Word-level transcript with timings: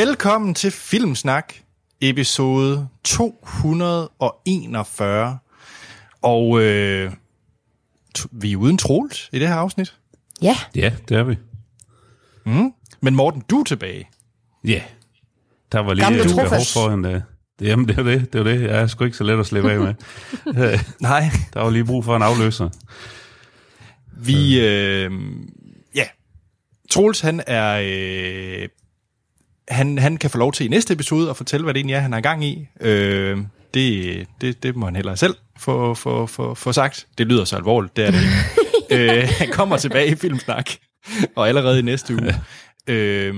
Velkommen 0.00 0.54
til 0.54 0.70
Filmsnak, 0.70 1.54
episode 2.00 2.88
241. 3.04 5.38
Og 6.22 6.62
øh, 6.62 7.12
vi 8.30 8.52
er 8.52 8.56
uden 8.56 8.78
Troels 8.78 9.28
i 9.32 9.38
det 9.38 9.48
her 9.48 9.54
afsnit. 9.54 9.96
Ja, 10.42 10.56
Ja, 10.76 10.92
det 11.08 11.16
er 11.16 11.22
vi. 11.22 11.36
Men 13.00 13.14
Morten, 13.14 13.42
du 13.50 13.60
er 13.60 13.64
tilbage. 13.64 14.08
Ja. 14.64 14.82
Der 15.72 15.78
var 15.78 15.94
lige 15.94 16.04
Gamle 16.04 16.20
et 16.20 16.26
behov 16.26 16.46
for 16.72 16.90
en... 16.90 17.04
Uh, 17.04 17.20
jamen, 17.60 17.88
det 17.88 17.98
er 17.98 18.02
jo 18.02 18.08
det. 18.08 18.32
Det 18.32 18.34
er 18.34 18.38
jo 18.42 18.46
det. 18.50 18.62
Jeg 18.62 18.80
er 18.80 18.86
sgu 18.86 19.04
ikke 19.04 19.16
så 19.16 19.24
let 19.24 19.40
at 19.40 19.46
slippe 19.46 19.72
af 19.72 19.80
med. 19.80 19.94
Nej. 21.00 21.30
der 21.54 21.60
var 21.60 21.70
lige 21.70 21.84
brug 21.84 22.04
for 22.04 22.16
en 22.16 22.22
afløser. 22.22 22.68
Vi, 24.16 24.60
øh, 24.60 25.10
ja, 25.94 26.04
Troels 26.90 27.20
han 27.20 27.42
er, 27.46 27.80
øh, 27.84 28.68
han, 29.70 29.98
han 29.98 30.16
kan 30.16 30.30
få 30.30 30.38
lov 30.38 30.52
til 30.52 30.66
i 30.66 30.68
næste 30.68 30.94
episode 30.94 31.30
at 31.30 31.36
fortælle, 31.36 31.64
hvad 31.64 31.74
det 31.74 31.78
egentlig 31.78 31.94
er, 31.94 32.00
han 32.00 32.12
har 32.12 32.20
gang 32.20 32.44
i. 32.44 32.66
Øh, 32.80 33.38
det, 33.74 34.26
det, 34.40 34.62
det 34.62 34.76
må 34.76 34.86
han 34.86 34.96
hellere 34.96 35.16
selv 35.16 35.34
få, 35.58 35.94
få, 35.94 36.26
få, 36.26 36.54
få 36.54 36.72
sagt. 36.72 37.06
Det 37.18 37.26
lyder 37.26 37.44
så 37.44 37.56
alvorligt, 37.56 37.96
det 37.96 38.06
er 38.06 38.10
det 38.10 38.20
ikke. 38.22 39.12
øh, 39.22 39.28
han 39.38 39.48
kommer 39.52 39.76
tilbage 39.76 40.08
i 40.08 40.14
Filmsnak, 40.14 40.70
og 41.36 41.48
allerede 41.48 41.78
i 41.78 41.82
næste 41.82 42.14
uge. 42.14 42.34
øh, 42.86 43.34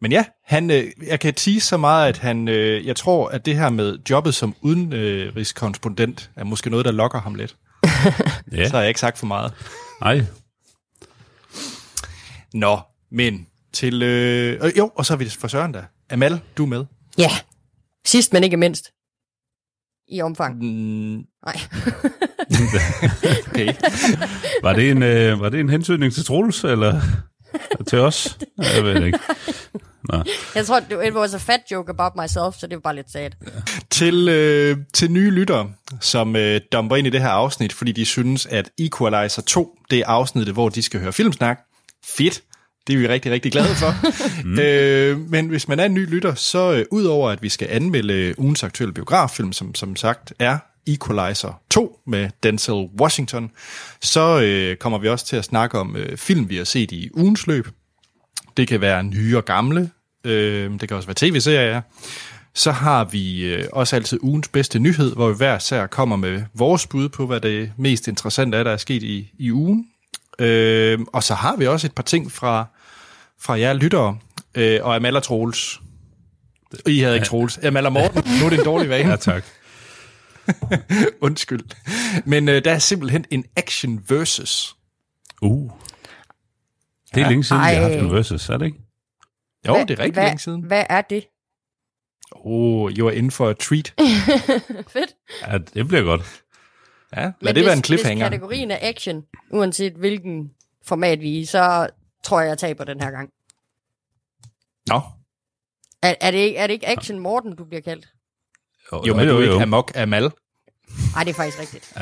men 0.00 0.12
ja, 0.12 0.24
han, 0.44 0.70
øh, 0.70 0.84
jeg 1.06 1.20
kan 1.20 1.34
tease 1.34 1.66
så 1.66 1.76
meget, 1.76 2.08
at 2.08 2.18
han, 2.18 2.48
øh, 2.48 2.86
jeg 2.86 2.96
tror, 2.96 3.28
at 3.28 3.46
det 3.46 3.56
her 3.56 3.70
med 3.70 3.98
jobbet 4.10 4.34
som 4.34 4.54
udenrigskorrespondent 4.60 6.30
er 6.36 6.44
måske 6.44 6.70
noget, 6.70 6.84
der 6.84 6.92
lokker 6.92 7.20
ham 7.20 7.34
lidt. 7.34 7.56
Ja. 8.52 8.68
Så 8.68 8.72
har 8.72 8.80
jeg 8.80 8.88
ikke 8.88 9.00
sagt 9.00 9.18
for 9.18 9.26
meget. 9.26 9.52
Nej. 10.00 10.24
Nå, 12.54 12.78
men 13.10 13.46
til... 13.74 14.02
Øh, 14.02 14.64
øh, 14.64 14.72
jo, 14.78 14.90
og 14.94 15.06
så 15.06 15.12
er 15.12 15.16
vi 15.16 15.28
for 15.28 15.48
Søren 15.48 15.74
der. 15.74 15.82
Amal, 16.10 16.40
du 16.56 16.62
er 16.62 16.68
med. 16.68 16.84
ja. 17.18 17.30
Sidst, 18.06 18.32
men 18.32 18.44
ikke 18.44 18.56
mindst. 18.56 18.90
I 20.08 20.20
omfang. 20.20 20.58
Mm, 20.58 21.22
Nej. 21.46 21.60
okay. 23.48 23.74
Var 24.62 24.72
det 24.72 24.90
en, 24.90 25.02
øh, 25.02 25.40
var 25.40 25.48
det 25.48 25.60
en 25.60 25.68
hensynning 25.68 26.12
til 26.12 26.24
Troels, 26.24 26.64
eller 26.64 27.00
til 27.88 27.98
os? 27.98 28.38
Jeg 28.58 28.84
ved 28.84 29.04
ikke. 29.06 29.18
Nå. 30.12 30.22
Jeg 30.54 30.66
tror, 30.66 30.80
det 30.80 31.14
was 31.14 31.34
a 31.34 31.38
fat 31.38 31.60
joke 31.70 31.90
about 31.90 32.12
myself, 32.22 32.54
så 32.58 32.66
det 32.66 32.74
var 32.74 32.80
bare 32.80 32.94
lidt 32.94 33.10
sad. 33.10 33.30
til, 33.90 34.28
øh, 34.28 34.76
til 34.94 35.10
nye 35.10 35.30
lyttere, 35.30 35.70
som 36.00 36.36
øh, 36.36 36.60
dumper 36.72 36.96
ind 36.96 37.06
i 37.06 37.10
det 37.10 37.20
her 37.20 37.28
afsnit, 37.28 37.72
fordi 37.72 37.92
de 37.92 38.04
synes, 38.04 38.46
at 38.46 38.70
Equalizer 38.78 39.42
2, 39.42 39.78
det 39.90 39.98
er 39.98 40.06
afsnittet, 40.06 40.54
hvor 40.54 40.68
de 40.68 40.82
skal 40.82 41.00
høre 41.00 41.12
filmsnak. 41.12 41.58
Fedt. 42.04 42.42
Det 42.86 42.94
er 42.94 42.98
vi 42.98 43.08
rigtig, 43.08 43.32
rigtig 43.32 43.52
glade 43.52 43.74
for. 43.74 43.94
mm. 44.48 44.58
øh, 44.58 45.30
men 45.30 45.48
hvis 45.48 45.68
man 45.68 45.80
er 45.80 45.84
en 45.84 45.94
ny 45.94 46.10
lytter, 46.10 46.34
så 46.34 46.72
øh, 46.72 46.84
udover 46.90 47.30
at 47.30 47.42
vi 47.42 47.48
skal 47.48 47.68
anmelde 47.70 48.34
ugens 48.38 48.62
aktuelle 48.62 48.92
biograffilm, 48.92 49.52
som 49.52 49.74
som 49.74 49.96
sagt 49.96 50.32
er 50.38 50.58
Equalizer 50.86 51.60
2 51.70 52.00
med 52.06 52.30
Denzel 52.42 52.88
Washington, 53.00 53.50
så 54.00 54.40
øh, 54.40 54.76
kommer 54.76 54.98
vi 54.98 55.08
også 55.08 55.26
til 55.26 55.36
at 55.36 55.44
snakke 55.44 55.78
om 55.78 55.96
øh, 55.96 56.16
film, 56.16 56.48
vi 56.48 56.56
har 56.56 56.64
set 56.64 56.92
i 56.92 57.10
ugens 57.14 57.46
løb. 57.46 57.68
Det 58.56 58.68
kan 58.68 58.80
være 58.80 59.04
nye 59.04 59.36
og 59.36 59.44
gamle. 59.44 59.90
Øh, 60.24 60.80
det 60.80 60.88
kan 60.88 60.96
også 60.96 61.06
være 61.06 61.30
tv-serier. 61.30 61.80
Så 62.54 62.72
har 62.72 63.04
vi 63.04 63.44
øh, 63.44 63.64
også 63.72 63.96
altid 63.96 64.18
ugens 64.22 64.48
bedste 64.48 64.78
nyhed, 64.78 65.14
hvor 65.14 65.28
vi 65.28 65.36
hver 65.36 65.58
sær 65.58 65.86
kommer 65.86 66.16
med 66.16 66.42
vores 66.54 66.86
bud 66.86 67.08
på, 67.08 67.26
hvad 67.26 67.40
det 67.40 67.72
mest 67.76 68.08
interessante 68.08 68.58
er, 68.58 68.62
der 68.62 68.70
er 68.70 68.76
sket 68.76 69.02
i, 69.02 69.32
i 69.38 69.52
ugen. 69.52 69.86
Øh, 70.38 70.98
og 71.12 71.22
så 71.22 71.34
har 71.34 71.56
vi 71.56 71.66
også 71.66 71.86
et 71.86 71.94
par 71.94 72.02
ting 72.02 72.32
fra, 72.32 72.66
fra 73.44 73.58
jer 73.58 73.72
lyttere, 73.72 74.18
øh, 74.54 74.80
og 74.84 74.96
Amal 74.96 75.16
og 75.16 75.22
Troels. 75.22 75.80
I 76.86 76.98
havde 77.00 77.14
ikke 77.14 77.26
Troels. 77.26 77.58
Amal 77.58 77.86
og 77.86 77.92
Morten, 77.92 78.22
nu 78.40 78.46
er 78.46 78.50
det 78.50 78.58
en 78.58 78.64
dårlig 78.64 78.88
vane. 78.88 79.10
Ja, 79.10 79.16
tak. 79.16 79.44
Undskyld. 81.20 81.60
Men 82.24 82.48
øh, 82.48 82.64
der 82.64 82.72
er 82.72 82.78
simpelthen 82.78 83.24
en 83.30 83.44
action 83.56 84.04
versus. 84.08 84.76
Uh. 85.42 85.70
Det 87.14 87.20
er 87.20 87.24
Ja. 87.24 87.28
længe 87.28 87.44
siden, 87.44 87.62
vi 87.62 87.66
har 87.66 87.74
haft 87.82 87.94
Ej. 87.94 87.98
en 88.00 88.12
versus, 88.12 88.48
er 88.48 88.56
det 88.56 88.66
ikke? 88.66 88.78
Jo, 89.68 89.74
Hvad- 89.74 89.86
det 89.86 89.98
er 89.98 90.02
rigtig 90.02 90.12
hvad, 90.14 90.24
længe 90.24 90.38
siden. 90.38 90.62
Hvad 90.62 90.84
er 90.90 91.00
det? 91.00 91.24
Oh, 92.32 92.90
you 92.92 93.08
are 93.08 93.16
in 93.16 93.30
for 93.30 93.48
a 93.50 93.52
treat. 93.52 93.94
Fedt. 94.94 95.10
Ja, 95.46 95.58
det 95.58 95.88
bliver 95.88 96.02
godt. 96.02 96.42
Ja, 97.16 97.20
lad 97.22 97.32
Men 97.40 97.54
det 97.54 97.64
være 97.64 97.72
en 97.72 97.78
hvis, 97.78 97.86
cliffhanger. 97.86 98.28
Hvis 98.28 98.34
kategorien 98.38 98.70
er 98.70 98.78
action, 98.80 99.22
uanset 99.52 99.92
hvilken 99.92 100.50
format 100.86 101.20
vi 101.20 101.36
er 101.36 101.40
i, 101.40 101.44
så 101.44 101.88
tror 102.24 102.40
jeg, 102.40 102.48
jeg 102.48 102.58
taber 102.58 102.84
den 102.84 103.00
her 103.00 103.10
gang. 103.10 103.28
Nå, 104.86 105.00
Er, 106.02 106.14
er, 106.20 106.30
det, 106.30 106.38
ikke, 106.38 106.56
er 106.58 106.66
det 106.66 106.74
ikke 106.74 106.88
action 106.88 107.18
Morten, 107.18 107.56
du 107.56 107.64
bliver 107.64 107.80
kaldt? 107.80 108.06
jo, 109.06 109.14
men 109.16 109.28
du 109.28 109.36
er 109.36 109.42
ikke 109.42 109.62
amok 109.62 109.92
Amal. 109.94 110.30
Nej, 111.14 111.24
det 111.24 111.30
er 111.30 111.34
faktisk 111.34 111.58
rigtigt. 111.60 111.94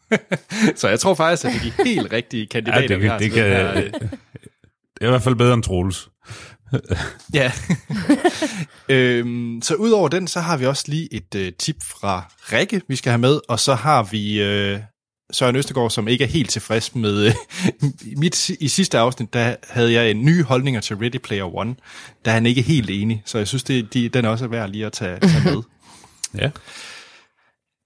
Så 0.80 0.88
jeg 0.88 1.00
tror 1.00 1.14
faktisk, 1.14 1.44
at 1.44 1.52
det 1.62 1.72
er 1.78 1.84
de 1.84 1.88
helt 1.94 2.12
rigtige 2.12 2.46
kandidater, 2.46 2.80
Ja, 2.82 2.88
det 2.88 3.00
vi 3.02 3.06
har 3.06 3.18
det 3.18 3.32
kan- 3.32 3.44
her, 3.44 3.76
øh, 3.76 3.82
Det 3.92 5.02
er 5.02 5.06
i 5.06 5.10
hvert 5.10 5.22
fald 5.22 5.34
bedre 5.34 5.54
end 5.54 5.62
Troels. 5.62 6.08
Ja. 7.34 7.52
øhm, 8.94 9.60
så 9.62 9.74
udover 9.74 10.08
den, 10.08 10.28
så 10.28 10.40
har 10.40 10.56
vi 10.56 10.66
også 10.66 10.84
lige 10.88 11.14
et 11.14 11.34
øh, 11.34 11.52
tip 11.58 11.76
fra 11.82 12.32
Rikke, 12.52 12.80
vi 12.88 12.96
skal 12.96 13.10
have 13.10 13.18
med, 13.20 13.40
og 13.48 13.60
så 13.60 13.74
har 13.74 14.02
vi 14.02 14.42
øh, 14.42 14.80
Søren 15.32 15.56
Østegård, 15.56 15.90
som 15.90 16.08
ikke 16.08 16.24
er 16.24 16.28
helt 16.28 16.50
tilfreds 16.50 16.94
med... 16.94 17.26
Øh, 17.26 17.32
mit, 18.16 18.48
I 18.48 18.68
sidste 18.68 18.98
afsnit, 18.98 19.32
der 19.32 19.56
havde 19.68 19.92
jeg 19.92 20.10
en 20.10 20.24
nye 20.24 20.42
holdninger 20.42 20.80
til 20.80 20.96
Ready 20.96 21.18
Player 21.18 21.56
One, 21.56 21.74
der 22.24 22.30
er 22.30 22.34
han 22.34 22.46
ikke 22.46 22.62
helt 22.62 22.90
enig, 22.90 23.22
så 23.24 23.38
jeg 23.38 23.48
synes, 23.48 23.62
det, 23.64 23.94
de, 23.94 24.08
den 24.08 24.24
også 24.24 24.44
er 24.44 24.48
værd 24.48 24.70
lige 24.70 24.86
at 24.86 24.92
tage, 24.92 25.20
tage 25.20 25.44
med. 25.44 25.62
Ja. 26.38 26.50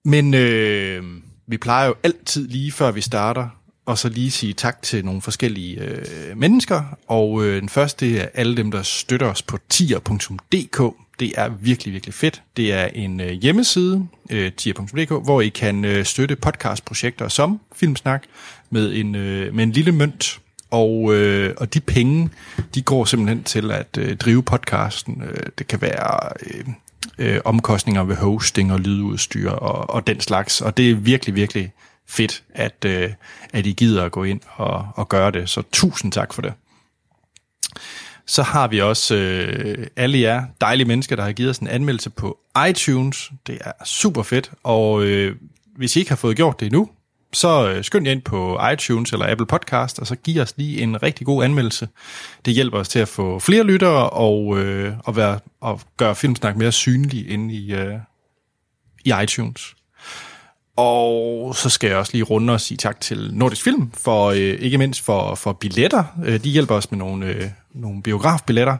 Men 0.04 0.34
øh, 0.34 1.04
vi 1.48 1.58
plejer 1.58 1.86
jo 1.86 1.94
altid 2.02 2.48
lige 2.48 2.72
før 2.72 2.90
vi 2.90 3.00
starter, 3.00 3.48
og 3.90 3.98
så 3.98 4.08
lige 4.08 4.30
sige 4.30 4.52
tak 4.52 4.82
til 4.82 5.04
nogle 5.04 5.22
forskellige 5.22 5.80
øh, 5.80 6.36
mennesker. 6.36 6.82
Og 7.06 7.44
øh, 7.44 7.60
den 7.60 7.68
første, 7.68 8.06
det 8.06 8.20
er 8.20 8.26
alle 8.34 8.56
dem, 8.56 8.70
der 8.70 8.82
støtter 8.82 9.26
os 9.26 9.42
på 9.42 9.58
tier.dk. 9.68 10.94
Det 11.20 11.32
er 11.36 11.48
virkelig, 11.60 11.92
virkelig 11.92 12.14
fedt. 12.14 12.42
Det 12.56 12.72
er 12.72 12.86
en 12.86 13.20
øh, 13.20 13.30
hjemmeside, 13.30 14.06
øh, 14.30 14.52
tier.dk, 14.52 15.24
hvor 15.24 15.40
I 15.40 15.48
kan 15.48 15.84
øh, 15.84 16.04
støtte 16.04 16.36
podcastprojekter 16.36 17.28
som 17.28 17.60
Filmsnak 17.74 18.22
med 18.70 18.94
en, 18.94 19.14
øh, 19.14 19.54
med 19.54 19.64
en 19.64 19.72
lille 19.72 19.92
mønt. 19.92 20.40
Og, 20.70 21.14
øh, 21.14 21.54
og 21.56 21.74
de 21.74 21.80
penge, 21.80 22.30
de 22.74 22.82
går 22.82 23.04
simpelthen 23.04 23.42
til 23.42 23.70
at 23.70 23.98
øh, 23.98 24.16
drive 24.16 24.42
podcasten. 24.42 25.22
Øh, 25.22 25.46
det 25.58 25.66
kan 25.66 25.82
være 25.82 26.32
øh, 26.46 26.64
øh, 27.18 27.40
omkostninger 27.44 28.04
ved 28.04 28.16
hosting 28.16 28.72
og 28.72 28.80
lydudstyr 28.80 29.50
og, 29.50 29.90
og 29.90 30.06
den 30.06 30.20
slags. 30.20 30.60
Og 30.60 30.76
det 30.76 30.90
er 30.90 30.94
virkelig, 30.94 31.34
virkelig 31.34 31.72
fedt, 32.10 32.42
at, 32.54 32.84
øh, 32.86 33.10
at 33.52 33.66
I 33.66 33.72
gider 33.72 34.04
at 34.04 34.12
gå 34.12 34.24
ind 34.24 34.40
og, 34.56 34.88
og 34.94 35.08
gøre 35.08 35.30
det. 35.30 35.48
Så 35.48 35.62
tusind 35.72 36.12
tak 36.12 36.34
for 36.34 36.42
det. 36.42 36.52
Så 38.26 38.42
har 38.42 38.68
vi 38.68 38.80
også 38.80 39.16
øh, 39.16 39.86
alle 39.96 40.20
jer 40.20 40.44
dejlige 40.60 40.88
mennesker, 40.88 41.16
der 41.16 41.22
har 41.22 41.32
givet 41.32 41.50
os 41.50 41.58
en 41.58 41.68
anmeldelse 41.68 42.10
på 42.10 42.38
iTunes. 42.68 43.30
Det 43.46 43.58
er 43.64 43.72
super 43.84 44.22
fedt, 44.22 44.50
og 44.62 45.04
øh, 45.04 45.36
hvis 45.76 45.96
I 45.96 45.98
ikke 45.98 46.10
har 46.10 46.16
fået 46.16 46.36
gjort 46.36 46.60
det 46.60 46.66
endnu, 46.66 46.88
så 47.32 47.68
øh, 47.68 47.84
skynd 47.84 48.06
jer 48.06 48.12
ind 48.12 48.22
på 48.22 48.60
iTunes 48.72 49.12
eller 49.12 49.30
Apple 49.30 49.46
Podcast, 49.46 49.98
og 49.98 50.06
så 50.06 50.16
giv 50.16 50.42
os 50.42 50.54
lige 50.56 50.80
en 50.80 51.02
rigtig 51.02 51.26
god 51.26 51.44
anmeldelse. 51.44 51.88
Det 52.44 52.54
hjælper 52.54 52.78
os 52.78 52.88
til 52.88 52.98
at 52.98 53.08
få 53.08 53.38
flere 53.38 53.62
lyttere 53.62 54.10
og, 54.10 54.58
øh, 54.58 54.94
og, 55.04 55.16
være, 55.16 55.40
og 55.60 55.80
gøre 55.96 56.14
Filmsnak 56.14 56.56
mere 56.56 56.72
synlig 56.72 57.30
inde 57.30 57.54
i, 57.54 57.72
øh, 57.72 57.94
i 59.04 59.12
iTunes. 59.22 59.74
Og 60.80 61.56
så 61.56 61.68
skal 61.70 61.88
jeg 61.88 61.96
også 61.98 62.12
lige 62.12 62.22
runde 62.24 62.52
og 62.52 62.60
sige 62.60 62.78
tak 62.78 63.00
til 63.00 63.30
Nordisk 63.32 63.62
Film, 63.64 63.90
for 63.94 64.26
øh, 64.30 64.36
ikke 64.38 64.78
mindst 64.78 65.00
for, 65.04 65.34
for 65.34 65.52
billetter. 65.52 66.04
Øh, 66.24 66.44
de 66.44 66.50
hjælper 66.50 66.74
os 66.74 66.90
med 66.90 66.98
nogle, 66.98 67.26
øh, 67.26 67.44
nogle 67.74 68.02
biografbilletter, 68.02 68.76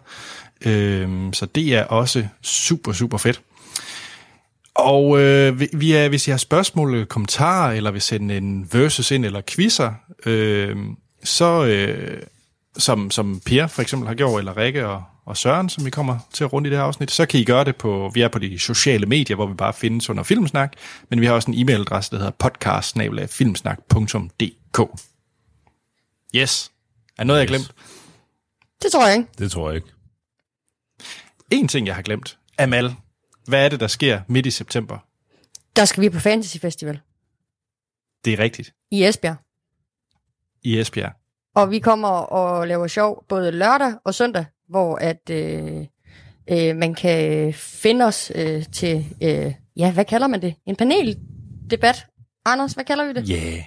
øh, 0.67 1.32
så 1.32 1.47
det 1.47 1.75
er 1.75 1.85
også 1.85 2.26
super, 2.43 2.93
super 2.93 3.19
fedt. 3.19 3.41
Og 4.75 5.20
øh, 5.20 5.61
vi- 5.73 5.93
er, 5.93 6.08
hvis 6.08 6.29
I 6.29 6.31
har 6.31 6.38
spørgsmål, 6.38 6.94
øh, 6.94 7.06
kommentarer, 7.06 7.73
eller 7.73 7.91
vil 7.91 8.00
sende 8.00 8.37
en 8.37 8.69
versus 8.73 9.11
ind, 9.11 9.25
eller 9.25 9.41
quizzer, 9.49 9.93
øh, 10.26 10.76
så 11.25 11.64
øh, 11.64 12.23
som, 12.79 13.11
som 13.11 13.41
Per 13.46 13.67
for 13.67 13.82
eksempel 13.82 14.08
har 14.08 14.14
gjort, 14.14 14.38
eller 14.38 14.56
Rikke 14.56 14.87
og, 14.88 15.03
og 15.31 15.37
Søren, 15.37 15.69
som 15.69 15.85
vi 15.85 15.91
kommer 15.91 16.19
til 16.32 16.44
at 16.44 16.53
runde 16.53 16.69
i 16.69 16.71
det 16.71 16.79
her 16.79 16.85
afsnit, 16.85 17.11
så 17.11 17.27
kan 17.27 17.41
I 17.41 17.44
gøre 17.44 17.65
det 17.65 17.77
på, 17.77 18.11
vi 18.15 18.21
er 18.21 18.29
på 18.29 18.38
de 18.38 18.59
sociale 18.59 19.06
medier, 19.06 19.35
hvor 19.37 19.47
vi 19.47 19.55
bare 19.55 19.73
findes 19.73 20.11
under 20.11 20.23
Filmsnak, 20.23 20.73
men 21.09 21.21
vi 21.21 21.27
har 21.27 21.32
også 21.32 21.50
en 21.50 21.55
e-mailadresse, 21.59 22.11
der 22.11 22.17
hedder 22.17 22.31
podcast 22.31 22.97
Yes. 26.35 26.73
Er 27.19 27.25
noget, 27.25 27.41
jeg 27.41 27.49
har 27.49 27.55
Yes. 27.59 27.67
glemt? 27.69 27.75
Det 28.82 28.93
tror 28.93 29.06
jeg 29.06 29.17
ikke. 29.17 29.29
Det 29.38 29.50
tror 29.50 29.69
jeg 29.71 29.77
ikke. 29.77 29.88
En 31.50 31.69
ting, 31.69 31.87
jeg 31.87 31.94
har 31.94 32.03
glemt. 32.03 32.38
Amal, 32.59 32.94
hvad 33.47 33.65
er 33.65 33.69
det, 33.69 33.81
der 33.81 33.87
sker 33.87 34.21
midt 34.29 34.47
i 34.47 34.50
september? 34.50 34.99
Der 35.77 35.85
skal 35.85 36.00
vi 36.00 36.09
på 36.09 36.19
Fantasy 36.19 36.56
Festival 36.56 37.00
Det 38.25 38.32
er 38.32 38.38
rigtigt. 38.38 38.73
i 38.91 39.05
Esbjerg. 39.05 39.37
I 40.62 40.79
Esbjerg. 40.81 41.12
Og 41.55 41.71
vi 41.71 41.79
kommer 41.79 42.09
og 42.09 42.69
laver 42.69 42.87
sjov 42.87 43.25
både 43.29 43.53
lørdag 43.53 43.94
og 44.05 44.15
søndag, 44.15 44.44
hvor 44.70 44.96
at 44.96 45.31
øh, 45.31 45.87
Øh, 46.52 46.76
man 46.76 46.94
kan 46.94 47.55
finde 47.55 48.05
os 48.05 48.32
øh, 48.34 48.64
til, 48.72 49.06
øh, 49.22 49.52
ja, 49.76 49.93
hvad 49.93 50.05
kalder 50.05 50.26
man 50.26 50.43
det? 50.43 50.55
En 50.67 50.76
paneldebat. 50.76 52.06
Anders, 52.44 52.72
hvad 52.72 52.84
kalder 52.84 53.06
vi 53.06 53.12
det? 53.12 53.31
Ja, 53.31 53.34
yeah. 53.34 53.64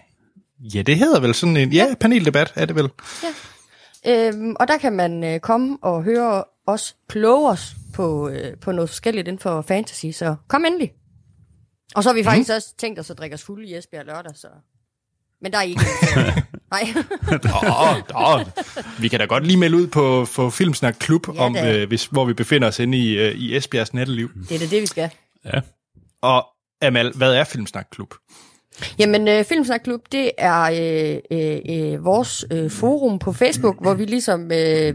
ja 0.75 0.81
det 0.81 0.97
hedder 0.97 1.19
vel 1.19 1.33
sådan 1.33 1.57
en, 1.57 1.73
ja, 1.73 1.95
paneldebat 1.99 2.53
er 2.55 2.65
det 2.65 2.75
vel. 2.75 2.89
Øhm, 4.07 4.55
og 4.59 4.67
der 4.67 4.77
kan 4.77 4.93
man 4.93 5.23
øh, 5.23 5.39
komme 5.39 5.77
og 5.81 6.03
høre 6.03 6.43
os 6.67 6.95
kloge 7.07 7.49
os 7.49 7.75
på, 7.93 8.29
øh, 8.29 8.57
på 8.57 8.71
noget 8.71 8.89
forskelligt 8.89 9.27
inden 9.27 9.39
for 9.39 9.61
fantasy, 9.61 10.05
så 10.11 10.35
kom 10.47 10.65
endelig. 10.65 10.93
Og 11.95 12.03
så 12.03 12.09
har 12.09 12.13
vi 12.13 12.23
faktisk 12.23 12.49
mm. 12.49 12.55
også 12.55 12.75
tænkt 12.77 12.99
os 12.99 13.09
at 13.09 13.17
drikke 13.17 13.33
os 13.33 13.43
fulde 13.43 13.67
i 13.67 13.75
Esbjerg 13.75 14.05
lørdag, 14.05 14.35
så... 14.35 14.47
Men 15.41 15.51
der 15.51 15.57
er 15.57 15.61
I 15.63 15.69
ikke 15.69 15.81
Nej. 16.73 16.93
Åh, 17.69 18.33
åh, 18.33 18.41
vi 19.01 19.07
kan 19.07 19.19
da 19.19 19.25
godt 19.25 19.47
lige 19.47 19.57
melde 19.57 19.77
ud 19.77 19.87
på, 19.87 20.27
på 20.35 20.49
Filmsnak 20.49 20.95
Klub, 20.99 21.27
Ja, 21.35 21.41
om, 21.41 21.57
øh, 21.57 21.87
hvis, 21.87 22.05
hvor 22.05 22.25
vi 22.25 22.33
befinder 22.33 22.67
os 22.67 22.79
inde 22.79 22.97
i, 22.97 23.17
øh, 23.17 23.31
i 23.35 23.55
Esbjergs 23.57 23.93
natteliv. 23.93 24.29
det 24.49 24.55
er 24.55 24.59
da 24.59 24.65
det, 24.65 24.81
vi 24.81 24.85
skal. 24.85 25.09
Ja. 25.45 25.59
Og 26.21 26.45
Amal, 26.81 27.11
hvad 27.15 27.33
er 27.33 27.43
Filmsnak 27.43 27.87
Klub? 27.91 28.13
Jamen, 28.99 29.27
øh, 29.27 29.43
Filmsnak 29.43 29.81
Klub, 29.83 30.01
det 30.11 30.31
er 30.37 30.61
øh, 30.61 31.37
øh, 31.39 31.59
øh, 31.93 32.05
vores 32.05 32.45
øh, 32.51 32.71
forum 32.71 33.19
på 33.19 33.33
Facebook, 33.33 33.81
hvor 33.81 33.93
vi 33.93 34.05
ligesom 34.05 34.51
øh, 34.51 34.93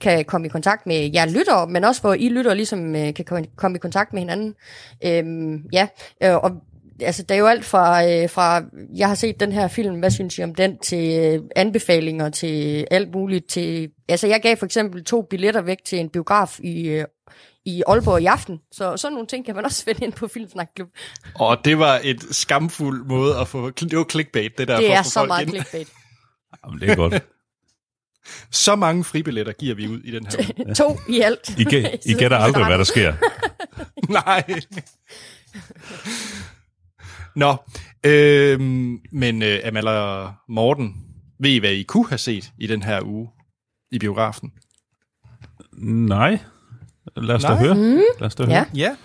kan 0.00 0.24
komme 0.24 0.46
i 0.46 0.50
kontakt 0.50 0.86
med 0.86 1.10
jer 1.14 1.26
lyttere, 1.26 1.66
men 1.66 1.84
også 1.84 2.00
hvor 2.00 2.14
I 2.14 2.28
lytter 2.28 2.54
ligesom 2.54 2.96
øh, 2.96 3.14
kan 3.14 3.46
komme- 3.56 3.76
i 3.76 3.78
kontakt 3.78 4.12
med 4.12 4.20
hinanden. 4.22 4.54
Øhm, 5.04 5.62
ja, 5.72 5.86
øh, 6.22 6.36
og 6.36 6.50
altså, 7.02 7.22
der 7.22 7.34
er 7.34 7.38
jo 7.38 7.46
alt 7.46 7.64
fra, 7.64 8.06
øh, 8.08 8.30
fra, 8.30 8.62
jeg 8.96 9.08
har 9.08 9.14
set 9.14 9.40
den 9.40 9.52
her 9.52 9.68
film, 9.68 9.98
hvad 9.98 10.10
synes 10.10 10.38
I 10.38 10.42
om 10.42 10.54
den, 10.54 10.78
til 10.78 11.18
øh, 11.18 11.42
anbefalinger, 11.56 12.28
til 12.30 12.86
alt 12.90 13.14
muligt. 13.14 13.48
Til, 13.48 13.90
altså, 14.08 14.26
jeg 14.26 14.40
gav 14.42 14.56
for 14.56 14.66
eksempel 14.66 15.04
to 15.04 15.22
billetter 15.30 15.60
væk 15.60 15.78
til 15.86 15.98
en 15.98 16.08
biograf 16.08 16.58
i, 16.62 16.88
øh, 16.88 17.04
i 17.64 17.82
Aalborg 17.86 18.22
i 18.22 18.26
aften, 18.26 18.58
så 18.72 18.96
sådan 18.96 19.12
nogle 19.12 19.26
ting 19.26 19.46
kan 19.46 19.54
man 19.54 19.64
også 19.64 19.84
finde 19.84 20.04
ind 20.04 20.12
på 20.12 20.28
Filmsnak 20.28 20.68
Klub. 20.76 20.88
Og 21.34 21.58
det 21.64 21.78
var 21.78 22.00
et 22.04 22.22
skamfuld 22.30 23.04
måde 23.06 23.36
at 23.38 23.48
få... 23.48 23.70
Det 23.70 23.98
var 23.98 24.06
clickbait, 24.10 24.58
det 24.58 24.68
der. 24.68 24.76
for 24.76 24.80
Det 24.82 24.88
at 24.90 24.98
er 24.98 25.02
få 25.02 25.10
så 25.10 25.20
folk 25.20 25.28
meget 25.28 25.42
ind. 25.42 25.50
clickbait. 25.50 25.88
Jamen, 26.66 26.80
det 26.80 26.90
er 26.90 26.96
godt. 26.96 27.22
Så 28.50 28.76
mange 28.76 29.04
fribilletter 29.04 29.52
giver 29.52 29.74
vi 29.74 29.88
ud 29.88 30.00
i 30.00 30.10
den 30.10 30.26
her 30.26 30.52
uge. 30.66 30.74
To 30.74 30.98
i 31.08 31.20
alt. 31.20 31.58
I, 31.58 31.64
gæ- 31.64 31.96
I 32.06 32.12
gætter 32.14 32.36
aldrig, 32.44 32.66
hvad 32.66 32.78
der 32.78 32.84
sker. 32.84 33.14
Nej. 34.08 34.44
Nå, 37.36 37.56
øhm, 38.06 39.00
men 39.12 39.42
øh, 39.42 39.60
Amal 39.64 39.88
og 39.88 40.32
Morten, 40.48 40.96
ved 41.40 41.50
I, 41.50 41.58
hvad 41.58 41.70
I 41.72 41.82
kunne 41.82 42.08
have 42.08 42.18
set 42.18 42.52
i 42.58 42.66
den 42.66 42.82
her 42.82 43.00
uge 43.04 43.28
i 43.92 43.98
biografen? 43.98 44.52
Nej. 45.82 46.38
Lad 47.16 47.34
os 47.34 47.42
da 47.42 47.48
Nej. 47.48 47.58
høre. 47.58 47.76
Lad 48.18 48.26
os 48.26 48.34
da 48.34 48.44
høre. 48.44 48.54
Ja. 48.54 48.64
Ja, 48.74 48.96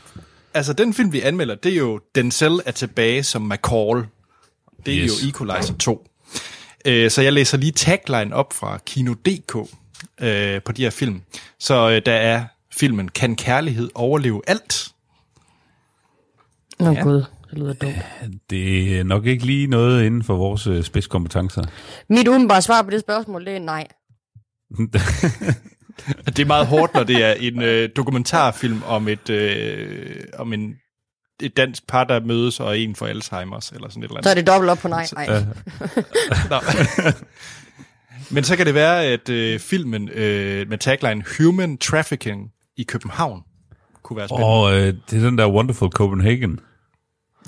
altså 0.53 0.73
den 0.73 0.93
film, 0.93 1.13
vi 1.13 1.21
anmelder, 1.21 1.55
det 1.55 1.71
er 1.73 1.77
jo 1.77 1.99
Denzel 2.15 2.59
er 2.65 2.71
tilbage 2.71 3.23
som 3.23 3.41
McCall. 3.41 4.05
Det 4.85 4.93
er 4.97 5.03
Yes. 5.03 5.23
jo 5.23 5.29
Equalizer 5.29 5.73
2. 5.77 6.07
Øh, 6.85 7.11
så 7.11 7.21
jeg 7.21 7.33
læser 7.33 7.57
lige 7.57 7.71
tagline 7.71 8.35
op 8.35 8.53
fra 8.53 8.77
Kino.dk 8.85 9.55
øh, 10.21 10.61
på 10.61 10.71
de 10.71 10.83
her 10.83 10.89
film. 10.89 11.21
Så 11.59 11.89
øh, 11.89 12.01
der 12.05 12.13
er 12.13 12.45
filmen 12.75 13.09
Kan 13.09 13.35
kærlighed 13.35 13.89
overleve 13.95 14.41
alt? 14.47 14.87
Nå 16.79 16.91
Ja. 16.91 17.01
gud, 17.03 17.23
det 17.49 17.59
lyder 17.59 17.73
dumt. 17.73 17.95
Det 18.49 18.97
er 18.99 19.03
nok 19.03 19.25
ikke 19.25 19.45
lige 19.45 19.67
noget 19.67 20.05
inden 20.05 20.23
for 20.23 20.35
vores 20.35 20.67
øh, 20.67 20.83
spidskompetencer. 20.83 21.63
Mit 22.09 22.27
umiddelbare 22.27 22.61
svar 22.61 22.81
på 22.81 22.89
det 22.89 22.99
spørgsmål, 22.99 23.45
det 23.45 23.55
er 23.55 23.59
nej. 23.59 23.87
Det 26.25 26.39
er 26.39 26.45
meget 26.45 26.67
hårdt, 26.67 26.93
når 26.93 27.03
det 27.03 27.23
er 27.23 27.33
en 27.33 27.61
øh, 27.61 27.89
dokumentarfilm 27.95 28.83
om 28.87 29.07
et 29.07 29.29
øh, 29.29 30.15
om 30.37 30.53
en 30.53 30.75
et 31.41 31.57
dansk 31.57 31.87
par, 31.87 32.03
der 32.03 32.19
mødes, 32.19 32.59
og 32.59 32.79
en 32.79 32.95
for 32.95 33.05
Alzheimer's, 33.05 33.75
eller 33.75 33.89
sådan 33.89 34.03
et 34.03 34.07
eller 34.09 34.21
Så 34.23 34.29
er 34.29 34.31
andet. 34.31 34.35
det 34.35 34.47
dobbelt 34.47 34.71
op 34.71 34.77
på 34.77 34.87
nej. 34.87 35.07
nej. 35.13 35.43
Men 38.31 38.43
så 38.43 38.55
kan 38.57 38.65
det 38.65 38.73
være, 38.73 39.05
at 39.05 39.29
øh, 39.29 39.59
filmen 39.59 40.09
øh, 40.09 40.69
med 40.69 40.77
tagline 40.77 41.23
Human 41.37 41.77
Trafficking 41.77 42.51
i 42.77 42.83
København 42.83 43.41
kunne 44.03 44.17
være 44.17 44.27
spændende. 44.27 44.47
Og 44.49 44.73
øh, 44.73 44.93
det 45.09 45.23
er 45.23 45.29
den 45.29 45.37
der 45.37 45.49
Wonderful 45.49 45.89
Copenhagen. 45.89 46.59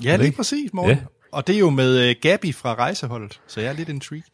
Ja, 0.04 0.16
lige 0.16 0.26
ikke? 0.26 0.36
præcis, 0.36 0.70
Morten. 0.72 0.96
Ja. 0.96 1.02
Og 1.32 1.46
det 1.46 1.54
er 1.54 1.58
jo 1.58 1.70
med 1.70 2.08
øh, 2.08 2.14
Gabi 2.22 2.52
fra 2.52 2.74
rejseholdet, 2.74 3.40
så 3.46 3.60
jeg 3.60 3.68
er 3.68 3.72
lidt 3.72 3.88
intrigued. 3.88 4.24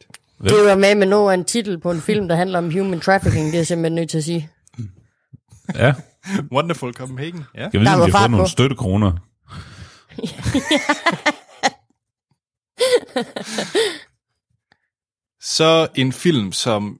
Det 0.43 0.51
var 0.65 0.75
med 0.75 0.95
med 0.95 1.07
noget 1.07 1.31
af 1.31 1.33
en 1.37 1.45
titel 1.45 1.79
på 1.79 1.91
en 1.91 2.01
film, 2.01 2.27
der 2.27 2.35
handler 2.35 2.57
om 2.57 2.71
human 2.71 2.99
trafficking, 2.99 3.45
det 3.45 3.53
er 3.53 3.57
jeg 3.57 3.67
simpelthen 3.67 3.95
nødt 3.95 4.09
til 4.09 4.17
at 4.17 4.23
sige. 4.23 4.49
Ja. 5.75 5.93
Wonderful 6.55 6.93
Copenhagen. 6.93 7.43
Ja. 7.55 7.61
Jeg 7.61 7.69
ved, 7.73 7.81
Der 7.87 7.93
om 7.93 7.99
de 8.05 8.11
har 8.11 8.19
fået 8.21 8.31
nogle 8.31 8.45
på. 8.45 8.49
støttekroner. 8.49 9.11
Så 15.41 15.87
en 15.95 16.13
film, 16.13 16.51
som 16.51 16.99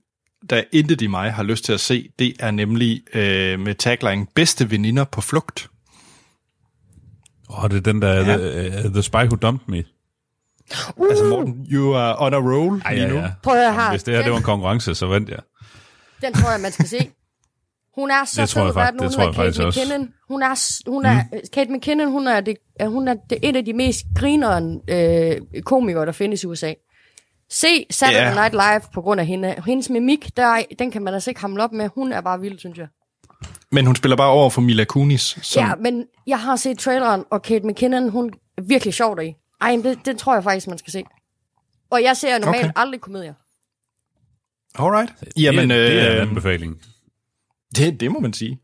der 0.49 0.63
intet 0.71 1.01
i 1.01 1.07
mig 1.07 1.33
har 1.33 1.43
lyst 1.43 1.65
til 1.65 1.73
at 1.73 1.79
se, 1.79 2.09
det 2.19 2.33
er 2.39 2.51
nemlig 2.51 3.03
øh, 3.13 3.59
med 3.59 3.75
tagline 3.75 4.27
Bedste 4.35 4.71
veninder 4.71 5.03
på 5.03 5.21
flugt. 5.21 5.69
Åh, 7.57 7.63
oh, 7.63 7.69
det 7.69 7.77
er 7.77 7.81
den 7.81 8.01
der 8.01 8.13
Ja. 8.13 8.21
ja. 8.31 8.37
the, 8.37 8.85
uh, 8.87 8.93
the 8.93 9.01
Spy 9.03 9.15
Who 9.15 9.35
Dumped 9.35 9.67
Me. 9.67 9.83
Uh, 10.97 11.07
Altså 11.09 11.23
Morten, 11.25 11.67
you 11.71 11.95
are 11.95 12.15
on 12.19 12.33
a 12.33 12.37
roll 12.37 12.81
Ej, 12.85 12.93
lige 12.93 13.05
ja, 13.07 13.13
nu. 13.13 13.19
ja. 13.19 13.31
Prøv 13.43 13.53
at 13.55 13.59
høre 13.73 13.73
her. 13.83 13.89
Hvis 13.89 14.03
det 14.03 14.11
her 14.13 14.17
det 14.19 14.25
Den- 14.25 14.31
var 14.31 14.37
en 14.37 14.43
konkurrence, 14.43 14.95
så 14.95 15.07
vandt 15.07 15.29
jeg. 15.29 15.39
Den 16.21 16.33
tror 16.33 16.51
jeg, 16.51 16.59
man 16.61 16.71
skal 16.71 16.87
se. 16.87 17.09
Hun 17.95 18.11
er 18.11 18.25
så 18.25 18.41
Det 18.41 18.49
tror 18.49 18.63
jeg 18.63 18.71
hvad 18.73 18.83
er 18.83 18.87
fakt- 18.87 18.93
det 18.93 19.01
det 19.01 19.11
tror 19.11 19.23
jeg 19.23 19.33
Kate 19.33 19.43
faktisk 19.45 19.61
også. 19.61 19.79
McKinnon. 19.79 20.09
Hun 20.29 20.41
er, 20.43 20.89
hun 20.91 21.05
er, 21.05 21.23
mm. 21.33 21.39
Kate 21.53 21.71
McKinnon, 21.71 22.11
hun 22.11 22.27
er, 22.27 22.41
det, 22.41 22.55
hun 22.87 23.07
er 23.07 23.15
det, 23.29 23.37
et 23.43 23.55
af 23.55 23.65
de 23.65 23.73
mest 23.73 24.05
grineren 24.17 24.81
øh, 24.89 25.61
komikere, 25.65 26.05
der 26.05 26.11
findes 26.11 26.43
i 26.43 26.45
USA. 26.47 26.73
Se 27.49 27.67
Saturday 27.89 28.19
Ja. 28.25 28.33
Night 28.33 28.53
Live 28.53 28.81
på 28.93 29.01
grund 29.01 29.19
af 29.19 29.25
hende. 29.25 29.55
Hendes 29.65 29.89
mimik, 29.89 30.37
der, 30.37 30.45
er- 30.45 30.63
den 30.79 30.91
kan 30.91 31.01
man 31.03 31.13
altså 31.13 31.29
ikke 31.31 31.41
hamle 31.41 31.63
op 31.63 31.71
med. 31.71 31.89
Hun 31.95 32.11
er 32.11 32.21
bare 32.21 32.39
vild, 32.39 32.59
synes 32.59 32.77
jeg. 32.77 32.87
Men 33.71 33.85
hun 33.85 33.95
spiller 33.95 34.15
bare 34.15 34.29
over 34.29 34.49
for 34.49 34.61
Mila 34.61 34.83
Kunis. 34.83 35.37
Som, 35.41 35.63
Ja, 35.63 35.75
men 35.75 36.05
jeg 36.27 36.39
har 36.39 36.55
set 36.55 36.79
traileren, 36.79 37.23
og 37.31 37.41
Kate 37.41 37.67
McKinnon, 37.67 38.09
hun 38.09 38.33
er 38.57 38.61
virkelig 38.61 38.93
sjov 38.93 39.15
deri. 39.17 39.33
Ej, 39.61 39.71
men 39.75 39.83
det, 39.85 39.99
det 40.05 40.17
tror 40.17 40.33
jeg 40.33 40.43
faktisk, 40.43 40.67
man 40.67 40.77
skal 40.77 40.91
se. 40.91 41.03
Og 41.91 42.03
jeg 42.03 42.17
ser 42.17 42.37
normalt 42.39 42.57
Okay. 42.57 42.69
okay. 42.69 42.81
aldrig 42.81 43.01
komedier. 43.01 43.33
Alright. 44.75 45.11
Jamen, 45.37 45.69
det, 45.69 45.77
det 45.91 46.01
er 46.01 46.11
en 46.11 46.15
øh, 46.17 46.21
anbefaling. 46.21 46.75
det, 47.77 47.99
det 47.99 48.11
må 48.11 48.19
man 48.19 48.33
sige. 48.33 48.59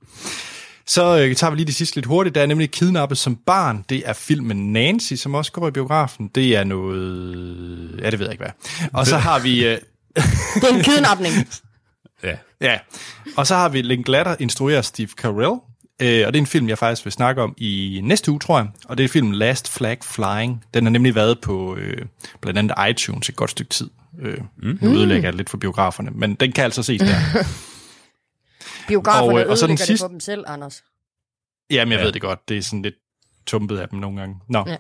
Så 0.88 1.18
øh, 1.20 1.36
tager 1.36 1.52
vi 1.52 1.56
lige 1.58 1.66
det 1.66 1.76
sidste 1.76 1.96
lidt 1.98 2.06
hurtigt. 2.06 2.36
Der 2.36 2.42
er 2.42 2.46
nemlig 2.46 2.72
Kidnappet 2.72 3.18
som 3.18 3.36
barn. 3.36 3.86
Det 3.90 4.04
er 4.06 4.14
filmen 4.14 4.74
Nancy, 4.74 5.14
som 5.14 5.36
også 5.36 5.52
går 5.52 5.68
i 5.68 5.72
biografen. 5.72 6.28
Det 6.28 6.56
er 6.56 6.64
noget... 6.64 8.00
Ja, 8.04 8.10
det 8.10 8.20
ved 8.20 8.26
jeg 8.26 8.34
ikke 8.34 8.44
hvad. 8.44 8.90
Og 8.94 9.08
så 9.08 9.18
har 9.18 9.40
vi... 9.40 9.66
Øh, 9.66 9.78
Det 10.56 10.64
er 10.72 10.76
en 10.76 10.84
kidnapning. 10.84 11.34
Ja. 12.62 12.80
Og 13.38 13.48
så 13.48 13.56
har 13.56 13.70
vi 13.70 13.82
Linklater, 13.82 14.36
instruerer 14.40 14.82
Steve 14.82 15.08
Carell, 15.08 15.60
øh, 16.02 16.28
og 16.28 16.34
det 16.34 16.40
er 16.40 16.42
en 16.42 16.48
film, 16.48 16.70
jeg 16.70 16.78
faktisk 16.78 17.06
vil 17.06 17.12
snakke 17.12 17.42
om 17.42 17.54
i 17.58 18.00
næste 18.04 18.32
uge, 18.32 18.40
tror 18.40 18.58
jeg, 18.60 18.68
og 18.86 18.98
det 18.98 19.04
er 19.04 19.08
filmen 19.08 19.36
Last 19.36 19.70
Flag 19.72 19.98
Flying. 20.04 20.66
Den 20.74 20.84
har 20.86 20.90
nemlig 20.92 21.16
været 21.16 21.40
på 21.42 21.76
øh, 21.76 22.06
blandt 22.42 22.60
andet 22.60 22.76
iTunes 22.90 23.30
et 23.30 23.36
godt 23.36 23.52
stykke 23.52 23.70
tid. 23.70 23.90
Øh, 24.22 24.38
mm. 24.58 24.78
Nu 24.82 24.90
ødelægger 24.90 25.28
jeg 25.30 25.36
lidt 25.36 25.50
for 25.50 25.58
biograferne, 25.58 26.12
men 26.12 26.36
den 26.36 26.52
kan 26.52 26.64
altså 26.64 26.84
ses 26.84 27.02
der. 27.02 27.16
Biograferne 28.88 29.34
Og, 29.34 29.42
øh, 29.42 29.50
og 29.50 29.58
så 29.58 29.68
den 29.68 29.72
ødelægger 29.72 29.78
det 29.78 29.88
sidste- 29.88 30.04
for 30.04 30.08
dem 30.08 30.20
selv, 30.20 30.44
Anders. 30.48 30.84
Jamen, 31.70 31.92
jeg 31.92 32.00
Ja. 32.00 32.06
ved 32.06 32.12
det 32.14 32.22
godt, 32.22 32.50
det 32.50 32.58
er 32.58 32.62
sådan 32.62 32.82
lidt 32.82 32.96
tumpet 33.46 33.78
af 33.78 33.90
dem 33.90 34.00
nogle 34.00 34.20
gange. 34.20 34.36
Nå. 34.50 34.64
Ja. 34.68 34.76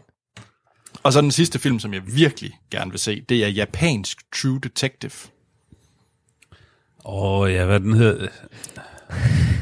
Og 1.03 1.13
så 1.13 1.21
den 1.21 1.31
sidste 1.31 1.59
film, 1.59 1.79
som 1.79 1.93
jeg 1.93 2.01
virkelig 2.15 2.51
gerne 2.71 2.91
vil 2.91 2.99
se, 2.99 3.21
det 3.29 3.43
er 3.43 3.47
japansk 3.47 4.17
True 4.35 4.59
Detective. 4.63 5.11
Åh, 7.05 7.39
oh, 7.41 7.53
ja, 7.53 7.65
hvad 7.65 7.79
den 7.79 7.93
hed? 7.93 8.27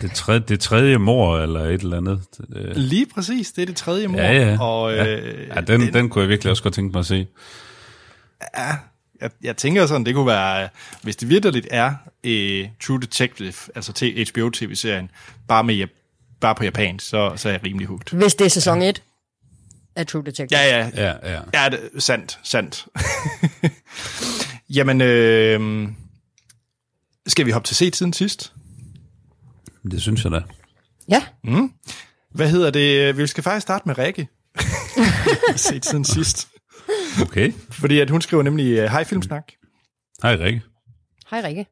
Det 0.02 0.12
tredje, 0.12 0.40
det 0.48 0.60
tredje 0.60 0.98
mor, 0.98 1.38
eller 1.40 1.60
et 1.66 1.82
eller 1.82 1.98
andet. 1.98 2.22
Øh, 2.56 2.76
Lige 2.76 3.06
præcis, 3.16 3.52
det 3.52 3.62
er 3.62 3.66
det 3.66 3.76
tredje 3.76 4.08
mor. 4.08 4.20
Ja, 4.20 4.32
ja. 4.50 4.62
Og, 4.62 4.94
Ja. 4.94 5.06
øh, 5.18 5.48
Ja, 5.56 5.62
den, 5.62 5.82
den, 5.82 5.94
den 5.94 6.10
kunne 6.10 6.22
jeg 6.22 6.30
virkelig 6.30 6.52
også 6.52 6.64
godt 6.64 6.74
tænke 6.74 6.92
mig 6.92 7.00
at 7.00 7.06
se. 7.06 7.28
Ja, 8.58 8.70
jeg, 9.22 9.30
jeg 9.44 9.58
tænker 9.58 9.86
sådan, 9.86 10.06
det 10.06 10.16
kunne 10.16 10.28
være, 10.28 10.70
hvis 11.02 11.16
det 11.16 11.30
virkelig 11.30 11.64
er 11.72 11.90
uh, 12.28 12.70
True 12.84 13.02
Detective, 13.02 13.54
altså 13.76 13.94
til 13.94 14.28
HBO-tv-serien, 14.32 15.12
bare, 15.48 15.64
med, 15.64 15.88
bare 16.42 16.56
på 16.56 16.64
japansk, 16.64 17.10
så, 17.10 17.32
så 17.36 17.50
er 17.50 17.54
jeg 17.54 17.64
rimelig 17.64 17.88
hugt. 17.88 18.12
Hvis 18.12 18.36
det 18.36 18.46
er 18.46 18.50
sæson 18.50 18.82
1 18.82 19.02
af 19.96 20.08
True 20.08 20.24
Detective. 20.26 20.60
Ja, 20.60 20.78
ja, 20.80 20.90
Ja, 20.96 21.32
ja. 21.34 21.40
ja, 21.64 21.70
det, 21.70 21.80
sandt, 22.04 22.40
sandt. 22.44 22.86
Jamen, 24.76 25.02
øh, 25.02 25.88
skal 27.30 27.46
vi 27.46 27.52
hoppe 27.52 27.68
til 27.68 27.76
set 27.76 27.96
siden 27.96 28.14
sidst? 28.14 28.54
Det 29.92 30.02
synes 30.02 30.24
jeg 30.24 30.32
da. 30.32 30.42
ja. 31.10 31.24
Hvad 32.32 32.50
hedder 32.50 32.72
det? 32.72 33.18
Vi 33.18 33.28
skal 33.28 33.44
faktisk 33.44 33.62
starte 33.62 33.84
med 33.88 33.98
Rikke. 33.98 34.28
set 35.56 35.86
siden 35.86 36.06
sidst. 36.06 36.48
Okay. 37.22 37.54
Fordi 37.72 38.00
at 38.00 38.10
hun 38.10 38.22
skriver 38.22 38.44
nemlig, 38.44 38.78
øh, 38.78 38.92
hej 38.92 39.04
Filmsnak. 39.04 39.44
Hej, 40.22 40.36
Rikke. 40.36 40.62
Hej 41.30 41.42
Rikke. 41.42 41.66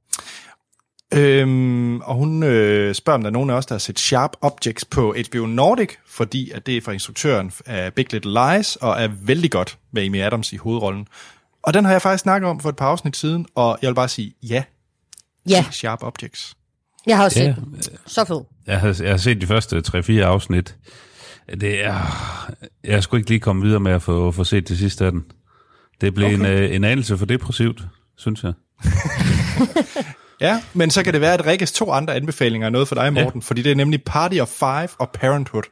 Øhm, 1.13 2.01
og 2.01 2.15
hun 2.15 2.43
øh, 2.43 2.95
spørger, 2.95 3.17
om 3.17 3.21
der 3.21 3.29
er 3.29 3.33
nogen 3.33 3.49
af 3.49 3.53
os, 3.53 3.65
der 3.65 3.75
har 3.75 3.79
set 3.79 3.99
Sharp 3.99 4.31
Objects 4.41 4.85
på 4.85 5.15
HBO 5.29 5.45
Nordic, 5.45 5.89
fordi 6.07 6.51
at 6.51 6.65
det 6.65 6.77
er 6.77 6.81
fra 6.81 6.91
instruktøren 6.91 7.51
af 7.65 7.93
Big 7.93 8.13
Little 8.13 8.31
Lies, 8.31 8.75
og 8.75 9.01
er 9.01 9.07
vældig 9.07 9.51
godt 9.51 9.77
med 9.91 10.05
Amy 10.05 10.21
Adams 10.21 10.53
i 10.53 10.57
hovedrollen. 10.57 11.07
Og 11.63 11.73
den 11.73 11.85
har 11.85 11.91
jeg 11.91 12.01
faktisk 12.01 12.21
snakket 12.21 12.49
om 12.49 12.59
for 12.59 12.69
et 12.69 12.75
par 12.75 12.87
afsnit 12.87 13.17
siden, 13.17 13.45
og 13.55 13.79
jeg 13.81 13.87
vil 13.87 13.95
bare 13.95 14.07
sige 14.07 14.33
ja. 14.43 14.63
Ja, 15.49 15.65
Sharp 15.71 16.03
Objects. 16.03 16.53
jeg 17.07 17.17
har 17.17 17.23
også 17.23 17.37
set 17.39 17.45
Ja. 17.45 17.53
den. 17.53 17.81
Så 18.07 18.25
fed. 18.25 18.41
Jeg 18.67 18.79
har, 18.79 18.97
jeg 19.01 19.09
har 19.11 19.17
set 19.17 19.41
de 19.41 19.47
første 19.47 19.81
3-4 19.87 20.11
afsnit. 20.19 20.75
Det 21.61 21.85
er... 21.85 21.95
Jeg 22.83 23.03
skulle 23.03 23.19
ikke 23.21 23.29
lige 23.29 23.39
komme 23.39 23.61
videre 23.63 23.79
med 23.79 23.91
at 23.91 24.01
få, 24.01 24.31
få 24.31 24.43
set 24.43 24.69
det 24.69 24.77
sidste 24.77 25.05
af 25.05 25.11
den. 25.11 25.25
Det 26.01 26.13
blev 26.13 26.25
okay. 26.27 26.35
en, 26.37 26.45
øh, 26.45 26.75
en 26.75 26.83
anelse 26.83 27.17
for 27.17 27.25
depressivt, 27.25 27.81
synes 28.17 28.43
jeg. 28.43 28.53
Ja, 30.41 30.61
men 30.73 30.89
så 30.91 31.03
kan 31.03 31.13
det 31.13 31.21
være, 31.21 31.33
at 31.33 31.45
Rikkes 31.45 31.71
to 31.71 31.91
andre 31.91 32.15
anbefalinger 32.15 32.65
er 32.65 32.69
noget 32.71 32.87
for 32.87 32.95
dig, 32.95 33.13
Morten, 33.13 33.39
ja. 33.41 33.43
fordi 33.43 33.61
det 33.61 33.71
er 33.71 33.75
nemlig 33.75 34.03
Party 34.03 34.37
of 34.39 34.47
Five 34.47 34.87
og 34.99 35.09
Parenthood. 35.13 35.63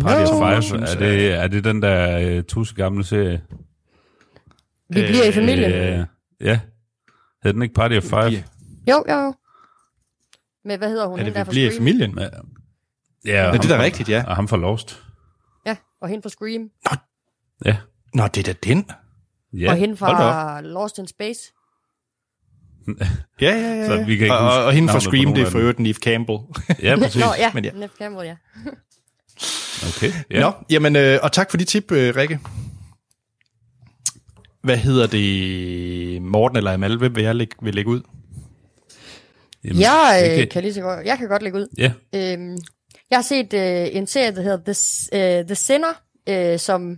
Party 0.00 0.30
No. 0.32 0.38
of 0.44 0.64
Five, 0.68 0.80
er 0.82 0.94
det, 0.98 1.32
er 1.32 1.46
det 1.48 1.64
den 1.64 1.82
der 1.82 2.18
øh, 2.20 2.42
tusse 2.42 2.74
gamle 2.74 3.04
serie? 3.04 3.40
Vi 4.90 5.02
bliver 5.02 5.24
i 5.24 5.32
familien. 5.32 5.72
Øh, 5.72 6.04
ja. 6.40 6.60
Hed 7.44 7.52
den 7.52 7.62
ikke 7.62 7.74
Party 7.74 7.96
of 7.96 8.02
Five? 8.02 8.24
Ja. 8.24 8.42
Jo, 8.90 9.04
jo, 9.08 9.14
jo. 9.14 9.34
Men 10.64 10.78
hvad 10.78 10.88
hedder 10.88 11.06
hun? 11.06 11.18
Er 11.18 11.24
det, 11.24 11.34
der 11.34 11.44
vi 11.44 11.50
bliver 11.50 11.70
i 11.72 11.76
familien? 11.76 12.18
Ja, 12.18 12.28
ja 13.24 13.52
det 13.52 13.64
er 13.64 13.76
da 13.76 13.82
rigtigt, 13.82 14.08
ja. 14.08 14.24
Og 14.26 14.36
ham 14.36 14.48
for 14.48 14.56
Lost. 14.56 15.02
Ja, 15.66 15.76
og 16.00 16.08
hende 16.08 16.22
fra 16.22 16.28
Scream. 16.28 16.70
Ja. 17.64 17.76
Nå, 18.14 18.26
det 18.26 18.48
er 18.48 18.52
da 18.52 18.58
den. 18.68 18.90
ja. 19.52 19.70
og 19.70 19.76
hende 19.76 19.96
fra 19.96 20.60
Lost 20.60 20.98
in 20.98 21.06
Space. 21.06 21.40
Ja, 23.40 23.56
ja, 23.56 23.74
ja. 23.74 23.86
Så 23.86 24.04
vi 24.04 24.16
kan 24.16 24.24
ikke 24.24 24.34
og, 24.36 24.44
huske 24.44 24.58
og, 24.58 24.64
og 24.64 24.72
hende 24.72 24.88
fra 24.88 25.00
Scream, 25.00 25.34
det 25.34 25.42
er 25.42 25.50
for 25.50 25.58
øvrigt 25.58 25.78
Neve 25.78 25.94
Campbell. 25.94 26.38
Ja, 26.82 26.96
præcis. 26.98 27.22
Nå, 27.24 27.26
ja, 27.38 27.50
Men 27.54 27.64
ja. 27.64 27.70
Neve 27.70 27.90
Campbell, 27.98 28.26
ja. 28.26 28.36
Okay. 29.88 30.12
Ja. 30.30 30.38
Ja. 30.38 30.40
Nå, 30.40 30.52
jamen, 30.70 30.96
øh, 30.96 31.18
og 31.22 31.32
tak 31.32 31.50
for 31.50 31.56
de 31.56 31.64
tip, 31.64 31.92
øh, 31.92 32.16
Rikke. 32.16 32.40
Hvad 34.64 34.76
hedder 34.76 35.06
det? 35.06 36.22
Morten 36.22 36.56
eller 36.56 36.72
Amal, 36.72 36.98
hvem 36.98 37.16
vil 37.16 37.24
jeg 37.24 37.34
lægge, 37.34 37.56
vil 37.62 37.74
lægge 37.74 37.90
ud? 37.90 38.00
Jamen, 39.64 39.80
Jeg, 39.80 40.38
øh, 40.40 40.48
kan 40.48 40.62
lige 40.62 40.74
så 40.74 40.80
godt, 40.80 41.06
jeg 41.06 41.18
kan 41.18 41.28
godt 41.28 41.42
lægge 41.42 41.58
ud. 41.58 41.66
Ja, 41.78 41.92
Øhm, 42.14 42.56
jeg 43.10 43.18
har 43.18 43.22
set 43.22 43.54
øh, 43.54 43.96
en 43.96 44.06
serie, 44.06 44.34
der 44.34 44.42
hedder 44.42 44.72
The, 44.72 45.38
øh, 45.40 45.46
The 45.46 45.54
Sinner, 45.54 46.02
øh, 46.28 46.58
som... 46.58 46.96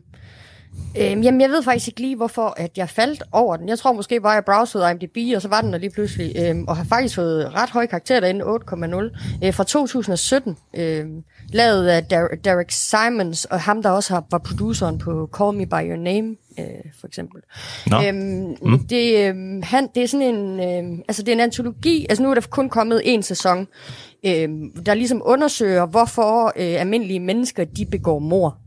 Øh, 0.99 1.25
jamen, 1.25 1.40
jeg 1.40 1.50
ved 1.50 1.62
faktisk 1.62 1.88
ikke 1.88 2.00
lige, 2.00 2.16
hvorfor 2.16 2.54
at 2.56 2.71
jeg 2.78 2.88
faldt 2.88 3.23
over 3.33 3.56
den. 3.56 3.68
Jeg 3.68 3.78
tror 3.78 3.92
måske 3.92 4.21
bare, 4.21 4.33
jeg 4.33 4.45
browsede 4.45 4.90
IMDb, 4.90 5.37
og 5.37 5.42
så 5.42 5.49
var 5.49 5.61
den 5.61 5.73
der 5.73 5.78
lige 5.78 5.90
pludselig. 5.90 6.33
Øh, 6.38 6.56
og 6.68 6.76
har 6.76 6.85
faktisk 6.85 7.14
fået 7.14 7.54
ret 7.54 7.71
høje 7.71 7.87
karakterer 7.87 8.21
derinde, 8.21 8.45
8,0. 8.45 9.47
Øh, 9.47 9.54
fra 9.54 9.64
2017. 9.64 10.56
Øh, 10.76 11.04
lavet 11.52 11.87
af 11.88 12.04
Der- 12.04 12.37
Derek 12.45 12.71
Simons, 12.71 13.45
og 13.45 13.61
ham, 13.61 13.83
der 13.83 13.90
også 13.90 14.14
har, 14.14 14.25
var 14.30 14.38
produceren 14.38 14.99
på 14.99 15.28
Call 15.38 15.56
Me 15.56 15.66
By 15.66 15.90
Your 15.90 15.97
Name, 15.97 16.37
øh, 16.59 16.64
for 17.00 17.06
eksempel. 17.06 17.40
Nå. 17.87 17.97
Øhm, 18.09 18.56
mm. 18.62 18.78
det, 18.87 19.28
øhm, 19.28 19.62
han, 19.62 19.88
det 19.95 20.02
er 20.02 20.06
sådan 20.09 20.35
en, 20.35 20.61
øhm, 20.61 21.02
altså 21.09 21.23
det 21.23 21.28
er 21.28 21.33
en 21.37 21.40
antologi, 21.40 22.06
altså 22.09 22.23
nu 22.23 22.30
er 22.30 22.35
der 22.35 22.40
kun 22.50 22.68
kommet 22.68 23.00
en 23.04 23.23
sæson, 23.23 23.66
øhm, 24.26 24.71
der 24.87 24.95
ligesom 24.95 25.23
undersøger, 25.25 25.87
hvorfor 25.87 26.47
øh, 26.47 26.80
almindelige 26.80 27.21
mennesker, 27.21 27.64
de 27.64 27.87
begår 27.87 28.18
mor. 28.18 28.59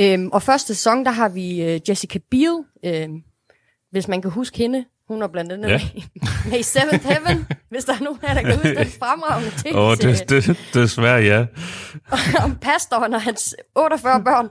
Øhm, 0.00 0.28
og 0.32 0.42
første 0.42 0.74
sæson, 0.74 1.04
der 1.04 1.10
har 1.10 1.28
vi 1.28 1.62
øh, 1.62 1.80
Jessica 1.88 2.18
Biel, 2.30 2.64
øh, 2.84 3.08
hvis 3.90 4.08
man 4.08 4.22
kan 4.22 4.30
huske 4.30 4.58
hende. 4.58 4.84
Hun 5.08 5.22
er 5.22 5.26
blandt 5.28 5.52
andet 5.52 5.68
Ja. 5.68 5.80
med, 5.94 6.50
med 6.50 6.58
i 6.58 6.62
Seventh 6.62 7.08
Heaven, 7.08 7.46
hvis 7.70 7.84
der 7.84 7.92
er 7.92 8.02
nogen 8.02 8.18
her, 8.22 8.34
der 8.34 8.40
kan 8.42 8.52
huske 8.54 8.74
den 8.74 8.86
fremragende 8.86 9.50
ting. 9.62 9.76
Åh, 9.76 9.96
det, 9.96 10.28
det, 10.30 10.58
desværre 10.74 11.22
ja. 11.22 11.46
om 12.44 12.56
pastoren 12.60 13.14
og 13.14 13.22
hans 13.22 13.56
48 13.76 14.24
børn. 14.24 14.48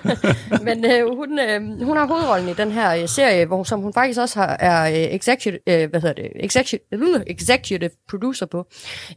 Men 0.66 0.84
øh, 0.84 1.16
hun, 1.16 1.38
øh, 1.38 1.84
hun 1.86 1.96
har 1.96 2.06
hovedrollen 2.06 2.48
i 2.48 2.54
den 2.54 2.72
her 2.72 2.94
øh, 3.02 3.08
serie, 3.08 3.46
hvor, 3.46 3.64
som 3.64 3.80
hun 3.80 3.92
faktisk 3.94 4.20
også 4.20 4.40
har, 4.40 4.56
er 4.60 4.88
øh, 4.90 5.14
executive, 5.14 5.58
øh, 5.68 5.90
hvad 5.90 6.00
hedder 6.00 6.22
det, 6.22 6.30
executive, 6.34 6.80
øh, 6.92 7.20
executive 7.26 7.90
producer 8.10 8.46
på. 8.46 8.66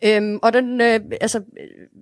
Øhm, 0.04 0.40
og 0.44 0.54
den, 0.54 0.82
øh, 0.82 1.00
altså, 1.22 1.42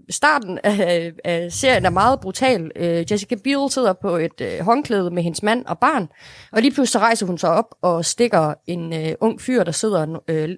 starten 0.10 0.60
af, 0.64 1.12
af 1.26 1.52
serien 1.52 1.86
er 1.86 1.90
meget 1.90 2.20
brutal. 2.20 2.72
Øh, 2.76 3.12
Jessica 3.12 3.36
Biel 3.44 3.72
sidder 3.72 3.94
på 4.02 4.18
et 4.18 4.42
øh, 4.42 4.60
håndklæde 4.60 5.12
med 5.12 5.24
hendes 5.24 5.44
mand 5.44 5.66
og 5.66 5.80
barn, 5.80 6.08
og 6.52 6.62
lige 6.62 6.72
pludselig 6.74 7.02
rejser 7.02 7.26
hun 7.26 7.38
sig 7.38 7.50
op 7.50 7.66
og 7.82 8.06
stikker 8.06 8.54
en 8.68 8.94
øh, 8.94 9.16
ung 9.20 9.42
fyr, 9.42 9.64
der 9.64 9.72
sidder 9.72 10.20
øh, 10.28 10.50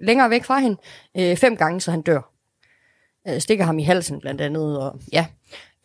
længere 0.00 0.30
væk 0.30 0.44
fra 0.44 0.58
hende, 0.58 0.76
øh, 1.18 1.36
fem 1.36 1.56
gange, 1.56 1.80
så 1.80 1.90
han 1.90 2.02
dør 2.02 2.32
øh, 3.28 3.40
stikker 3.40 3.64
ham 3.64 3.78
i 3.78 3.82
halsen 3.82 4.20
blandt 4.20 4.40
andet, 4.40 4.78
og 4.78 5.00
ja. 5.12 5.26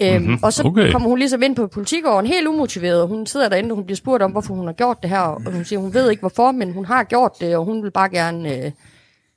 Øhm, 0.02 0.22
mm-hmm. 0.22 0.44
Og 0.44 0.54
så 0.54 0.64
Okay. 0.64 0.92
kommer 0.92 1.10
hun 1.10 1.20
ligesom 1.20 1.42
ind 1.44 1.56
på 1.56 1.68
politigården, 1.68 2.28
helt 2.28 2.48
umotiveret. 2.48 3.08
Hun 3.08 3.26
sidder 3.26 3.50
derinde, 3.50 3.72
og 3.72 3.76
hun 3.76 3.86
bliver 3.86 3.96
spurgt 3.96 4.24
om, 4.24 4.32
hvorfor 4.32 4.54
hun 4.54 4.66
har 4.66 4.74
gjort 4.74 4.98
det 5.02 5.10
her, 5.10 5.20
og 5.20 5.52
hun 5.52 5.66
siger, 5.66 5.80
hun 5.80 5.94
ved 5.94 6.10
ikke 6.10 6.20
hvorfor, 6.20 6.52
men 6.52 6.74
hun 6.74 6.86
har 6.86 7.04
gjort 7.04 7.32
det, 7.40 7.56
og 7.56 7.66
hun 7.66 7.84
vil 7.84 7.92
bare 7.92 8.10
gerne 8.10 8.66
øh, 8.66 8.72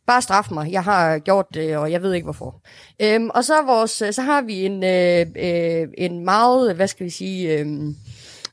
bare 0.06 0.22
straffe 0.22 0.54
mig. 0.54 0.72
Jeg 0.72 0.82
har 0.82 1.18
gjort 1.18 1.46
det, 1.54 1.76
og 1.76 1.92
jeg 1.92 2.02
ved 2.02 2.12
ikke 2.12 2.24
hvorfor. 2.24 2.60
Øhm, 3.02 3.30
og 3.34 3.44
så, 3.44 3.62
vores, 3.66 3.90
så 3.90 4.22
har 4.22 4.42
vi 4.42 4.66
en, 4.66 4.84
øh, 4.84 5.26
øh, 5.36 5.88
en 5.98 6.24
meget, 6.24 6.76
hvad 6.76 6.86
skal 6.86 7.04
vi 7.04 7.10
sige... 7.10 7.58
Øh, 7.58 7.66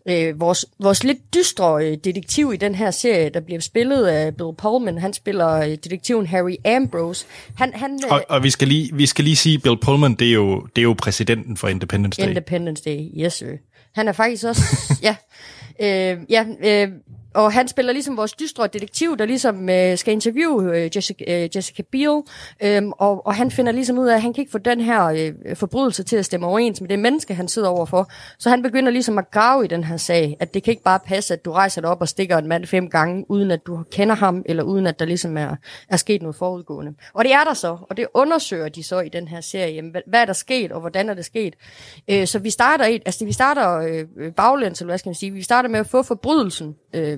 øh, 0.10 0.40
vores, 0.40 0.66
vores 0.80 1.04
lidt 1.04 1.34
dystre 1.34 1.86
øh, 1.86 1.98
detektiv 2.04 2.52
i 2.54 2.58
den 2.58 2.76
her 2.76 2.92
serie, 2.92 3.30
der 3.30 3.40
bliver 3.40 3.62
spillet 3.62 4.06
af 4.06 4.36
Bill 4.36 4.50
Pullman. 4.58 4.98
Han 4.98 5.14
spiller 5.14 5.50
øh, 5.50 5.70
detektiven 5.70 6.28
Harry 6.28 6.56
Ambrose. 6.66 7.26
Han, 7.56 7.74
han, 7.74 8.00
øh, 8.06 8.12
Og, 8.12 8.26
og 8.30 8.44
vi, 8.44 8.50
skal 8.50 8.68
lige, 8.68 8.96
vi 8.96 9.06
skal 9.06 9.24
lige 9.24 9.36
sige, 9.36 9.60
Bill 9.60 9.78
Pullman, 9.78 10.14
det 10.14 10.28
er 10.28 10.34
jo, 10.34 10.62
det 10.76 10.82
er 10.82 10.84
jo 10.84 10.96
præsidenten 10.98 11.58
for 11.58 11.68
Independence 11.68 12.22
Day. 12.22 12.28
Independence 12.28 12.84
Day, 12.84 13.00
yes 13.18 13.34
sir. 13.34 13.48
Han 13.96 14.08
er 14.08 14.12
faktisk 14.12 14.46
også, 14.46 14.62
ja, 15.08 15.16
øh, 15.80 16.18
ja, 16.30 16.46
øh, 16.64 16.92
og 17.34 17.54
han 17.54 17.68
spiller 17.68 17.94
ligesom 17.94 18.18
vores 18.18 18.34
dystre 18.34 18.68
detektiv, 18.68 19.18
der 19.18 19.26
ligesom 19.26 19.70
øh, 19.70 19.98
skal 19.98 20.14
interviewe 20.14 20.78
øh, 20.78 20.90
Jessica, 20.96 21.24
øh, 21.28 21.50
Jessica 21.56 21.84
Biel, 21.92 22.22
øhm, 22.64 22.92
og, 22.92 23.28
og 23.28 23.36
han 23.36 23.52
finder 23.52 23.72
ligesom 23.72 23.98
ud 23.98 24.08
af, 24.08 24.16
at 24.16 24.22
han 24.22 24.34
kan 24.34 24.42
ikke 24.42 24.52
få 24.52 24.58
den 24.58 24.82
her 24.82 25.06
øh, 25.06 25.56
forbrydelse 25.56 26.04
til 26.04 26.16
at 26.16 26.26
stemme 26.26 26.48
overens 26.48 26.82
med 26.82 26.90
det 26.90 27.00
menneske, 27.00 27.34
han 27.34 27.48
sidder 27.48 27.68
overfor. 27.68 28.12
Så 28.40 28.50
han 28.50 28.62
begynder 28.62 28.92
ligesom 28.92 29.18
at 29.18 29.32
grave 29.32 29.66
i 29.66 29.68
den 29.68 29.84
her 29.84 29.98
sag, 29.98 30.38
at 30.40 30.54
det 30.54 30.64
kan 30.64 30.72
ikke 30.72 30.84
bare 30.84 31.00
passe, 31.00 31.34
at 31.34 31.46
du 31.46 31.52
rejser 31.52 31.82
dig 31.82 31.90
op 31.90 32.02
og 32.02 32.08
stikker 32.08 32.38
en 32.38 32.48
mand 32.48 32.66
fem 32.66 32.90
gange, 32.90 33.26
uden 33.30 33.52
at 33.52 33.60
du 33.68 33.84
kender 33.92 34.16
ham, 34.16 34.44
eller 34.46 34.64
uden 34.64 34.88
at 34.88 35.00
der 35.00 35.06
ligesom 35.06 35.38
er, 35.38 35.56
er 35.90 35.98
sket 35.98 36.22
noget 36.22 36.36
forudgående. 36.36 36.94
Og 37.14 37.24
det 37.24 37.34
er 37.34 37.44
der 37.44 37.54
så, 37.54 37.78
og 37.90 37.98
det 37.98 38.08
undersøger 38.14 38.70
de 38.70 38.84
så 38.84 39.00
i 39.00 39.10
den 39.10 39.28
her 39.28 39.42
serie. 39.42 39.82
Hvad, 39.92 40.02
hvad 40.08 40.22
er 40.22 40.26
der 40.26 40.34
sket, 40.34 40.72
og 40.72 40.80
hvordan 40.80 41.10
er 41.10 41.14
det 41.14 41.26
sket? 41.26 41.56
Øh, 42.10 42.28
så 42.28 42.40
vi 42.40 42.50
starter, 42.50 42.86
altså, 42.86 43.26
vi 43.26 43.34
starter 43.34 43.78
øh, 44.18 44.32
baglæns, 44.34 44.82
eller 44.82 44.92
hvad 44.92 44.98
skal 44.98 45.10
man 45.10 45.16
sige, 45.16 45.32
vi 45.32 45.42
starter 45.42 45.70
med 45.70 45.80
at 45.80 45.88
få 45.88 46.04
forbrydelsen 46.04 46.76
øh, 46.94 47.18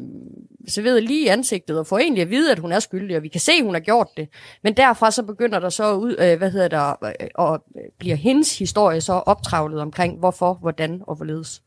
serveret 0.67 1.03
lige 1.03 1.25
i 1.25 1.27
ansigtet, 1.27 1.79
og 1.79 1.87
få 1.87 1.97
egentlig 1.97 2.21
at 2.21 2.29
vide, 2.29 2.51
at 2.51 2.59
hun 2.59 2.71
er 2.71 2.79
skyldig, 2.79 3.17
og 3.17 3.23
vi 3.23 3.27
kan 3.27 3.41
se, 3.41 3.51
at 3.51 3.63
hun 3.63 3.73
har 3.73 3.81
gjort 3.81 4.07
det. 4.17 4.27
Men 4.63 4.73
derfra 4.73 5.11
så 5.11 5.23
begynder 5.23 5.59
der 5.59 5.69
så 5.69 5.93
ud, 5.93 6.15
øh, 6.19 6.37
hvad 6.37 6.51
hedder 6.51 6.67
der, 6.67 7.05
øh, 7.05 7.27
og 7.35 7.63
øh, 7.77 7.81
bliver 7.99 8.15
hendes 8.15 8.59
historie 8.59 9.01
så 9.01 9.13
optravlet 9.13 9.81
omkring, 9.81 10.19
hvorfor, 10.19 10.53
hvordan 10.53 11.01
og 11.07 11.15
hvorledes. 11.15 11.61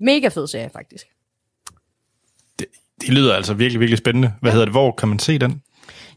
Mega 0.00 0.28
fed 0.28 0.46
serie, 0.46 0.70
faktisk. 0.72 1.06
Det 3.00 3.08
lyder 3.08 3.34
altså 3.34 3.54
virkelig, 3.54 3.80
virkelig 3.80 3.98
spændende. 3.98 4.32
Hvad 4.40 4.52
hedder 4.52 4.64
det? 4.64 4.74
Hvor 4.74 4.92
kan 4.92 5.08
man 5.08 5.18
se 5.18 5.38
den? 5.38 5.62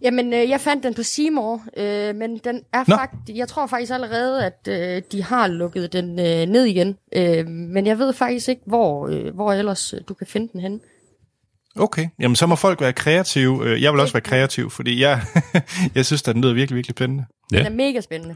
Jamen, 0.02 0.34
øh, 0.34 0.50
jeg 0.50 0.62
fandt 0.62 0.84
den 0.84 0.94
på 0.94 1.04
Seymour, 1.04 1.62
øh, 1.78 2.16
men 2.16 2.38
den 2.38 2.62
er 2.74 2.84
Nå. 2.88 2.96
faktisk, 2.96 3.38
jeg 3.38 3.48
tror 3.48 3.68
faktisk 3.68 3.92
allerede, 3.92 4.46
at 4.46 4.68
øh, 4.70 5.02
de 5.12 5.24
har 5.24 5.48
lukket 5.48 5.94
den 5.94 6.20
øh, 6.20 6.46
ned 6.46 6.64
igen. 6.64 6.98
Øh, 7.16 7.48
men 7.48 7.88
jeg 7.88 8.00
ved 8.00 8.14
faktisk 8.14 8.50
ikke, 8.50 8.62
hvor, 8.66 9.08
øh, 9.08 9.36
hvor 9.36 9.54
ellers 9.54 9.94
øh, 9.94 10.02
du 10.08 10.14
kan 10.14 10.28
finde 10.28 10.50
den 10.54 10.62
henne. 10.62 10.80
Okay, 11.80 12.08
jamen 12.20 12.36
så 12.36 12.46
må 12.48 12.56
folk 12.56 12.82
være 12.82 12.94
kreative. 12.94 13.66
Øh, 13.66 13.82
Jeg 13.82 13.94
vil 13.94 14.02
også 14.02 14.14
være 14.14 14.22
kreativ, 14.22 14.70
fordi 14.70 15.02
jeg, 15.02 15.22
jeg 15.96 16.06
synes, 16.06 16.28
at 16.28 16.36
den 16.36 16.42
lyder 16.42 16.54
virkelig, 16.54 16.76
virkelig 16.76 16.96
spændende. 16.98 17.26
Ja. 17.52 17.58
Den 17.58 17.66
er 17.66 17.70
mega 17.70 18.02
spændende. 18.02 18.36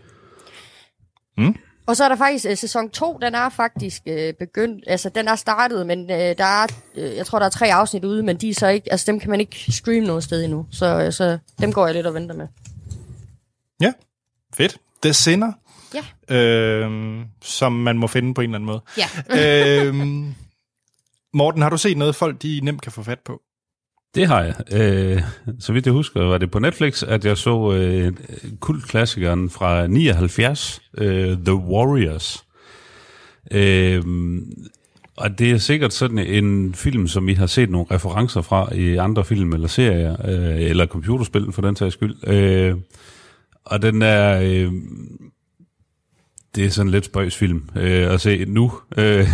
Mm. 1.38 1.56
Og 1.88 1.96
så 1.98 2.04
er 2.04 2.10
der 2.10 2.16
faktisk 2.16 2.46
øh, 2.50 2.58
sæson 2.58 2.90
2, 2.90 3.18
den 3.22 3.36
er 3.36 3.50
faktisk 3.50 4.02
øh, 4.08 4.34
begyndt, 4.40 4.84
altså 4.88 5.10
den 5.10 5.28
er 5.28 5.36
startet, 5.36 5.88
men 5.88 6.12
øh, 6.12 6.18
der 6.18 6.46
er, 6.64 6.68
øh, 6.98 7.16
jeg 7.16 7.26
tror 7.26 7.40
der 7.40 7.46
er 7.46 7.50
tre 7.50 7.74
afsnit 7.74 8.06
ude, 8.06 8.24
men 8.24 8.38
de 8.38 8.50
er 8.50 8.54
så 8.54 8.68
ikke, 8.68 8.92
altså 8.92 9.12
dem 9.12 9.20
kan 9.20 9.30
man 9.30 9.40
ikke 9.40 9.72
streame 9.72 10.06
noget 10.08 10.24
sted 10.24 10.44
endnu, 10.44 10.66
så, 10.72 10.86
øh, 11.06 11.12
så 11.14 11.38
dem 11.62 11.74
går 11.74 11.86
jeg 11.86 11.96
lidt 11.96 12.08
og 12.08 12.14
venter 12.14 12.36
med. 12.36 12.48
Ja, 13.82 13.94
fedt. 14.54 14.78
The 15.04 15.14
Sinner, 15.14 15.52
Ja. 16.30 16.36
øh, 16.36 17.20
som 17.42 17.72
man 17.74 17.98
må 17.98 18.08
finde 18.08 18.34
på 18.34 18.42
en 18.42 18.50
eller 18.56 18.56
anden 18.58 18.66
måde. 18.66 18.82
Ja. 18.98 19.86
øh, 19.86 20.26
Morten, 21.34 21.62
har 21.62 21.70
du 21.70 21.78
set 21.78 21.98
noget, 21.98 22.16
folk 22.16 22.42
de 22.42 22.60
nemt 22.64 22.82
kan 22.82 22.92
få 22.92 23.04
fat 23.04 23.20
på? 23.26 23.42
Det 24.16 24.28
har 24.28 24.42
jeg. 24.44 24.56
Øh, 24.72 25.22
så 25.60 25.74
vidt 25.74 25.86
jeg 25.86 25.94
husker, 25.94 26.22
var 26.22 26.38
det 26.38 26.52
på 26.52 26.60
Netflix, 26.60 27.04
at 27.04 27.26
jeg 27.26 27.38
så 27.38 27.72
øh, 27.74 28.14
kultklassikeren 28.60 29.50
fra 29.50 29.88
79, 29.88 30.82
øh, 30.98 31.38
The 31.38 31.56
Warriors. 31.56 32.46
Øh, 33.52 34.04
Og 35.18 35.40
det 35.40 35.52
er 35.52 35.58
sikkert 35.58 35.94
sådan 35.94 36.18
en 36.18 36.74
film, 36.74 37.08
som 37.08 37.30
I 37.30 37.34
har 37.34 37.46
set 37.46 37.70
nogle 37.70 37.88
referencer 37.92 38.42
fra 38.42 38.74
i 38.76 38.96
andre 38.96 39.26
film 39.26 39.54
eller 39.54 39.68
serier, 39.68 40.16
øh, 40.26 40.62
eller 40.70 40.86
computerspil 40.86 41.52
for 41.52 41.62
den 41.62 41.76
sags 41.76 41.94
skyld. 41.94 42.28
Øh, 42.28 42.76
og 43.66 43.82
den 43.82 44.02
er... 44.02 44.42
Øh, 44.44 44.72
det 46.56 46.66
er 46.66 46.70
sådan 46.70 46.88
en 46.88 46.92
lidt 46.92 47.06
spøjs 47.06 47.38
film 47.38 47.70
øh, 47.76 48.14
at 48.14 48.22
se 48.22 48.46
nu. 48.48 48.72
Øh, 48.98 49.28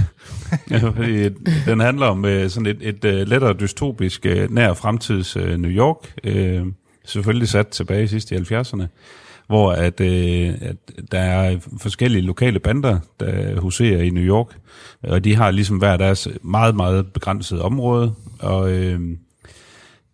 fordi 0.96 1.30
den 1.66 1.80
handler 1.80 2.06
om 2.06 2.26
øh, 2.26 2.50
sådan 2.50 2.66
et, 2.66 2.78
et 2.82 3.06
uh, 3.06 3.28
lettere 3.28 3.54
dystopisk 3.54 4.26
øh, 4.26 4.52
nær 4.52 4.74
fremtids 4.74 5.36
øh, 5.36 5.58
New 5.58 5.72
York. 5.72 6.14
Øh, 6.24 6.66
selvfølgelig 7.06 7.48
sat 7.48 7.68
tilbage 7.68 8.04
i 8.04 8.08
sidste 8.08 8.36
i 8.36 8.38
70'erne 8.38 8.86
hvor 9.48 9.72
at, 9.72 10.02
øh, 10.02 10.54
at 10.62 10.76
der 11.12 11.20
er 11.20 11.58
forskellige 11.78 12.22
lokale 12.22 12.60
bander, 12.60 13.00
der 13.20 13.60
huserer 13.60 14.02
i 14.02 14.10
New 14.10 14.24
York, 14.24 14.58
og 15.04 15.24
de 15.24 15.36
har 15.36 15.52
ligesom 15.52 15.78
hver 15.78 15.98
deres 15.98 16.28
meget, 16.42 16.76
meget 16.76 17.14
begrænset 17.14 17.62
område, 17.62 18.14
og 18.40 18.72
øh, 18.72 19.00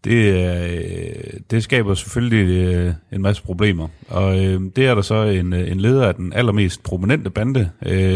det, 0.03 0.33
øh, 0.33 1.39
det 1.51 1.63
skaber 1.63 1.93
selvfølgelig 1.93 2.65
øh, 2.65 2.93
en 3.12 3.22
masse 3.22 3.43
problemer. 3.43 3.88
Og 4.07 4.45
øh, 4.45 4.62
det 4.75 4.86
er 4.86 4.95
der 4.95 5.01
så 5.01 5.24
en, 5.24 5.53
en 5.53 5.79
leder 5.79 6.07
af 6.07 6.15
den 6.15 6.33
allermest 6.33 6.83
prominente 6.83 7.29
bande, 7.29 7.69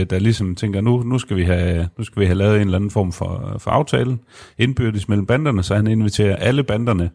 der 0.09 0.19
ligesom 0.19 0.55
tænker, 0.55 0.81
nu, 0.81 1.03
nu, 1.03 1.19
skal 1.19 1.37
vi 1.37 1.43
have, 1.43 1.89
nu 1.97 2.03
skal 2.03 2.19
vi 2.19 2.25
have 2.25 2.37
lavet 2.37 2.55
en 2.55 2.61
eller 2.61 2.75
anden 2.75 2.91
form 2.91 3.11
for, 3.11 3.55
for 3.59 3.71
aftale 3.71 4.17
indbyrdes 4.57 5.09
mellem 5.09 5.25
banderne, 5.25 5.63
så 5.63 5.75
han 5.75 5.87
inviterer 5.87 6.35
alle 6.35 6.63
banderne, 6.63 7.09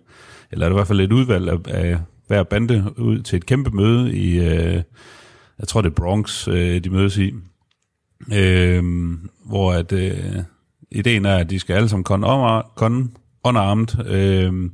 eller 0.53 0.71
i 0.71 0.73
hvert 0.73 0.87
fald 0.87 1.01
et 1.01 1.13
udvalg 1.13 1.49
af, 1.49 1.59
af 1.67 1.99
hver 2.27 2.43
bande 2.43 2.93
ud 2.97 3.21
til 3.23 3.37
et 3.37 3.47
kæmpe 3.47 3.71
møde 3.71 4.17
i, 4.17 4.41
jeg 5.59 5.69
tror 5.69 5.81
det 5.81 5.91
er 5.91 5.95
Bronx, 5.95 6.45
de 6.85 6.91
mødes 6.91 7.19
i, 7.19 7.35
hvor 9.47 9.73
at, 9.73 9.93
ideen 10.91 11.25
er, 11.25 11.37
at 11.37 11.51
de 11.51 11.59
skal 11.59 11.75
alle 11.75 11.89
sammen 11.89 12.05
komme 12.05 12.63
kon 12.77 13.11
unarmed, 13.45 14.07
øh, 14.07 14.71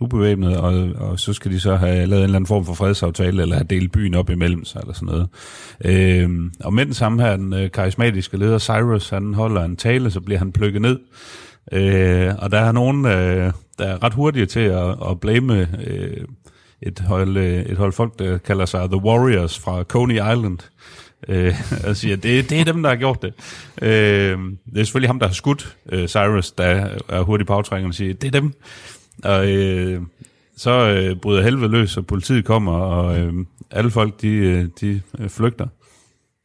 ubevæbnet, 0.00 0.56
og, 0.56 0.88
og 1.08 1.20
så 1.20 1.32
skal 1.32 1.50
de 1.52 1.60
så 1.60 1.76
have 1.76 2.06
lavet 2.06 2.20
en 2.20 2.24
eller 2.24 2.36
anden 2.36 2.46
form 2.46 2.64
for 2.64 2.74
fredsaftale, 2.74 3.42
eller 3.42 3.54
have 3.54 3.66
delt 3.70 3.92
byen 3.92 4.14
op 4.14 4.30
imellem 4.30 4.64
sig, 4.64 4.80
eller 4.80 4.94
sådan 4.94 5.06
noget. 5.06 5.28
Øh, 5.84 6.50
og 6.64 6.74
med 6.74 6.86
den 6.86 6.94
samme 6.94 7.22
her, 7.22 7.36
den 7.36 7.52
øh, 7.52 7.70
karismatiske 7.70 8.36
leder 8.36 8.58
Cyrus, 8.58 9.08
han 9.10 9.34
holder 9.34 9.64
en 9.64 9.76
tale, 9.76 10.10
så 10.10 10.20
bliver 10.20 10.38
han 10.38 10.52
plukket 10.52 10.82
ned. 10.82 10.98
Øh, 11.72 12.34
og 12.38 12.50
der 12.50 12.58
er 12.58 12.72
nogen, 12.72 13.06
øh, 13.06 13.52
der 13.78 13.84
er 13.84 14.02
ret 14.02 14.14
hurtige 14.14 14.46
til 14.46 14.60
at, 14.60 14.88
at 15.10 15.20
blame 15.20 15.68
øh, 15.86 16.24
et 16.82 17.00
hold, 17.00 17.36
øh, 17.36 17.62
et 17.62 17.78
hold 17.78 17.92
folk, 17.92 18.18
der 18.18 18.38
kalder 18.38 18.66
sig 18.66 18.88
The 18.88 19.04
Warriors 19.04 19.58
fra 19.58 19.82
Coney 19.82 20.14
Island, 20.14 20.58
øh, 20.58 20.68
Øh, 21.28 21.54
og 21.86 21.96
siger, 21.96 22.16
det, 22.16 22.50
det 22.50 22.60
er 22.60 22.64
dem, 22.64 22.82
der 22.82 22.90
har 22.90 22.96
gjort 22.96 23.22
det. 23.22 23.34
Øh, 23.82 24.38
det 24.72 24.80
er 24.80 24.84
selvfølgelig 24.84 25.08
ham, 25.08 25.18
der 25.18 25.26
har 25.26 25.34
skudt 25.34 25.76
øh, 25.92 26.08
Cyrus, 26.08 26.52
der 26.52 26.64
er 27.08 27.22
hurtigt 27.22 27.48
på 27.48 27.54
aftrængeren 27.54 27.88
og 27.88 27.94
siger, 27.94 28.14
det 28.14 28.34
er 28.34 28.40
dem. 28.40 28.52
Og 29.24 29.50
øh, 29.50 30.02
så 30.56 30.70
øh, 30.70 31.16
bryder 31.16 31.42
helvede 31.42 31.68
løs, 31.68 31.96
og 31.96 32.06
politiet 32.06 32.44
kommer, 32.44 32.72
og 32.72 33.18
øh, 33.18 33.32
alle 33.70 33.90
folk, 33.90 34.22
de, 34.22 34.28
øh, 34.28 34.68
de 34.80 35.00
øh, 35.18 35.28
flygter. 35.28 35.66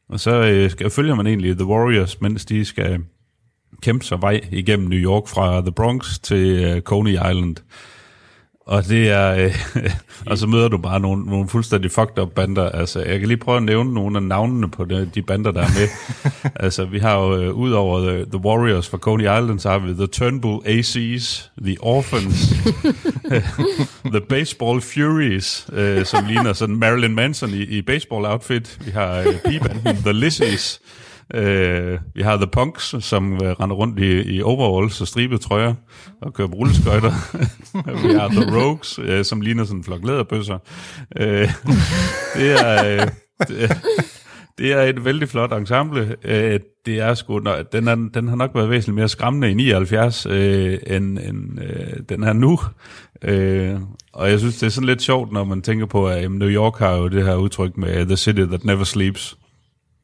Og 0.08 0.20
så 0.20 0.30
øh, 0.30 0.70
skal, 0.70 0.90
følger 0.90 1.14
man 1.14 1.26
egentlig 1.26 1.56
The 1.56 1.66
Warriors, 1.66 2.20
mens 2.20 2.44
de 2.44 2.64
skal 2.64 3.00
kæmpe 3.82 4.04
sig 4.04 4.22
vej 4.22 4.40
igennem 4.52 4.88
New 4.88 4.98
York 4.98 5.28
fra 5.28 5.60
The 5.60 5.72
Bronx 5.72 6.18
til 6.18 6.64
øh, 6.64 6.80
Coney 6.80 7.12
Island. 7.12 7.56
Og 8.68 8.88
det 8.88 9.10
er, 9.10 9.34
øh, 9.34 9.54
og 10.30 10.38
så 10.38 10.46
møder 10.46 10.68
du 10.68 10.78
bare 10.78 11.00
nogle, 11.00 11.24
nogle 11.24 11.48
fuldstændig 11.48 11.90
fucked 11.90 12.18
up 12.18 12.30
bander. 12.30 12.68
Altså, 12.68 13.00
jeg 13.00 13.18
kan 13.18 13.28
lige 13.28 13.38
prøve 13.38 13.56
at 13.56 13.62
nævne 13.62 13.94
nogle 13.94 14.16
af 14.16 14.22
navnene 14.22 14.70
på 14.70 14.84
de, 14.84 15.10
de 15.14 15.22
bander, 15.22 15.50
der 15.50 15.60
er 15.60 15.68
med. 15.78 15.88
altså, 16.64 16.84
vi 16.84 16.98
har 16.98 17.18
jo, 17.18 17.42
øh, 17.42 17.54
ud 17.54 17.70
over 17.70 18.00
the, 18.00 18.24
the 18.24 18.38
Warriors 18.44 18.88
fra 18.88 18.98
Coney 18.98 19.22
Island, 19.22 19.58
så 19.58 19.70
har 19.70 19.78
vi 19.78 19.92
The 19.92 20.06
Turnbull 20.06 20.62
ACs, 20.66 21.50
The 21.64 21.76
Orphans, 21.80 22.48
The 24.14 24.20
Baseball 24.28 24.80
Furies, 24.80 25.66
øh, 25.72 26.04
som 26.04 26.24
ligner 26.26 26.52
sådan 26.52 26.76
Marilyn 26.76 27.14
Manson 27.14 27.50
i, 27.50 27.62
i 27.62 27.82
baseball-outfit. 27.82 28.78
Vi 28.84 28.90
har 28.90 29.18
øh, 29.18 29.26
P-banden 29.26 30.02
The 30.02 30.12
Lissies, 30.12 30.80
Øh, 31.34 31.98
vi 32.14 32.22
har 32.22 32.36
The 32.36 32.46
Punks, 32.46 32.94
som 33.00 33.32
øh, 33.32 33.40
render 33.40 33.76
rundt 33.76 33.98
i, 33.98 34.36
i 34.36 34.42
overalls 34.42 35.00
og 35.00 35.08
stribede 35.08 35.42
trøjer 35.42 35.74
og 36.22 36.34
kører 36.34 36.48
rulleskøjter. 36.48 37.12
vi 38.08 38.14
har 38.14 38.28
The 38.28 38.56
Rogues, 38.56 38.98
øh, 39.02 39.24
som 39.24 39.40
ligner 39.40 39.64
sådan 39.64 39.78
en 39.78 39.84
flok 39.84 40.04
læderbøsser. 40.04 40.58
Øh, 41.16 41.50
det 42.36 42.60
er... 42.64 43.00
Øh, 43.00 43.08
det, 43.48 43.76
det 44.58 44.72
er 44.72 44.82
et 44.82 45.04
vældig 45.04 45.28
flot 45.28 45.52
ensemble. 45.52 46.16
Øh, 46.24 46.60
det 46.86 47.00
er 47.00 47.14
sgu, 47.14 47.38
nøj, 47.38 47.62
den, 47.62 47.88
er, 47.88 47.94
den 48.14 48.28
har 48.28 48.36
nok 48.36 48.54
været 48.54 48.70
væsentligt 48.70 48.94
mere 48.94 49.08
skræmmende 49.08 49.50
i 49.50 49.54
79, 49.54 50.26
øh, 50.26 50.78
end, 50.86 51.18
end 51.18 51.60
øh, 51.62 52.00
den 52.08 52.22
er 52.22 52.32
nu. 52.32 52.58
Øh, 53.22 53.76
og 54.12 54.30
jeg 54.30 54.38
synes, 54.38 54.58
det 54.58 54.66
er 54.66 54.70
sådan 54.70 54.86
lidt 54.86 55.02
sjovt, 55.02 55.32
når 55.32 55.44
man 55.44 55.62
tænker 55.62 55.86
på, 55.86 56.08
at 56.08 56.30
New 56.30 56.48
York 56.48 56.78
har 56.78 56.96
jo 56.96 57.08
det 57.08 57.24
her 57.24 57.34
udtryk 57.34 57.76
med 57.76 58.06
The 58.06 58.16
City 58.16 58.42
That 58.42 58.64
Never 58.64 58.84
Sleeps. 58.84 59.38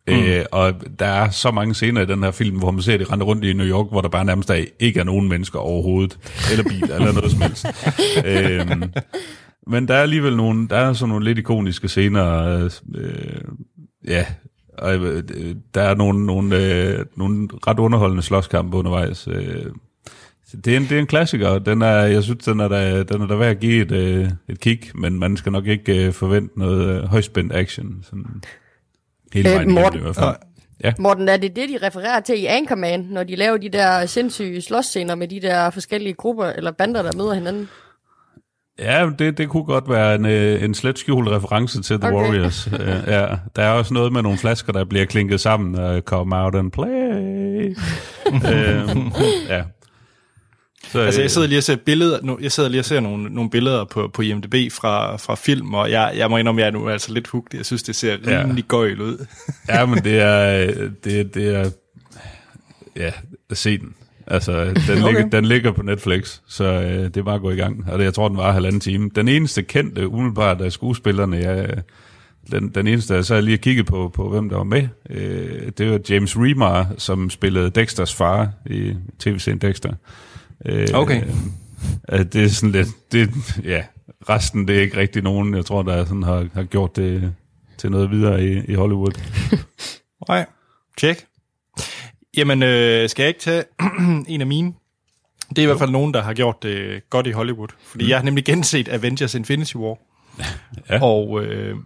Mm. 0.08 0.14
Øh, 0.14 0.44
og 0.52 0.74
der 0.98 1.06
er 1.06 1.30
så 1.30 1.50
mange 1.50 1.74
scener 1.74 2.00
i 2.00 2.06
den 2.06 2.22
her 2.22 2.30
film, 2.30 2.58
hvor 2.58 2.70
man 2.70 2.82
ser 2.82 2.96
de 2.96 3.04
rende 3.04 3.24
rundt 3.24 3.44
i 3.44 3.52
New 3.52 3.66
York, 3.66 3.86
hvor 3.90 4.00
der 4.00 4.08
bare 4.08 4.24
nærmest 4.24 4.50
er, 4.50 4.64
ikke 4.80 5.00
er 5.00 5.04
nogen 5.04 5.28
mennesker 5.28 5.58
overhovedet, 5.58 6.18
eller 6.50 6.64
biler, 6.64 6.94
eller 6.94 7.12
noget 7.12 7.30
som 7.30 7.40
helst. 7.40 7.66
øhm, 8.26 8.92
men 9.66 9.88
der 9.88 9.94
er 9.94 10.02
alligevel 10.02 10.36
nogle, 10.36 10.68
der 10.68 10.76
er 10.76 10.92
sådan 10.92 11.08
nogle 11.08 11.24
lidt 11.24 11.38
ikoniske 11.38 11.88
scener, 11.88 12.68
øh, 12.94 13.40
ja, 14.08 14.26
og 14.78 14.96
øh, 14.96 15.22
der 15.74 15.82
er 15.82 15.94
nogle, 15.94 16.26
nogle, 16.26 16.56
øh, 16.56 17.04
nogle 17.16 17.48
ret 17.66 17.78
underholdende 17.78 18.22
slåskampe 18.22 18.76
undervejs. 18.76 19.28
Øh, 19.28 19.66
det 20.64 20.72
er, 20.72 20.76
en, 20.76 20.82
det 20.82 20.92
er 20.92 20.98
en 20.98 21.06
klassiker, 21.06 21.58
den 21.58 21.82
er, 21.82 21.96
jeg 21.96 22.22
synes, 22.22 22.44
den 22.44 22.60
er 22.60 22.68
der, 22.68 23.02
den 23.02 23.22
er 23.22 23.26
der 23.26 23.36
værd 23.36 23.50
at 23.50 23.60
give 23.60 23.82
et, 23.82 23.92
øh, 23.92 24.28
et 24.48 24.60
kig, 24.60 24.80
men 24.94 25.18
man 25.18 25.36
skal 25.36 25.52
nok 25.52 25.66
ikke 25.66 26.06
øh, 26.06 26.12
forvente 26.12 26.58
noget 26.58 27.02
øh, 27.02 27.08
højspændt 27.08 27.52
action. 27.54 27.98
Sådan. 28.02 28.42
Hele 29.34 29.48
Øh, 29.48 29.54
vejen 29.54 29.70
Morten- 29.70 29.80
igennem 29.84 29.98
i 30.00 30.02
hvert 30.02 30.16
fald. 30.16 30.36
Ja. 30.84 30.92
Morten, 30.98 31.28
er 31.28 31.36
det 31.36 31.56
det, 31.56 31.68
de 31.68 31.86
refererer 31.86 32.20
til 32.20 32.42
i 32.42 32.46
Anchorman, 32.46 33.00
når 33.10 33.24
de 33.24 33.36
laver 33.36 33.56
de 33.56 33.68
der 33.68 34.06
sindssyge 34.06 34.60
slåsscener 34.62 35.14
med 35.14 35.28
de 35.28 35.40
der 35.40 35.70
forskellige 35.70 36.14
grupper 36.14 36.44
eller 36.44 36.70
bander, 36.72 37.02
der 37.02 37.10
møder 37.16 37.34
hinanden? 37.34 37.68
Ja, 38.78 39.10
det, 39.18 39.38
det 39.38 39.48
kunne 39.48 39.64
godt 39.64 39.88
være 39.90 40.14
en, 40.14 40.24
øh, 40.26 40.62
en 40.64 40.74
slet 40.74 40.98
skjult 40.98 41.28
reference 41.28 41.82
til 41.82 42.00
The 42.00 42.08
Okay. 42.12 42.16
Warriors. 42.28 42.66
Uh, 42.66 42.72
ja, 43.06 43.26
der 43.56 43.62
er 43.62 43.70
også 43.70 43.94
noget 43.94 44.12
med 44.12 44.22
nogle 44.22 44.38
flasker, 44.38 44.72
der 44.72 44.84
bliver 44.84 45.04
klinket 45.04 45.40
sammen 45.40 46.00
come 46.02 46.36
out 46.36 46.54
and 46.54 46.70
play. 46.72 47.76
uh, 48.26 49.12
ja. 49.48 49.62
Så, 50.92 50.98
Altså, 51.00 51.20
jeg 51.20 51.24
øh, 51.24 51.30
sidder 51.30 51.48
lige 51.48 51.58
og 51.58 51.62
ser 51.62 51.76
billeder, 51.76 52.18
nu, 52.22 52.38
jeg 52.42 52.52
sidder 52.52 52.68
lige 52.68 52.80
og 52.80 52.84
ser 52.84 53.00
nogle, 53.00 53.34
nogle 53.34 53.50
billeder 53.50 53.84
på, 53.84 54.10
på 54.14 54.22
IMDb 54.22 54.72
fra, 54.72 55.16
fra 55.16 55.34
film, 55.34 55.74
og 55.74 55.90
jeg, 55.90 56.12
jeg 56.16 56.30
må 56.30 56.36
indrømme, 56.36 56.60
at 56.62 56.64
jeg 56.64 56.74
er 56.74 56.80
nu 56.80 56.88
altså 56.88 57.12
lidt 57.12 57.26
hugt. 57.26 57.54
Jeg 57.54 57.66
synes, 57.66 57.82
det 57.82 57.96
ser 57.96 58.16
Ja. 58.26 58.42
rimelig 58.42 58.64
gøjl 58.64 59.00
ud. 59.00 59.26
Ja, 59.68 59.86
men 59.86 60.04
det 60.04 60.18
er, 60.20 60.66
det, 61.04 61.34
det 61.34 61.54
er, 61.54 61.70
ja, 62.96 63.10
se 63.52 63.78
den. 63.78 63.94
Altså, 64.26 64.64
den, 64.64 64.74
okay. 65.04 65.06
ligger, 65.06 65.28
den 65.28 65.44
ligger 65.44 65.72
på 65.72 65.82
Netflix, 65.82 66.40
så 66.48 66.64
øh, 66.64 67.04
det 67.04 67.16
er 67.16 67.22
bare 67.22 67.34
at 67.34 67.40
gå 67.40 67.50
i 67.50 67.56
gang. 67.56 67.84
Og 67.92 67.98
det, 67.98 68.04
jeg 68.04 68.14
tror, 68.14 68.28
den 68.28 68.36
var 68.36 68.52
halvanden 68.52 68.80
time. 68.80 69.10
Den 69.16 69.28
eneste 69.28 69.62
kendte, 69.62 70.08
umiddelbart 70.08 70.60
af 70.60 70.72
skuespillerne, 70.72 71.36
jeg, 71.36 71.82
den, 72.50 72.68
den 72.68 72.86
eneste, 72.86 73.14
jeg 73.14 73.24
så 73.24 73.40
lige 73.40 73.58
kigget 73.58 73.86
på, 73.86 74.10
på, 74.14 74.28
hvem 74.28 74.48
der 74.48 74.56
var 74.56 74.64
med, 74.64 74.88
øh, 75.10 75.70
det 75.78 75.90
var 75.90 76.00
James 76.10 76.36
Remar, 76.36 76.86
som 76.98 77.30
spillede 77.30 77.70
Dexters 77.70 78.14
far 78.14 78.48
i 78.66 78.94
tv-serien 79.18 79.58
Dexter. 79.58 79.92
Øh, 80.64 80.88
Okay. 80.94 81.22
Øh, 82.12 82.24
det 82.32 82.36
er 82.44 82.48
sådan 82.48 82.72
lidt, 82.72 82.88
det, 83.12 83.30
ja, 83.64 83.84
resten 84.28 84.68
det 84.68 84.76
er 84.76 84.80
ikke 84.80 84.96
rigtig 84.96 85.22
nogen, 85.22 85.54
jeg 85.54 85.64
tror, 85.64 85.82
der 85.82 86.04
sådan 86.04 86.22
har, 86.22 86.46
har 86.54 86.62
gjort 86.62 86.96
det 86.96 87.34
til 87.78 87.90
noget 87.90 88.10
videre 88.10 88.44
i, 88.44 88.64
i 88.64 88.74
Hollywood. 88.74 89.20
Nej, 90.28 90.46
tjek. 90.98 91.26
Jamen, 92.36 92.62
øh, 92.62 93.08
skal 93.08 93.22
jeg 93.22 93.28
ikke 93.28 93.40
tage 93.40 93.64
en 94.28 94.40
af 94.40 94.46
mine? 94.46 94.72
Det 95.48 95.58
er 95.58 95.62
i 95.62 95.66
hvert 95.66 95.78
fald 95.78 95.90
nogen, 95.90 96.14
der 96.14 96.22
har 96.22 96.34
gjort 96.34 96.62
det 96.62 97.02
godt 97.10 97.26
i 97.26 97.30
Hollywood. 97.30 97.68
Fordi 97.84 98.04
mm. 98.04 98.08
jeg 98.10 98.18
har 98.18 98.24
nemlig 98.24 98.44
genset 98.44 98.88
Avengers 98.88 99.34
Infinity 99.34 99.76
War. 99.76 99.98
Ja. 100.90 101.02
Og, 101.02 101.44
øh, 101.44 101.76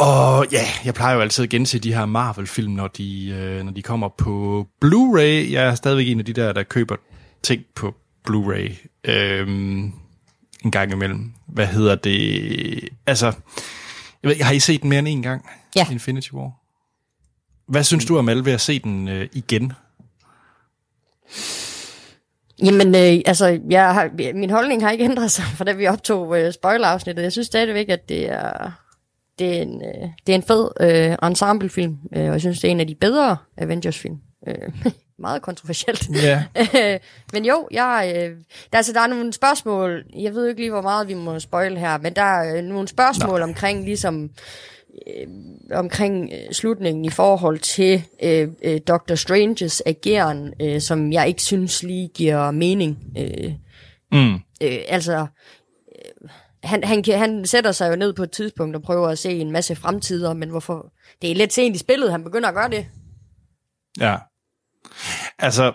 og 0.00 0.46
ja, 0.52 0.64
jeg 0.84 0.94
plejer 0.94 1.14
jo 1.14 1.20
altid 1.20 1.44
at 1.44 1.50
gense 1.50 1.78
de 1.78 1.94
her 1.94 2.06
Marvel-film, 2.06 2.72
når 2.72 2.88
de, 2.88 3.28
øh, 3.28 3.64
når 3.64 3.72
de 3.72 3.82
kommer 3.82 4.08
på 4.08 4.66
Blu-ray. 4.84 5.52
Jeg 5.52 5.66
er 5.66 5.74
stadigvæk 5.74 6.08
en 6.08 6.18
af 6.18 6.24
de 6.24 6.32
der, 6.32 6.52
der 6.52 6.62
køber 6.62 6.96
ting 7.42 7.62
på 7.74 7.94
Blu-ray 8.28 8.88
øh, 9.10 9.48
en 10.64 10.70
gang 10.70 10.92
imellem. 10.92 11.32
Hvad 11.46 11.66
hedder 11.66 11.94
det? 11.94 12.88
Altså, 13.06 13.26
jeg 14.22 14.28
ved, 14.28 14.42
har 14.42 14.52
I 14.52 14.58
set 14.58 14.82
den 14.82 14.88
mere 14.88 14.98
end 14.98 15.08
en 15.08 15.22
gang? 15.22 15.48
Ja. 15.76 15.86
Infinity 15.90 16.30
War. 16.32 16.50
Hvad 17.66 17.84
synes 17.84 18.04
du 18.04 18.18
om 18.18 18.28
alle 18.28 18.44
ved 18.44 18.52
at 18.52 18.60
se 18.60 18.78
den 18.78 19.08
øh, 19.08 19.28
igen? 19.32 19.72
Jamen, 22.62 22.94
øh, 22.94 23.22
altså, 23.26 23.60
jeg 23.70 23.94
har, 23.94 24.32
min 24.34 24.50
holdning 24.50 24.82
har 24.82 24.90
ikke 24.90 25.04
ændret 25.04 25.30
sig, 25.30 25.44
fra 25.56 25.64
da 25.64 25.72
vi 25.72 25.86
optog 25.86 26.40
øh, 26.40 26.52
spoiler-afsnittet. 26.52 27.22
Jeg 27.22 27.32
synes 27.32 27.46
stadigvæk, 27.46 27.88
at 27.88 28.08
det 28.08 28.30
er, 28.30 28.72
det 29.40 29.58
er, 29.58 29.62
en, 29.62 29.82
øh, 29.82 30.08
det 30.26 30.32
er 30.32 30.36
en 30.36 30.42
fed 30.42 30.70
øh, 30.80 31.28
ensemblefilm, 31.28 31.98
øh, 32.16 32.24
og 32.24 32.32
jeg 32.32 32.40
synes, 32.40 32.60
det 32.60 32.68
er 32.68 32.72
en 32.72 32.80
af 32.80 32.86
de 32.86 32.94
bedre 32.94 33.36
Avengers-film. 33.58 34.18
Øh, 34.48 34.72
meget 35.18 35.42
kontroversielt. 35.42 36.08
Ja. 36.22 36.44
men 37.32 37.44
jo, 37.44 37.68
jeg, 37.70 38.12
øh, 38.16 38.36
der, 38.72 38.76
altså, 38.76 38.92
der 38.92 39.00
er 39.00 39.06
nogle 39.06 39.32
spørgsmål, 39.32 40.04
jeg 40.18 40.34
ved 40.34 40.48
ikke 40.48 40.60
lige, 40.60 40.70
hvor 40.70 40.82
meget 40.82 41.08
vi 41.08 41.14
må 41.14 41.38
spoil 41.38 41.78
her, 41.78 41.98
men 41.98 42.16
der 42.16 42.22
er 42.22 42.56
øh, 42.56 42.64
nogle 42.64 42.88
spørgsmål 42.88 43.40
Nå. 43.40 43.44
omkring 43.44 43.84
ligesom 43.84 44.30
øh, 45.06 45.26
omkring 45.72 46.30
øh, 46.32 46.52
slutningen 46.52 47.04
i 47.04 47.10
forhold 47.10 47.58
til 47.58 48.02
øh, 48.22 48.48
øh, 48.64 48.80
Dr. 48.80 49.14
Stranges 49.14 49.82
ageren, 49.86 50.52
øh, 50.62 50.80
som 50.80 51.12
jeg 51.12 51.28
ikke 51.28 51.42
synes 51.42 51.82
lige 51.82 52.08
giver 52.08 52.50
mening. 52.50 52.98
Øh, 53.18 53.52
mm. 54.12 54.34
øh, 54.34 54.78
altså, 54.88 55.26
han, 56.62 56.84
han, 56.84 57.04
han, 57.06 57.18
han 57.18 57.46
sætter 57.46 57.72
sig 57.72 57.90
jo 57.90 57.96
ned 57.96 58.12
på 58.12 58.22
et 58.22 58.30
tidspunkt 58.30 58.76
og 58.76 58.82
prøver 58.82 59.08
at 59.08 59.18
se 59.18 59.30
en 59.30 59.50
masse 59.50 59.76
fremtider, 59.76 60.34
men 60.34 60.50
hvorfor? 60.50 60.92
Det 61.22 61.30
er 61.30 61.34
lidt 61.34 61.52
sent 61.52 61.76
i 61.76 61.78
spillet, 61.78 62.10
han 62.10 62.24
begynder 62.24 62.48
at 62.48 62.54
gøre 62.54 62.70
det. 62.70 62.86
Ja. 64.00 64.16
Altså, 65.38 65.72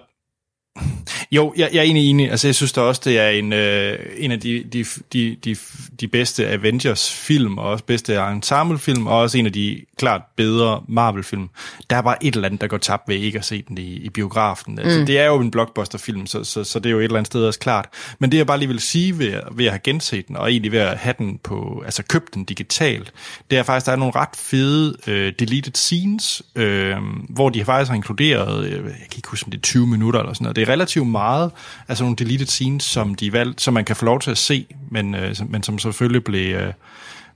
jo, 1.32 1.54
jeg, 1.58 1.70
jeg 1.74 1.80
er 1.80 1.84
egentlig 1.84 2.10
enig. 2.10 2.32
Altså, 2.32 2.48
jeg 2.48 2.56
synes 2.56 2.74
da 2.74 2.82
også, 2.82 3.02
det 3.06 3.20
er 3.20 3.30
en, 3.30 3.54
øh, 3.54 4.00
en 4.18 4.32
af 4.32 4.40
de, 4.40 4.64
de, 4.74 4.86
de, 5.14 5.38
de, 5.44 5.56
de 6.00 6.08
bedste 6.08 6.48
Avengers-film, 6.48 7.58
og 7.58 7.66
også 7.66 7.84
bedste 7.84 8.16
ensemble-film, 8.16 9.08
og 9.08 9.18
også 9.18 9.38
en 9.38 9.46
af 9.46 9.54
de 9.54 9.82
klart 9.98 10.22
bedre 10.36 10.84
Marvel-film. 10.88 11.50
Der 11.90 11.96
er 11.96 12.02
bare 12.02 12.24
et 12.24 12.36
eller 12.36 12.48
andet, 12.48 12.62
der 12.62 12.68
går 12.68 12.78
tabt 12.78 13.10
ved 13.10 13.16
ikke 13.16 13.40
at 13.40 13.46
se 13.46 13.64
den 13.68 13.78
i, 13.78 13.94
i 13.94 14.10
biografen. 14.10 14.80
Altså, 14.80 15.00
mm. 15.00 15.06
Det 15.06 15.20
er 15.20 15.26
jo 15.26 15.40
en 15.40 15.52
blockbuster-film, 15.52 16.28
så, 16.28 16.44
så, 16.44 16.64
så 16.64 16.80
det 16.80 16.90
er 16.90 16.92
jo 16.92 17.00
et 17.00 17.04
eller 17.04 17.18
andet 17.18 17.28
sted 17.28 17.46
også 17.46 17.60
klart. 17.60 17.90
Men 18.20 18.32
det, 18.32 18.38
jeg 18.38 18.48
bare 18.48 18.60
lige 18.60 18.70
vil 18.70 18.80
sige 18.80 19.20
ved, 19.20 19.34
ved 19.52 19.66
at 19.66 19.72
have 19.72 19.80
genset 19.84 20.28
den, 20.28 20.38
og 20.38 20.52
egentlig 20.52 20.72
ved 20.72 20.80
at 20.80 20.98
have 20.98 21.16
den 21.18 21.40
på, 21.44 21.84
altså 21.86 22.04
købt 22.04 22.34
den 22.34 22.44
digitalt, 22.44 23.14
det 23.52 23.58
er 23.58 23.64
faktisk, 23.64 23.86
der 23.86 23.92
er 23.92 23.96
nogle 23.96 24.16
ret 24.16 24.36
fede 24.36 24.96
øh, 25.08 25.34
deleted 25.40 25.74
scenes, 25.76 26.42
øh, 26.56 26.96
hvor 27.30 27.50
de 27.50 27.66
faktisk 27.66 27.90
har 27.90 27.96
inkluderet, 27.96 28.66
øh, 28.66 28.72
jeg 28.74 28.82
kan 28.84 29.18
ikke 29.18 29.30
huske, 29.30 29.48
om 29.48 29.52
det 29.52 29.58
er 29.58 29.62
20 29.62 29.88
minutter 29.88 30.20
eller 30.20 30.34
sådan 30.34 30.44
noget. 30.44 30.56
Det 30.56 30.65
er 30.68 30.72
relativt 30.72 31.08
meget, 31.08 31.52
altså 31.88 32.04
nogle 32.04 32.16
deleted 32.16 32.48
scenes, 32.48 32.84
som 32.84 33.16
de 33.16 33.34
valgte, 33.34 33.64
som 33.64 33.74
man 33.74 33.86
kan 33.86 33.96
få 33.96 34.06
lov 34.06 34.20
til 34.20 34.32
at 34.32 34.38
se, 34.38 34.66
men, 34.92 35.16
øh, 35.16 35.36
men 35.50 35.64
som 35.64 35.80
selvfølgelig 35.80 36.24
blev... 36.24 36.56
Øh, 36.56 36.74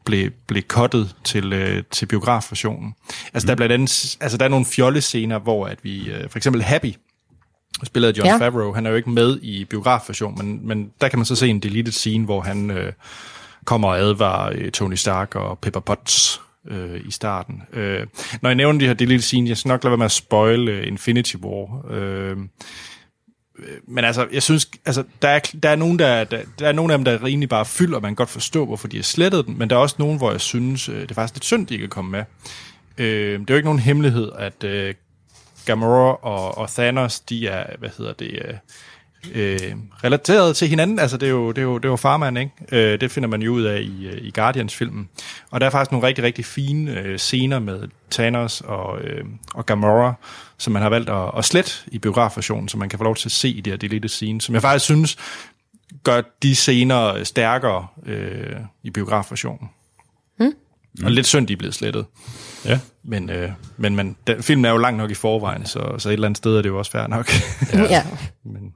blev, 0.05 0.31
blev 0.47 0.63
cuttet 0.63 1.15
til, 1.23 1.53
øh, 1.53 1.83
til 1.91 2.05
biografversionen. 2.05 2.95
Altså, 3.33 3.45
mm. 3.45 3.47
der 3.47 3.51
er 3.51 3.55
blandt 3.55 3.73
andet, 3.73 4.17
altså, 4.21 4.37
der 4.37 4.45
er 4.45 4.49
nogle 4.49 4.65
fjolle 4.65 5.01
scener, 5.01 5.39
hvor 5.39 5.67
at 5.67 5.77
vi, 5.83 6.09
øh, 6.09 6.29
for 6.29 6.37
eksempel 6.37 6.61
Happy, 6.61 6.93
spillet 7.83 8.09
af 8.09 8.17
John 8.17 8.27
ja. 8.27 8.37
Favreau, 8.37 8.73
han 8.73 8.85
er 8.85 8.89
jo 8.89 8.95
ikke 8.95 9.09
med 9.09 9.39
i 9.41 9.65
biografversionen, 9.65 10.47
men, 10.47 10.67
men 10.67 10.91
der 11.01 11.09
kan 11.09 11.19
man 11.19 11.25
så 11.25 11.35
se 11.35 11.47
en 11.47 11.59
deleted 11.59 11.91
scene, 11.91 12.25
hvor 12.25 12.41
han 12.41 12.71
øh, 12.71 12.93
kommer 13.65 13.87
og 13.87 13.99
advarer 13.99 14.53
øh, 14.55 14.71
Tony 14.71 14.95
Stark 14.95 15.35
og 15.35 15.59
Pepper 15.59 15.79
Potts 15.79 16.41
øh, 16.67 17.01
i 17.05 17.11
starten. 17.11 17.61
Øh, 17.73 18.07
når 18.41 18.49
jeg 18.49 18.55
nævner 18.55 18.79
de 18.79 18.87
her 18.87 18.93
deleted 18.93 19.21
scenes, 19.21 19.49
jeg 19.49 19.57
skal 19.57 19.69
nok 19.69 19.83
lade 19.83 19.91
være 19.91 19.97
med 19.97 20.05
at 20.05 20.11
spoil 20.11 20.67
øh, 20.67 20.87
Infinity 20.87 21.35
War. 21.35 21.91
Øh, 21.91 22.37
Øh, 23.63 23.77
men 23.87 24.05
altså, 24.05 24.27
jeg 24.33 24.43
synes, 24.43 24.69
altså, 24.85 25.03
der 25.21 25.29
er, 25.29 25.39
der 25.63 25.69
er 25.69 25.75
nogen, 25.75 25.99
der, 25.99 26.23
der, 26.23 26.41
der 26.59 26.67
er 26.67 26.71
nogen 26.71 26.91
af 26.91 26.97
dem, 26.97 27.05
der 27.05 27.11
er 27.11 27.23
rimelig 27.23 27.49
bare 27.49 27.65
fyldt, 27.65 27.95
og 27.95 28.01
man 28.01 28.09
kan 28.09 28.15
godt 28.15 28.29
forstå, 28.29 28.65
hvorfor 28.65 28.87
de 28.87 28.97
har 28.97 29.03
slettet 29.03 29.45
den, 29.45 29.57
men 29.57 29.69
der 29.69 29.75
er 29.75 29.79
også 29.79 29.95
nogen, 29.99 30.17
hvor 30.17 30.31
jeg 30.31 30.41
synes, 30.41 30.89
øh, 30.89 31.01
det 31.01 31.11
er 31.11 31.15
faktisk 31.15 31.35
lidt 31.35 31.45
synd, 31.45 31.67
de 31.67 31.73
ikke 31.73 31.85
er 31.85 31.89
kommet 31.89 32.11
med. 32.11 32.23
Øh, 33.05 33.39
det 33.39 33.49
er 33.49 33.53
jo 33.53 33.55
ikke 33.55 33.67
nogen 33.67 33.79
hemmelighed, 33.79 34.31
at 34.37 34.63
øh, 34.63 34.93
Gamora 35.65 36.15
og, 36.21 36.57
og 36.57 36.69
Thanos, 36.69 37.19
de 37.19 37.47
er, 37.47 37.65
hvad 37.79 37.89
hedder 37.97 38.13
det, 38.13 38.31
øh, 38.45 38.53
øh, 39.33 39.59
relateret 40.03 40.55
til 40.55 40.67
hinanden. 40.67 40.99
Altså, 40.99 41.17
det 41.17 41.25
er 41.25 41.31
jo, 41.31 41.51
det 41.51 41.57
er 41.57 41.61
jo, 41.65 41.77
det 41.77 41.85
er 41.85 41.89
jo 41.89 41.95
farmand, 41.95 42.37
ikke? 42.37 42.51
Øh, 42.71 43.01
det 43.01 43.11
finder 43.11 43.29
man 43.29 43.41
jo 43.41 43.53
ud 43.53 43.63
af 43.63 43.81
i, 43.81 44.07
øh, 44.07 44.17
i 44.21 44.31
Guardians-filmen. 44.31 45.09
Og 45.51 45.61
der 45.61 45.67
er 45.67 45.71
faktisk 45.71 45.91
nogle 45.91 46.07
rigtig, 46.07 46.23
rigtig 46.23 46.45
fine 46.45 46.99
øh, 46.99 47.17
scener 47.17 47.59
med 47.59 47.87
Thanos 48.11 48.61
og, 48.61 49.01
øh, 49.01 49.23
og 49.53 49.65
Gamora, 49.65 50.13
som 50.57 50.73
man 50.73 50.81
har 50.81 50.89
valgt 50.89 51.09
at, 51.09 51.31
at 51.37 51.45
slette 51.45 51.71
i 51.87 51.99
biografversionen, 51.99 52.69
så 52.69 52.77
man 52.77 52.89
kan 52.89 52.99
få 52.99 53.03
lov 53.03 53.15
til 53.15 53.27
at 53.27 53.31
se 53.31 53.49
i 53.49 53.61
det 53.61 53.73
her 53.73 53.77
deleted 53.77 54.09
scene, 54.09 54.41
som 54.41 54.55
jeg 54.55 54.61
faktisk 54.61 54.85
synes 54.85 55.17
gør 56.03 56.21
de 56.43 56.55
scener 56.55 57.23
stærkere 57.23 57.87
øh, 58.05 58.55
i 58.83 58.89
biografversionen. 58.89 59.69
Mm. 60.39 61.05
Og 61.05 61.11
lidt 61.11 61.27
synd, 61.27 61.47
de 61.47 61.53
er 61.53 61.57
blevet 61.57 61.75
slettet. 61.75 62.05
Ja. 62.65 62.79
Men, 63.03 63.29
øh, 63.29 63.51
men, 63.77 63.95
men 63.95 64.15
den, 64.27 64.43
filmen 64.43 64.65
er 64.65 64.69
jo 64.69 64.77
langt 64.77 64.97
nok 64.97 65.11
i 65.11 65.13
forvejen, 65.13 65.65
så, 65.65 65.95
så 65.97 66.09
et 66.09 66.13
eller 66.13 66.27
andet 66.27 66.37
sted 66.37 66.57
er 66.57 66.61
det 66.61 66.69
jo 66.69 66.77
også 66.77 66.91
fair 66.91 67.07
nok. 67.07 67.29
ja. 67.73 67.81
ja. 67.81 68.05
Men, 68.53 68.73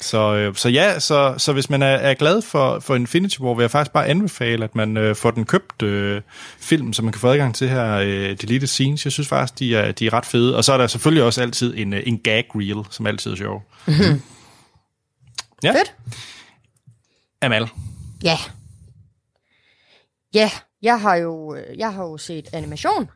så, 0.00 0.34
øh, 0.34 0.54
så 0.54 0.68
ja, 0.68 0.98
så, 0.98 1.34
så 1.38 1.52
hvis 1.52 1.70
man 1.70 1.82
er, 1.82 1.86
er 1.86 2.14
glad 2.14 2.42
for, 2.42 2.78
for 2.78 2.94
Infinity 2.94 3.38
War, 3.40 3.54
vil 3.54 3.62
jeg 3.62 3.70
faktisk 3.70 3.92
bare 3.92 4.06
anbefale, 4.06 4.64
at 4.64 4.74
man 4.74 4.96
øh, 4.96 5.16
får 5.16 5.30
den 5.30 5.44
købt 5.44 5.82
øh, 5.82 6.22
film, 6.58 6.92
så 6.92 7.02
man 7.02 7.12
kan 7.12 7.20
få 7.20 7.28
adgang 7.28 7.54
til 7.54 7.68
her 7.68 7.94
øh, 7.94 8.36
deleted 8.40 8.66
scenes. 8.66 9.04
Jeg 9.04 9.12
synes 9.12 9.28
faktisk, 9.28 9.58
de 9.58 9.76
er, 9.76 9.92
de 9.92 10.06
er 10.06 10.12
ret 10.12 10.26
fede. 10.26 10.56
Og 10.56 10.64
så 10.64 10.72
er 10.72 10.78
der 10.78 10.86
selvfølgelig 10.86 11.24
også 11.24 11.42
altid 11.42 11.74
en, 11.76 11.92
øh, 11.92 12.02
en 12.06 12.18
gag 12.18 12.46
reel, 12.54 12.86
som 12.90 13.06
altid 13.06 13.32
er 13.32 13.36
sjov. 13.36 13.62
Mm-hmm. 13.86 14.22
Ja. 15.62 15.72
Fedt. 15.72 15.94
Amal. 17.42 17.68
Ja. 18.24 18.36
Ja, 20.34 20.50
jeg 20.82 21.00
har 21.00 21.14
jo, 21.14 21.54
øh, 21.54 21.78
jeg 21.78 21.94
har 21.94 22.02
jo 22.02 22.16
set 22.16 22.48
animation 22.52 23.08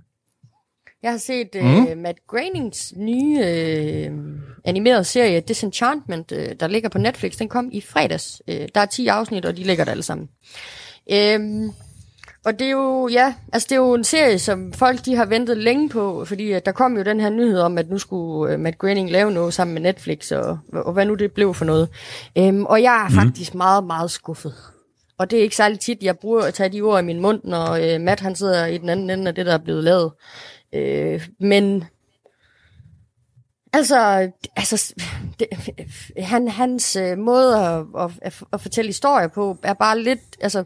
jeg 1.02 1.11
har 1.11 1.18
set 1.18 1.48
mm. 1.54 1.76
uh, 1.76 1.98
Matt 1.98 2.18
Groenings 2.26 2.92
nye 2.96 3.38
uh, 3.38 4.18
animerede 4.64 5.04
serie 5.04 5.40
Disenchantment, 5.40 6.32
uh, 6.32 6.38
der 6.61 6.66
ligger 6.66 6.88
på 6.88 6.98
Netflix. 6.98 7.37
Den 7.37 7.48
kom 7.48 7.68
i 7.72 7.80
fredags. 7.80 8.42
Uh, 8.48 8.54
der 8.74 8.80
er 8.80 8.87
10 8.87 9.06
afsnit, 9.06 9.44
og 9.44 9.56
de 9.56 9.62
ligger 9.62 9.84
der 9.84 9.90
alle 9.90 10.02
sammen. 10.02 10.28
Uh, 11.12 11.72
og 12.44 12.58
det 12.58 12.66
er 12.66 12.70
jo, 12.70 13.08
ja, 13.08 13.34
altså 13.52 13.66
det 13.68 13.74
er 13.74 13.80
jo 13.80 13.94
en 13.94 14.04
serie, 14.04 14.38
som 14.38 14.72
folk 14.72 15.04
de 15.04 15.16
har 15.16 15.24
ventet 15.24 15.56
længe 15.58 15.88
på, 15.88 16.24
fordi 16.24 16.52
at 16.52 16.66
der 16.66 16.72
kom 16.72 16.96
jo 16.96 17.02
den 17.02 17.20
her 17.20 17.30
nyhed 17.30 17.61
om, 17.61 17.78
at 17.78 17.90
nu 17.90 17.98
skulle 17.98 18.54
uh, 18.54 18.61
Matt 18.61 18.78
Groening 18.78 19.11
lave 19.11 19.30
noget 19.30 19.54
sammen 19.54 19.74
med 19.74 19.82
Netflix, 19.82 20.32
og, 20.32 20.58
og 20.72 20.92
hvad 20.92 21.06
nu 21.06 21.14
det 21.14 21.32
blev 21.32 21.54
for 21.54 21.64
noget. 21.64 21.88
Um, 22.38 22.66
og 22.66 22.82
jeg 22.82 23.04
er 23.04 23.08
mm. 23.08 23.14
faktisk 23.14 23.54
meget, 23.54 23.84
meget 23.84 24.11
skuffet. 24.11 24.54
Og 25.18 25.30
det 25.30 25.38
er 25.38 25.42
ikke 25.42 25.56
særlig 25.56 25.80
tit, 25.80 26.02
jeg 26.02 26.18
bruger 26.18 26.42
at 26.42 26.54
tage 26.54 26.68
de 26.68 26.80
ord 26.80 27.02
i 27.02 27.06
min 27.06 27.20
mund, 27.20 27.40
når 27.44 27.94
uh, 27.94 28.00
Matt 28.00 28.20
han 28.20 28.34
sidder 28.34 28.66
i 28.66 28.78
den 28.78 28.88
anden 28.88 29.11
ende 29.11 29.28
af 29.28 29.34
det, 29.34 29.46
der 29.46 29.52
er 29.54 29.58
blevet 29.58 29.84
lavet. 29.84 30.12
Øh, 30.72 31.28
men 31.40 31.85
altså, 33.72 34.31
altså 34.57 34.94
det, 35.40 35.48
han, 36.18 36.48
hans 36.48 36.96
øh, 36.96 37.18
måde 37.18 37.57
at, 37.98 38.11
at, 38.22 38.42
at 38.52 38.61
fortælle 38.61 38.88
historier 38.88 39.28
på 39.28 39.59
er 39.62 39.74
bare 39.74 40.00
lidt, 40.00 40.20
altså, 40.40 40.64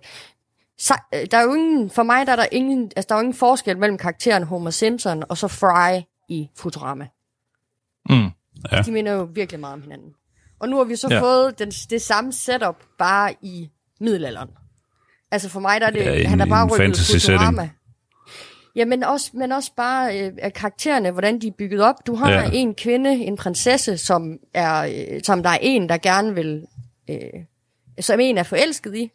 så, 0.79 0.95
der 1.31 1.39
er 1.39 1.43
jo 1.43 1.55
ingen, 1.55 1.91
for 1.91 2.03
mig 2.03 2.27
der 2.27 2.33
er 2.33 2.37
der 2.37 2.47
ingen, 2.53 2.93
altså 2.97 3.09
der 3.09 3.15
er 3.15 3.19
jo 3.19 3.23
ingen 3.23 3.39
forskel 3.39 3.79
mellem 3.79 3.99
karakteren 3.99 4.43
Homer 4.43 4.71
Simpson 4.71 5.25
og 5.29 5.39
så 5.39 5.49
Fry 5.49 6.01
i 6.29 6.49
Futurama. 6.57 7.09
Mm, 8.11 8.31
ja. 8.73 8.83
De 8.83 8.93
minder 8.93 9.13
jo 9.13 9.29
virkelig 9.35 9.61
meget 9.61 9.75
om 9.75 9.83
hinanden. 9.83 10.15
Og 10.61 10.69
nu 10.69 10.77
har 10.77 10.85
vi 10.85 10.97
så 10.97 11.09
ja. 11.11 11.21
fået 11.21 11.59
den, 11.59 11.71
det 11.71 12.03
samme 12.03 12.33
setup 12.33 12.83
bare 12.99 13.35
i 13.43 13.71
middelalderen. 14.01 14.51
Altså 15.31 15.49
for 15.49 15.61
mig 15.61 15.81
der 15.81 15.87
er 15.87 15.91
det, 15.91 16.05
ja, 16.05 16.29
han 16.29 16.41
er 16.41 16.47
bare 16.47 16.67
rykket 16.67 16.97
Futurama. 16.97 17.63
Setting. 17.63 17.82
Ja, 18.77 18.85
men 18.85 19.05
også, 19.05 19.31
men 19.35 19.53
også 19.53 19.73
bare 19.77 20.21
øh, 20.21 20.33
karaktererne, 20.55 21.11
hvordan 21.11 21.39
de 21.39 21.47
er 21.47 21.53
bygget 21.59 21.81
op. 21.81 22.07
Du 22.07 22.15
har 22.15 22.31
ja. 22.31 22.51
en 22.53 22.75
kvinde, 22.75 23.15
en 23.15 23.37
prinsesse, 23.37 23.99
som 23.99 24.39
er, 24.55 24.83
øh, 24.83 25.21
som 25.25 25.43
der 25.43 25.51
er 25.51 25.59
en, 25.61 25.89
der 25.89 25.97
gerne 25.97 26.35
vil, 26.35 26.67
øh, 27.11 27.17
som 28.01 28.21
en 28.21 28.39
er 28.39 28.43
forelsket 28.43 28.97
i. 28.97 29.11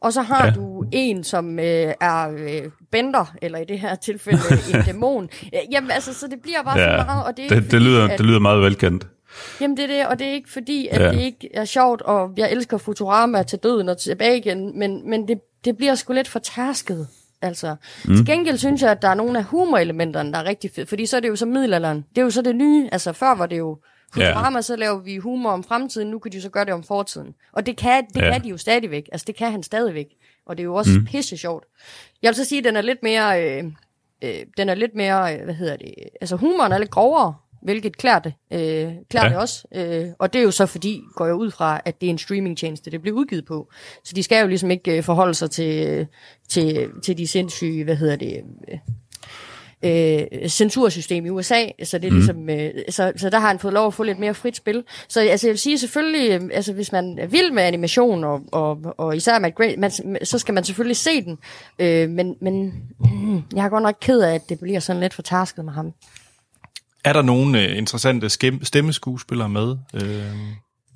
Og 0.00 0.12
så 0.12 0.22
har 0.22 0.44
ja. 0.46 0.50
du 0.50 0.84
en, 0.92 1.24
som 1.24 1.58
øh, 1.58 1.94
er 2.00 2.30
øh, 2.38 2.62
bender, 2.90 3.34
eller 3.42 3.58
i 3.58 3.64
det 3.64 3.80
her 3.80 3.94
tilfælde 3.94 4.38
en 4.74 4.82
dæmon. 4.86 5.28
Jamen 5.72 5.90
altså, 5.90 6.14
så 6.14 6.26
det 6.26 6.42
bliver 6.42 6.62
bare 6.62 6.80
ja. 6.80 7.00
så 7.00 7.04
meget. 7.06 7.24
Og 7.24 7.36
det, 7.36 7.50
det, 7.50 7.58
fordi, 7.58 7.68
det, 7.68 7.82
lyder, 7.82 8.08
at, 8.08 8.18
det 8.18 8.26
lyder 8.26 8.38
meget 8.38 8.62
velkendt. 8.62 9.06
Jamen 9.60 9.76
det 9.76 9.82
er 9.82 9.86
det, 9.86 10.06
og 10.06 10.18
det 10.18 10.26
er 10.26 10.32
ikke 10.32 10.50
fordi, 10.50 10.88
at 10.90 11.00
ja. 11.00 11.12
det 11.12 11.20
ikke 11.20 11.50
er 11.54 11.64
sjovt, 11.64 12.02
og 12.02 12.30
jeg 12.36 12.52
elsker 12.52 12.78
Futurama 12.78 13.42
til 13.42 13.58
døden 13.58 13.88
og 13.88 13.98
tilbage 13.98 14.38
igen, 14.38 14.78
men, 14.78 15.10
men 15.10 15.28
det, 15.28 15.40
det 15.64 15.76
bliver 15.76 15.94
sgu 15.94 16.12
lidt 16.12 16.28
for 16.28 16.38
tærsket. 16.38 17.08
Altså, 17.42 17.76
mm. 18.04 18.16
Til 18.16 18.26
gengæld 18.26 18.56
synes 18.58 18.82
jeg, 18.82 18.90
at 18.90 19.02
der 19.02 19.08
er 19.08 19.14
nogle 19.14 19.38
af 19.38 19.44
humorelementerne, 19.44 20.32
der 20.32 20.38
er 20.38 20.44
rigtig 20.44 20.70
fedt, 20.74 20.88
fordi 20.88 21.06
så 21.06 21.16
er 21.16 21.20
det 21.20 21.28
jo 21.28 21.36
så 21.36 21.46
middelalderen. 21.46 22.04
Det 22.10 22.18
er 22.18 22.22
jo 22.22 22.30
så 22.30 22.42
det 22.42 22.56
nye. 22.56 22.88
Altså 22.92 23.12
før 23.12 23.34
var 23.34 23.46
det 23.46 23.58
jo 23.58 23.78
Futurama, 24.12 24.56
yeah. 24.56 24.62
så 24.62 24.76
laver 24.76 24.98
vi 24.98 25.16
humor 25.16 25.50
om 25.50 25.64
fremtiden, 25.64 26.10
nu 26.10 26.18
kan 26.18 26.32
de 26.32 26.42
så 26.42 26.48
gøre 26.48 26.64
det 26.64 26.72
om 26.72 26.82
fortiden. 26.82 27.34
Og 27.52 27.66
det 27.66 27.76
kan, 27.76 28.04
det 28.14 28.20
yeah. 28.22 28.32
kan 28.32 28.44
de 28.44 28.48
jo 28.48 28.56
stadigvæk. 28.56 29.08
Altså 29.12 29.24
det 29.26 29.36
kan 29.36 29.50
han 29.50 29.62
stadigvæk. 29.62 30.06
Og 30.46 30.56
det 30.56 30.62
er 30.62 30.64
jo 30.64 30.74
også 30.74 30.98
mm. 30.98 31.04
pisse 31.04 31.36
sjovt. 31.36 31.64
Jeg 32.22 32.28
vil 32.28 32.34
så 32.34 32.44
sige, 32.44 32.58
at 32.58 32.64
den 32.64 32.76
er 32.76 32.80
lidt 32.80 33.02
mere... 33.02 33.44
Øh, 33.44 33.64
øh, 34.22 34.46
den 34.56 34.68
er 34.68 34.74
lidt 34.74 34.94
mere, 34.94 35.36
øh, 35.36 35.44
hvad 35.44 35.54
hedder 35.54 35.76
det, 35.76 35.94
altså 36.20 36.36
humoren 36.36 36.72
er 36.72 36.78
lidt 36.78 36.90
grovere, 36.90 37.34
hvilket 37.62 37.96
klæder 37.96 38.18
det, 38.18 38.34
øh, 38.52 38.92
klæder 39.10 39.26
ja. 39.26 39.28
det 39.28 39.38
også. 39.38 39.66
Øh, 39.74 40.06
og 40.18 40.32
det 40.32 40.38
er 40.38 40.42
jo 40.42 40.50
så 40.50 40.66
fordi, 40.66 41.00
går 41.14 41.26
jeg 41.26 41.34
ud 41.34 41.50
fra, 41.50 41.80
at 41.84 42.00
det 42.00 42.06
er 42.06 42.10
en 42.10 42.18
streamingtjeneste, 42.18 42.90
det 42.90 43.02
bliver 43.02 43.16
udgivet 43.16 43.44
på. 43.44 43.68
Så 44.04 44.12
de 44.14 44.22
skal 44.22 44.40
jo 44.40 44.48
ligesom 44.48 44.70
ikke 44.70 44.96
øh, 44.96 45.02
forholde 45.02 45.34
sig 45.34 45.50
til, 45.50 46.06
til, 46.48 46.88
til 47.04 47.18
de 47.18 47.26
sindssyge, 47.26 47.84
hvad 47.84 47.96
hedder 47.96 48.16
det, 48.16 48.42
øh, 49.82 50.48
censursystem 50.48 51.26
i 51.26 51.30
USA, 51.30 51.66
så 51.82 51.98
det 51.98 52.06
er 52.06 52.10
mm. 52.10 52.16
ligesom, 52.16 52.50
øh, 52.50 52.70
så, 52.88 53.12
så 53.16 53.30
der 53.30 53.38
har 53.38 53.48
han 53.48 53.58
fået 53.58 53.74
lov 53.74 53.86
at 53.86 53.94
få 53.94 54.02
lidt 54.02 54.18
mere 54.18 54.34
frit 54.34 54.56
spil. 54.56 54.84
Så 55.08 55.20
altså, 55.20 55.46
jeg 55.46 55.52
vil 55.52 55.58
sige 55.58 55.78
selvfølgelig, 55.78 56.30
øh, 56.30 56.50
altså 56.52 56.72
hvis 56.72 56.92
man 56.92 57.18
er 57.18 57.26
vild 57.26 57.50
med 57.50 57.62
animation, 57.62 58.24
og, 58.24 58.40
og, 58.52 58.78
og 58.98 59.16
især 59.16 59.38
med 59.38 59.54
Great, 59.54 59.78
man, 59.78 59.90
så 60.24 60.38
skal 60.38 60.54
man 60.54 60.64
selvfølgelig 60.64 60.96
se 60.96 61.22
den, 61.24 61.38
øh, 61.78 62.10
men, 62.10 62.36
men 62.40 62.74
mm, 63.00 63.42
jeg 63.56 63.64
er 63.64 63.68
godt 63.68 63.82
nok 63.82 63.96
ked 64.00 64.20
af, 64.20 64.34
at 64.34 64.48
det 64.48 64.60
bliver 64.60 64.80
sådan 64.80 65.00
lidt 65.00 65.14
for 65.14 65.22
tasket 65.22 65.64
med 65.64 65.72
ham. 65.72 65.92
Er 67.04 67.12
der 67.12 67.22
nogle 67.22 67.62
øh, 67.62 67.78
interessante 67.78 68.28
stemmeskuespillere 68.62 69.48
med? 69.48 69.76
Øh, 69.94 70.36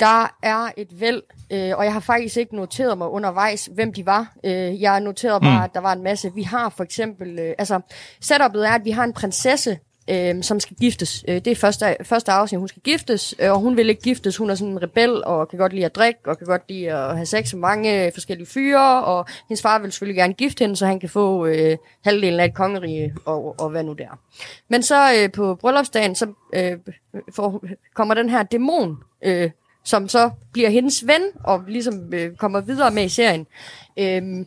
Der 0.00 0.36
er 0.42 0.70
et 0.76 1.00
væld, 1.00 1.22
øh, 1.52 1.76
og 1.76 1.84
jeg 1.84 1.92
har 1.92 2.00
faktisk 2.00 2.36
ikke 2.36 2.56
noteret 2.56 2.98
mig 2.98 3.08
undervejs, 3.08 3.68
hvem 3.74 3.92
de 3.92 4.06
var. 4.06 4.32
Øh, 4.44 4.82
jeg 4.82 5.00
noterede 5.00 5.40
bare, 5.40 5.58
mm. 5.58 5.64
at 5.64 5.70
der 5.74 5.80
var 5.80 5.92
en 5.92 6.02
masse. 6.02 6.32
Vi 6.34 6.42
har 6.42 6.68
for 6.68 6.84
eksempel, 6.84 7.38
øh, 7.38 7.54
altså 7.58 7.80
setupet 8.20 8.66
er, 8.68 8.72
at 8.72 8.84
vi 8.84 8.90
har 8.90 9.04
en 9.04 9.12
prinsesse, 9.12 9.78
øh, 10.10 10.42
som 10.42 10.60
skal 10.60 10.76
giftes. 10.76 11.24
Øh, 11.28 11.34
det 11.34 11.46
er 11.46 11.54
første, 11.54 11.96
første 12.02 12.32
afsnit, 12.32 12.58
hun 12.58 12.68
skal 12.68 12.82
giftes, 12.82 13.34
øh, 13.38 13.52
og 13.52 13.58
hun 13.58 13.76
vil 13.76 13.88
ikke 13.88 14.02
giftes. 14.02 14.36
Hun 14.36 14.50
er 14.50 14.54
sådan 14.54 14.72
en 14.72 14.82
rebel, 14.82 15.24
og 15.24 15.48
kan 15.48 15.58
godt 15.58 15.72
lide 15.72 15.84
at 15.84 15.94
drikke, 15.94 16.20
og 16.24 16.38
kan 16.38 16.46
godt 16.46 16.62
lide 16.68 16.92
at 16.92 17.16
have 17.16 17.26
sex 17.26 17.52
med 17.54 17.60
mange 17.60 18.06
øh, 18.06 18.12
forskellige 18.12 18.46
fyre, 18.46 19.04
og 19.04 19.26
hendes 19.48 19.62
far 19.62 19.78
vil 19.78 19.92
selvfølgelig 19.92 20.16
gerne 20.16 20.34
gifte 20.34 20.64
hende, 20.64 20.76
så 20.76 20.86
han 20.86 21.00
kan 21.00 21.08
få 21.08 21.46
øh, 21.46 21.76
halvdelen 22.04 22.40
af 22.40 22.44
et 22.44 22.54
kongerige, 22.54 23.14
og, 23.24 23.60
og 23.60 23.70
hvad 23.70 23.82
nu 23.82 23.92
der. 23.92 24.18
Men 24.68 24.82
så 24.82 25.14
øh, 25.18 25.32
på 25.32 25.54
bryllupsdagen, 25.54 26.14
så 26.14 26.26
øh, 26.52 26.72
får, 27.34 27.64
kommer 27.94 28.14
den 28.14 28.28
her 28.28 28.42
dæmon, 28.42 28.98
øh, 29.24 29.50
som 29.84 30.08
så 30.08 30.30
bliver 30.52 30.70
hendes 30.70 31.06
ven, 31.06 31.22
og 31.44 31.64
ligesom 31.68 32.14
øh, 32.14 32.36
kommer 32.36 32.60
videre 32.60 32.90
med 32.90 33.04
i 33.04 33.08
serien. 33.08 33.46
Øh, 33.96 34.16
øhm, 34.16 34.46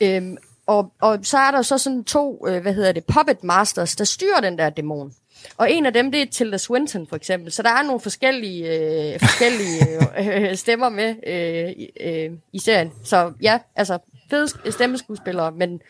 øhm 0.00 0.36
og, 0.66 0.92
og 1.00 1.18
så 1.22 1.38
er 1.38 1.50
der 1.50 1.62
så 1.62 1.78
sådan 1.78 2.04
to, 2.04 2.46
øh, 2.48 2.62
hvad 2.62 2.74
hedder 2.74 2.92
det, 2.92 3.04
puppet 3.04 3.44
masters, 3.44 3.96
der 3.96 4.04
styrer 4.04 4.40
den 4.40 4.58
der 4.58 4.70
dæmon. 4.70 5.12
Og 5.58 5.72
en 5.72 5.86
af 5.86 5.92
dem, 5.92 6.12
det 6.12 6.22
er 6.22 6.26
Tilda 6.26 6.58
Swinton 6.58 7.06
for 7.06 7.16
eksempel. 7.16 7.52
Så 7.52 7.62
der 7.62 7.70
er 7.70 7.82
nogle 7.82 8.00
forskellige, 8.00 8.66
øh, 9.12 9.20
forskellige 9.20 10.00
øh, 10.50 10.56
stemmer 10.56 10.88
med 10.88 11.14
øh, 11.26 11.70
i, 11.70 11.90
øh, 12.00 12.30
i 12.52 12.58
serien. 12.58 12.92
Så 13.04 13.32
ja, 13.42 13.58
altså 13.76 13.98
fede 14.30 14.72
stemmeskuespillere, 14.72 15.52
men... 15.52 15.80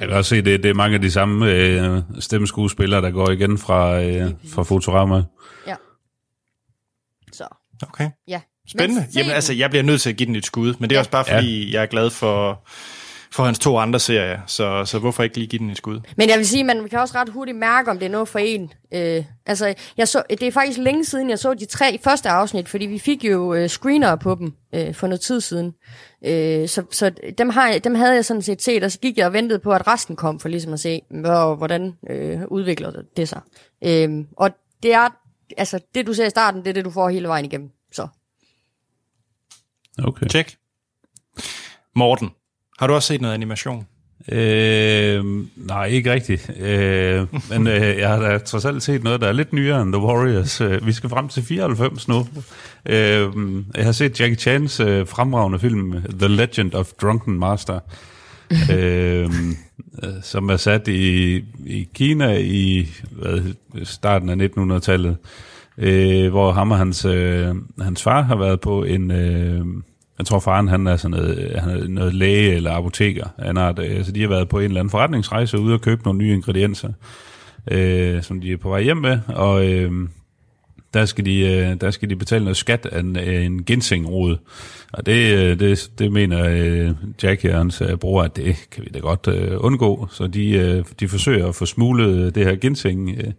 Jeg 0.00 0.08
kan 0.08 0.16
også 0.16 0.28
se, 0.28 0.42
det, 0.42 0.62
det 0.62 0.68
er 0.70 0.74
mange 0.74 0.94
af 0.94 1.00
de 1.00 1.10
samme 1.10 1.52
øh, 1.52 2.02
stemmeskuespillere, 2.18 3.02
der 3.02 3.10
går 3.10 3.30
igen 3.30 3.58
fra, 3.58 4.02
øh, 4.02 4.30
fra 4.54 4.62
Futurama. 4.62 5.22
Ja. 5.66 5.76
Så, 7.32 7.44
okay. 7.82 8.10
ja. 8.28 8.40
Spændende. 8.68 9.06
Jamen 9.16 9.32
altså, 9.32 9.52
jeg 9.52 9.70
bliver 9.70 9.82
nødt 9.82 10.00
til 10.00 10.10
at 10.10 10.16
give 10.16 10.26
den 10.26 10.36
et 10.36 10.44
skud, 10.46 10.74
men 10.78 10.90
det 10.90 10.96
er 10.96 10.98
også 10.98 11.10
bare 11.10 11.24
fordi, 11.24 11.66
ja. 11.70 11.72
jeg 11.76 11.82
er 11.82 11.86
glad 11.86 12.10
for, 12.10 12.62
for 13.32 13.44
hans 13.44 13.58
to 13.58 13.78
andre 13.78 13.98
serier, 14.00 14.40
så, 14.46 14.84
så 14.84 14.98
hvorfor 14.98 15.22
ikke 15.22 15.36
lige 15.36 15.46
give 15.48 15.58
den 15.58 15.70
et 15.70 15.76
skud? 15.76 16.00
Men 16.16 16.28
jeg 16.28 16.38
vil 16.38 16.46
sige, 16.48 16.64
man 16.64 16.88
kan 16.88 16.98
også 16.98 17.14
ret 17.14 17.28
hurtigt 17.28 17.56
mærke, 17.58 17.90
om 17.90 17.98
det 17.98 18.06
er 18.06 18.10
noget 18.10 18.28
for 18.28 18.38
en. 18.38 18.72
Øh, 18.94 19.24
altså, 19.46 19.74
jeg 19.96 20.08
så, 20.08 20.22
det 20.30 20.42
er 20.42 20.52
faktisk 20.52 20.78
længe 20.78 21.04
siden, 21.04 21.30
jeg 21.30 21.38
så 21.38 21.54
de 21.54 21.64
tre 21.64 21.98
første 22.04 22.28
afsnit, 22.28 22.68
fordi 22.68 22.86
vi 22.86 22.98
fik 22.98 23.24
jo 23.24 23.54
øh, 23.54 23.68
screener 23.68 24.16
på 24.16 24.34
dem 24.34 24.52
øh, 24.74 24.94
for 24.94 25.06
noget 25.06 25.20
tid 25.20 25.40
siden. 25.40 25.72
Øh, 26.26 26.68
så 26.68 26.82
så 26.90 27.10
dem, 27.38 27.48
har, 27.48 27.68
jeg- 27.68 27.84
dem 27.84 27.94
havde 27.94 28.14
jeg 28.14 28.24
sådan 28.24 28.42
set 28.42 28.62
set, 28.62 28.84
og 28.84 28.92
så 28.92 28.98
gik 28.98 29.18
jeg 29.18 29.26
og 29.26 29.32
ventede 29.32 29.58
på, 29.58 29.72
at 29.72 29.86
resten 29.86 30.16
kom, 30.16 30.40
for 30.40 30.48
ligesom 30.48 30.72
at 30.72 30.80
se, 30.80 31.00
hvor, 31.10 31.54
hvordan 31.54 31.92
øh, 32.10 32.40
udvikler 32.50 32.92
det 33.16 33.28
sig. 33.28 33.40
Øh, 33.84 34.08
og 34.36 34.50
det 34.82 34.92
er, 34.94 35.08
altså, 35.56 35.78
det 35.94 36.06
du 36.06 36.14
ser 36.14 36.26
i 36.26 36.30
starten, 36.30 36.60
det 36.60 36.68
er 36.68 36.72
det, 36.74 36.84
du 36.84 36.90
får 36.90 37.08
hele 37.08 37.28
vejen 37.28 37.44
igennem. 37.44 37.68
Okay. 40.04 40.26
Tjek. 40.26 40.56
Morten, 41.96 42.30
har 42.78 42.86
du 42.86 42.94
også 42.94 43.06
set 43.06 43.20
noget 43.20 43.34
animation? 43.34 43.86
Øh, 44.32 45.24
nej, 45.56 45.86
ikke 45.86 46.12
rigtigt. 46.12 46.50
Øh, 46.60 47.26
men 47.50 47.66
øh, 47.66 47.98
jeg 47.98 48.08
har 48.08 48.18
da 48.18 48.38
trods 48.38 48.64
alt 48.64 48.82
set 48.82 49.04
noget, 49.04 49.20
der 49.20 49.28
er 49.28 49.32
lidt 49.32 49.52
nyere 49.52 49.82
end 49.82 49.92
The 49.92 50.02
Warriors. 50.02 50.60
Øh, 50.60 50.86
vi 50.86 50.92
skal 50.92 51.10
frem 51.10 51.28
til 51.28 51.42
94 51.42 52.08
nu. 52.08 52.26
Øh, 52.86 53.28
jeg 53.74 53.84
har 53.84 53.92
set 53.92 54.20
Jackie 54.20 54.36
Chans 54.36 54.80
øh, 54.80 55.06
fremragende 55.06 55.58
film, 55.58 56.02
The 56.18 56.28
Legend 56.28 56.74
of 56.74 56.86
Drunken 57.02 57.38
Master, 57.38 57.80
øh, 58.72 59.30
som 60.22 60.48
er 60.48 60.56
sat 60.56 60.88
i, 60.88 61.36
i 61.66 61.88
Kina 61.94 62.36
i 62.38 62.88
hvad, 63.10 63.54
starten 63.84 64.40
af 64.40 64.48
1900-tallet, 64.48 65.16
øh, 65.78 66.30
hvor 66.30 66.52
ham 66.52 66.70
og 66.70 66.78
hans, 66.78 67.04
øh, 67.04 67.54
hans 67.80 68.02
far 68.02 68.22
har 68.22 68.36
været 68.36 68.60
på 68.60 68.84
en... 68.84 69.10
Øh, 69.10 69.64
jeg 70.18 70.26
tror, 70.26 70.38
faren 70.38 70.68
han 70.68 70.86
er 70.86 70.96
sådan 70.96 71.10
noget, 71.10 71.60
han 71.60 71.70
er 71.70 71.88
noget 71.88 72.14
læge 72.14 72.54
eller 72.54 72.72
apoteker. 72.72 73.26
af 73.38 73.74
øh, 73.78 74.04
så 74.04 74.12
de 74.12 74.20
har 74.20 74.28
været 74.28 74.48
på 74.48 74.58
en 74.58 74.64
eller 74.64 74.80
anden 74.80 74.90
forretningsrejse 74.90 75.58
ude 75.58 75.74
og 75.74 75.80
købe 75.80 76.02
nogle 76.04 76.18
nye 76.18 76.34
ingredienser, 76.34 76.92
øh, 77.70 78.22
som 78.22 78.40
de 78.40 78.52
er 78.52 78.56
på 78.56 78.68
vej 78.68 78.82
hjem 78.82 78.96
med. 78.96 79.18
Og 79.26 79.72
øh, 79.72 79.92
der, 80.94 81.04
skal 81.04 81.26
de, 81.26 81.40
øh, 81.40 81.80
der 81.80 81.90
skal 81.90 82.10
de 82.10 82.16
betale 82.16 82.44
noget 82.44 82.56
skat 82.56 82.86
af 82.86 83.00
en, 83.00 83.16
af 83.16 83.40
en 83.40 83.62
ginsengrod. 83.62 84.36
Og 84.92 85.06
det, 85.06 85.38
øh, 85.38 85.60
det, 85.60 85.90
det 85.98 86.12
mener 86.12 86.44
øh, 86.48 86.90
Jack 87.22 87.44
og 87.44 87.54
hans 87.54 87.80
øh, 87.80 87.96
bror, 87.96 88.22
at 88.22 88.36
det 88.36 88.56
kan 88.70 88.84
vi 88.84 88.90
da 88.94 88.98
godt 88.98 89.28
øh, 89.28 89.56
undgå. 89.60 90.08
Så 90.10 90.26
de, 90.26 90.50
øh, 90.50 90.84
de 91.00 91.08
forsøger 91.08 91.48
at 91.48 91.54
få 91.54 91.66
smuglet 91.66 92.34
det 92.34 92.44
her 92.44 92.54
ginseng 92.56 93.10
øh, 93.10 93.32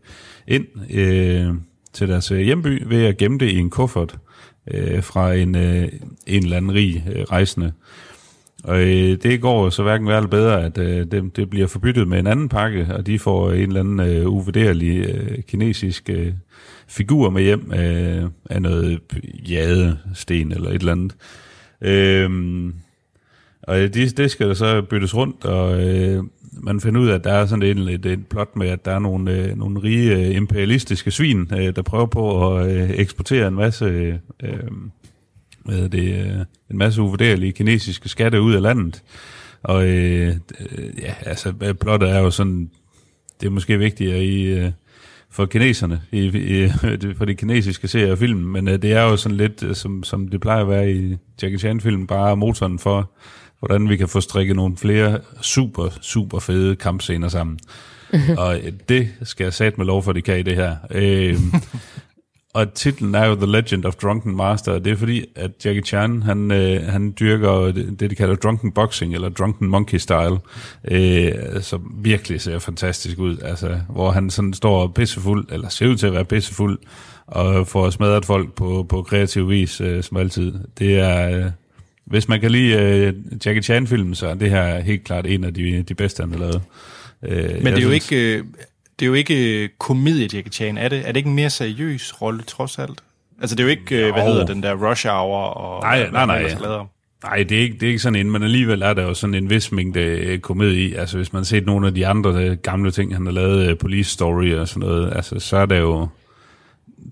ind 0.48 0.66
øh, 0.90 1.54
til 1.94 2.08
deres 2.08 2.32
øh, 2.32 2.40
hjemby 2.40 2.84
ved 2.86 3.06
at 3.06 3.18
gemme 3.18 3.38
det 3.38 3.50
i 3.50 3.58
en 3.58 3.70
kuffert 3.70 4.18
øh, 4.72 5.04
fra 5.04 5.34
en, 5.34 5.56
øh, 5.56 5.88
en 6.28 6.44
eller 6.44 6.58
anden 6.58 6.74
rig 6.74 7.06
øh, 7.16 7.22
rejsende. 7.24 7.72
Og 8.64 8.82
øh, 8.82 9.18
det 9.24 9.42
går 9.42 9.70
så 9.70 9.84
hverken 9.84 10.08
værre 10.08 10.18
eller 10.18 10.30
bedre, 10.30 10.66
at 10.66 10.78
øh, 10.78 11.06
det, 11.12 11.36
det 11.36 11.50
bliver 11.50 11.68
forbyttet 11.68 12.08
med 12.08 12.20
en 12.20 12.28
anden 12.28 12.50
pakke, 12.50 12.88
og 12.96 13.08
de 13.08 13.20
får 13.20 13.52
en 13.52 13.68
eller 13.68 13.80
anden 13.80 14.00
øh, 14.00 14.28
uvurderlig 14.28 14.98
øh, 14.98 15.44
kinesisk 15.44 16.10
øh, 16.10 16.34
figur 16.88 17.30
med 17.30 17.44
hjem 17.44 17.74
øh, 17.74 18.30
af 18.50 18.62
noget 18.62 19.00
jadesten 19.50 20.52
eller 20.52 20.70
et 20.70 20.80
eller 20.80 20.92
andet. 20.92 21.16
Øh, 21.82 22.30
og 23.70 23.78
det, 23.78 24.18
det 24.18 24.32
skal 24.32 24.48
der 24.48 24.54
så 24.54 24.82
byttes 24.82 25.16
rundt, 25.16 25.46
og 25.46 25.88
øh, 25.88 26.24
man 26.54 26.80
finder 26.82 27.02
ud 27.02 27.08
af, 27.08 27.16
at 27.16 27.24
der 27.24 27.34
er 27.34 27.46
sådan 27.46 27.64
et, 27.64 27.90
et, 27.90 28.06
et 28.06 28.28
plot 28.28 28.56
med, 28.56 28.68
at 28.68 28.86
der 28.86 28.92
er 28.92 29.00
nogle, 29.00 29.32
øh, 29.32 29.58
nogle 29.58 29.84
rige 29.84 30.16
øh, 30.16 30.36
imperialistiske 30.36 31.12
svin, 31.12 31.52
øh, 31.58 31.76
der 31.76 31.82
prøver 31.82 32.06
på 32.06 32.56
at 32.56 32.72
øh, 32.72 32.90
eksportere 32.90 33.48
en 33.48 33.56
masse, 33.56 33.86
øh, 33.86 34.16
øh 34.44 34.60
hvad 35.66 35.90
det, 35.90 36.26
øh, 36.26 36.46
en 36.72 36.78
masse 36.78 37.02
uvurderlige 37.02 37.52
kinesiske 37.52 38.10
skatte 38.10 38.42
ud 38.42 38.54
af 38.54 38.62
landet. 38.62 39.04
Og 39.64 39.88
øh, 39.88 40.36
ja, 41.02 41.14
altså 41.22 41.54
plottet 41.82 42.10
er 42.10 42.20
jo 42.20 42.32
sådan, 42.32 42.70
det 43.42 43.48
er 43.48 43.52
måske 43.52 43.78
vigtigere 43.78 44.24
i... 44.24 44.44
Øh, 44.44 44.72
for 45.32 45.46
kineserne, 45.46 46.02
i, 46.12 46.26
i, 46.26 46.70
for 47.18 47.26
de 47.26 47.36
kinesiske 47.36 47.88
serier 47.88 48.12
og 48.12 48.18
film, 48.18 48.40
men 48.40 48.68
øh, 48.68 48.82
det 48.82 48.94
er 48.94 49.02
jo 49.02 49.18
sådan 49.18 49.38
lidt, 49.38 49.64
øh, 49.64 49.76
som, 49.76 50.04
som 50.04 50.28
det 50.28 50.42
plejer 50.42 50.62
at 50.62 50.70
være 50.70 50.92
i 50.92 51.18
Jackie 51.42 51.60
Chan-film, 51.60 52.08
bare 52.08 52.38
motoren 52.38 52.80
for, 52.80 53.12
hvordan 53.60 53.90
vi 53.90 53.98
kan 53.98 54.08
få 54.08 54.22
strikket 54.22 54.56
nogle 54.56 54.78
flere 54.78 55.20
super, 55.42 55.90
super 56.02 56.40
fede 56.40 56.76
kampscener 56.76 57.28
sammen. 57.28 57.60
og 58.38 58.58
øh, 58.58 58.74
det 58.90 59.10
skal 59.24 59.44
jeg 59.44 59.54
sat 59.54 59.78
med 59.78 59.86
lov 59.86 60.04
for, 60.04 60.14
de 60.14 60.22
kan 60.22 60.40
i 60.40 60.44
det 60.44 60.56
her. 60.56 60.76
Øh, 60.92 61.36
og 62.54 62.74
titlen 62.74 63.16
er 63.16 63.26
jo 63.26 63.36
The 63.36 63.46
Legend 63.46 63.86
of 63.86 63.96
Drunken 63.96 64.36
Master, 64.36 64.72
og 64.72 64.86
det 64.86 64.92
er 64.92 64.96
fordi, 64.96 65.26
at 65.36 65.52
Jackie 65.66 65.84
Chan, 65.84 66.24
han, 66.24 66.52
øh, 66.52 66.84
han 66.84 67.14
dyrker 67.20 67.72
det, 67.72 68.00
det, 68.00 68.10
de 68.10 68.16
kalder 68.16 68.36
drunken 68.36 68.72
boxing, 68.72 69.14
eller 69.14 69.30
drunken 69.30 69.70
monkey 69.70 69.98
style, 69.98 70.38
øh, 70.92 71.62
som 71.62 71.96
virkelig 72.04 72.42
ser 72.42 72.60
fantastisk 72.60 73.20
ud, 73.20 73.38
altså, 73.42 73.80
hvor 73.90 74.12
han 74.12 74.30
sådan 74.30 74.54
står 74.54 74.88
pissefuld, 74.88 75.46
eller 75.52 75.70
ser 75.70 75.88
ud 75.88 75.96
til 75.96 76.08
at 76.08 76.14
være 76.14 76.26
pissefuld, 76.26 76.80
og 77.28 77.68
får 77.68 77.90
smadret 77.90 78.26
folk 78.26 78.54
på, 78.54 78.86
på 78.90 79.04
kreativ 79.04 79.50
vis, 79.50 79.82
øh, 79.82 80.04
som 80.04 80.18
altid. 80.18 80.54
Det 80.80 81.00
er, 81.00 81.38
øh, 81.38 81.52
hvis 82.10 82.28
man 82.28 82.42
kan 82.42 82.52
lide 82.52 82.74
øh, 82.74 83.14
Jackie 83.46 83.64
Chan-filmen, 83.64 84.16
så 84.16 84.28
er 84.28 84.34
det 84.34 84.50
her 84.50 84.80
helt 84.80 85.04
klart 85.04 85.26
en 85.26 85.44
af 85.44 85.54
de, 85.54 85.82
de 85.82 85.96
bedste, 85.96 86.22
han 86.24 86.32
har 86.32 86.40
lavet. 86.40 86.62
Øh, 87.24 87.64
Men 87.64 87.74
det 87.74 87.80
er 87.80 87.88
jo 87.88 87.92
ikke... 87.92 88.38
Øh, 88.38 88.44
det 89.00 89.06
er 89.06 89.08
jo 89.08 89.14
ikke 89.14 89.64
øh, 89.64 89.70
komedie, 89.80 90.30
Jackie 90.34 90.52
Chan, 90.52 90.78
er 90.78 90.90
det? 90.90 91.00
Er 91.00 91.08
det 91.08 91.16
ikke 91.16 91.30
en 91.30 91.36
mere 91.36 91.50
seriøs 91.50 92.22
rolle, 92.22 92.44
trods 92.44 92.80
alt? 92.80 93.04
Altså, 93.42 93.56
det 93.56 93.64
er 93.64 93.66
jo 93.66 93.70
ikke, 93.70 94.08
øh, 94.08 94.14
hvad 94.14 94.24
hedder 94.24 94.46
den 94.46 94.64
der 94.64 94.90
Rush 94.90 95.08
Hour 95.08 95.38
og... 95.38 95.82
Nej, 95.82 96.00
hvad 96.00 96.12
nej, 96.12 96.26
nej. 96.26 96.38
ellers 96.38 96.62
laver. 96.62 96.86
Nej, 97.24 97.44
det 97.44 97.58
er, 97.58 97.62
ikke, 97.62 97.74
det 97.74 97.84
er 97.84 97.88
ikke 97.88 98.00
sådan 98.00 98.20
en, 98.20 98.32
men 98.32 98.44
alligevel 98.44 98.82
er 98.82 98.94
der 98.94 99.04
jo 99.04 99.14
sådan 99.14 99.34
en 99.34 99.50
vis 99.50 99.72
mængde 99.72 100.00
øh, 100.00 100.40
komedie 100.40 100.90
i. 100.90 100.94
Altså 100.94 101.18
hvis 101.18 101.34
man 101.34 101.40
har 101.40 101.46
set 101.46 101.66
nogle 101.66 101.88
af 101.88 101.94
de 101.94 102.08
andre 102.08 102.56
gamle 102.56 102.92
ting, 102.92 103.16
han 103.16 103.26
har 103.26 103.34
lavet, 103.34 103.78
Police 103.78 104.12
Story 104.12 104.54
og 104.54 104.68
sådan 104.68 104.88
noget, 104.88 105.14
altså 105.16 105.40
så 105.40 105.58
er 105.58 105.66
der 105.66 105.78
jo, 105.78 106.08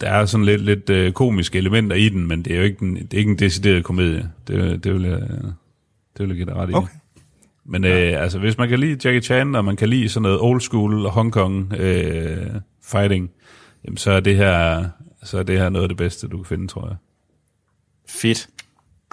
der 0.02 0.10
er 0.10 0.26
sådan 0.26 0.46
lidt, 0.46 0.62
lidt 0.62 0.90
øh, 0.90 1.12
komiske 1.12 1.58
elementer 1.58 1.96
i 1.96 2.10
den, 2.10 2.28
men 2.28 2.42
det 2.42 2.54
er 2.54 2.58
jo 2.58 2.64
ikke 2.64 2.84
en, 2.86 2.96
det 2.96 3.14
er 3.14 3.18
ikke 3.18 3.32
en 3.32 3.40
decideret 3.40 3.84
komedie. 3.84 4.30
Det, 4.48 4.84
det, 4.84 4.94
vil 4.94 5.04
jeg, 5.04 5.20
det 5.20 6.20
vil 6.20 6.28
jeg 6.28 6.36
give 6.36 6.46
dig 6.46 6.56
ret 6.56 6.70
i. 6.70 6.74
Okay. 6.74 6.94
Men 7.66 7.84
øh, 7.84 8.22
altså, 8.22 8.40
hvis 8.40 8.58
man 8.58 8.70
kan 8.70 8.80
lide 8.80 9.00
Jackie 9.04 9.22
Chan, 9.22 9.56
og 9.56 9.66
man 9.66 9.76
kan 9.76 9.90
lide 9.90 10.10
sådan 10.10 10.22
noget 10.22 10.40
old 10.42 10.62
school 10.62 11.10
Hong 11.10 11.32
Kong 11.32 11.74
øh, 11.74 12.48
fighting, 12.84 13.30
jamen, 13.86 13.98
så 13.98 14.12
er 14.12 14.20
det 14.20 14.36
her 14.36 14.86
så 15.24 15.38
er 15.38 15.44
det 15.44 15.60
her 15.60 15.70
noget 15.70 15.84
af 15.84 15.90
det 15.90 15.98
bedste, 15.98 16.28
du 16.28 16.38
kan 16.38 16.46
finde, 16.46 16.68
tror 16.68 16.88
jeg. 16.88 16.96
Fedt. 18.10 18.48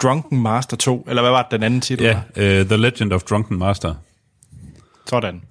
Drunken 0.03 0.41
Master 0.41 0.77
2, 0.77 1.05
eller 1.07 1.21
hvad 1.21 1.31
var 1.31 1.41
det, 1.41 1.51
den 1.51 1.63
anden 1.63 1.81
titel? 1.81 2.05
Ja, 2.05 2.13
var? 2.35 2.43
øh, 2.43 2.65
The 2.65 2.77
Legend 2.77 3.13
of 3.13 3.23
Drunken 3.23 3.57
Master. 3.57 3.95
Sådan. 5.05 5.41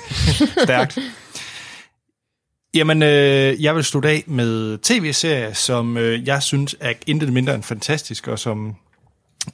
Stærkt. 0.64 0.98
Jamen, 2.74 3.02
øh, 3.02 3.62
jeg 3.62 3.76
vil 3.76 3.84
slutte 3.84 4.08
af 4.08 4.24
med 4.26 4.78
tv-serier, 4.78 5.52
som 5.52 5.96
øh, 5.96 6.26
jeg 6.26 6.42
synes 6.42 6.76
er 6.80 6.92
intet 7.06 7.32
mindre 7.32 7.54
end 7.54 7.62
fantastisk, 7.62 8.28
og 8.28 8.38
som 8.38 8.76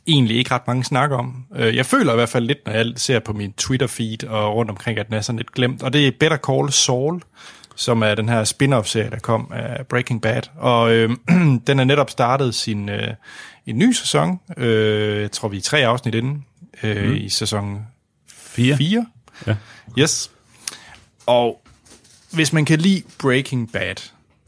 egentlig 0.06 0.36
ikke 0.36 0.50
ret 0.54 0.66
mange 0.66 0.84
snakker 0.84 1.16
om. 1.16 1.44
Øh, 1.56 1.76
jeg 1.76 1.86
føler 1.86 2.12
i 2.12 2.16
hvert 2.16 2.28
fald 2.28 2.46
lidt, 2.46 2.58
når 2.66 2.72
jeg 2.72 2.92
ser 2.96 3.18
på 3.18 3.32
min 3.32 3.54
Twitter-feed 3.60 4.28
og 4.28 4.54
rundt 4.54 4.70
omkring, 4.70 4.98
at 4.98 5.06
den 5.06 5.14
er 5.14 5.20
sådan 5.20 5.36
lidt 5.36 5.52
glemt. 5.52 5.82
Og 5.82 5.92
det 5.92 6.06
er 6.06 6.12
Better 6.20 6.36
Call 6.36 6.72
Saul, 6.72 7.22
som 7.76 8.02
er 8.02 8.14
den 8.14 8.28
her 8.28 8.44
spin-off-serie, 8.44 9.10
der 9.10 9.18
kom 9.18 9.52
af 9.54 9.86
Breaking 9.86 10.22
Bad. 10.22 10.42
Og 10.56 10.92
øh, 10.92 11.10
den 11.66 11.78
er 11.80 11.84
netop 11.84 12.10
startet 12.10 12.54
sin 12.54 12.88
øh, 12.88 13.14
en 13.66 13.78
ny 13.78 13.92
sæson. 13.92 14.40
Øh, 14.56 15.20
jeg 15.20 15.32
tror, 15.32 15.48
vi 15.48 15.56
er 15.56 15.60
tre 15.60 15.86
afsnit 15.86 16.14
inden 16.14 16.44
øh, 16.82 17.08
mm. 17.08 17.14
i 17.14 17.28
sæson 17.28 17.86
4. 18.28 18.76
4. 18.76 19.06
Ja. 19.46 19.56
Yes. 19.98 20.30
Og 21.26 21.60
hvis 22.38 22.52
man 22.52 22.64
kan 22.64 22.78
lide 22.78 23.02
Breaking 23.20 23.72
Bad, 23.72 23.94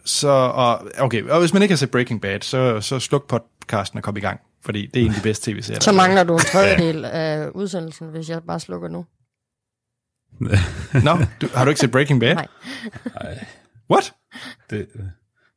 så, 0.05 0.29
og, 0.29 0.88
okay, 0.98 1.22
og 1.22 1.40
hvis 1.40 1.53
man 1.53 1.62
ikke 1.62 1.72
har 1.72 1.76
set 1.76 1.90
Breaking 1.90 2.20
Bad, 2.20 2.40
så, 2.40 2.81
så 2.81 2.98
sluk 2.98 3.29
podcasten 3.29 3.96
og 3.96 4.03
kom 4.03 4.16
i 4.16 4.20
gang, 4.20 4.40
fordi 4.64 4.87
det 4.87 5.00
er 5.00 5.05
en 5.05 5.11
af 5.11 5.16
de 5.16 5.22
bedste 5.22 5.53
tv-serier. 5.53 5.81
Så 5.81 5.92
mangler 5.92 6.24
du 6.24 6.33
en 6.35 6.38
tredjedel 6.38 7.05
af 7.05 7.48
udsendelsen, 7.48 8.09
hvis 8.09 8.29
jeg 8.29 8.42
bare 8.42 8.61
slukker 8.61 8.88
nu. 8.88 9.07
Nå, 11.05 11.18
du, 11.40 11.48
har 11.55 11.64
du 11.64 11.68
ikke 11.68 11.81
set 11.81 11.90
Breaking 11.90 12.20
Bad? 12.20 12.35
Nej. 12.35 12.46
What? 13.90 14.12
Det, 14.70 14.87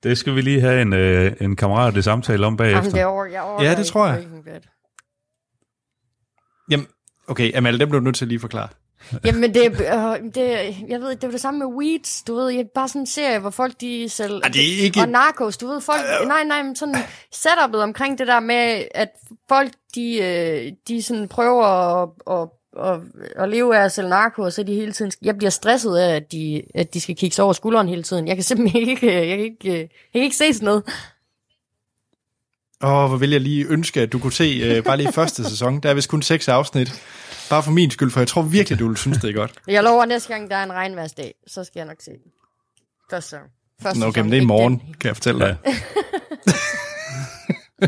det 0.04 0.18
skal 0.18 0.36
vi 0.36 0.42
lige 0.42 0.62
have 0.62 0.82
en, 0.82 0.94
øh, 0.94 1.32
en 1.42 1.56
kammerat 1.56 1.98
i 1.98 2.02
samtale 2.02 2.46
om 2.46 2.58
bagefter. 2.58 2.78
Jamen, 2.78 2.92
det 2.92 3.02
er 3.02 3.06
over, 3.06 3.26
jeg 3.26 3.58
Ja, 3.62 3.76
det 3.76 3.86
tror 3.86 4.08
jeg. 4.08 4.16
Breaking 4.16 4.46
Bad. 4.46 4.62
Jamen, 6.72 6.88
okay, 7.28 7.52
Amal, 7.56 7.80
dem 7.80 7.90
bliver 7.90 8.00
du 8.00 8.04
nødt 8.04 8.16
til 8.16 8.26
at 8.26 8.30
lige 8.30 8.40
forklare. 8.40 8.68
Jamen, 9.26 9.54
det, 9.54 9.66
er- 9.66 10.12
øh, 10.12 10.20
det, 10.36 10.76
jeg 10.88 11.00
ved, 11.02 11.10
det 11.16 11.24
var 11.24 11.32
det 11.32 11.42
samme 11.42 11.58
med 11.60 11.68
Weeds, 11.78 12.24
du 12.28 12.36
ved, 12.36 12.50
jeg, 12.50 12.66
bare 12.76 12.88
sådan 12.88 13.02
en 13.02 13.06
serie, 13.08 13.40
hvor 13.40 13.50
folk 13.50 13.82
de 13.82 14.10
selv... 14.10 14.42
Ah, 14.44 14.54
det 14.54 14.62
er 14.80 14.84
ikke- 14.84 15.00
Og 15.00 15.10
Narcos, 15.10 15.58
du 15.58 15.68
ved, 15.68 15.82
folk... 15.82 16.02
Nej, 16.28 16.44
nej, 16.44 16.64
men 16.64 16.76
sådan 16.76 16.96
setupet 17.32 17.82
omkring 17.82 18.18
det 18.18 18.28
der 18.28 18.40
med, 18.40 18.84
at 18.96 19.10
folk, 19.50 19.72
de, 19.96 20.18
øh, 20.18 20.72
de 20.88 21.02
sådan 21.04 21.28
prøver 21.28 21.66
at, 21.66 22.10
at, 22.32 22.50
at, 22.92 23.00
at 23.44 23.50
leve 23.50 23.78
af 23.78 23.84
at 23.86 23.92
sælge 23.92 24.10
narko, 24.10 24.42
og 24.42 24.54
så 24.54 24.62
er 24.62 24.66
de 24.66 24.74
hele 24.76 24.92
tiden... 24.94 25.12
Jeg 25.22 25.38
bliver 25.38 25.50
stresset 25.52 25.98
af, 25.98 26.16
at 26.16 26.32
de, 26.32 26.62
at 26.76 26.94
de 26.94 27.02
skal 27.02 27.16
kigge 27.16 27.36
sig 27.36 27.44
over 27.44 27.54
skulderen 27.54 27.88
hele 27.90 28.04
tiden. 28.04 28.28
Jeg 28.28 28.36
kan 28.36 28.44
simpelthen 28.44 28.90
ikke... 28.90 29.14
Jeg 29.14 29.28
kan 29.28 29.40
ikke, 29.40 29.70
jeg 29.80 29.90
kan 30.14 30.22
ikke 30.22 30.36
se 30.36 30.54
sådan 30.54 30.66
noget. 30.66 30.84
Åh, 32.84 33.08
hvor 33.10 33.18
vil 33.18 33.32
jeg 33.32 33.42
lige 33.42 33.66
ønske, 33.70 34.02
at 34.02 34.12
du 34.12 34.20
kunne 34.20 34.34
se 34.34 34.62
øh, 34.64 34.84
bare 34.84 34.98
lige 34.98 35.12
første 35.14 35.44
sæson. 35.50 35.80
Der 35.80 35.90
er 35.90 35.94
vist 35.94 36.10
kun 36.10 36.22
seks 36.22 36.48
afsnit. 36.48 37.02
Bare 37.54 37.64
for 37.64 37.72
min 37.72 37.92
skyld, 37.92 38.12
for 38.12 38.20
jeg 38.20 38.28
tror 38.28 38.42
virkelig, 38.42 38.80
du 38.80 38.88
vil 38.88 38.98
synes, 38.98 39.18
det 39.18 39.30
er 39.30 39.34
godt. 39.34 39.52
Jeg 39.68 39.84
lover, 39.84 40.02
at 40.04 40.08
næste 40.10 40.34
gang, 40.34 40.50
der 40.50 40.56
er 40.56 40.64
en 40.64 40.74
regnværsdag, 40.74 41.34
så 41.48 41.64
skal 41.64 41.80
jeg 41.80 41.86
nok 41.88 41.98
se 42.02 42.12
den. 42.12 42.32
Første 43.12 43.30
sæson. 43.30 43.46
Første 43.84 44.00
Nå, 44.00 44.06
okay, 44.06 44.22
men 44.22 44.32
det 44.32 44.38
er 44.38 44.42
i 44.42 44.46
morgen, 44.46 44.74
den. 44.80 44.96
kan 45.00 45.08
jeg 45.08 45.16
fortælle 45.16 45.40
dig. 45.46 45.58
Ja. 45.66 45.74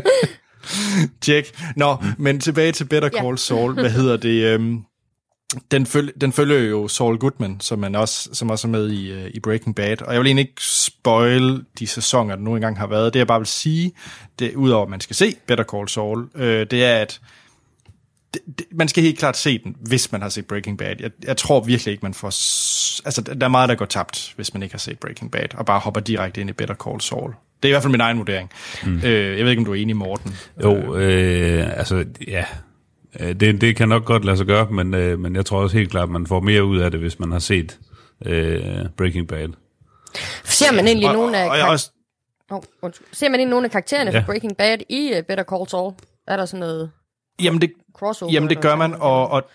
Tjek. 1.20 1.52
Nå, 1.76 1.96
men 2.18 2.40
tilbage 2.40 2.72
til 2.72 2.84
Better 2.84 3.10
Ja. 3.14 3.22
Call 3.22 3.38
Saul. 3.38 3.72
Hvad 3.74 3.90
hedder 3.90 4.16
det? 4.16 4.44
Øhm, 4.44 4.80
den, 5.70 5.86
føl- 5.86 6.12
den 6.20 6.32
følger 6.32 6.58
jo 6.58 6.88
Saul 6.88 7.18
Goodman, 7.18 7.60
som, 7.60 7.78
man 7.78 7.94
også, 7.94 8.28
som 8.32 8.50
også 8.50 8.68
er 8.68 8.70
med 8.70 8.90
i, 8.90 9.12
øh, 9.12 9.30
i 9.34 9.40
Breaking 9.40 9.74
Bad. 9.76 10.02
Og 10.02 10.12
jeg 10.12 10.20
vil 10.20 10.26
egentlig 10.26 10.42
ikke 10.48 10.62
spoil 10.64 11.64
de 11.78 11.86
sæsoner, 11.86 12.36
der 12.36 12.42
nu 12.42 12.54
engang 12.54 12.78
har 12.78 12.86
været. 12.86 13.14
Det 13.14 13.18
jeg 13.18 13.26
bare 13.26 13.40
vil 13.40 13.46
sige, 13.46 13.92
det, 14.38 14.54
udover 14.54 14.82
at 14.84 14.90
man 14.90 15.00
skal 15.00 15.16
se 15.16 15.34
Better 15.46 15.64
Call 15.64 15.88
Saul, 15.88 16.28
øh, 16.34 16.66
det 16.70 16.84
er, 16.84 16.96
at 16.96 17.20
det, 18.44 18.58
det, 18.58 18.66
man 18.72 18.88
skal 18.88 19.02
helt 19.02 19.18
klart 19.18 19.36
se 19.36 19.58
den, 19.58 19.76
hvis 19.80 20.12
man 20.12 20.22
har 20.22 20.28
set 20.28 20.46
Breaking 20.46 20.78
Bad. 20.78 20.94
Jeg, 21.00 21.10
jeg 21.24 21.36
tror 21.36 21.60
virkelig 21.60 21.92
ikke, 21.92 22.02
man 22.02 22.14
får... 22.14 22.26
Altså, 23.06 23.20
der 23.40 23.46
er 23.46 23.48
meget, 23.48 23.68
der 23.68 23.74
går 23.74 23.84
tabt, 23.84 24.32
hvis 24.36 24.54
man 24.54 24.62
ikke 24.62 24.72
har 24.72 24.78
set 24.78 24.98
Breaking 24.98 25.30
Bad, 25.32 25.54
og 25.54 25.66
bare 25.66 25.80
hopper 25.80 26.00
direkte 26.00 26.40
ind 26.40 26.50
i 26.50 26.52
Better 26.52 26.74
Call 26.74 27.00
Saul. 27.00 27.34
Det 27.62 27.68
er 27.68 27.68
i 27.68 27.72
hvert 27.72 27.82
fald 27.82 27.90
min 27.90 28.00
egen 28.00 28.18
vurdering. 28.18 28.50
Mm. 28.84 28.96
Øh, 29.04 29.36
jeg 29.38 29.44
ved 29.44 29.50
ikke, 29.50 29.60
om 29.60 29.64
du 29.64 29.72
er 29.72 29.76
enig, 29.82 29.96
Morten. 29.96 30.36
Jo, 30.62 30.96
øh, 30.96 31.78
altså, 31.78 32.04
ja. 32.28 32.44
Øh, 33.20 33.34
Det, 33.40 33.60
det 33.60 33.76
kan 33.76 33.88
nok 33.88 34.04
godt 34.04 34.24
lade 34.24 34.36
sig 34.36 34.46
gøre, 34.46 34.70
men, 34.70 34.94
øh, 34.94 35.18
men 35.18 35.36
jeg 35.36 35.46
tror 35.46 35.58
også 35.62 35.76
helt 35.76 35.90
klart, 35.90 36.02
at 36.02 36.10
man 36.10 36.26
får 36.26 36.40
mere 36.40 36.64
ud 36.64 36.78
af 36.78 36.90
det, 36.90 37.00
hvis 37.00 37.18
man 37.18 37.32
har 37.32 37.38
set 37.38 37.78
øh, 38.26 38.60
Breaking 38.96 39.28
Bad. 39.28 39.48
Ser 40.44 40.72
man 40.72 40.86
egentlig 40.86 41.08
Og, 41.08 41.14
nogle 41.14 41.38
af... 41.38 41.44
og, 41.50 41.58
og 41.66 41.68
også, 41.68 41.90
Oh, 42.50 42.62
undskyld. 42.82 43.06
Ser 43.12 43.28
man 43.28 43.40
egentlig 43.40 43.50
nogle 43.50 43.64
af 43.64 43.70
karaktererne 43.70 44.10
Ja. 44.10 44.18
fra 44.18 44.24
Breaking 44.26 44.56
Bad 44.56 44.78
i 44.88 45.12
uh, 45.18 45.22
Better 45.28 45.44
Call 45.44 45.68
Saul? 45.68 45.92
Er 46.28 46.36
der 46.36 46.44
sådan 46.46 46.60
noget 46.60 46.90
jamen, 47.42 47.60
det, 47.60 47.72
crossover? 47.98 48.32
Jamen 48.32 48.50
det 48.50 48.60
gør 48.60 48.76
man, 48.76 48.94
og, 48.94 49.30
og 49.30 49.50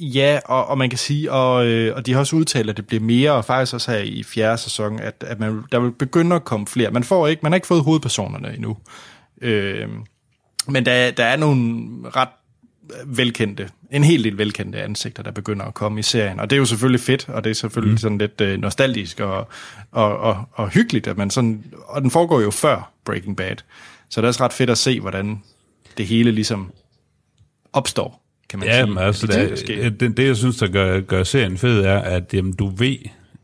ja, 0.00 0.40
og, 0.44 0.66
og 0.66 0.78
man 0.78 0.90
kan 0.90 0.98
sige, 0.98 1.32
og, 1.32 1.66
øh, 1.66 1.96
og 1.96 2.06
de 2.06 2.12
har 2.12 2.20
også 2.20 2.36
udtalt, 2.36 2.70
at 2.70 2.76
det 2.76 2.86
bliver 2.86 3.02
mere, 3.02 3.32
og 3.32 3.44
faktisk 3.44 3.74
også 3.74 3.90
her 3.90 3.98
i 3.98 4.22
fjerde 4.22 4.58
sæson, 4.58 5.00
at, 5.00 5.24
at 5.26 5.40
man, 5.40 5.62
der 5.72 5.78
vil 5.80 5.90
begynde 5.90 6.36
at 6.36 6.44
komme 6.44 6.66
flere. 6.66 6.90
Man 6.90 7.04
får 7.04 7.26
ikke, 7.26 7.40
man 7.42 7.52
har 7.52 7.56
ikke 7.56 7.66
fået 7.66 7.84
hovedpersonerne 7.84 8.54
endnu. 8.54 8.76
Øh, 9.40 9.88
men 10.68 10.86
der, 10.86 11.10
der 11.10 11.24
er 11.24 11.36
nogle 11.36 11.88
ret 12.16 12.28
velkendte, 13.06 13.68
en 13.90 14.04
hel 14.04 14.24
del 14.24 14.38
velkendte 14.38 14.82
ansigter, 14.82 15.22
der 15.22 15.30
begynder 15.30 15.64
at 15.64 15.74
komme 15.74 16.00
i 16.00 16.02
serien. 16.02 16.40
Og 16.40 16.50
det 16.50 16.56
er 16.56 16.58
jo 16.60 16.64
selvfølgelig 16.64 17.00
fedt, 17.00 17.28
og 17.28 17.44
det 17.44 17.50
er 17.50 17.54
selvfølgelig 17.54 17.92
mm. 17.92 17.98
sådan 17.98 18.18
lidt 18.18 18.40
øh, 18.40 18.60
nostalgisk 18.60 19.20
og, 19.20 19.48
og, 19.92 20.18
og, 20.18 20.44
og 20.52 20.68
hyggeligt, 20.68 21.06
at 21.06 21.16
man 21.16 21.30
sådan, 21.30 21.64
og 21.86 22.02
den 22.02 22.10
foregår 22.10 22.40
jo 22.40 22.50
før 22.50 22.92
Breaking 23.04 23.36
Bad. 23.36 23.56
Så 24.08 24.20
det 24.20 24.24
er 24.24 24.28
også 24.28 24.44
ret 24.44 24.52
fedt 24.52 24.70
at 24.70 24.78
se, 24.78 25.00
hvordan 25.00 25.42
det 25.98 26.06
hele 26.06 26.32
ligesom 26.32 26.72
opstår, 27.72 28.22
kan 28.48 28.58
man 28.58 28.68
Ja, 28.68 28.74
sige. 28.82 28.86
men 28.86 28.98
altså, 28.98 29.26
der 29.26 29.48
det, 29.48 29.58
sker. 29.58 29.90
det, 29.90 30.16
det, 30.16 30.26
jeg 30.26 30.36
synes, 30.36 30.56
der 30.56 30.68
gør, 30.68 31.00
gør 31.00 31.22
serien 31.22 31.58
fed, 31.58 31.84
er, 31.84 31.98
at 31.98 32.34
jamen, 32.34 32.52
du 32.52 32.68
ved 32.68 32.96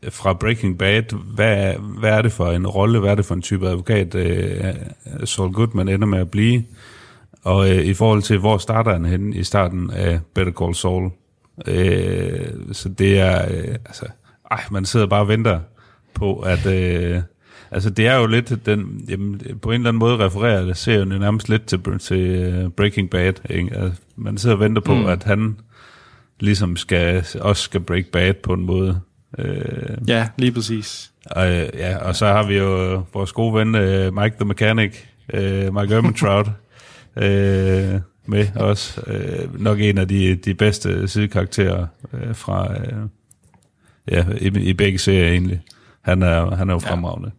fra 0.09 0.33
Breaking 0.33 0.77
Bad, 0.77 1.03
hvad, 1.35 1.73
hvad 1.99 2.09
er 2.09 2.21
det 2.21 2.31
for 2.31 2.51
en 2.51 2.67
rolle, 2.67 2.99
hvad 2.99 3.11
er 3.11 3.15
det 3.15 3.25
for 3.25 3.35
en 3.35 3.41
type 3.41 3.67
advokat, 3.67 4.15
øh, 4.15 4.63
Saul 5.23 5.53
Goodman 5.53 5.87
ender 5.87 6.07
med 6.07 6.19
at 6.19 6.31
blive, 6.31 6.63
og 7.43 7.69
øh, 7.71 7.85
i 7.85 7.93
forhold 7.93 8.21
til, 8.21 8.37
hvor 8.37 8.57
starter 8.57 8.91
han 8.93 9.05
henne 9.05 9.35
i 9.35 9.43
starten 9.43 9.91
af 9.91 10.19
Better 10.33 10.53
Call 10.53 10.75
Saul. 10.75 11.11
Øh, 11.67 12.47
så 12.71 12.89
det 12.89 13.19
er, 13.19 13.45
øh, 13.51 13.75
altså, 13.85 14.05
ej, 14.51 14.61
man 14.71 14.85
sidder 14.85 15.05
bare 15.07 15.21
og 15.21 15.27
venter 15.27 15.59
på, 16.13 16.39
at... 16.39 16.65
Øh, 16.65 17.21
Altså, 17.75 17.89
det 17.89 18.07
er 18.07 18.15
jo 18.15 18.25
lidt, 18.25 18.65
den, 18.65 19.05
jamen, 19.09 19.41
på 19.61 19.71
en 19.71 19.75
eller 19.75 19.89
anden 19.89 19.99
måde 19.99 20.17
refererer 20.17 20.65
det 20.65 20.77
serien 20.77 21.11
jo 21.11 21.17
nærmest 21.17 21.49
lidt 21.49 21.65
til, 21.65 21.99
til 21.99 22.17
øh, 22.19 22.69
Breaking 22.69 23.09
Bad. 23.09 23.33
Ikke? 23.49 23.77
Altså, 23.77 24.01
man 24.15 24.37
sidder 24.37 24.55
og 24.55 24.59
venter 24.59 24.81
på, 24.81 24.95
mm. 24.95 25.05
at 25.05 25.23
han 25.23 25.57
ligesom 26.39 26.75
skal, 26.75 27.25
også 27.41 27.63
skal 27.63 27.81
break 27.81 28.05
bad 28.05 28.33
på 28.33 28.53
en 28.53 28.65
måde. 28.65 28.99
Øh, 29.37 29.97
Ja, 30.07 30.27
lige 30.37 30.51
præcis. 30.51 31.11
og, 31.31 31.51
øh, 31.51 31.69
ja, 31.73 31.97
og 31.97 32.15
så 32.15 32.25
har 32.25 32.47
vi 32.47 32.57
jo 32.57 33.03
vores 33.13 33.31
gode 33.31 33.53
ven 33.53 33.75
øh, 33.75 34.13
Mike 34.13 34.35
the 34.35 34.45
Mechanic, 34.45 34.95
øh, 35.33 35.73
Mike 35.75 35.93
Ehrmantraut, 35.93 36.47
øh, 37.17 37.99
med 38.25 38.47
os. 38.55 38.99
Øh, 39.07 39.61
nok 39.61 39.79
en 39.79 39.97
af 39.97 40.07
de, 40.07 40.35
de 40.35 40.53
bedste 40.53 41.07
sidekarakterer 41.07 41.87
øh, 42.13 42.35
fra 42.35 42.73
øh, 42.73 42.97
ja, 44.11 44.25
i, 44.41 44.47
i 44.47 44.73
begge 44.73 44.99
serier 44.99 45.31
egentlig. 45.31 45.61
Han 46.01 46.21
er, 46.21 46.55
han 46.55 46.69
er 46.69 46.73
jo 46.73 46.79
fremragende. 46.79 47.31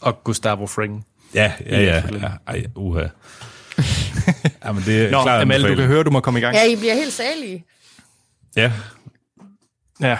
Og 0.00 0.24
Gustavo 0.24 0.66
Fring. 0.66 1.06
Ja, 1.34 1.52
ja, 1.66 1.82
ja. 1.82 2.02
ja 2.12 2.30
ej, 2.46 2.66
uha. 2.74 3.00
ja, 4.64 4.72
men 4.72 4.82
det 4.82 5.04
er 5.04 5.10
Nå, 5.10 5.22
klart 5.22 5.42
Amal, 5.42 5.62
du 5.62 5.74
kan 5.74 5.86
høre, 5.86 6.04
du 6.04 6.10
må 6.10 6.20
komme 6.20 6.38
i 6.38 6.42
gang. 6.42 6.56
Ja, 6.56 6.64
I 6.64 6.76
bliver 6.76 6.94
helt 6.94 7.12
salige. 7.12 7.64
Ja, 8.56 8.72
Ja. 10.00 10.18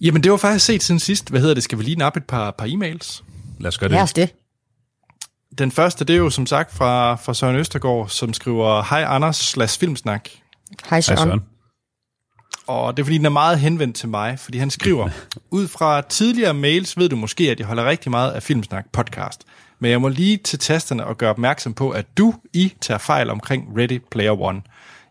Jamen, 0.00 0.22
det 0.22 0.30
var 0.30 0.36
faktisk 0.36 0.66
set 0.66 0.82
siden 0.82 0.98
sidst. 0.98 1.30
Hvad 1.30 1.40
hedder 1.40 1.54
det? 1.54 1.62
Skal 1.62 1.78
vi 1.78 1.84
lige 1.84 1.96
nappe 1.96 2.18
et 2.18 2.24
par, 2.24 2.50
par 2.50 2.66
e-mails? 2.66 3.22
lad 3.60 3.68
os 3.68 3.78
gøre 3.78 3.88
det. 3.88 3.94
Lad 3.94 4.02
os 4.02 4.12
det. 4.12 4.34
Den 5.58 5.72
første, 5.72 6.04
det 6.04 6.14
er 6.14 6.18
jo 6.18 6.30
som 6.30 6.46
sagt 6.46 6.74
fra, 6.74 7.14
fra 7.14 7.34
Søren 7.34 7.56
Østergaard, 7.56 8.08
som 8.08 8.34
skriver, 8.34 8.82
Hej 8.82 9.04
Anders 9.08 9.36
slash 9.36 9.80
Filmsnak. 9.80 10.28
Hej 10.28 10.40
Hej, 10.90 11.00
Søren. 11.00 11.40
Og 12.66 12.96
det 12.96 13.02
er 13.02 13.04
fordi, 13.04 13.18
den 13.18 13.26
er 13.26 13.30
meget 13.30 13.60
henvendt 13.60 13.96
til 13.96 14.08
mig, 14.08 14.38
fordi 14.38 14.58
han 14.58 14.70
skriver, 14.70 15.08
ud 15.50 15.68
fra 15.68 16.00
tidligere 16.00 16.54
mails 16.54 16.98
ved 16.98 17.08
du 17.08 17.16
måske, 17.16 17.50
at 17.50 17.58
jeg 17.58 17.66
holder 17.66 17.84
rigtig 17.84 18.10
meget 18.10 18.32
af 18.32 18.42
Filmsnak 18.42 18.84
podcast. 18.92 19.42
Men 19.78 19.90
jeg 19.90 20.00
må 20.00 20.08
lige 20.08 20.36
til 20.36 20.58
tasterne 20.58 21.06
og 21.06 21.18
gøre 21.18 21.30
opmærksom 21.30 21.74
på, 21.74 21.90
at 21.90 22.06
du, 22.18 22.34
I, 22.52 22.72
tager 22.80 22.98
fejl 22.98 23.30
omkring 23.30 23.68
Ready 23.78 24.00
Player 24.10 24.40
One. 24.40 24.62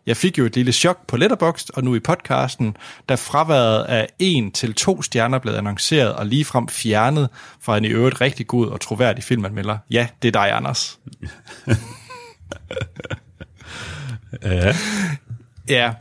Jeg 0.06 0.16
fik 0.16 0.38
jo 0.38 0.44
et 0.44 0.54
lille 0.56 0.72
chok 0.72 1.06
på 1.06 1.16
Letterboxd, 1.16 1.70
og 1.74 1.84
nu 1.84 1.94
i 1.94 2.00
podcasten, 2.00 2.76
da 3.08 3.14
fraværet 3.14 3.84
af 3.84 4.08
en 4.18 4.52
til 4.52 4.74
to 4.74 5.02
stjerner 5.02 5.38
blev 5.38 5.54
annonceret 5.54 6.12
og 6.14 6.26
ligefrem 6.26 6.68
fjernet 6.68 7.28
fra 7.60 7.76
en 7.76 7.84
i 7.84 7.88
øvrigt 7.88 8.20
rigtig 8.20 8.46
god 8.46 8.66
og 8.66 8.80
troværdig 8.80 9.24
filmanmelder. 9.24 9.78
Ja, 9.90 10.06
det 10.22 10.28
er 10.28 10.32
dig, 10.32 10.52
Anders. 10.52 10.98
Ja. 14.42 14.76
Ja, 15.68 15.92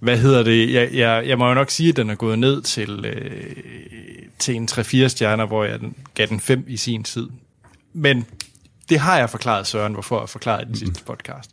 hvad 0.00 0.18
hedder 0.18 0.42
det? 0.42 0.72
Jeg, 0.72 0.88
jeg, 0.92 1.26
jeg 1.26 1.38
må 1.38 1.48
jo 1.48 1.54
nok 1.54 1.70
sige, 1.70 1.88
at 1.88 1.96
den 1.96 2.10
er 2.10 2.14
gået 2.14 2.38
ned 2.38 2.62
til, 2.62 3.04
øh, 3.04 3.56
til 4.38 4.54
en 4.54 4.68
3-4 4.70 5.06
stjerner, 5.08 5.46
hvor 5.46 5.64
jeg 5.64 5.80
den- 5.80 5.94
gav 6.14 6.26
den 6.26 6.40
5 6.40 6.64
i 6.68 6.76
sin 6.76 7.04
tid. 7.04 7.28
Men 7.92 8.26
det 8.88 8.98
har 8.98 9.18
jeg 9.18 9.30
forklaret 9.30 9.66
Søren, 9.66 9.92
hvorfor 9.92 10.20
jeg 10.20 10.28
forklarede 10.28 10.62
i 10.62 10.66
den 10.66 10.76
sidste 10.76 11.04
podcast. 11.04 11.50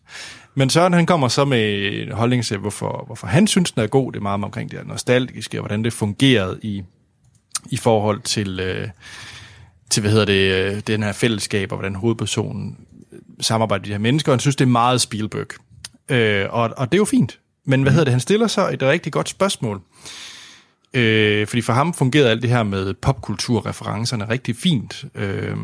Men 0.55 0.69
Søren 0.69 0.93
han 0.93 1.05
kommer 1.05 1.27
så 1.27 1.45
med 1.45 1.91
en 2.01 2.11
holdning 2.11 2.45
til, 2.45 2.57
hvorfor, 2.57 3.03
hvorfor 3.05 3.27
han 3.27 3.47
synes, 3.47 3.71
den 3.71 3.83
er 3.83 3.87
god. 3.87 4.11
Det 4.11 4.19
er 4.19 4.23
meget 4.23 4.43
omkring 4.43 4.71
det 4.71 4.87
nostalgiske, 4.87 5.57
og 5.57 5.61
hvordan 5.61 5.83
det 5.83 5.93
fungerede 5.93 6.59
i, 6.61 6.83
i 7.71 7.77
forhold 7.77 8.21
til, 8.21 8.59
øh, 8.59 8.87
til 9.89 10.01
hvad 10.01 10.11
hedder 10.11 10.25
det, 10.25 10.73
øh, 10.75 10.81
den 10.87 11.03
her 11.03 11.11
fællesskab, 11.11 11.71
og 11.71 11.77
hvordan 11.77 11.95
hovedpersonen 11.95 12.77
samarbejde 13.41 13.81
med 13.81 13.87
de 13.87 13.91
her 13.93 13.99
mennesker, 13.99 14.31
og 14.31 14.33
han 14.33 14.39
synes, 14.39 14.55
det 14.55 14.65
er 14.65 14.69
meget 14.69 15.01
Spielberg. 15.01 15.47
Øh, 16.09 16.45
og, 16.49 16.69
og 16.77 16.91
det 16.91 16.97
er 16.97 16.99
jo 16.99 17.05
fint. 17.05 17.39
Men 17.65 17.81
hvad 17.81 17.91
hedder 17.91 18.05
det? 18.05 18.13
Han 18.13 18.19
stiller 18.19 18.47
så 18.47 18.69
et 18.69 18.83
rigtig 18.83 19.13
godt 19.13 19.29
spørgsmål. 19.29 19.81
Øh, 20.93 21.47
fordi 21.47 21.61
for 21.61 21.73
ham 21.73 21.93
fungerede 21.93 22.29
alt 22.29 22.41
det 22.41 22.49
her 22.49 22.63
med 22.63 22.93
popkulturreferencerne 22.93 24.29
rigtig 24.29 24.55
fint. 24.55 25.05
Øh, 25.15 25.57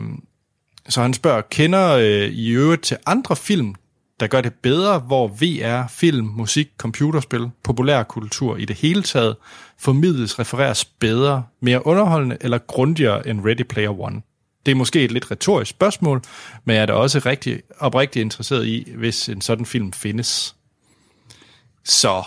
så 0.90 1.02
han 1.02 1.14
spørger, 1.14 1.42
kender 1.42 1.90
øh, 1.92 2.30
I 2.30 2.50
øvrigt 2.50 2.82
til 2.82 2.98
andre 3.06 3.36
film, 3.36 3.76
der 4.20 4.28
gør 4.28 4.42
det 4.42 4.54
bedre, 4.54 5.00
hvor 5.00 5.28
VR, 5.28 5.88
film, 5.88 6.26
musik, 6.26 6.68
computerspil, 6.78 7.50
populærkultur 7.64 8.58
i 8.58 8.66
det 8.66 8.76
hele 8.76 9.04
taget 9.04 9.36
formidles, 9.80 10.40
refereres 10.40 10.86
bedre, 10.86 11.44
mere 11.62 11.88
underholdende 11.88 12.38
eller 12.42 12.58
grundigere 12.58 13.28
end 13.28 13.46
Ready 13.46 13.64
Player 13.64 14.00
One? 14.00 14.22
Det 14.66 14.72
er 14.72 14.76
måske 14.76 15.04
et 15.04 15.12
lidt 15.12 15.32
retorisk 15.32 15.70
spørgsmål, 15.70 16.22
men 16.66 16.76
jeg 16.76 16.82
er 16.82 16.86
da 16.86 16.94
også 16.94 17.22
rigtig 17.26 17.62
oprigtigt 17.80 18.24
interesseret 18.24 18.68
i, 18.68 18.88
hvis 18.96 19.30
en 19.30 19.42
sådan 19.42 19.66
film 19.66 19.94
findes. 19.94 20.56
Så, 21.84 22.24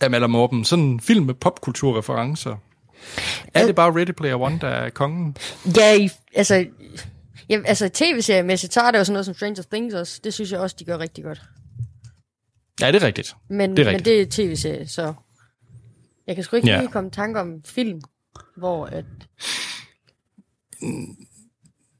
Amal 0.00 0.22
og 0.22 0.30
Morben, 0.30 0.64
sådan 0.64 0.84
en 0.84 1.00
film 1.00 1.26
med 1.26 1.34
popkulturreferencer. 1.34 2.56
Er 3.54 3.66
det 3.66 3.74
bare 3.74 3.92
Ready 4.00 4.10
Player 4.10 4.36
One, 4.40 4.58
der 4.60 4.68
er 4.68 4.90
kongen? 4.90 5.36
Ja, 5.76 5.94
i, 5.94 6.10
altså, 6.34 6.66
ja, 7.48 7.60
altså 7.64 7.88
tv-seriemæssigt, 7.94 8.72
så 8.74 8.80
er 8.80 8.90
det 8.90 8.98
jo 8.98 9.04
sådan 9.04 9.12
noget 9.12 9.26
som 9.26 9.34
Stranger 9.34 9.62
Things 9.72 9.94
også. 9.94 10.20
Det 10.24 10.34
synes 10.34 10.52
jeg 10.52 10.60
også, 10.60 10.76
de 10.78 10.84
gør 10.84 10.98
rigtig 10.98 11.24
godt. 11.24 11.42
Ja, 12.80 12.92
det 12.92 13.02
er 13.02 13.06
rigtigt. 13.06 13.36
Men 13.48 13.70
Det 13.70 13.78
er 13.78 13.82
er, 13.82 13.86
men 13.92 13.94
rigtigt. 13.98 14.36
det 14.36 14.42
er 14.42 14.46
tv-serie, 14.48 14.88
så 14.88 15.14
jeg 16.26 16.34
kan 16.34 16.44
sgu 16.44 16.56
ikke 16.56 16.68
Ja. 16.68 16.78
lige 16.80 16.90
komme 16.92 17.08
i 17.08 17.10
tanke 17.10 17.40
om 17.40 17.62
film, 17.64 18.00
hvor 18.56 18.86
at... 18.86 19.04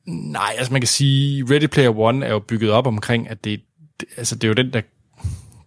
Nej, 0.06 0.54
altså 0.58 0.72
man 0.72 0.80
kan 0.80 0.88
sige, 0.88 1.44
Ready 1.50 1.66
Player 1.66 1.98
One 1.98 2.26
er 2.26 2.30
jo 2.30 2.38
bygget 2.38 2.70
op 2.70 2.86
omkring, 2.86 3.28
at 3.30 3.44
det 3.44 3.60
altså 4.16 4.34
det 4.34 4.44
er 4.44 4.48
jo 4.48 4.54
den 4.54 4.72
der, 4.72 4.80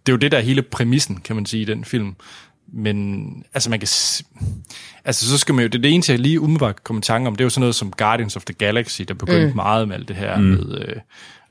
det 0.08 0.12
er 0.12 0.16
jo 0.16 0.18
det 0.18 0.32
der 0.32 0.38
er 0.38 0.42
hele 0.42 0.62
præmissen, 0.62 1.20
kan 1.24 1.36
man 1.36 1.46
sige, 1.46 1.62
i 1.62 1.64
den 1.64 1.84
film. 1.84 2.14
Men 2.72 3.44
altså 3.54 3.70
man 3.70 3.80
kan, 3.80 3.88
altså 5.04 5.28
så 5.28 5.38
skal 5.38 5.54
man 5.54 5.62
jo, 5.62 5.68
det, 5.68 5.74
er 5.74 5.82
det 5.82 5.92
eneste 5.92 6.12
jeg 6.12 6.20
lige 6.20 6.40
umiddelbart 6.40 6.84
kommer 6.84 7.00
i 7.00 7.02
tanke 7.02 7.28
om, 7.28 7.36
det 7.36 7.40
er 7.40 7.44
jo 7.44 7.50
sådan 7.50 7.60
noget 7.60 7.74
som 7.74 7.90
Guardians 7.90 8.36
of 8.36 8.44
the 8.44 8.54
Galaxy, 8.54 9.02
der 9.02 9.14
begyndte 9.14 9.46
mm. 9.46 9.56
meget 9.56 9.88
med 9.88 9.96
alt 9.96 10.08
det 10.08 10.16
her 10.16 10.38
mm. 10.38 10.44
med 10.44 10.78
øh, 10.80 10.96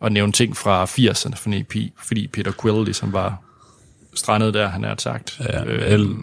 at 0.01 0.11
nævne 0.11 0.31
ting 0.31 0.57
fra 0.57 0.85
80'erne, 0.85 1.35
fordi, 1.35 1.93
fordi 2.03 2.27
Peter 2.27 2.51
Quill 2.61 2.83
ligesom 2.83 3.13
var 3.13 3.41
strandet 4.13 4.53
der, 4.53 4.67
han 4.67 4.83
har 4.83 4.95
sagt. 4.97 5.39
Ja, 5.39 5.65
øh, 5.65 5.91
el, 5.91 6.15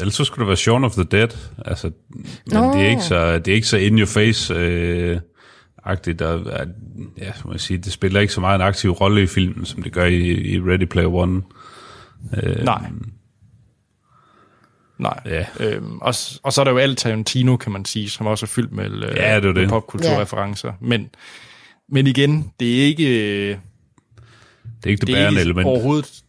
ellers 0.00 0.14
så 0.14 0.24
skulle 0.24 0.40
det 0.40 0.48
være 0.48 0.56
Shaun 0.56 0.84
of 0.84 0.92
the 0.92 1.04
Dead. 1.04 1.28
Altså, 1.64 1.90
men 2.10 2.26
Nå. 2.46 2.72
det 2.72 2.86
er 2.86 2.90
ikke 2.90 3.02
så, 3.02 3.38
det 3.38 3.48
er 3.48 3.54
ikke 3.54 3.66
så 3.66 3.76
in 3.76 3.98
your 3.98 4.06
face 4.06 4.54
øh, 4.54 5.20
agtigt. 5.84 6.22
Og, 6.22 6.46
ja, 7.18 7.32
må 7.44 7.52
jeg 7.52 7.60
sige, 7.60 7.78
det 7.78 7.92
spiller 7.92 8.20
ikke 8.20 8.32
så 8.32 8.40
meget 8.40 8.54
en 8.54 8.66
aktiv 8.66 8.90
rolle 8.90 9.22
i 9.22 9.26
filmen, 9.26 9.64
som 9.64 9.82
det 9.82 9.92
gør 9.92 10.04
i, 10.04 10.30
i 10.30 10.60
Ready 10.60 10.84
Player 10.84 11.14
One. 11.14 11.42
Øh, 12.42 12.64
Nej. 12.64 12.82
Nej. 14.98 15.20
Ja. 15.26 15.46
Øhm, 15.60 15.98
og, 15.98 16.14
og 16.42 16.52
så 16.52 16.60
er 16.60 16.64
der 16.64 16.70
jo 16.70 16.78
alt 16.78 16.98
Tarantino, 16.98 17.56
kan 17.56 17.72
man 17.72 17.84
sige, 17.84 18.10
som 18.10 18.26
også 18.26 18.46
er 18.46 18.48
fyldt 18.48 18.72
med, 18.72 18.84
øh, 18.92 19.16
Ja, 19.16 19.36
det 19.36 19.44
er 19.44 19.52
med 19.52 19.62
det. 19.62 19.68
popkulturreferencer. 19.68 20.68
Ja. 20.68 20.74
Men, 20.80 21.10
men 21.88 22.06
igen, 22.06 22.52
det 22.60 22.80
er 22.80 22.84
ikke... 22.84 23.04
øh, 23.50 23.56
Det 24.82 24.86
er 24.86 24.90
ikke 24.90 25.00
det, 25.00 25.06
det 25.06 25.14
bærende 25.14 25.40
element. 25.40 25.66
overhovedet... 25.66 26.22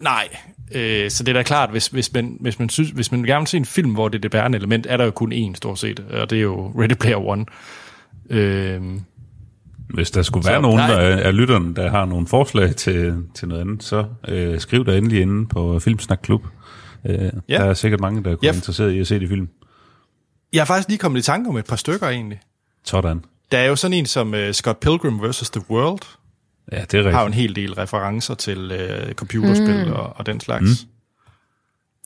Nej, 0.00 0.28
øh, 0.74 1.10
så 1.10 1.22
det 1.24 1.28
er 1.32 1.38
da 1.38 1.42
klart, 1.42 1.70
hvis, 1.70 1.86
hvis, 1.86 2.12
man, 2.12 2.36
hvis, 2.40 2.58
man 2.58 2.68
synes, 2.68 2.90
hvis 2.90 3.12
man 3.12 3.22
gerne 3.22 3.40
vil 3.40 3.46
se 3.46 3.56
en 3.56 3.64
film, 3.64 3.92
hvor 3.92 4.08
det 4.08 4.18
er 4.18 4.20
det 4.20 4.30
bærende 4.30 4.58
element, 4.58 4.86
er 4.86 4.96
der 4.96 5.04
jo 5.04 5.10
kun 5.10 5.32
én, 5.32 5.54
stort 5.54 5.78
set, 5.78 6.00
og 6.00 6.30
det 6.30 6.38
er 6.38 6.42
jo 6.42 6.72
Ready 6.80 6.94
Player 6.94 7.16
One. 7.28 7.46
Øh, 8.30 8.82
Hvis 9.94 10.10
der 10.10 10.22
skulle 10.22 10.44
Så, 10.44 10.50
være 10.50 10.62
nogen 10.62 10.76
nej. 10.76 10.94
af, 10.94 11.26
af 11.26 11.36
lytterne, 11.36 11.74
der 11.74 11.90
har 11.90 12.04
nogle 12.04 12.26
forslag 12.26 12.76
til, 12.76 13.14
til 13.34 13.48
noget 13.48 13.60
andet, 13.60 13.82
så 13.82 14.04
øh, 14.28 14.60
skriv 14.60 14.84
der 14.86 14.96
endelig 14.96 15.20
inde 15.20 15.46
på 15.48 15.78
Filmsnak 15.78 16.20
Klub. 16.22 16.42
Øh, 17.06 17.18
ja. 17.18 17.28
Der 17.48 17.64
er 17.64 17.74
sikkert 17.74 18.00
mange, 18.00 18.24
der 18.24 18.30
kunne 18.30 18.38
Ja. 18.42 18.48
være 18.48 18.56
interesseret 18.56 18.92
i 18.92 18.98
at 19.00 19.06
se 19.06 19.20
de 19.20 19.28
film. 19.28 19.48
jeg 20.52 20.60
har 20.60 20.66
faktisk 20.66 20.88
lige 20.88 20.98
kommet 20.98 21.18
i 21.18 21.22
tanke 21.22 21.48
om 21.50 21.56
et 21.56 21.66
par 21.66 21.76
stykker, 21.76 22.08
egentlig. 22.08 22.40
Sådan. 22.84 23.24
Der 23.52 23.58
er 23.58 23.66
jo 23.66 23.76
sådan 23.76 23.96
en 23.96 24.06
som 24.06 24.34
uh, 24.34 24.50
Scott 24.52 24.80
Pilgrim 24.80 25.22
vs. 25.22 25.50
The 25.50 25.62
World, 25.70 26.00
Ja, 26.72 26.84
det 26.90 26.94
er 26.94 27.10
har 27.10 27.20
jo 27.20 27.26
rigtigt. 27.26 27.26
en 27.26 27.42
hel 27.42 27.56
del 27.56 27.74
referencer 27.74 28.34
til 28.34 28.72
øh, 28.72 29.14
computerspil 29.14 29.84
mm. 29.86 29.92
og, 29.92 30.12
og 30.16 30.26
den 30.26 30.40
slags. 30.40 30.86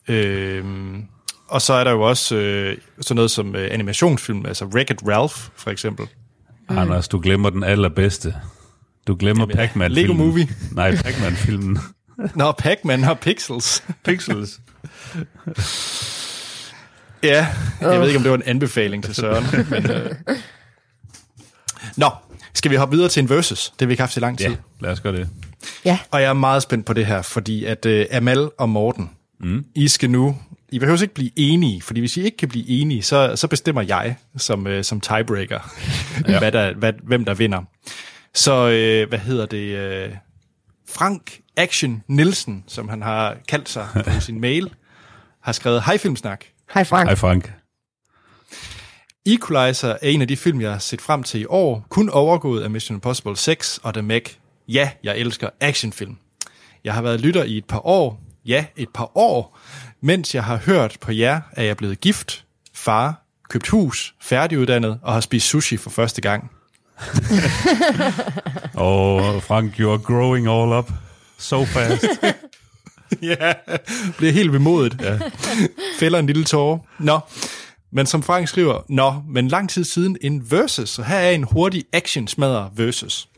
Mm. 0.07 0.13
Øhm, 0.13 1.03
og 1.47 1.61
så 1.61 1.73
er 1.73 1.83
der 1.83 1.91
jo 1.91 2.01
også 2.01 2.35
øh, 2.35 2.77
sådan 3.01 3.15
noget 3.15 3.31
som 3.31 3.55
øh, 3.55 3.67
animationsfilm, 3.71 4.45
altså 4.45 4.65
Wreck-It 4.65 5.07
Ralph 5.11 5.35
for 5.55 5.69
eksempel. 5.71 6.07
Mm. 6.69 6.77
Anders, 6.77 7.07
du 7.07 7.19
glemmer 7.19 7.49
den 7.49 7.63
allerbedste. 7.63 8.35
Du 9.07 9.15
glemmer 9.15 9.43
Jamen, 9.43 9.55
Pac-Man 9.55 9.91
Lego 9.91 10.13
Movie. 10.13 10.47
Nej, 10.71 10.95
Pac-Man-filmen. 10.95 11.77
Nå, 12.35 12.51
Pac-Man 12.51 13.03
og 13.03 13.19
Pixels. 13.19 13.83
Pixels. 14.05 14.59
ja, 17.23 17.47
jeg 17.81 17.99
ved 17.99 18.07
ikke, 18.07 18.17
om 18.17 18.23
det 18.23 18.31
var 18.31 18.37
en 18.37 18.43
anbefaling 18.45 19.03
til 19.03 19.15
Søren. 19.15 19.45
men, 19.69 19.91
øh. 19.91 20.11
Nå, 21.97 22.09
skal 22.53 22.71
vi 22.71 22.75
hoppe 22.75 22.95
videre 22.95 23.09
til 23.09 23.23
en 23.23 23.29
versus? 23.29 23.69
Det 23.69 23.81
har 23.81 23.85
vi 23.87 23.93
ikke 23.93 24.03
haft 24.03 24.17
i 24.17 24.19
lang 24.19 24.37
tid. 24.37 24.49
Ja, 24.49 24.55
lad 24.79 24.91
os 24.91 25.01
gøre 25.01 25.15
det. 25.15 25.29
Ja, 25.85 25.99
Og 26.11 26.21
jeg 26.21 26.29
er 26.29 26.33
meget 26.33 26.63
spændt 26.63 26.85
på 26.85 26.93
det 26.93 27.05
her, 27.05 27.21
fordi 27.21 27.65
at 27.65 27.85
uh, 27.85 28.01
Amal 28.11 28.49
og 28.57 28.69
Morten, 28.69 29.09
mm. 29.39 29.65
I 29.75 29.87
skal 29.87 30.09
nu, 30.09 30.37
I 30.71 30.79
behøver 30.79 31.01
ikke 31.01 31.13
blive 31.13 31.31
enige, 31.35 31.81
fordi 31.81 31.99
hvis 31.99 32.17
I 32.17 32.23
ikke 32.23 32.37
kan 32.37 32.49
blive 32.49 32.67
enige, 32.67 33.03
så, 33.03 33.35
så 33.35 33.47
bestemmer 33.47 33.81
jeg 33.81 34.15
som, 34.37 34.65
uh, 34.67 34.81
som 34.81 35.01
tiebreaker, 35.01 35.59
ja. 36.29 36.39
hvad 36.39 36.51
der, 36.51 36.73
hvad, 36.73 36.93
hvem 37.03 37.25
der 37.25 37.33
vinder. 37.33 37.61
Så 38.33 38.65
uh, 38.65 39.09
hvad 39.09 39.19
hedder 39.19 39.45
det? 39.45 40.07
Uh, 40.09 40.15
Frank 40.89 41.39
Action 41.57 42.03
Nielsen, 42.07 42.63
som 42.67 42.89
han 42.89 43.01
har 43.01 43.37
kaldt 43.47 43.69
sig 43.69 43.87
på 43.93 44.19
sin 44.27 44.41
mail, 44.41 44.73
har 45.43 45.51
skrevet, 45.51 45.83
Hej 45.83 45.97
Filmsnak. 45.97 46.45
hej 46.73 46.83
Frank. 46.83 47.07
Hej 47.07 47.15
Frank. 47.15 47.53
Equalizer 49.25 49.89
er 49.89 49.97
en 50.07 50.21
af 50.21 50.27
de 50.27 50.37
film, 50.37 50.61
jeg 50.61 50.71
har 50.71 50.79
set 50.79 51.01
frem 51.01 51.23
til 51.23 51.41
i 51.41 51.45
år, 51.45 51.85
kun 51.89 52.09
overgået 52.09 52.63
af 52.63 52.69
Mission 52.69 52.95
Impossible 52.95 53.37
6 53.37 53.79
og 53.83 53.93
The 53.93 54.01
Meg. 54.01 54.21
Ja, 54.67 54.89
jeg 55.03 55.17
elsker 55.17 55.49
actionfilm. 55.59 56.17
Jeg 56.83 56.93
har 56.93 57.01
været 57.01 57.21
lytter 57.21 57.43
i 57.43 57.57
et 57.57 57.65
par 57.65 57.87
år, 57.87 58.21
ja, 58.45 58.65
et 58.77 58.89
par 58.93 59.17
år, 59.17 59.59
mens 60.05 60.35
jeg 60.35 60.43
har 60.43 60.57
hørt 60.57 60.97
på 61.01 61.11
jer, 61.11 61.41
er 61.51 61.63
jeg 61.63 61.77
blevet 61.77 62.01
gift, 62.01 62.45
far, 62.73 63.21
købt 63.49 63.67
hus, 63.67 64.15
færdiguddannet 64.21 64.99
og 65.01 65.13
har 65.13 65.19
spist 65.19 65.47
sushi 65.47 65.77
for 65.77 65.89
første 65.89 66.21
gang. 66.21 66.51
Og 68.73 69.43
Frank, 69.43 69.79
you 69.79 69.91
are 69.91 69.97
growing 69.97 70.47
all 70.47 70.79
up 70.79 70.91
so 71.37 71.65
fast. 71.65 72.05
ja, 73.31 73.53
bliver 74.17 74.33
helt 74.33 74.53
vemodet. 74.53 75.01
Ja. 75.01 75.19
Fælder 75.99 76.19
en 76.19 76.25
lille 76.25 76.43
tårer. 76.43 76.79
Nå, 76.99 77.19
men 77.91 78.05
som 78.05 78.23
Frank 78.23 78.47
skriver, 78.47 78.81
nå, 78.89 79.23
men 79.27 79.47
lang 79.47 79.69
tid 79.69 79.83
siden 79.83 80.17
en 80.21 80.51
versus, 80.51 80.89
så 80.89 81.03
her 81.03 81.17
er 81.17 81.31
en 81.31 81.43
hurtig 81.43 81.85
action 81.93 82.27
smadrer 82.27 82.69
versus. 82.75 83.29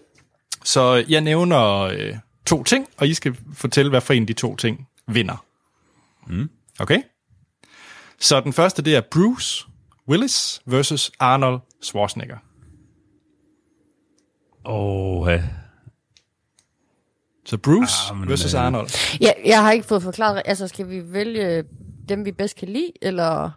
Så 0.63 1.05
jeg 1.09 1.21
nævner 1.21 1.79
øh, 1.79 2.15
to 2.45 2.63
ting, 2.63 2.87
og 2.97 3.07
I 3.07 3.13
skal 3.13 3.35
fortælle, 3.53 3.89
hvad 3.89 4.01
for 4.01 4.13
en 4.13 4.23
af 4.23 4.27
de 4.27 4.33
to 4.33 4.55
ting 4.55 4.87
vinder. 5.07 5.45
Mm. 6.27 6.49
Okay? 6.79 7.01
Så 8.19 8.39
den 8.39 8.53
første, 8.53 8.81
det 8.81 8.95
er 8.95 9.01
Bruce 9.11 9.65
Willis 10.09 10.61
versus 10.65 11.11
Arnold 11.19 11.59
Schwarzenegger. 11.81 12.37
Åh, 14.65 15.31
ja. 15.31 15.43
Så 17.45 17.57
Bruce 17.57 17.93
Ah, 18.11 18.17
men, 18.17 18.29
versus 18.29 18.53
øh, 18.53 18.61
Arnold. 18.61 18.89
Ja, 19.21 19.31
jeg 19.45 19.63
har 19.63 19.71
ikke 19.71 19.87
fået 19.87 20.03
forklaret, 20.03 20.41
altså 20.45 20.67
skal 20.67 20.89
vi 20.89 21.13
vælge 21.13 21.63
dem, 22.09 22.25
vi 22.25 22.31
bedst 22.31 22.55
kan 22.55 22.67
lide, 22.69 22.91
eller... 23.01 23.51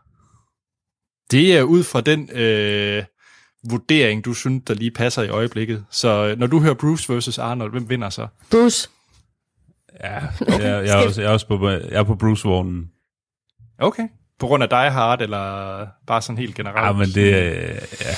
Det 1.31 1.57
er 1.57 1.63
ud 1.63 1.85
fra 1.85 2.01
den 2.01 2.31
øh, 2.33 3.05
vurdering, 3.71 4.25
du 4.25 4.35
synes, 4.35 4.63
der 4.67 4.75
lige 4.75 4.91
passer 4.91 5.23
i 5.23 5.29
øjeblikket. 5.29 5.85
Så 5.91 6.09
øh, 6.27 6.39
når 6.39 6.47
du 6.47 6.61
hører 6.61 6.75
Bruce 6.75 7.13
versus 7.13 7.39
Arnold, 7.39 7.71
hvem 7.71 7.89
vinder 7.89 8.11
så? 8.11 8.27
Bruce. 8.51 8.89
ja 10.05 10.19
jeg, 10.47 10.61
jeg, 10.61 11.03
er 11.03 11.07
også, 11.07 11.21
jeg, 11.21 11.29
er 11.29 11.33
også 11.33 11.47
på, 11.47 11.69
jeg 11.69 11.81
er 11.91 12.03
på 12.03 12.15
Bruce-vognen. 12.15 12.91
Okay. 13.81 14.09
På 14.39 14.47
grund 14.47 14.63
af 14.63 14.69
Die 14.69 14.91
Hard, 14.91 15.23
eller 15.23 15.87
bare 16.07 16.23
sådan 16.23 16.39
helt 16.39 16.55
generelt? 16.55 16.87
Ja, 16.87 16.93
men 16.93 17.09
det 17.09 17.35
er 17.35 17.73
ja, 18.01 18.15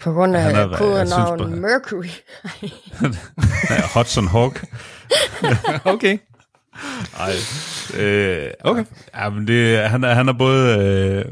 På 0.00 0.12
grund 0.12 0.36
af 0.36 0.52
jeg 0.52 0.78
kodenavn 0.78 1.60
Mercury. 1.60 2.06
ja, 3.70 3.82
Hudson 3.94 4.28
Hawk. 4.28 4.64
okay. 5.94 6.18
Ej, 7.18 7.32
øh, 7.96 8.50
Okay. 8.64 8.84
Ja, 9.14 9.28
men 9.30 9.46
det, 9.46 9.78
han, 9.78 10.04
er, 10.04 10.14
han 10.14 10.28
er 10.28 10.32
både... 10.32 10.78
Øh, 10.78 11.24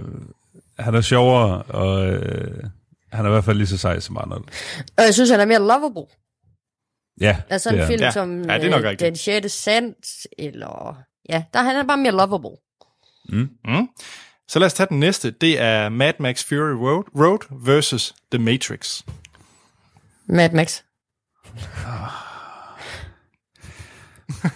han 0.78 0.94
er 0.94 1.00
sjovere, 1.00 1.62
og 1.62 2.06
øh, 2.06 2.64
han 3.12 3.24
er 3.24 3.28
i 3.28 3.32
hvert 3.32 3.44
fald 3.44 3.56
lige 3.56 3.66
så 3.66 3.78
sej 3.78 4.00
som 4.00 4.16
Arnold. 4.16 4.44
Og 4.98 5.04
jeg 5.04 5.14
synes, 5.14 5.30
han 5.30 5.40
er 5.40 5.44
mere 5.44 5.58
lovable. 5.58 6.06
Ja, 7.20 7.36
Altså 7.48 7.70
det 7.70 7.80
en 7.80 7.86
film 7.86 8.02
Ja. 8.02 8.10
som 8.10 8.42
Ja, 8.42 8.58
det 8.58 8.64
er 8.64 8.70
nok 8.70 8.84
øh. 8.84 9.00
Den 9.00 9.16
6. 9.16 9.52
Sans, 9.52 10.26
eller... 10.38 11.02
Ja, 11.28 11.44
der 11.54 11.62
han 11.62 11.76
er 11.76 11.84
bare 11.84 11.96
mere 11.96 12.12
lovable. 12.12 12.56
Mm. 13.32 13.88
Så 14.48 14.58
lad 14.58 14.66
os 14.66 14.74
tage 14.74 14.86
den 14.88 15.00
næste. 15.00 15.30
Det 15.30 15.60
er 15.60 15.88
Mad 15.88 16.12
Max 16.20 16.44
Fury 16.44 16.72
Road, 16.72 17.04
Road 17.16 17.64
versus 17.66 18.14
The 18.32 18.42
Matrix. 18.42 19.02
Mad 20.26 20.50
Max. 20.52 20.80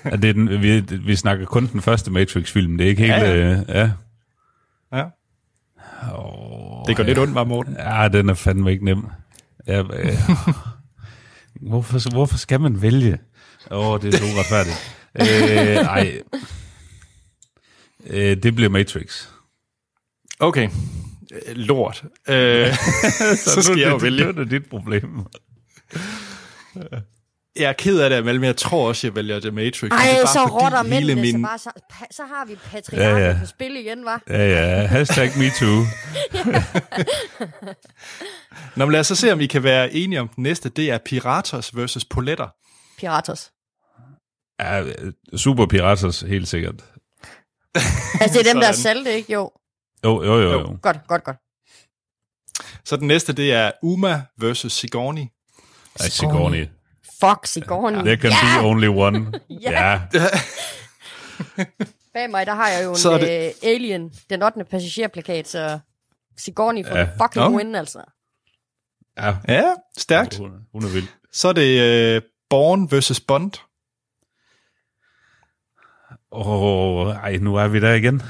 Ja, 0.05 0.11
det 0.17 0.29
er 0.29 0.33
den, 0.33 0.63
vi, 0.63 0.81
vi 0.81 1.17
snakker 1.17 1.47
kun 1.47 1.67
den 1.67 1.83
første 1.83 2.11
Matrix-film. 2.11 2.79
Det 2.79 2.85
er 2.85 2.89
ikke 2.89 3.03
helt... 3.03 3.13
Ja, 3.15 3.35
Ja, 3.35 3.51
ja. 3.51 3.81
ja. 3.81 3.91
Ja. 4.93 5.05
Oh, 6.15 6.85
Det 6.87 6.97
går 6.97 7.05
lidt 7.05 7.19
ondt, 7.19 7.35
var 7.35 7.45
Morten. 7.45 7.77
Ja, 7.79 8.09
den 8.09 8.29
er 8.29 8.35
fandme 8.35 8.73
ikke 8.73 8.85
nem. 8.85 9.07
Ja, 9.67 9.79
øh, 9.81 10.19
hvorfor, 11.71 12.11
hvorfor 12.11 12.39
skal 12.39 12.61
man 12.61 12.83
vælge? 12.83 13.19
Åh, 13.71 13.87
oh, 13.89 14.01
det 14.03 14.15
er 14.15 14.19
så 14.19 14.25
uretfærdigt. 14.25 14.97
øh, 15.15 15.77
ej. 15.77 16.21
Øh, 18.07 18.37
det 18.43 18.55
bliver 18.55 18.71
Matrix. 18.71 19.29
Okay. 20.41 20.69
Øh, 21.33 21.57
Lort. 21.57 22.05
Øh, 22.29 22.75
så 23.55 23.63
skal 23.63 23.79
jeg 23.79 23.91
jo 23.91 23.97
vælge. 23.97 24.27
Det 24.27 24.39
er 24.39 24.45
dit 24.45 24.67
problem. 24.67 25.27
Jeg 27.57 27.69
er 27.69 27.73
ked 27.73 28.01
af 28.01 28.11
det, 28.11 28.25
men 28.25 28.45
jeg 28.45 28.57
tror 28.57 28.89
også, 28.89 29.07
jeg 29.07 29.15
vælger 29.17 29.41
The 29.41 29.51
Matrix. 29.51 29.81
Det 29.81 29.93
er 29.93 29.97
Ej, 29.97 30.17
bare 30.25 30.33
så 30.33 30.45
rotter 30.45 30.83
hele 30.83 31.07
mændene 31.15 31.21
min... 31.21 31.33
så 31.33 31.39
bare, 31.49 31.59
så, 31.59 31.71
så 32.11 32.23
har 32.23 32.45
vi 32.45 32.55
patriarket 32.55 33.21
Ja, 33.23 33.29
ja, 33.29 33.37
på 33.41 33.47
spil 33.47 33.77
igen, 33.77 34.05
var. 34.05 34.23
Ja, 34.29 34.49
ja. 34.49 34.87
Hashtag 34.87 35.31
MeToo. 35.39 35.77
Nå, 38.77 38.85
men 38.85 38.93
lad 38.93 39.01
os 39.01 39.07
så 39.07 39.15
se, 39.15 39.33
om 39.33 39.41
I 39.41 39.47
kan 39.47 39.63
være 39.63 39.93
enige 39.93 40.21
om 40.21 40.29
den 40.29 40.43
næste. 40.43 40.69
Det 40.69 40.91
er 40.91 40.99
Piratos 40.99 41.77
versus 41.77 42.05
Poletter. 42.05 42.49
Piratos. 42.99 43.51
Ja, 44.61 44.85
super 45.37 45.67
Piratas, 45.67 46.21
helt 46.21 46.49
sikkert. 46.49 46.85
Altså, 48.21 48.39
det 48.39 48.49
er 48.49 48.53
dem, 48.53 48.61
der 48.61 48.69
er 48.69 48.73
salte, 48.73 49.13
ikke? 49.15 49.33
Jo. 49.33 49.51
Jo, 50.05 50.23
jo, 50.25 50.41
jo. 50.41 50.51
jo. 50.53 50.79
Godt, 50.83 50.97
godt, 51.09 51.25
godt. 51.25 51.37
Så 52.85 52.97
den 52.97 53.07
næste, 53.09 53.33
det 53.33 53.53
er 53.53 53.71
Uma 53.83 54.23
versus 54.39 54.73
Sigourney. 54.73 55.27
Ej, 56.01 56.09
Sigourney. 56.09 56.67
Fuck, 57.21 57.47
Sigourney. 57.47 57.99
There 57.99 58.17
can 58.17 58.31
ja! 58.31 58.61
be 58.61 58.67
only 58.69 58.89
one. 58.89 59.33
Ja. 59.61 59.71
ja. 59.71 60.01
Bag 62.15 62.31
mig, 62.31 62.47
der 62.47 62.55
har 62.55 62.69
jeg 62.69 62.85
jo 62.85 62.91
en 62.91 62.97
Så 62.97 63.11
er 63.11 63.19
det- 63.19 63.47
øh, 63.47 63.71
Alien, 63.71 64.13
den 64.31 64.43
8. 64.43 64.65
passagerplakat, 64.65 65.49
så 65.49 65.79
Sigourney 66.39 66.87
får 66.87 66.97
Ja. 66.99 67.05
fucking 67.05 67.51
Nå. 67.51 67.57
win, 67.59 67.75
altså. 67.75 67.99
Ja, 69.19 69.37
Ja, 69.49 69.65
stærkt. 69.99 70.37
hun, 70.39 70.51
hun 70.73 70.85
er 70.85 70.89
vild. 70.89 71.09
Så 71.33 71.49
er 71.49 71.53
det 71.53 71.81
øh, 71.81 72.23
Born 72.51 72.91
versus 72.91 73.21
Bond. 73.21 73.53
Åh, 76.35 77.07
oh, 77.07 77.15
ej, 77.15 77.37
nu 77.37 77.57
er 77.57 77.69
vi 77.69 77.81
der 77.81 77.93
igen. 77.95 78.23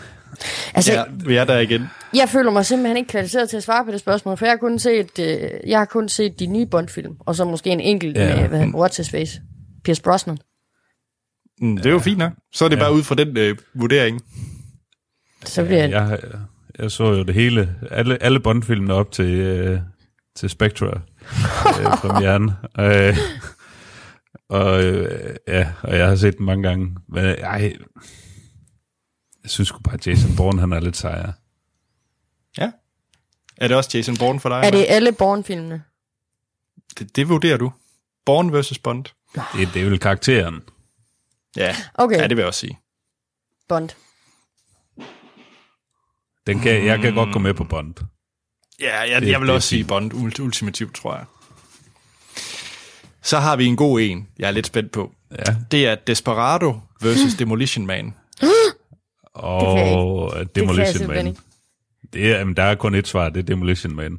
Altså, 0.74 0.92
Ja, 0.92 0.98
ja. 0.98 1.04
vi 1.26 1.36
er 1.36 1.44
der 1.44 1.58
igen. 1.58 1.86
jeg 2.14 2.28
føler 2.28 2.50
mig 2.50 2.66
simpelthen 2.66 2.96
ikke 2.96 3.08
kvalificeret 3.08 3.50
til 3.50 3.56
at 3.56 3.62
svare 3.62 3.84
på 3.84 3.90
det 3.90 4.00
spørgsmål, 4.00 4.36
for 4.36 4.44
jeg 4.46 4.52
har 4.52 4.56
kun 4.56 4.78
set, 4.78 5.18
øh, 5.20 5.50
jeg 5.66 5.78
har 5.78 5.84
kun 5.84 6.08
set 6.08 6.38
de 6.40 6.46
nye 6.46 6.66
Bond-film, 6.66 7.14
og 7.20 7.34
så 7.34 7.44
måske 7.44 7.70
en 7.70 7.80
enkelt 7.80 8.16
Ja. 8.16 8.26
ja. 8.28 8.40
med, 8.40 8.48
hvad 8.48 8.58
hedder, 8.64 8.86
What's 8.88 8.96
His 8.96 9.10
Face? 9.10 9.40
Pierce 9.84 10.02
Brosnan. 10.02 10.38
Mm, 11.60 11.76
det 11.76 11.86
er 11.86 11.90
jo 11.90 11.98
fint 11.98 12.18
nok. 12.18 12.32
Så 12.54 12.64
er 12.64 12.68
det 12.68 12.76
Ja. 12.76 12.82
bare 12.82 12.92
ud 12.94 13.02
fra 13.02 13.14
den 13.14 13.36
øh, 13.36 13.56
vurdering. 13.74 14.20
Så 15.44 15.64
bliver 15.64 15.80
jeg... 15.80 15.90
Jeg, 15.90 16.18
jeg 16.78 16.90
så 16.90 17.04
jo 17.04 17.22
det 17.22 17.34
hele, 17.34 17.74
alle, 17.90 18.22
alle 18.22 18.40
Bond-filmene 18.40 18.94
op 18.94 19.12
til, 19.12 19.26
øh, 19.34 19.78
til 20.36 20.50
Spectra 20.50 20.86
øh, 21.80 21.96
premieren. 22.02 22.50
Øh, 22.80 23.16
og, 24.48 24.84
øh, 24.84 25.36
ja, 25.48 25.72
og 25.82 25.96
jeg 25.98 26.08
har 26.08 26.16
set 26.16 26.38
den 26.38 26.46
mange 26.46 26.68
gange. 26.68 26.96
Men 27.08 27.24
ej, 27.24 27.76
jeg 29.42 29.50
synes 29.50 29.68
sgu 29.68 29.78
bare, 29.78 29.94
at 29.94 30.06
Jason 30.06 30.36
Bourne, 30.36 30.60
han 30.60 30.72
er 30.72 30.80
lidt 30.80 30.96
sejere. 30.96 31.32
Ja. 32.58 32.70
Er 33.56 33.68
det 33.68 33.76
også 33.76 33.90
Jason 33.94 34.16
Bourne 34.16 34.40
for 34.40 34.48
dig? 34.48 34.60
Er 34.64 34.70
det 34.70 34.86
alle 34.88 35.12
Bourne-filmene? 35.12 35.82
det? 36.98 37.16
Det 37.16 37.28
vurderer 37.28 37.56
du. 37.56 37.72
Born 38.26 38.52
versus 38.52 38.78
Bond. 38.78 39.04
Det, 39.34 39.68
det 39.74 39.82
er 39.82 39.90
vel 39.90 39.98
karakteren. 39.98 40.60
Ja, 41.56 41.76
Okay, 41.94 42.16
ja 42.16 42.22
det 42.22 42.30
vil 42.30 42.38
jeg 42.38 42.46
også 42.46 42.60
sige. 42.60 42.78
Bond. 43.68 43.88
Den 46.46 46.58
kan, 46.60 46.84
jeg 46.86 46.98
kan 46.98 47.14
godt 47.14 47.32
gå 47.32 47.38
med 47.38 47.54
på 47.54 47.64
Bond. 47.64 47.94
Ja, 48.80 49.00
jeg, 49.00 49.22
Det- 49.22 49.30
jeg 49.30 49.40
vil 49.40 49.46
det 49.48 49.54
også 49.54 49.68
sige. 49.68 49.84
Bond 49.84 50.12
ult- 50.14 50.40
ultimativt, 50.42 50.94
tror 50.94 51.14
jeg. 51.16 51.24
Så 53.24 53.38
har 53.38 53.56
vi 53.56 53.66
en 53.66 53.76
god 53.76 54.00
en, 54.00 54.28
jeg 54.38 54.46
er 54.46 54.50
lidt 54.50 54.66
spændt 54.66 54.92
på. 54.92 55.12
Ja. 55.38 55.54
Det 55.70 55.86
er 55.86 55.94
Desperado 55.94 56.80
versus 57.02 57.34
Demolition 57.38 57.86
Man. 57.86 58.14
Og 59.34 60.32
jeg 60.38 60.54
Demolition 60.56 60.86
simpelthen 60.86 61.08
Man. 61.08 61.26
ikke. 61.26 61.40
Det 62.12 62.32
er, 62.32 62.38
jamen, 62.38 62.56
der 62.56 62.62
er 62.62 62.74
kun 62.74 62.94
et 62.94 63.08
svar, 63.08 63.28
det 63.28 63.40
er 63.40 63.42
Demolition 63.44 63.96
Man. 63.96 64.18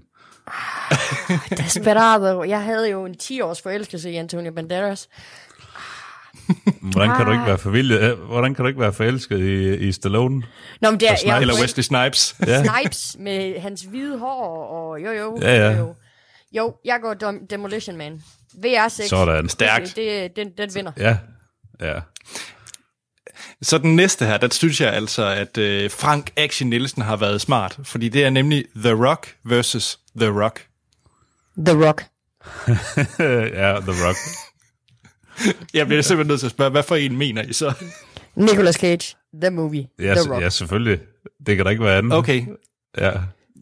Desperado. 1.58 2.43
Jeg 2.43 2.64
havde 2.64 2.89
jo 2.89 3.06
en 3.06 3.16
10-års 3.24 3.62
forelskelse 3.62 4.12
i 4.12 4.16
Antonio 4.16 4.51
Banderas. 4.51 5.10
Hvordan 6.82 7.16
kan 7.18 7.26
du 7.26 7.32
ikke 7.32 7.45
være 7.45 7.58
forvildet? 7.58 8.16
Hvordan 8.18 8.56
kan 8.56 8.64
du 8.64 8.68
ikke 8.68 8.80
være 8.80 8.93
forelsket 8.93 9.39
i, 9.39 9.76
i 9.88 9.91
Stallone? 9.91 10.43
Nå, 10.82 10.91
men 10.91 10.99
det 10.99 11.10
er, 11.10 11.16
jeg, 11.26 11.41
Eller 11.41 11.53
Wesley 11.62 11.82
Snipes. 11.84 12.36
Ja. 12.47 12.64
Snipes 12.64 13.16
med 13.20 13.60
hans 13.60 13.82
hvide 13.82 14.18
hår, 14.20 14.66
og 14.68 14.99
jo, 15.03 15.12
jo. 15.12 15.38
Ja, 15.41 15.56
ja. 15.70 15.78
Jo, 15.78 15.95
jo 16.53 16.76
jeg 16.86 16.99
går 17.01 17.14
Dem- 17.14 17.47
Demolition 17.47 17.97
Man. 17.97 18.24
VR6. 18.66 19.08
Sådan. 19.08 19.49
Stærkt. 19.49 19.95
Det, 19.95 20.36
den, 20.36 20.49
den 20.58 20.70
vinder. 20.76 20.91
Ja, 20.97 21.18
ja. 21.82 21.99
Så 23.62 23.78
den 23.78 23.95
næste 23.95 24.26
her, 24.26 24.38
der 24.38 24.47
synes 24.51 24.82
jeg 24.82 24.93
altså, 24.93 25.26
at 25.26 25.58
øh, 25.58 25.91
Frank 25.91 26.32
Action 26.38 26.70
Nielsen 26.70 27.01
har 27.01 27.16
været 27.16 27.41
smart. 27.41 27.80
Fordi 27.84 28.10
det 28.10 28.24
er 28.26 28.30
nemlig 28.30 28.66
The 28.76 28.93
Rock 29.08 29.36
versus 29.45 29.99
The 30.20 30.30
Rock. 30.43 30.68
The 31.66 31.88
Rock. 31.88 32.03
ja, 33.60 33.80
The 33.80 34.08
Rock. 34.08 34.18
Jeg 35.74 35.88
bliver 35.88 36.01
simpelthen 36.01 36.28
nødt 36.28 36.39
til 36.39 36.47
at 36.47 36.51
spørge, 36.51 36.72
hvad 36.72 36.84
for 36.84 36.95
en 36.95 37.18
mener 37.18 37.41
I 37.43 37.53
så? 37.53 37.74
Nicolas 38.36 38.76
Cage. 38.76 39.16
The 39.41 39.49
Movie. 39.49 39.88
Ja, 39.99 40.14
The 40.16 40.32
Rock. 40.34 40.41
ja, 40.43 40.49
selvfølgelig. 40.49 40.99
Det 41.45 41.56
kan 41.56 41.66
da 41.66 41.72
ikke 41.72 41.84
være 41.84 41.97
andet. 41.97 42.14
Okay, 42.14 42.45
Ja. 42.97 43.12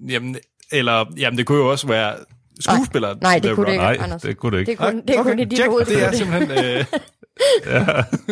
jamen, 0.10 0.36
eller, 0.72 1.06
jamen 1.18 1.38
det 1.38 1.46
kunne 1.46 1.58
jo 1.58 1.72
også 1.72 1.88
være 1.88 2.16
skuespilleren. 2.60 3.18
Nej, 3.22 3.40
det 3.40 3.56
kunne 3.56 3.66
det 3.66 3.72
ikke, 3.72 3.84
Nej, 3.84 3.98
Anders. 4.00 4.22
det 4.22 4.38
kunne 4.38 4.52
det 4.52 4.60
ikke. 4.60 4.72
Det 4.72 4.80
er 4.80 4.92
kun, 4.92 5.02
det 5.08 5.18
er 5.18 5.24
kun 5.24 5.40
i 5.40 5.46
dit 5.46 5.58
check. 5.58 5.70
hoved, 5.70 5.86
det 5.86 6.04
er 6.04 6.10
det 6.10 6.18
simpelthen... 6.18 6.66
Øh... 6.66 6.86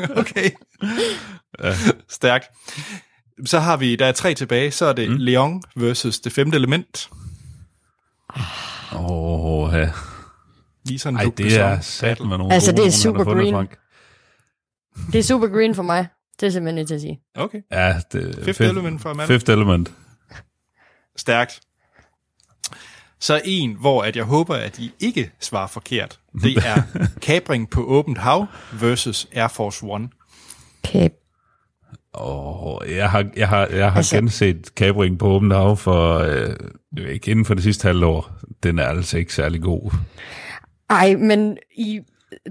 okay. 0.22 0.50
Stærkt. 2.10 2.46
Så 3.46 3.60
har 3.60 3.78
vi, 3.78 3.96
der 3.96 4.06
er 4.06 4.12
tre 4.12 4.34
tilbage, 4.34 4.72
så 4.72 4.86
er 4.86 4.94
det 4.94 5.10
mm. 5.12 5.18
Leon 5.20 5.64
versus 5.76 6.20
det 6.20 6.32
femte 6.32 6.56
element. 6.56 7.10
Åh, 8.94 9.12
oh, 9.12 9.74
ja. 9.74 9.90
Viser 10.86 11.10
en 11.10 11.16
Ej, 11.18 11.32
det 11.38 11.58
er 11.60 11.80
sat 11.80 12.20
med 12.20 12.38
nogle 12.38 12.54
Altså, 12.54 12.72
det 12.72 12.86
er 12.86 12.92
super 12.92 13.24
green. 13.24 13.54
Frank. 13.54 13.78
Det 15.12 15.20
er 15.20 15.24
super 15.24 15.48
green 15.48 15.76
for 15.76 15.84
mig. 15.84 16.08
Det 16.40 16.48
er 16.48 16.52
simpelthen 16.52 16.76
nødt 16.76 16.88
til 16.88 16.96
at 16.96 17.02
sige. 17.02 17.20
Okay, 17.36 17.62
Ja, 17.72 17.96
det 18.12 18.40
Fifth 18.46 18.62
Element 18.62 19.02
for 19.02 19.10
Amanda. 19.10 19.34
Fifth 19.34 19.52
Element. 19.52 19.92
stærkt. 21.16 21.62
Så 23.22 23.42
en, 23.46 23.76
hvor 23.80 24.02
at 24.04 24.16
jeg 24.16 24.24
håber, 24.24 24.56
at 24.56 24.80
I 24.80 24.92
ikke 25.00 25.32
svarer 25.40 25.68
forkert. 25.68 26.20
Det 26.44 26.58
er 26.58 26.82
Kabring 27.22 27.70
på 27.70 27.84
åbent 27.84 28.18
hav 28.18 28.46
versus 28.82 29.28
Air 29.34 29.48
Force 29.48 29.86
One. 29.86 30.10
Åh, 32.14 32.64
oh, 32.68 32.92
jeg 32.92 33.10
har, 33.12 33.26
jeg 33.38 33.48
har, 33.48 33.68
jeg 33.68 33.92
har 33.92 33.98
Altså- 33.98 34.16
genset 34.16 34.68
Cabring 34.76 35.20
på 35.20 35.28
åbent 35.28 35.54
hav 35.54 35.78
for, 35.78 36.18
øh, 36.18 36.56
ikke 37.10 37.32
inden 37.32 37.46
for 37.46 37.54
det 37.54 37.64
sidste 37.64 37.88
halve 37.88 38.06
år. 38.06 38.32
Den 38.64 38.80
er 38.80 38.86
altså 38.86 39.18
ikke 39.18 39.34
særlig 39.34 39.62
god. 39.62 39.92
Ej, 40.90 41.16
men 41.16 41.58
i 41.78 42.00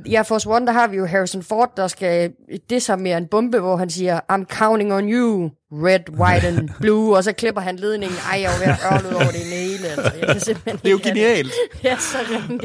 i 0.07 0.15
Air 0.15 0.23
Force 0.23 0.49
One, 0.51 0.67
der 0.67 0.73
har 0.73 0.87
vi 0.89 0.97
jo 0.97 1.07
Harrison 1.07 1.43
Ford, 1.43 1.73
der 1.77 1.89
skal 1.89 2.33
desarmere 2.71 3.19
en 3.19 3.27
bombe, 3.31 3.59
hvor 3.59 3.77
han 3.77 3.91
siger, 3.91 4.21
I'm 4.33 4.45
counting 4.59 4.93
on 4.93 5.09
you, 5.13 5.51
red, 5.73 6.01
white 6.21 6.47
and 6.49 6.69
blue, 6.81 7.17
og 7.17 7.25
så 7.25 7.33
klipper 7.33 7.61
han 7.61 7.77
ledningen. 7.77 8.19
Ej, 8.33 8.41
jeg 8.41 8.45
er 8.45 8.53
jo 8.53 8.59
ved 8.65 8.73
at 8.73 8.79
ørle 8.93 9.17
over 9.17 9.25
det 9.31 9.41
hele, 9.41 9.89
altså. 9.89 10.13
Jeg 10.21 10.29
kan 10.29 10.41
simpelthen 10.41 10.77
Det 10.83 10.87
er 10.89 10.91
jo 10.93 11.01
genialt. 11.05 11.53
Det. 11.73 11.81
Ja, 11.91 11.97
så. 11.99 12.19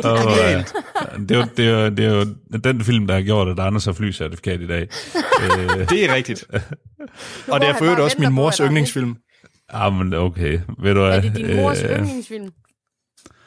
Og, 0.09 0.17
Genialt. 0.17 0.73
øh, 1.13 1.21
det, 1.29 1.31
er 1.31 1.39
jo, 1.39 1.45
det, 1.57 1.65
er 1.65 1.69
jo, 1.69 1.85
det 1.89 2.05
er 2.05 2.19
jo 2.53 2.59
den 2.73 2.81
film, 2.83 3.07
der 3.07 3.13
har 3.13 3.21
gjort, 3.21 3.47
at 3.47 3.59
Anders 3.59 3.85
har 3.85 3.93
flycertifikat 3.93 4.61
i 4.61 4.67
dag. 4.67 4.87
øh, 5.59 5.89
Det 5.89 6.09
er 6.09 6.13
rigtigt. 6.15 6.45
Og 7.47 7.61
det 7.61 7.69
er 7.69 7.73
for 7.77 7.83
øvrigt 7.85 8.01
også 8.01 8.17
min 8.19 8.33
mors 8.33 8.59
er 8.59 8.65
yndlingsfilm. 8.67 9.15
ah, 9.69 9.93
men 9.93 10.13
okay. 10.13 10.59
Ved 10.81 10.93
du? 10.93 10.99
Er 11.01 11.19
det 11.21 11.35
din 11.35 11.55
mors 11.55 11.83
Øh, 11.83 11.89
yndlingsfilm? 11.99 12.49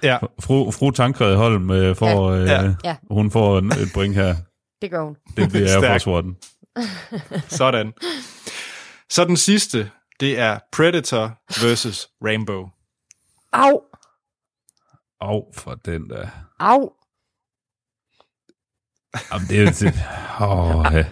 Ja, 0.03 0.19
Fru, 0.41 0.71
fru 0.71 0.91
Tankred 0.91 1.37
Holm 1.37 1.71
øh, 1.71 1.97
får, 1.97 2.33
ja. 2.35 2.43
Ja. 2.43 2.65
Øh, 2.65 2.75
Ja. 2.85 2.97
hun 3.11 3.31
får 3.31 3.59
en, 3.59 3.73
et 3.73 3.89
point 3.95 4.15
her. 4.15 4.35
Det 4.83 4.91
gør 4.91 5.03
hun. 5.05 5.17
Det 5.37 5.49
bliver 5.49 5.69
Air 5.69 5.79
Stærk. 5.79 6.03
Force 6.03 6.11
One. 6.11 6.35
sådan. 7.59 7.93
Så 9.11 9.25
den 9.25 9.37
sidste, 9.37 9.91
det 10.21 10.39
er 10.39 10.59
Predator 10.73 11.39
versus 11.67 12.09
Rainbow. 12.25 12.69
Au, 13.53 13.81
Au, 15.21 15.43
for 15.55 15.75
den 15.75 16.11
der. 16.11 16.29
au. 16.59 16.93
Jamen, 19.33 19.49
det 19.49 19.59
er 19.59 19.63
jo... 19.63 19.67
Det, 19.69 19.95
åh, 20.41 20.87
ja. 20.95 21.05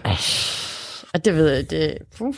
Og 1.13 1.25
det 1.25 1.35
ved 1.35 1.53
jeg, 1.53 1.69
det... 1.69 1.97
Puh. 2.17 2.35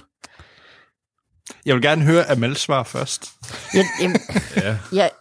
Jeg 1.65 1.75
vil 1.75 1.83
gerne 1.83 2.03
høre 2.05 2.29
Amals 2.31 2.59
svar 2.59 2.83
først. 2.83 3.31
Jeg, 3.73 3.85
jeg, 4.01 4.19
ja. 4.55 4.77
jeg, 4.91 5.11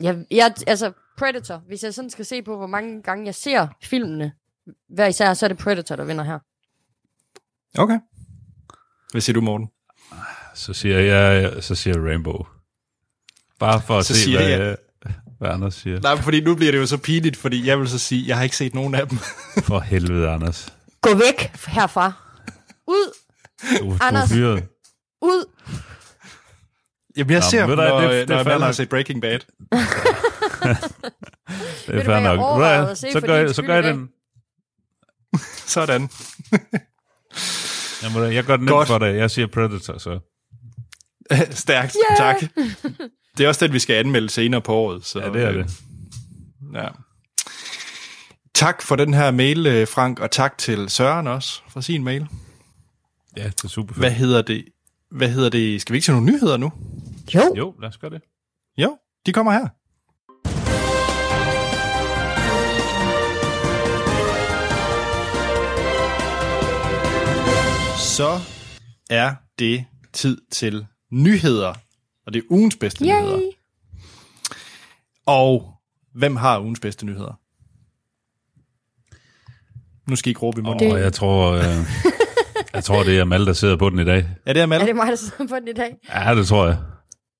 jeg, 0.00 0.24
jeg, 0.30 0.54
altså, 0.66 0.92
Predator, 1.18 1.62
hvis 1.66 1.82
jeg 1.82 1.94
sådan 1.94 2.10
skal 2.10 2.24
se 2.24 2.42
på, 2.42 2.56
hvor 2.56 2.66
mange 2.66 3.02
gange 3.02 3.26
jeg 3.26 3.34
ser 3.34 3.66
filmene, 3.82 4.32
hver 4.88 5.06
især, 5.06 5.34
så 5.34 5.46
er 5.46 5.48
det 5.48 5.58
Predator, 5.58 5.96
der 5.96 6.04
vinder 6.04 6.24
her. 6.24 6.38
Okay. 7.82 7.98
Hvad 9.10 9.20
siger 9.20 9.34
du, 9.34 9.40
Morten? 9.40 9.68
Så 10.54 10.72
siger 10.72 10.98
jeg, 10.98 11.62
så 11.62 11.74
siger 11.74 11.94
jeg 11.98 12.04
Rainbow. 12.08 12.46
Bare 13.58 13.80
for 13.82 13.98
at 13.98 14.06
Så 14.06 14.14
se, 14.14 14.20
siger 14.22 14.38
hvad, 14.38 14.48
jeg- 14.48 14.76
hvad 15.38 15.50
Anders 15.50 15.74
siger. 15.74 16.00
Nej, 16.00 16.16
fordi 16.16 16.40
nu 16.40 16.54
bliver 16.54 16.72
det 16.72 16.78
jo 16.78 16.86
så 16.86 16.98
pinligt, 16.98 17.36
fordi 17.36 17.66
jeg 17.66 17.78
vil 17.78 17.88
så 17.88 17.98
sige, 17.98 18.28
jeg 18.28 18.36
har 18.36 18.44
ikke 18.44 18.56
set 18.56 18.74
nogen 18.74 18.94
af 18.94 19.08
dem. 19.08 19.18
For 19.64 19.80
helvede, 19.80 20.28
Anders. 20.30 20.74
Gå 21.00 21.14
væk 21.14 21.40
herfra. 21.66 22.12
Ud, 22.86 23.12
Du, 23.80 23.84
du 23.84 23.90
er 23.90 24.02
Anders. 24.02 24.28
fyret. 24.32 24.64
ud. 25.22 25.44
Jamen, 27.18 27.30
jeg 27.30 27.38
Nå, 27.38 27.44
ser 27.50 27.66
dem, 27.66 27.76
når, 27.76 28.00
det, 28.00 28.10
det- 28.10 28.28
når 28.28 28.50
jeg 28.50 28.60
har 28.60 28.72
set 28.72 28.88
Breaking 28.88 29.20
Bad. 29.22 29.38
Det 31.86 31.94
er 32.00 32.04
fair 32.04 32.20
nok. 32.20 32.40
overvejede 32.40 32.82
Hvad? 32.82 32.90
at 32.90 32.98
se 32.98 33.12
Så 33.12 33.20
for 33.20 33.26
gør, 33.26 33.52
så 33.52 33.62
gør 33.62 33.74
jeg 33.74 33.84
den. 33.84 34.08
Sådan. 35.76 36.08
Jamen, 38.02 38.32
jeg 38.32 38.44
gør 38.44 38.56
den 38.56 38.64
nemt 38.66 38.86
for 38.86 38.98
dig. 38.98 39.16
Jeg 39.16 39.30
siger 39.30 39.46
Predator, 39.46 39.98
så. 39.98 40.18
Stærkt, 41.50 41.96
Ja. 42.10 42.16
tak. 42.16 42.36
Det 43.38 43.44
er 43.44 43.48
også 43.48 43.66
den, 43.66 43.74
vi 43.74 43.78
skal 43.78 43.94
anmelde 43.96 44.28
senere 44.30 44.60
på 44.60 44.74
året. 44.74 45.04
Så, 45.04 45.20
Ja, 45.20 45.28
det 45.30 45.42
er 45.42 45.48
øh, 45.50 45.54
det. 45.54 45.70
Ja. 46.74 46.88
Tak 48.54 48.82
for 48.82 48.96
den 48.96 49.14
her 49.14 49.30
mail, 49.30 49.66
øh, 49.66 49.88
Frank, 49.88 50.20
og 50.20 50.30
tak 50.30 50.58
til 50.58 50.88
Søren 50.88 51.26
også 51.26 51.60
for 51.68 51.80
sin 51.80 52.04
mail. 52.04 52.26
Ja, 53.36 53.44
det 53.44 53.64
er 53.64 53.68
super 53.68 53.94
fedt. 53.94 54.02
Hvad 54.02 54.10
hedder 54.10 54.42
det? 54.42 54.64
Hvad 55.10 55.28
hedder 55.28 55.48
det? 55.50 55.80
Skal 55.80 55.92
vi 55.92 55.96
ikke 55.96 56.06
se 56.06 56.12
nogle 56.12 56.26
nyheder 56.32 56.56
nu? 56.56 56.72
Jo. 57.34 57.54
Jo, 57.56 57.74
lad 57.80 57.88
os 57.88 57.98
gøre 57.98 58.10
det. 58.10 58.20
Jo, 58.78 58.98
de 59.26 59.32
kommer 59.32 59.52
her. 59.52 59.68
Så 67.98 68.40
er 69.10 69.34
det 69.58 69.84
tid 70.12 70.38
til 70.50 70.86
nyheder. 71.12 71.74
Og 72.26 72.32
det 72.32 72.38
er 72.38 72.42
ugens 72.50 72.76
bedste 72.76 73.04
nyheder. 73.04 73.38
Yay. 73.38 73.44
Og 75.26 75.74
hvem 76.14 76.36
har 76.36 76.60
ugens 76.60 76.80
bedste 76.80 77.06
nyheder? 77.06 77.40
Nu 80.10 80.16
skal 80.16 80.28
I 80.28 80.30
ikke 80.30 80.40
råbe 80.40 80.60
i 80.60 80.62
munden. 80.64 80.92
Og 80.92 81.00
jeg 81.00 81.12
tror, 81.12 81.52
øh, 81.52 81.64
jeg 82.74 82.84
tror, 82.84 83.02
det 83.02 83.18
er 83.18 83.24
Mal, 83.24 83.46
der 83.46 83.52
sidder 83.52 83.76
på 83.76 83.90
den 83.90 83.98
i 83.98 84.04
dag. 84.04 84.28
Er 84.46 84.52
det 84.52 84.60
Er 84.60 84.64
Amal? 84.64 84.86
det 84.86 84.96
mig, 84.96 85.06
der 85.06 85.16
sidder 85.16 85.46
på 85.48 85.54
den 85.60 85.68
i 85.68 85.72
dag? 85.72 85.96
Ja, 86.14 86.34
det 86.34 86.46
tror 86.46 86.66
jeg. 86.66 86.76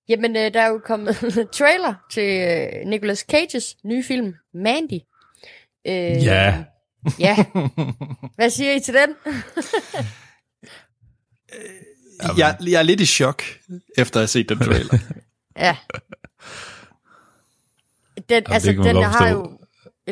Jamen, 0.09 0.36
øh, 0.36 0.54
der 0.54 0.61
er 0.61 0.68
jo 0.68 0.80
kommet 0.84 1.16
trailer 1.59 1.94
til 2.11 2.22
øh, 2.40 2.86
Nicolas 2.86 3.18
Cages 3.18 3.76
nye 3.84 4.02
film, 4.04 4.34
Mandy. 4.54 5.00
Øh, 5.86 6.24
Ja. 6.24 6.64
Ja. 7.18 7.36
Hvad 8.36 8.50
siger 8.50 8.72
I 8.72 8.80
til 8.80 8.94
den? 8.94 9.14
Jeg, 12.38 12.56
jeg 12.66 12.78
er 12.78 12.82
lidt 12.82 13.00
i 13.00 13.06
chok, 13.06 13.42
efter 13.98 14.16
at 14.16 14.22
have 14.22 14.26
set 14.28 14.48
den 14.48 14.59
trailer. 14.59 14.98
Ja. 15.59 15.76
Den, 18.28 18.42
altså, 18.46 18.68
det 18.68 18.76
kan 18.76 18.84
man 18.84 18.94
den 18.94 19.04
har 19.04 19.28
jo... 19.28 19.59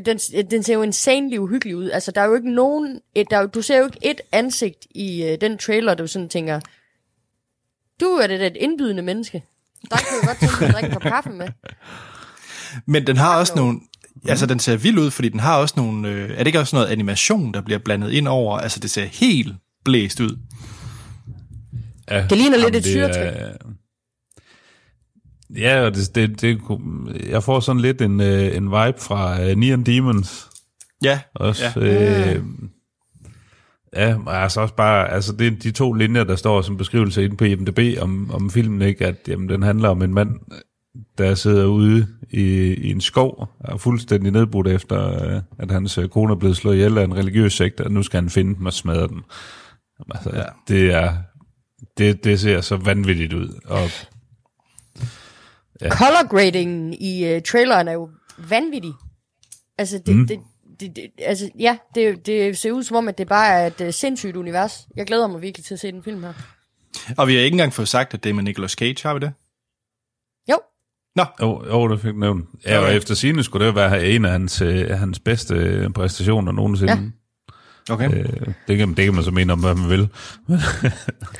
Den, 0.06 0.18
den 0.50 0.62
ser 0.62 0.74
jo 0.74 0.82
insanely 0.82 1.36
uhyggelig 1.36 1.76
ud. 1.76 1.90
Altså, 1.90 2.10
der 2.10 2.20
er 2.20 2.24
jo 2.24 2.34
ikke 2.34 2.54
nogen... 2.54 3.00
Et, 3.14 3.30
der 3.30 3.36
er, 3.36 3.40
jo- 3.40 3.46
du 3.46 3.62
ser 3.62 3.78
jo 3.78 3.84
ikke 3.84 3.98
et 4.02 4.20
ansigt 4.32 4.86
i 4.90 5.24
øh, 5.24 5.40
den 5.40 5.58
trailer, 5.58 5.94
du 5.94 6.06
sådan 6.06 6.28
tænker... 6.28 6.60
Du 8.00 8.06
er 8.06 8.26
det 8.26 8.40
da 8.40 8.46
et 8.46 8.56
indbydende 8.56 9.02
menneske. 9.02 9.44
Der 9.90 9.96
kan 9.96 10.06
du 10.22 10.26
godt 10.26 10.38
tænke 10.38 10.54
dig 10.58 10.66
at 10.68 10.74
drikke 10.74 10.86
en 10.88 10.92
kop 10.92 11.02
kaffe 11.02 11.30
med. 11.30 11.48
Men 12.86 13.06
den 13.06 13.16
har 13.16 13.38
også 13.38 13.52
no. 13.56 13.62
nogle... 13.62 13.80
Altså, 14.28 14.46
den 14.46 14.58
ser 14.58 14.76
vild 14.76 14.98
ud, 14.98 15.10
fordi 15.10 15.28
den 15.28 15.40
har 15.40 15.56
også 15.58 15.74
nogle... 15.76 16.08
Øh, 16.08 16.30
er 16.30 16.36
det 16.38 16.46
ikke 16.46 16.60
også 16.60 16.76
noget 16.76 16.88
animation, 16.88 17.54
der 17.54 17.60
bliver 17.60 17.78
blandet 17.78 18.10
ind 18.12 18.28
over? 18.28 18.58
Altså, 18.58 18.80
det 18.80 18.90
ser 18.90 19.04
helt 19.04 19.54
blæst 19.84 20.20
ud. 20.20 20.38
Ja, 22.10 22.26
Det 22.30 22.38
ligner 22.38 22.56
lidt 22.70 22.86
et 22.86 22.96
er- 22.96 23.52
Ja, 25.56 25.90
det, 25.90 26.14
det, 26.14 26.40
det, 26.40 26.60
kunne- 26.62 27.12
jeg 27.30 27.42
får 27.42 27.60
sådan 27.60 27.82
lidt 27.82 28.00
en, 28.02 28.20
øh, 28.20 28.56
en 28.56 28.64
vibe 28.64 29.00
fra 29.00 29.40
uh, 29.42 29.48
Neon 29.58 29.82
Demons 29.82 30.48
Ja, 31.02 31.20
også. 31.34 31.64
Ja. 31.80 32.34
Øh, 32.34 32.42
ja 33.96 34.16
og 34.26 34.42
altså 34.42 34.60
også 34.60 34.74
bare, 34.74 35.12
altså 35.12 35.32
det 35.32 35.46
er 35.46 35.50
de 35.50 35.70
to 35.70 35.92
linjer, 35.92 36.24
der 36.24 36.36
står 36.36 36.62
som 36.62 36.76
beskrivelse 36.76 37.24
inde 37.24 37.36
på 37.36 37.44
IMDb 37.44 38.02
om, 38.02 38.30
om 38.30 38.50
filmen, 38.50 38.82
ikke? 38.82 39.06
at 39.06 39.16
jamen, 39.28 39.48
den 39.48 39.62
handler 39.62 39.88
om 39.88 40.02
en 40.02 40.14
mand, 40.14 40.40
der 41.18 41.34
sidder 41.34 41.66
ude 41.66 42.06
i, 42.30 42.42
i 42.74 42.90
en 42.90 43.00
skov 43.00 43.48
og 43.60 43.72
er 43.72 43.76
fuldstændig 43.76 44.32
nedbrudt 44.32 44.68
efter, 44.68 45.24
øh, 45.34 45.40
at 45.58 45.70
hans 45.70 45.98
øh, 45.98 46.08
kone 46.08 46.32
er 46.32 46.36
blevet 46.36 46.56
slået 46.56 46.74
ihjel 46.74 46.98
af 46.98 47.04
en 47.04 47.16
religiøs 47.16 47.52
sekte, 47.52 47.84
og 47.84 47.90
nu 47.92 48.02
skal 48.02 48.20
han 48.20 48.30
finde 48.30 48.54
dem 48.54 48.66
og 48.66 48.72
smadre 48.72 49.08
dem. 49.08 49.22
Altså, 50.14 50.30
Ja. 50.34 50.44
det 50.68 50.92
er 50.94 51.12
det, 51.98 52.24
det 52.24 52.40
ser 52.40 52.60
så 52.60 52.76
vanvittigt 52.76 53.32
ud. 53.32 53.48
Og 53.64 53.90
Ja. 55.80 55.90
Color 55.90 56.28
gradingen 56.28 56.94
i 57.00 57.34
uh, 57.36 57.42
traileren 57.42 57.88
er 57.88 57.92
jo 57.92 58.10
vanvittig. 58.48 58.92
Altså, 59.78 59.98
det. 60.06 60.16
Mm. 60.16 60.26
det, 60.26 60.38
det, 60.80 60.96
det, 60.96 61.10
altså, 61.18 61.50
ja, 61.58 61.78
det, 61.94 62.26
det 62.26 62.58
ser 62.58 62.72
ud 62.72 62.82
som 62.82 62.96
om, 62.96 63.08
at 63.08 63.18
det 63.18 63.28
bare 63.28 63.48
er 63.48 63.66
et 63.66 63.80
uh, 63.80 63.90
sindssygt 63.90 64.36
univers. 64.36 64.86
Jeg 64.96 65.06
glæder 65.06 65.26
mig 65.26 65.42
virkelig 65.42 65.64
til 65.64 65.74
at 65.74 65.80
se 65.80 65.92
den 65.92 66.02
film 66.02 66.22
her. 66.22 66.32
og 67.18 67.28
vi 67.28 67.34
har 67.34 67.40
ikke 67.40 67.54
engang 67.54 67.72
fået 67.72 67.88
sagt, 67.88 68.14
at 68.14 68.24
det 68.24 68.30
er 68.30 68.34
med 68.34 68.42
Nicolas 68.42 68.72
Cage, 68.72 68.96
har 69.02 69.14
vi 69.14 69.20
det? 69.20 69.32
Jo, 70.50 70.58
Jo, 71.40 71.64
jo 71.66 71.88
det 71.88 72.00
fik 72.00 72.16
nævnt. 72.16 72.48
Ja, 72.66 72.78
og 72.78 72.94
efter 72.94 73.14
sine 73.14 73.44
skulle 73.44 73.66
det 73.66 73.74
være 73.74 74.06
en 74.06 74.24
af 74.24 74.30
hans, 74.30 74.62
øh, 74.62 74.90
hans 74.90 75.18
bedste 75.18 75.54
øh, 75.54 75.90
præstationer 75.90 76.52
nogensinde. 76.52 76.92
Ja. 76.92 76.98
Okay. 77.90 78.10
Øh. 78.10 78.18
Øh, 78.18 78.54
det, 78.68 78.78
kan, 78.78 78.94
det 78.94 79.04
kan 79.04 79.14
man 79.14 79.24
så 79.24 79.30
mene 79.30 79.52
om, 79.52 79.60
hvad 79.60 79.74
man 79.74 79.90
vil. 79.90 80.00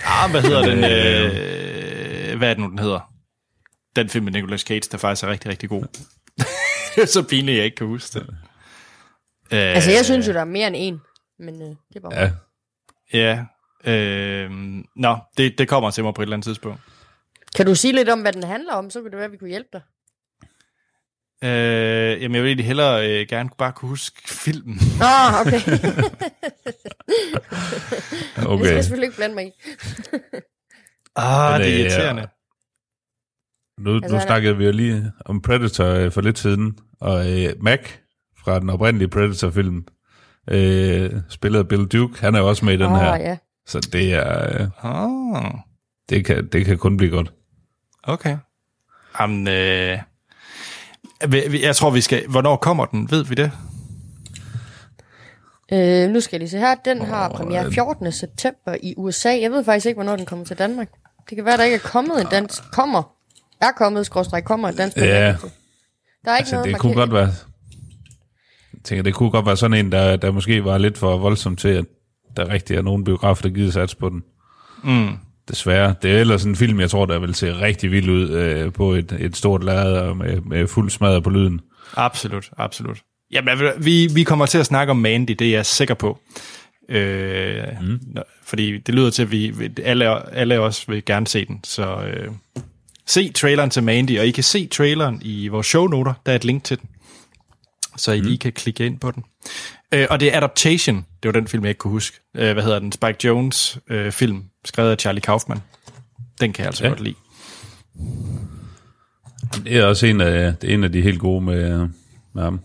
Ah, 0.05 0.31
hvad 0.31 0.43
hedder 0.43 0.63
den? 0.63 0.79
Øh, 0.79 2.39
hvad 2.39 2.51
er 2.51 2.55
det 2.55 2.63
nu, 2.63 2.71
den 2.71 2.79
hedder? 2.79 3.13
Den 3.97 4.09
film 4.09 4.25
med 4.25 4.33
Nicolas 4.33 4.61
Cage, 4.61 4.89
der 4.93 4.99
faktisk 4.99 5.25
er 5.25 5.31
rigtig, 5.31 5.51
rigtig 5.51 5.69
god. 5.69 5.83
det 6.95 7.03
er 7.03 7.07
så 7.07 7.23
pinligt, 7.23 7.57
jeg 7.57 7.65
ikke 7.65 7.77
kan 7.77 7.87
huske 7.87 8.19
det. 8.19 8.27
Øh, 9.53 9.75
altså 9.75 9.91
jeg 9.91 10.05
synes 10.05 10.29
jo, 10.29 10.33
der 10.33 10.41
er 10.41 10.45
mere 10.45 10.67
end 10.67 10.77
en. 10.79 11.01
Men 11.39 11.55
uh, 11.63 11.69
det 11.69 11.97
er 11.97 12.01
bare 12.01 12.15
Ja, 12.15 12.31
Ja. 13.13 13.45
Øh, 13.85 14.51
nå, 14.97 15.19
det, 15.37 15.59
det 15.59 15.69
kommer 15.69 15.91
til 15.91 16.05
mig 16.05 16.15
på 16.15 16.23
et 16.23 16.27
eller 16.27 16.37
andet 16.37 16.45
tidspunkt. 16.45 16.81
Kan 17.57 17.67
du 17.67 17.75
sige 17.75 17.95
lidt 17.95 18.09
om, 18.09 18.21
hvad 18.21 18.33
den 18.33 18.43
handler 18.43 18.73
om? 18.73 18.91
Så 18.91 19.01
kunne 19.01 19.11
det 19.11 19.17
være, 19.17 19.25
at 19.25 19.33
vi 19.33 19.37
kunne 19.37 19.51
hjælpe 19.51 19.69
dig. 19.73 19.81
Øh, 21.45 22.23
jamen, 22.23 22.35
jeg 22.35 22.43
vil 22.43 22.49
egentlig 22.49 22.67
hellere 22.67 23.11
øh, 23.11 23.27
gerne 23.29 23.51
bare 23.59 23.73
kunne 23.73 23.89
huske 23.89 24.29
filmen. 24.29 24.81
Nå, 24.99 25.07
okay. 25.41 25.61
okay. 25.61 25.77
Det 25.77 26.01
skal 28.35 28.47
okay. 28.47 28.75
jeg 28.75 28.85
selvfølgelig 28.85 29.07
ikke 29.07 29.17
blande 29.17 29.35
mig 29.35 29.47
i. 29.47 29.51
Ah, 31.17 31.53
Men, 31.53 31.61
det 31.61 31.69
er 31.69 31.75
øh, 31.75 31.81
irriterende. 31.81 32.29
Nu, 33.81 33.95
Altså, 33.95 34.17
nu 34.17 34.21
snakkede 34.23 34.57
vi 34.57 34.65
jo 34.65 34.73
lige 34.73 35.13
om 35.25 35.43
Predator 35.43 35.87
øh, 35.87 36.13
for 36.13 36.21
lidt 36.21 36.39
siden, 36.39 36.79
og 37.01 37.43
øh, 37.43 37.55
Mac 37.61 37.81
fra 38.47 38.61
den 38.61 38.71
oprindelige 38.71 39.09
Predator-film, 39.09 39.85
øh, 40.51 41.13
spillet 41.29 41.59
af 41.59 41.69
Bill 41.69 41.87
Duke, 41.87 42.21
han 42.21 42.35
er 42.35 42.41
også 42.41 42.65
med 42.65 42.75
i 42.75 42.77
den 42.77 42.87
Åh, 42.87 42.99
her. 42.99 43.17
ja. 43.17 43.37
Så 43.67 43.81
det 43.93 44.15
er, 44.15 44.61
øh, 44.61 44.69
Ah, 44.83 45.53
det 46.09 46.25
kan, 46.25 46.49
det 46.49 46.65
kan 46.65 46.79
kun 46.79 46.97
blive 46.97 47.11
godt. 47.11 47.33
okay. 48.03 48.37
Jamen, 49.21 49.49
øh, 49.49 49.99
jeg 51.63 51.77
tror, 51.77 51.91
vi 51.91 52.01
skal... 52.01 52.27
Hvornår 52.29 52.57
kommer 52.57 52.85
den? 52.85 53.11
Ved 53.11 53.25
vi 53.25 53.35
det? 53.35 53.51
Øh, 55.73 56.11
nu 56.11 56.21
skal 56.21 56.37
jeg 56.37 56.39
lige 56.41 56.49
se 56.51 56.59
her. 56.59 56.75
Den 56.75 57.03
har 57.03 57.29
Åh, 57.29 57.35
premiere 57.37 57.67
øh. 57.67 57.73
14. 57.73 58.13
september 58.13 58.77
i 58.83 58.95
USA. 58.97 59.29
Jeg 59.41 59.51
ved 59.51 59.65
faktisk 59.65 59.87
ikke, 59.87 59.97
hvornår 59.97 60.17
den 60.17 60.27
kommer 60.27 60.45
til 60.45 60.59
Danmark. 60.59 60.89
Det 61.31 61.37
kan 61.37 61.45
være, 61.45 61.57
der 61.57 61.65
ikke 61.65 61.75
er 61.77 61.81
kommet 61.89 62.21
en 62.21 62.27
dansk... 62.31 62.63
Kommer. 62.73 63.03
Er 63.61 63.73
kommet, 63.77 64.07
skråstrej, 64.07 64.41
kommer 64.41 64.69
en 64.69 64.77
dansk... 64.77 64.97
Ja. 64.97 65.03
Der 65.05 66.33
er 66.33 66.37
ikke 66.37 66.39
Altså, 66.39 66.55
noget 66.57 66.69
det 66.73 66.79
kunne 66.79 66.95
godt 66.95 67.13
være... 67.13 67.29
Tænker, 68.87 69.03
det 69.03 69.15
kunne 69.15 69.31
godt 69.31 69.47
være 69.47 69.57
sådan 69.57 69.87
en, 69.87 69.93
der, 69.93 70.17
der 70.17 70.31
måske 70.31 70.65
var 70.65 70.79
lidt 70.79 70.99
for 70.99 71.17
voldsom 71.17 71.57
til, 71.57 71.69
at 71.69 71.85
der 72.37 72.49
rigtig 72.49 72.77
er 72.77 72.83
nogen 72.83 73.05
biografer, 73.05 73.43
der 73.43 73.49
gider 73.49 73.71
sats 73.71 73.95
på 73.95 74.09
den. 74.09 74.23
Mm. 74.85 75.09
Desværre. 75.49 75.95
Det 76.03 76.11
er 76.11 76.19
ellers 76.21 76.45
en 76.45 76.57
film, 76.57 76.81
jeg 76.81 76.91
tror, 76.91 77.07
der 77.07 77.19
vil 77.19 77.35
se 77.35 77.61
rigtig 77.61 77.91
vild 77.91 78.09
ud 78.09 78.31
øh, 78.31 78.73
på 78.73 78.93
et, 78.93 79.17
et 79.21 79.37
stort 79.37 79.65
lærred 79.65 80.15
med, 80.15 80.41
med 80.41 80.67
fuld 80.67 80.91
smadret 80.91 81.23
på 81.23 81.31
lyden. 81.31 81.61
Absolut, 81.97 82.51
absolut. 82.59 82.99
Jamen, 83.33 83.59
vi, 83.79 84.09
vi 84.15 84.23
kommer 84.23 84.47
til 84.47 84.59
at 84.59 84.67
snakke 84.67 84.91
om 84.91 84.97
Mandy, 84.97 85.33
det 85.39 85.47
er 85.47 85.51
jeg 85.51 85.67
sikker 85.67 85.95
på. 85.95 86.19
Øh, 86.89 87.63
mm. 87.83 88.01
Fordi 88.45 88.79
det 88.79 88.95
lyder 88.95 89.11
til, 89.11 89.23
at 89.23 89.31
vi 89.31 89.51
vi- 89.51 89.83
alle, 89.85 90.35
alle 90.35 90.61
os 90.61 90.89
vil 90.89 91.05
gerne 91.05 91.27
se 91.27 91.45
den. 91.45 91.61
Så 91.65 91.97
øh, 91.97 92.29
se 93.07 93.33
traileren 93.33 93.71
til 93.71 93.83
Mandy, 93.83 94.19
og 94.19 94.27
I 94.27 94.31
kan 94.31 94.45
se 94.45 94.67
traileren 94.67 95.21
i 95.25 95.49
vores 95.49 95.67
shownoter. 95.67 96.13
Der 96.27 96.33
er 96.33 96.37
et 96.37 96.45
link 96.45 96.65
til 96.65 96.79
den. 96.81 96.89
Så 97.97 98.13
I 98.13 98.21
mm. 98.21 98.27
lige 98.27 98.39
kan 98.39 98.53
klikke 98.53 98.87
ind 98.87 98.99
på 99.01 99.11
den. 99.11 99.25
Øh, 99.95 100.07
og 100.11 100.21
det 100.21 100.33
er 100.35 100.37
Adaptation. 100.37 100.97
Det 100.97 101.29
var 101.29 101.33
den 101.33 101.49
film, 101.49 101.65
jeg 101.65 101.71
ikke 101.71 101.79
kunne 101.79 101.91
huske. 101.91 102.21
Øh, 102.37 102.53
hvad 102.53 102.63
hedder 102.63 102.79
den? 102.79 102.93
Spike 102.93 103.19
Jones 103.25 103.79
øh, 103.91 104.13
film, 104.13 104.45
skrevet 104.65 104.91
af 104.91 104.97
Charlie 104.99 105.21
Kaufman. 105.21 105.59
Den 106.41 106.53
kan 106.53 106.63
jeg 106.63 106.67
altså 106.67 106.85
ja. 106.85 106.89
Godt 106.89 107.01
lide. 107.01 107.15
Det 109.65 109.77
er 109.77 109.85
også 109.85 110.07
en 110.07 110.21
af, 110.21 110.57
det 110.57 110.71
er 110.71 110.75
en 110.75 110.85
af 110.85 110.93
de 110.93 111.03
helt 111.03 111.21
gode 111.21 111.41
med, 111.41 111.89
med 112.35 112.43
ham. 112.43 112.61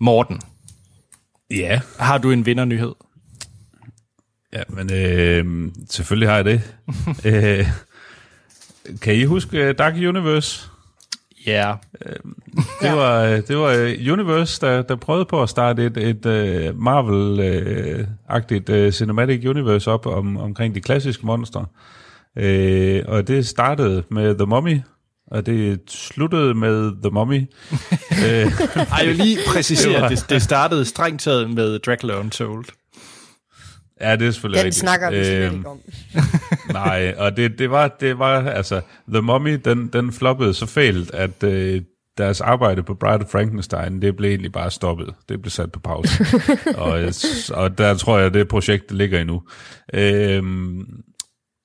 Morten, 0.00 0.40
Ja. 1.50 1.80
har 1.98 2.18
du 2.18 2.30
en 2.30 2.46
vindernyhed? 2.46 2.94
Ja, 4.52 4.62
men 4.68 4.92
øh, 4.92 5.72
selvfølgelig 5.90 6.28
har 6.28 6.36
jeg 6.36 6.44
det. 6.44 6.62
øh, 7.24 7.66
kan 9.00 9.14
I 9.14 9.24
huske 9.24 9.72
Dark 9.72 9.94
Universe? 9.94 10.68
Ja. 11.46 11.74
Det 12.82 12.92
var, 12.92 13.22
øh, 13.22 13.42
det 13.48 13.56
var 13.56 13.68
øh, 13.68 14.12
Universe, 14.12 14.66
der, 14.66 14.82
der 14.82 14.96
prøvede 14.96 15.24
på 15.24 15.42
at 15.42 15.48
starte 15.48 15.86
et, 15.86 15.96
et 15.96 16.26
Marvel-agtigt 16.74 18.90
cinematic 18.90 19.46
universe 19.46 19.90
op 19.90 20.06
om, 20.06 20.36
omkring 20.36 20.74
de 20.74 20.80
klassiske 20.80 21.26
monstre. 21.26 21.66
Uh, 22.36 22.98
og 23.06 23.28
det 23.28 23.46
startede 23.46 24.02
med 24.10 24.34
The 24.34 24.46
Mummy, 24.46 24.80
og 25.30 25.46
det 25.46 25.80
sluttede 25.88 26.54
med 26.54 26.92
The 27.02 27.10
Mummy. 27.10 27.40
Ej, 28.10 28.98
jeg 28.98 29.06
vil 29.06 29.16
lige 29.16 29.38
præcisere, 29.54 30.08
det, 30.08 30.26
det 30.30 30.42
startede 30.42 30.84
strengt 30.84 31.22
taget 31.22 31.50
med 31.50 31.78
Dracula 31.78 32.20
Untold. 32.20 32.64
Ja, 34.00 34.16
det 34.16 34.26
er 34.26 34.30
selvfølgelig 34.30 34.58
Den 34.58 34.66
rigtigt. 34.66 34.80
snakker 34.80 35.10
vi 35.10 35.16
Øhm, 35.44 35.56
ikke 35.56 35.68
om. 35.68 35.78
Nej, 36.72 37.14
og 37.18 37.36
det, 37.36 37.58
det, 37.58 37.70
var, 37.70 37.96
det 38.00 38.18
var, 38.18 38.50
altså, 38.50 38.80
The 39.12 39.20
Mummy, 39.22 39.60
den, 39.64 39.86
den 39.92 40.12
floppede 40.12 40.54
så 40.54 40.66
fælt, 40.66 41.14
at 41.14 41.42
øh, 41.44 41.82
deres 42.18 42.40
arbejde 42.40 42.82
på 42.82 42.94
Bride 42.94 43.24
of 43.24 43.30
Frankenstein, 43.32 44.02
det 44.02 44.16
blev 44.16 44.30
egentlig 44.30 44.52
bare 44.52 44.70
stoppet. 44.70 45.14
Det 45.28 45.42
blev 45.42 45.50
sat 45.50 45.72
på 45.72 45.80
pause. 45.80 46.24
og, 46.82 47.02
øh, 47.02 47.12
og 47.54 47.78
der 47.78 47.94
tror 47.94 48.18
jeg, 48.18 48.34
det 48.34 48.48
projekt 48.48 48.88
det 48.88 48.96
ligger 48.96 49.20
endnu. 49.20 49.42
Øhm, 49.94 50.86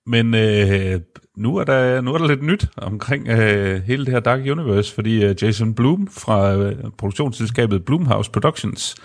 men 0.08 0.34
øh, 0.36 1.00
nu, 1.38 1.58
er 1.58 1.64
der, 1.64 2.02
nu 2.02 2.14
er 2.14 2.18
der 2.18 2.28
lidt 2.28 2.44
nyt 2.44 2.68
omkring 2.78 3.28
øh, 3.28 3.82
hele 3.84 4.06
det 4.06 4.14
her 4.14 4.20
Dark 4.20 4.40
Universe, 4.40 4.94
fordi 4.96 5.24
øh, 5.26 5.36
Jason 5.44 5.74
Blum 5.76 6.08
fra 6.12 6.56
øh, 6.56 6.76
produktionsselskabet 6.98 7.86
Blumhouse 7.86 8.32
Productions, 8.32 8.96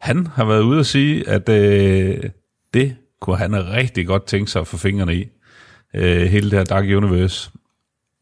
han 0.00 0.26
har 0.26 0.44
været 0.44 0.62
ude 0.62 0.80
at 0.80 0.86
sige, 0.86 1.28
at 1.28 1.48
øh, 1.48 2.18
det 2.76 2.96
kunne 3.20 3.36
han 3.36 3.70
rigtig 3.72 4.06
godt 4.06 4.26
tænke 4.26 4.50
sig 4.50 4.60
at 4.60 4.66
få 4.66 4.76
fingrene 4.76 5.14
i. 5.14 5.28
Øh, 5.94 6.26
hele 6.26 6.50
det 6.50 6.58
her 6.58 6.64
Dark 6.64 6.84
Universe. 6.84 7.50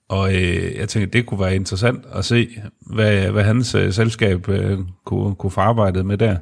Og 0.09 0.35
øh, 0.35 0.77
jeg 0.77 0.89
tænkte, 0.89 1.19
det 1.19 1.27
kunne 1.27 1.41
være 1.41 1.55
interessant 1.55 2.05
at 2.13 2.25
se, 2.25 2.49
hvad, 2.81 3.31
hvad 3.31 3.45
hans 3.45 3.75
øh, 3.75 3.93
selskab 3.93 4.49
øh, 4.49 4.79
kunne, 5.05 5.35
kunne 5.35 5.51
få 5.51 5.61
arbejdet 5.61 6.07
med 6.07 6.19
der. 6.19 6.37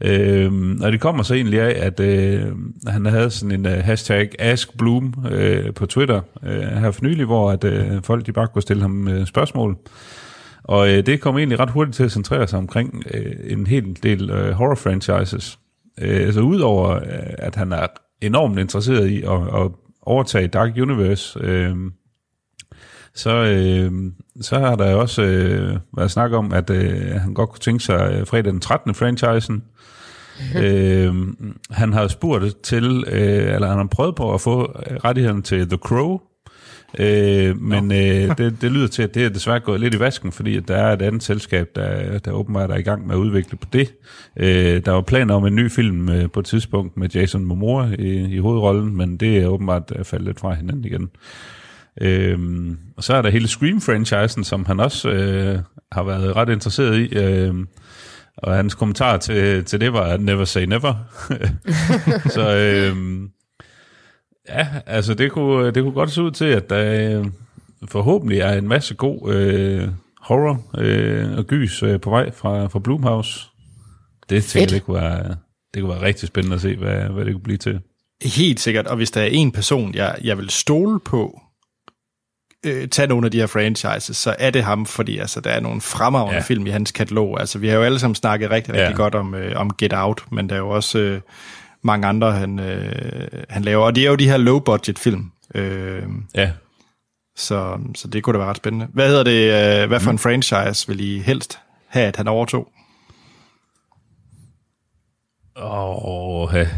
Øh, 0.00 0.52
og 0.82 0.92
det 0.92 1.00
kommer 1.00 1.22
så 1.22 1.34
egentlig 1.34 1.60
af, 1.60 1.86
at 1.86 2.00
øh, 2.00 2.46
han 2.86 3.06
havde 3.06 3.30
sådan 3.30 3.60
en 3.60 3.66
øh, 3.66 3.84
hashtag 3.84 4.30
AskBloom 4.38 5.14
øh, 5.30 5.74
på 5.74 5.86
Twitter 5.86 6.20
øh, 6.42 6.62
her 6.62 6.90
for 6.90 7.04
nylig, 7.04 7.26
hvor 7.26 7.50
at, 7.50 7.64
øh, 7.64 8.02
folk 8.02 8.26
de 8.26 8.32
bare 8.32 8.48
kunne 8.48 8.62
stille 8.62 8.82
ham 8.82 9.08
øh, 9.08 9.26
spørgsmål. 9.26 9.76
Og 10.64 10.90
øh, 10.90 11.06
det 11.06 11.20
kom 11.20 11.38
egentlig 11.38 11.60
ret 11.60 11.70
hurtigt 11.70 11.96
til 11.96 12.04
at 12.04 12.12
centrere 12.12 12.48
sig 12.48 12.58
omkring 12.58 13.02
øh, 13.14 13.52
en 13.52 13.66
hel 13.66 13.98
del 14.02 14.30
øh, 14.30 14.52
horror-franchises. 14.52 15.58
Øh, 15.98 16.32
så 16.32 16.40
udover 16.40 16.90
øh, 16.90 17.34
at 17.38 17.56
han 17.56 17.72
er 17.72 17.86
enormt 18.20 18.58
interesseret 18.58 19.08
i 19.08 19.22
at, 19.22 19.62
at 19.62 19.70
overtage 20.02 20.48
Dark 20.48 20.76
Universe, 20.76 21.38
øh, 21.42 21.76
så, 23.14 23.30
øh, 23.30 23.92
så 24.40 24.58
har 24.58 24.76
der 24.76 24.94
også 24.94 25.22
øh, 25.22 25.76
været 25.96 26.10
snak 26.10 26.32
om, 26.32 26.52
at 26.52 26.70
øh, 26.70 27.20
han 27.20 27.34
godt 27.34 27.50
kunne 27.50 27.60
tænke 27.60 27.84
sig 27.84 28.12
øh, 28.12 28.26
fredag 28.26 28.52
den 28.52 28.60
13. 28.60 28.94
franchisen. 28.94 29.64
øh, 30.64 31.14
han 31.70 31.92
har 31.92 32.08
spurgt 32.08 32.62
til, 32.62 33.04
øh, 33.06 33.54
eller 33.54 33.68
han 33.68 33.78
har 33.78 33.88
prøvet 33.90 34.14
på 34.14 34.34
at 34.34 34.40
få 34.40 34.82
øh, 34.90 34.96
rettigheden 34.96 35.42
til 35.42 35.68
The 35.68 35.78
Crow, 35.78 36.20
Øh, 36.98 37.60
men 37.60 37.92
øh, 37.92 38.38
det, 38.38 38.62
det 38.62 38.72
lyder 38.72 38.86
til, 38.86 39.02
at 39.02 39.14
det 39.14 39.24
er 39.24 39.28
desværre 39.28 39.60
gået 39.60 39.80
lidt 39.80 39.94
i 39.94 40.00
vasken, 40.00 40.32
fordi 40.32 40.56
at 40.56 40.68
der 40.68 40.76
er 40.76 40.92
et 40.92 41.02
andet 41.02 41.22
selskab, 41.22 41.68
der, 41.74 42.18
der 42.18 42.32
åbenbart 42.32 42.70
er 42.70 42.76
i 42.76 42.82
gang 42.82 43.06
med 43.06 43.14
at 43.14 43.18
udvikle 43.18 43.58
på 43.58 43.66
det. 43.72 43.94
Øh, 44.36 44.84
der 44.84 44.92
var 44.92 45.00
planer 45.00 45.34
om 45.34 45.46
en 45.46 45.54
ny 45.54 45.70
film 45.70 46.08
øh, 46.08 46.30
på 46.30 46.40
et 46.40 46.46
tidspunkt 46.46 46.96
med 46.96 47.08
Jason 47.08 47.44
Momoa 47.44 47.90
i, 47.98 48.34
i 48.34 48.38
hovedrollen, 48.38 48.96
men 48.96 49.16
det 49.16 49.38
er 49.38 49.46
åbenbart 49.46 49.92
øh, 49.96 50.04
faldet 50.04 50.26
lidt 50.26 50.40
fra 50.40 50.54
hinanden 50.54 50.84
igen. 50.84 51.10
Øhm, 52.00 52.78
og 52.96 53.04
så 53.04 53.14
er 53.14 53.22
der 53.22 53.30
hele 53.30 53.48
Scream-franchisen, 53.48 54.44
som 54.44 54.64
han 54.66 54.80
også 54.80 55.10
øh, 55.10 55.58
har 55.92 56.02
været 56.02 56.36
ret 56.36 56.48
interesseret 56.48 56.98
i. 56.98 57.18
Øh, 57.18 57.54
og 58.36 58.54
hans 58.54 58.74
kommentar 58.74 59.16
til, 59.16 59.64
til 59.64 59.80
det 59.80 59.92
var, 59.92 60.16
never 60.16 60.44
say 60.44 60.64
never. 60.64 60.94
så 62.34 62.56
øh, 62.56 62.96
ja, 64.58 64.66
altså 64.86 65.14
det 65.14 65.32
kunne, 65.32 65.70
det 65.70 65.82
kunne 65.82 65.92
godt 65.92 66.10
se 66.10 66.22
ud 66.22 66.30
til, 66.30 66.44
at 66.44 66.70
der 66.70 67.18
øh, 67.18 67.26
forhåbentlig 67.88 68.38
er 68.38 68.52
en 68.52 68.68
masse 68.68 68.94
god 68.94 69.32
øh, 69.34 69.88
horror 70.20 70.62
øh, 70.78 71.38
og 71.38 71.46
gys 71.46 71.82
øh, 71.82 72.00
på 72.00 72.10
vej 72.10 72.30
fra, 72.32 72.66
fra 72.66 72.78
Blumhouse. 72.78 73.40
Det 74.30 74.44
tænker 74.44 74.64
jeg, 74.64 74.70
det 74.70 74.84
kunne, 74.84 75.00
være, 75.00 75.36
det 75.74 75.82
kunne 75.82 75.94
være 75.94 76.02
rigtig 76.02 76.28
spændende 76.28 76.54
at 76.54 76.60
se, 76.62 76.76
hvad, 76.76 77.02
hvad 77.02 77.24
det 77.24 77.34
kunne 77.34 77.42
blive 77.42 77.58
til. 77.58 77.80
Helt 78.24 78.60
sikkert, 78.60 78.86
og 78.86 78.96
hvis 78.96 79.10
der 79.10 79.20
er 79.20 79.26
en 79.26 79.52
person, 79.52 79.94
jeg, 79.94 80.18
jeg 80.24 80.38
vil 80.38 80.50
stole 80.50 81.00
på, 81.00 81.40
øh, 82.66 82.88
tage 82.88 83.08
nogle 83.08 83.26
af 83.26 83.30
de 83.30 83.38
her 83.38 83.46
franchises, 83.46 84.16
så 84.16 84.36
er 84.38 84.50
det 84.50 84.62
ham, 84.64 84.86
fordi 84.86 85.18
altså, 85.18 85.40
der 85.40 85.50
er 85.50 85.60
nogle 85.60 85.80
fremragende 85.80 86.34
Ja. 86.34 86.40
film 86.42 86.66
i 86.66 86.70
hans 86.70 86.92
katalog. 86.92 87.40
Altså, 87.40 87.58
vi 87.58 87.68
har 87.68 87.76
jo 87.76 87.82
alle 87.82 87.98
sammen 87.98 88.14
snakket 88.14 88.50
rigtig, 88.50 88.74
rigtig 88.74 88.90
ja. 88.90 88.96
godt 88.96 89.14
om, 89.14 89.34
øh, 89.34 89.60
om 89.60 89.70
Get 89.78 89.92
Out, 89.92 90.24
men 90.32 90.48
der 90.48 90.54
er 90.54 90.58
jo 90.58 90.68
også 90.68 90.98
øh, 90.98 91.20
mange 91.82 92.06
andre, 92.06 92.32
han, 92.32 92.58
øh, 92.58 93.44
han 93.48 93.62
laver. 93.62 93.84
Og 93.84 93.94
det 93.94 94.04
er 94.06 94.10
jo 94.10 94.16
de 94.16 94.28
her 94.30 94.36
low-budget 94.36 94.98
film. 94.98 95.32
Øh, 95.54 96.02
Ja, 96.34 96.52
så, 97.36 97.78
så 97.94 98.08
det 98.08 98.22
kunne 98.22 98.34
da 98.34 98.38
være 98.38 98.48
ret 98.50 98.56
spændende. 98.56 98.86
Hvad 98.92 99.08
hedder 99.08 99.24
det? 99.24 99.82
Øh, 99.82 99.88
hvad 99.88 100.00
for 100.00 100.10
en 100.10 100.18
franchise 100.18 100.88
vil 100.88 101.00
I 101.00 101.18
helst 101.18 101.58
have, 101.86 102.06
at 102.06 102.16
han 102.16 102.28
overtog? 102.28 102.72
Åh, 105.56 106.54
ja. 106.54 106.68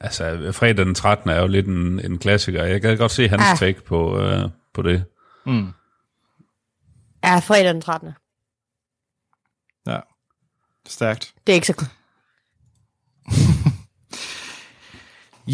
altså 0.00 0.52
fredag 0.52 0.86
den 0.86 0.94
13. 0.94 1.30
er 1.30 1.40
jo 1.40 1.46
lidt 1.46 1.66
en, 1.66 2.00
en 2.04 2.18
klassiker. 2.18 2.64
Jeg 2.64 2.82
kan 2.82 2.96
godt 2.98 3.12
se 3.12 3.28
hans 3.28 3.42
Ah. 3.42 3.56
take 3.58 3.82
på, 3.84 4.20
øh, 4.20 4.48
på 4.74 4.82
det. 4.82 5.04
Mm. 5.46 5.68
Ja, 7.24 7.38
fredag 7.38 7.74
den 7.74 7.80
13. 7.80 8.10
Ja, 9.86 9.98
stærkt. 10.88 11.34
Det 11.46 11.52
er 11.52 11.54
ikke 11.54 11.66
så... 11.66 11.84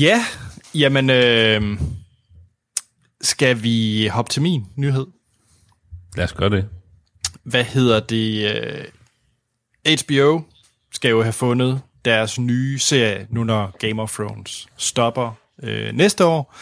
Ja, 0.01 0.25
jamen, 0.75 1.11
øh, 1.11 1.79
skal 3.21 3.63
vi 3.63 4.07
hoppe 4.07 4.31
til 4.31 4.43
min 4.43 4.67
nyhed? 4.77 5.07
Lad 6.17 6.25
os 6.25 6.33
gøre 6.33 6.51
det. 6.51 6.69
Hvad 7.43 7.65
hedder 7.65 8.01
det? 8.01 8.57
Øh, 8.57 8.85
HBO 10.03 10.43
skal 10.93 11.09
jo 11.11 11.23
have 11.23 11.33
fundet 11.33 11.81
deres 12.05 12.39
nye 12.39 12.79
serie, 12.79 13.27
nu 13.31 13.45
når 13.45 13.77
Game 13.79 14.03
of 14.03 14.15
Thrones 14.15 14.67
stopper 14.77 15.33
øh, 15.63 15.93
næste 15.93 16.25
år. 16.25 16.55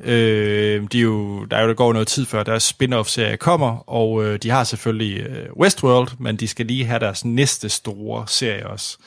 Øh, 0.00 0.86
de 0.92 0.98
er 0.98 1.02
jo, 1.02 1.44
der 1.44 1.56
er 1.56 1.62
jo 1.62 1.68
der 1.68 1.74
går 1.74 1.92
noget 1.92 2.08
tid 2.08 2.26
før 2.26 2.42
deres 2.42 2.62
spin-off-serie 2.62 3.36
kommer, 3.36 3.90
og 3.90 4.24
øh, 4.24 4.38
de 4.42 4.50
har 4.50 4.64
selvfølgelig 4.64 5.20
øh, 5.20 5.48
Westworld, 5.56 6.08
men 6.18 6.36
de 6.36 6.48
skal 6.48 6.66
lige 6.66 6.84
have 6.84 7.00
deres 7.00 7.24
næste 7.24 7.68
store 7.68 8.24
serie 8.28 8.66
også. 8.66 8.98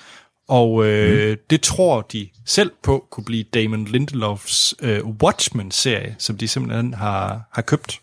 Og 0.49 0.85
øh, 0.85 1.29
mm. 1.29 1.37
det 1.49 1.61
tror 1.61 2.01
de 2.01 2.29
selv 2.45 2.71
på 2.83 3.07
kunne 3.09 3.23
blive 3.23 3.43
Damon 3.43 3.85
Lindelofs 3.85 4.75
øh, 4.81 5.05
Watchmen-serie, 5.05 6.15
som 6.19 6.37
de 6.37 6.47
simpelthen 6.47 6.93
har, 6.93 7.41
har 7.51 7.61
købt. 7.61 8.01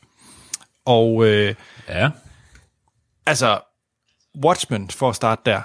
Og 0.85 1.27
øh, 1.27 1.55
Ja, 1.89 2.11
altså, 3.27 3.61
Watchmen, 4.45 4.91
for 4.91 5.09
at 5.09 5.17
starte 5.17 5.43
der, 5.47 5.61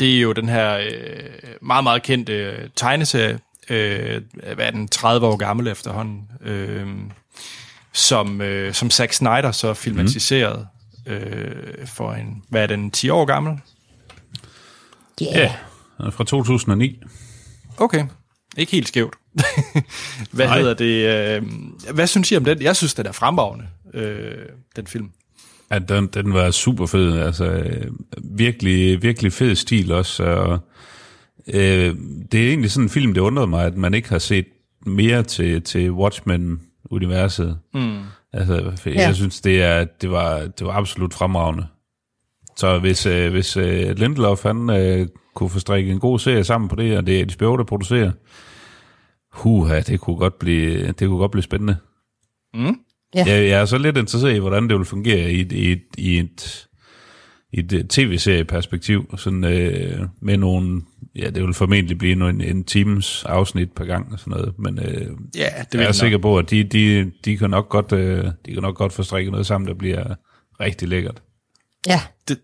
det 0.00 0.16
er 0.16 0.20
jo 0.20 0.32
den 0.32 0.48
her 0.48 0.78
øh, 0.78 1.54
meget, 1.60 1.84
meget 1.84 2.02
kendte 2.02 2.32
øh, 2.32 2.68
tegneserie, 2.76 3.38
øh, 3.70 4.22
hvad 4.54 4.66
er 4.66 4.70
den, 4.70 4.88
30 4.88 5.26
år 5.26 5.36
gammel 5.36 5.68
efterhånden, 5.68 6.30
øh, 6.40 6.86
som, 7.92 8.40
øh, 8.40 8.74
som 8.74 8.90
Zack 8.90 9.12
Snyder 9.12 9.52
så 9.52 9.74
filmatiseret 9.74 10.68
mm. 11.06 11.12
øh, 11.12 11.86
for 11.86 12.12
en, 12.12 12.42
hvad 12.48 12.62
er 12.62 12.66
den, 12.66 12.90
10 12.90 13.08
år 13.08 13.24
gammel? 13.24 13.60
Yeah. 15.22 15.34
ja. 15.36 15.52
Den 15.98 16.06
er 16.06 16.10
Fra 16.10 16.24
2009. 16.24 17.00
Okay, 17.76 18.04
ikke 18.56 18.72
helt 18.72 18.88
skævt. 18.88 19.14
hvad 20.32 20.46
Nej. 20.46 20.58
hedder 20.58 20.74
det? 20.74 21.08
Øh, 21.36 21.42
hvad 21.94 22.06
synes 22.06 22.32
I 22.32 22.36
om 22.36 22.44
den? 22.44 22.62
Jeg 22.62 22.76
synes, 22.76 22.94
den 22.94 23.06
er 23.06 23.12
fremragende, 23.12 23.64
øh, 23.94 24.34
den 24.76 24.86
film. 24.86 25.10
Ja, 25.70 25.78
den, 25.78 26.06
den 26.06 26.34
var 26.34 26.50
super 26.50 26.86
fed. 26.86 27.18
Altså, 27.18 27.44
øh, 27.44 27.86
virkelig, 28.22 29.02
virkelig 29.02 29.32
fed 29.32 29.54
stil 29.54 29.92
også. 29.92 30.24
Og, 30.24 30.58
øh, 31.46 31.96
det 32.32 32.44
er 32.44 32.48
egentlig 32.48 32.70
sådan 32.70 32.84
en 32.86 32.90
film, 32.90 33.14
det 33.14 33.20
undrede 33.20 33.46
mig, 33.46 33.64
at 33.66 33.76
man 33.76 33.94
ikke 33.94 34.08
har 34.08 34.18
set 34.18 34.46
mere 34.86 35.22
til, 35.22 35.62
til 35.62 35.90
Watchmen-universet. 35.90 37.58
Mm. 37.74 37.98
Altså, 38.32 38.72
for 38.80 38.90
Ja. 38.90 39.00
jeg 39.06 39.14
synes, 39.16 39.40
det, 39.40 39.62
er, 39.62 39.84
det, 39.84 40.10
var, 40.10 40.38
det 40.38 40.66
var 40.66 40.72
absolut 40.72 41.14
fremragende. 41.14 41.66
Så 42.56 42.78
hvis, 42.78 43.06
øh, 43.06 43.30
hvis 43.30 43.56
øh, 43.56 43.96
Lindelof, 43.98 44.42
han 44.42 44.70
øh, 44.70 45.06
kunne 45.34 45.50
få 45.50 45.58
strikket 45.58 45.92
en 45.92 46.00
god 46.00 46.18
serie 46.18 46.44
sammen 46.44 46.68
på 46.68 46.76
det, 46.76 46.96
og 46.98 47.06
det 47.06 47.20
er 47.20 47.24
HBO, 47.36 47.56
der 47.56 47.64
producerer, 47.64 48.10
huha, 49.32 49.80
det 49.80 50.00
kunne 50.00 50.16
godt 50.16 50.38
blive, 50.38 50.86
det 50.86 51.08
kunne 51.08 51.18
godt 51.18 51.30
blive 51.30 51.42
spændende. 51.42 51.76
Ja. 53.14 53.24
Jeg, 53.26 53.48
jeg 53.48 53.60
er 53.60 53.64
så 53.64 53.78
lidt 53.78 53.96
interesseret 53.96 54.34
i, 54.34 54.38
hvordan 54.38 54.68
det 54.68 54.76
vil 54.78 54.84
fungere 54.84 55.32
i, 55.32 55.40
et- 55.40 55.52
i, 55.52 55.72
et- 55.72 55.82
i, 55.98 56.18
et, 56.18 56.66
i 57.52 57.58
et 57.58 57.72
øh, 57.72 57.84
tv-serieperspektiv, 57.84 59.16
sådan 59.18 59.44
øh, 59.44 60.00
med 60.20 60.36
nogle, 60.36 60.82
ja, 61.16 61.30
det 61.30 61.42
vil 61.42 61.54
formentlig 61.54 61.98
blive 61.98 62.12
en, 62.30 62.40
en 62.40 62.64
times 62.64 63.24
afsnit 63.24 63.72
per 63.72 63.84
gang 63.84 64.12
og 64.12 64.18
sådan 64.18 64.30
noget, 64.30 64.58
men 64.58 64.78
øh, 64.78 64.84
Ja, 64.84 65.48
det 65.72 65.74
jeg 65.74 65.82
er 65.82 65.86
vil 65.86 65.94
sikker 65.94 66.18
på, 66.18 66.38
at 66.38 66.50
de, 66.50 66.64
de, 66.64 67.10
de, 67.24 67.36
kan 67.36 67.50
nok 67.50 67.68
godt, 67.68 67.92
øh, 67.92 68.24
de 68.46 68.52
kan 68.52 68.62
nok 68.62 68.76
godt 68.76 68.92
få 68.92 69.02
strikket 69.02 69.30
noget 69.32 69.46
sammen, 69.46 69.68
der 69.68 69.74
bliver 69.74 70.14
rigtig 70.60 70.88
lækkert. 70.88 71.22
Ja, 71.86 72.00
Det, 72.28 72.38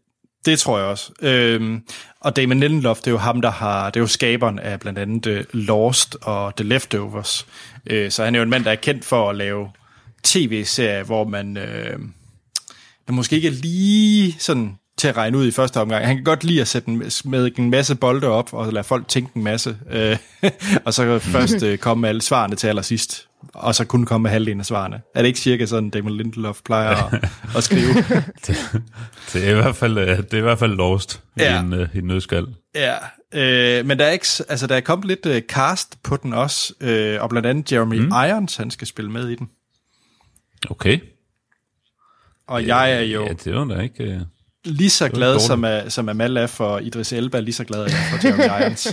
det 0.45 0.59
tror 0.59 0.79
jeg 0.79 0.87
også. 0.87 1.13
Øhm, 1.23 1.83
og 2.21 2.37
Damon 2.37 2.61
Lindelof, 2.61 2.99
det 2.99 3.07
er 3.07 3.11
jo 3.11 3.19
ham, 3.19 3.41
der 3.41 3.51
har, 3.51 3.91
det 3.91 3.97
er 3.97 4.01
jo 4.01 4.07
skaberen 4.07 4.59
af 4.59 4.81
blandt 4.81 4.99
andet 4.99 5.27
uh, 5.27 5.45
Lost 5.53 6.17
og 6.23 6.57
The 6.57 6.65
Leftovers. 6.65 7.47
Øh, 7.87 8.11
så 8.11 8.25
han 8.25 8.35
er 8.35 8.39
jo 8.39 8.43
en 8.43 8.51
mand, 8.51 8.65
der 8.65 8.71
er 8.71 8.77
kendt 8.77 9.05
for 9.05 9.31
at 9.31 9.37
lave 9.37 9.71
tv-serier, 10.23 11.03
hvor 11.03 11.25
man, 11.25 11.57
øh, 11.57 11.99
der 13.07 13.13
måske 13.13 13.37
ikke 13.37 13.49
er 13.49 13.53
lige 13.53 14.37
sådan 14.39 14.79
til 14.99 15.09
at 15.09 15.17
regne 15.17 15.39
ud 15.39 15.47
i 15.47 15.51
første 15.51 15.81
omgang. 15.81 16.07
Han 16.07 16.17
kan 16.17 16.25
godt 16.25 16.45
lide 16.45 16.61
at 16.61 16.69
sætte 16.69 16.89
en, 16.89 16.99
med 17.25 17.59
en 17.59 17.71
masse 17.71 17.95
bolde 17.95 18.27
op 18.27 18.55
og 18.55 18.73
lade 18.73 18.85
folk 18.85 19.09
tænke 19.09 19.31
en 19.35 19.45
masse. 19.45 19.77
Øh, 19.91 20.17
og 20.85 20.95
så 20.95 21.19
først 21.19 21.63
øh, 21.63 21.79
komme 21.79 22.01
med 22.01 22.09
alle 22.09 22.23
svarene 22.23 22.57
til 22.57 22.67
allersidst. 22.69 23.29
Og 23.55 23.75
så 23.75 23.85
kun 23.85 24.05
komme 24.05 24.23
med 24.23 24.31
halvdelen 24.31 24.61
af 24.61 24.67
svarene. 24.67 25.01
Er 25.15 25.23
det 25.23 25.27
ikke 25.27 25.39
cirka 25.39 25.67
sådan, 25.67 25.91
Damon 25.91 26.17
Lindelof 26.17 26.61
plejer 26.65 26.89
at, 26.89 27.31
at 27.57 27.65
skrive? 27.65 27.95
Det 29.33 29.47
er 29.47 29.51
i 29.51 29.55
hvert 29.55 29.77
fald, 29.77 29.99
øh, 29.99 30.17
det 30.19 30.35
er 30.35 30.39
i 30.39 30.41
hvert 30.41 30.59
fald 30.59 30.73
lost 30.75 31.23
Ja. 31.39 31.57
i 31.57 31.65
en, 31.65 31.73
øh, 31.73 31.89
i 31.95 31.99
en 31.99 32.05
nødskal. 32.05 32.47
Ja, 32.75 32.95
øh, 33.35 33.87
men 33.87 33.99
der 33.99 34.05
er, 34.05 34.11
ikke, 34.11 34.27
altså, 34.49 34.67
der 34.67 34.77
er 34.77 34.81
kommet 34.81 35.07
lidt 35.07 35.27
øh, 35.27 35.43
cast 35.43 36.03
på 36.03 36.17
den 36.17 36.33
også, 36.33 36.75
øh, 36.81 37.23
og 37.23 37.31
blandt 37.31 37.47
andet 37.47 37.73
Jeremy 37.73 37.99
mm. 37.99 38.09
Irons, 38.09 38.57
han 38.57 38.71
skal 38.71 38.87
spille 38.87 39.11
med 39.11 39.29
i 39.29 39.35
den. 39.35 39.51
Okay. 40.71 41.01
Og 42.47 42.67
jeg 42.67 42.93
er 42.93 43.01
jo 43.01 43.27
Ja, 43.27 43.33
det 43.33 43.55
var 43.55 43.65
da 43.65 43.81
ikke... 43.81 44.05
Øh, 44.05 44.21
lige 44.65 44.91
så 44.91 45.09
glad, 45.09 45.41
som, 45.41 45.65
er, 45.65 45.89
som 45.89 46.09
Amal 46.09 46.37
er 46.37 46.47
for 46.47 46.79
Idris 46.79 47.13
Elba, 47.13 47.41
lige 47.41 47.55
så 47.55 47.65
glad 47.65 47.81
er 47.81 47.85
jeg 47.85 48.09
for 48.11 48.27
Jeremy 48.27 48.45
Irons. 48.65 48.89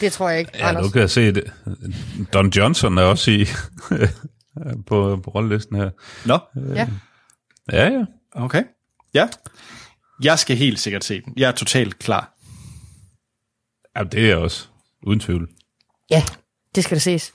det 0.00 0.12
tror 0.12 0.28
jeg 0.28 0.38
ikke, 0.38 0.50
ja, 0.54 0.68
Anders. 0.68 0.84
nu 0.84 0.90
kan 0.90 1.00
jeg 1.00 1.10
se 1.10 1.32
det. 1.32 1.52
Don 2.32 2.48
Johnson 2.48 2.98
er 2.98 3.02
også 3.02 3.30
i 3.30 3.46
på, 4.88 5.20
på 5.24 5.30
rollelisten 5.30 5.76
her. 5.76 5.90
Nå, 6.24 6.38
Ja. 6.74 6.88
Ja, 7.72 7.88
ja. 7.88 8.04
okay. 8.32 8.62
Ja. 9.14 9.28
Jeg 10.22 10.38
skal 10.38 10.56
helt 10.56 10.80
sikkert 10.80 11.04
se 11.04 11.20
den. 11.20 11.32
Jeg 11.36 11.48
er 11.48 11.52
totalt 11.52 11.98
klar. 11.98 12.34
Jamen, 13.96 14.12
det 14.12 14.20
er 14.24 14.26
jeg 14.28 14.36
også. 14.36 14.66
Uden 15.06 15.20
tvivl. 15.20 15.48
ja, 16.10 16.22
det 16.74 16.84
skal 16.84 16.94
det 16.94 17.02
ses. 17.02 17.32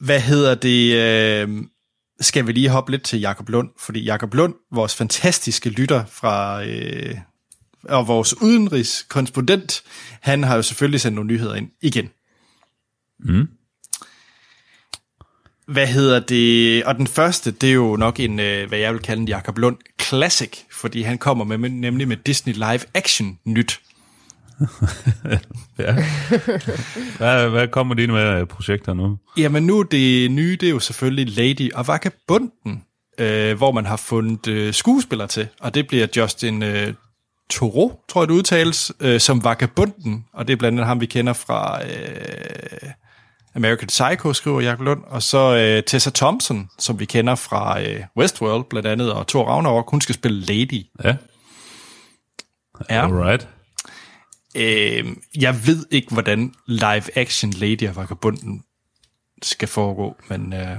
Hvad 0.00 0.20
hedder 0.20 0.54
det? 0.54 0.94
Øh, 0.94 1.62
skal 2.20 2.46
vi 2.46 2.52
lige 2.52 2.68
hoppe 2.68 2.90
lidt 2.90 3.02
til 3.02 3.20
Jakob 3.20 3.48
Lund? 3.48 3.68
Fordi 3.78 4.00
Jakob 4.00 4.34
Lund, 4.34 4.54
vores 4.72 4.94
fantastiske 4.94 5.70
lytter 5.70 6.04
fra... 6.06 6.64
Øh, 6.64 7.14
og 7.82 8.08
vores 8.08 8.42
udenrigskorrespondent, 8.42 9.82
han 10.20 10.42
har 10.42 10.56
jo 10.56 10.62
selvfølgelig 10.62 11.00
sendt 11.00 11.14
nogle 11.14 11.32
nyheder 11.32 11.54
ind 11.54 11.70
igen. 11.82 12.10
Mm. 13.20 13.48
Hvad 15.68 15.86
hedder 15.86 16.20
det? 16.20 16.84
Og 16.84 16.96
den 16.96 17.06
første, 17.06 17.50
det 17.50 17.68
er 17.68 17.74
jo 17.74 17.96
nok 17.96 18.20
en, 18.20 18.40
øh, 18.40 18.68
hvad 18.68 18.78
jeg 18.78 18.92
vil 18.92 19.02
kalde 19.02 19.22
en 19.22 19.28
Jakob 19.28 19.58
Lund 19.58 19.76
Classic, 20.02 20.50
fordi 20.70 21.02
han 21.02 21.18
kommer 21.18 21.44
med, 21.44 21.58
med 21.58 21.70
nemlig 21.70 22.08
med 22.08 22.16
Disney 22.16 22.54
Live 22.54 22.80
Action 22.94 23.38
nyt. 23.44 23.80
Ja. 25.78 25.94
Hvad, 27.16 27.48
hvad 27.48 27.68
kommer 27.68 27.94
dine 27.94 28.12
med 28.12 28.22
af 28.22 28.48
projekter 28.48 28.94
nu? 28.94 29.18
Jamen 29.36 29.62
nu 29.66 29.82
det 29.82 30.30
nye, 30.30 30.56
det 30.60 30.66
er 30.66 30.70
jo 30.70 30.78
selvfølgelig 30.80 31.36
Lady 31.36 31.72
og 31.74 31.86
Vagabunden, 31.86 32.82
øh, 33.18 33.56
hvor 33.56 33.72
man 33.72 33.86
har 33.86 33.96
fundet 33.96 34.46
øh, 34.48 34.74
skuespillere 34.74 35.28
til, 35.28 35.48
og 35.60 35.74
det 35.74 35.86
bliver 35.88 36.06
Justin 36.16 36.62
øh, 36.62 36.94
Toro, 37.50 38.04
tror 38.08 38.22
jeg 38.22 38.28
det 38.28 38.34
udtales, 38.34 38.92
øh, 39.00 39.20
som 39.20 39.44
Vagabunden, 39.44 40.24
og 40.32 40.46
det 40.48 40.52
er 40.52 40.56
blandt 40.56 40.78
andet 40.78 40.86
ham, 40.86 41.00
vi 41.00 41.06
kender 41.06 41.32
fra 41.32 41.82
øh, 41.84 42.90
American 43.54 43.88
Psycho, 43.88 44.32
skriver 44.32 44.60
Jacob 44.60 44.80
Lund, 44.80 45.02
og 45.06 45.22
så 45.22 45.56
øh, 45.56 45.82
Tessa 45.82 46.10
Thompson, 46.14 46.68
som 46.78 47.00
vi 47.00 47.04
kender 47.04 47.34
fra 47.34 47.80
øh, 47.82 48.00
Westworld 48.16 48.64
blandt 48.70 48.88
andet, 48.88 49.12
og 49.12 49.26
Thor 49.26 49.44
Ragnarok, 49.44 49.90
hun 49.90 50.00
skal 50.00 50.14
spille 50.14 50.40
Lady. 50.40 50.86
Ja, 51.04 51.16
Ja. 52.90 53.04
alright. 53.04 53.48
Øh, 54.58 55.06
jeg 55.40 55.66
ved 55.66 55.86
ikke, 55.90 56.12
hvordan 56.12 56.54
live-action 56.66 57.50
Lady 57.50 57.88
og 57.88 57.96
Vagabunden 57.96 58.62
skal 59.42 59.68
foregå, 59.68 60.16
men... 60.28 60.52
Øh, 60.52 60.76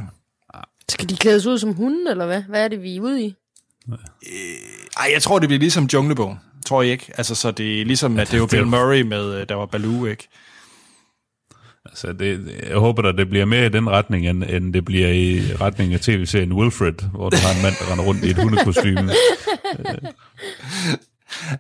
Skal 0.90 1.10
de 1.10 1.16
klædes 1.18 1.46
ud 1.46 1.58
som 1.58 1.74
hunden, 1.74 2.08
eller 2.08 2.26
hvad? 2.26 2.44
Hvad 2.50 2.64
er 2.64 2.68
det, 2.68 2.84
vi 2.84 2.96
er 2.96 3.02
ude 3.02 3.24
i? 3.24 3.36
Ej, 4.98 5.10
jeg 5.14 5.22
tror, 5.22 5.40
det 5.40 5.50
bliver 5.50 5.60
ligesom 5.60 5.86
Junglebogen. 5.94 6.40
Tror 6.66 6.82
jeg 6.82 6.92
ikke. 6.92 7.12
Altså, 7.18 7.36
så 7.36 7.52
det 7.52 7.82
er 7.82 7.86
ligesom, 7.86 8.20
at 8.20 8.32
det 8.32 8.38
er 8.40 8.44
er 8.44 8.48
Bill 8.48 8.68
Murray 8.68 9.02
med, 9.02 9.42
øh, 9.42 9.50
der 9.50 9.56
var 9.56 9.66
Baloo, 9.66 10.06
ikke? 10.06 10.28
Altså, 11.86 12.14
det, 12.14 12.56
jeg 12.70 12.78
håber 12.78 13.02
da, 13.02 13.12
det 13.12 13.30
bliver 13.30 13.46
mere 13.46 13.66
i 13.66 13.70
den 13.70 13.90
retning, 13.90 14.28
end, 14.28 14.44
end 14.44 14.74
det 14.74 14.86
bliver 14.86 15.08
i 15.08 15.42
retning 15.62 15.94
af 15.94 16.00
tv-serien 16.00 16.54
Wilfred, 16.54 17.10
hvor 17.12 17.30
du 17.30 17.38
har 17.38 17.56
en 17.56 17.62
mand, 17.62 17.76
der 17.80 17.92
render 17.92 18.06
rundt 18.06 18.24
i 18.24 18.30
et 18.30 18.36
hundekostyme. 18.36 19.12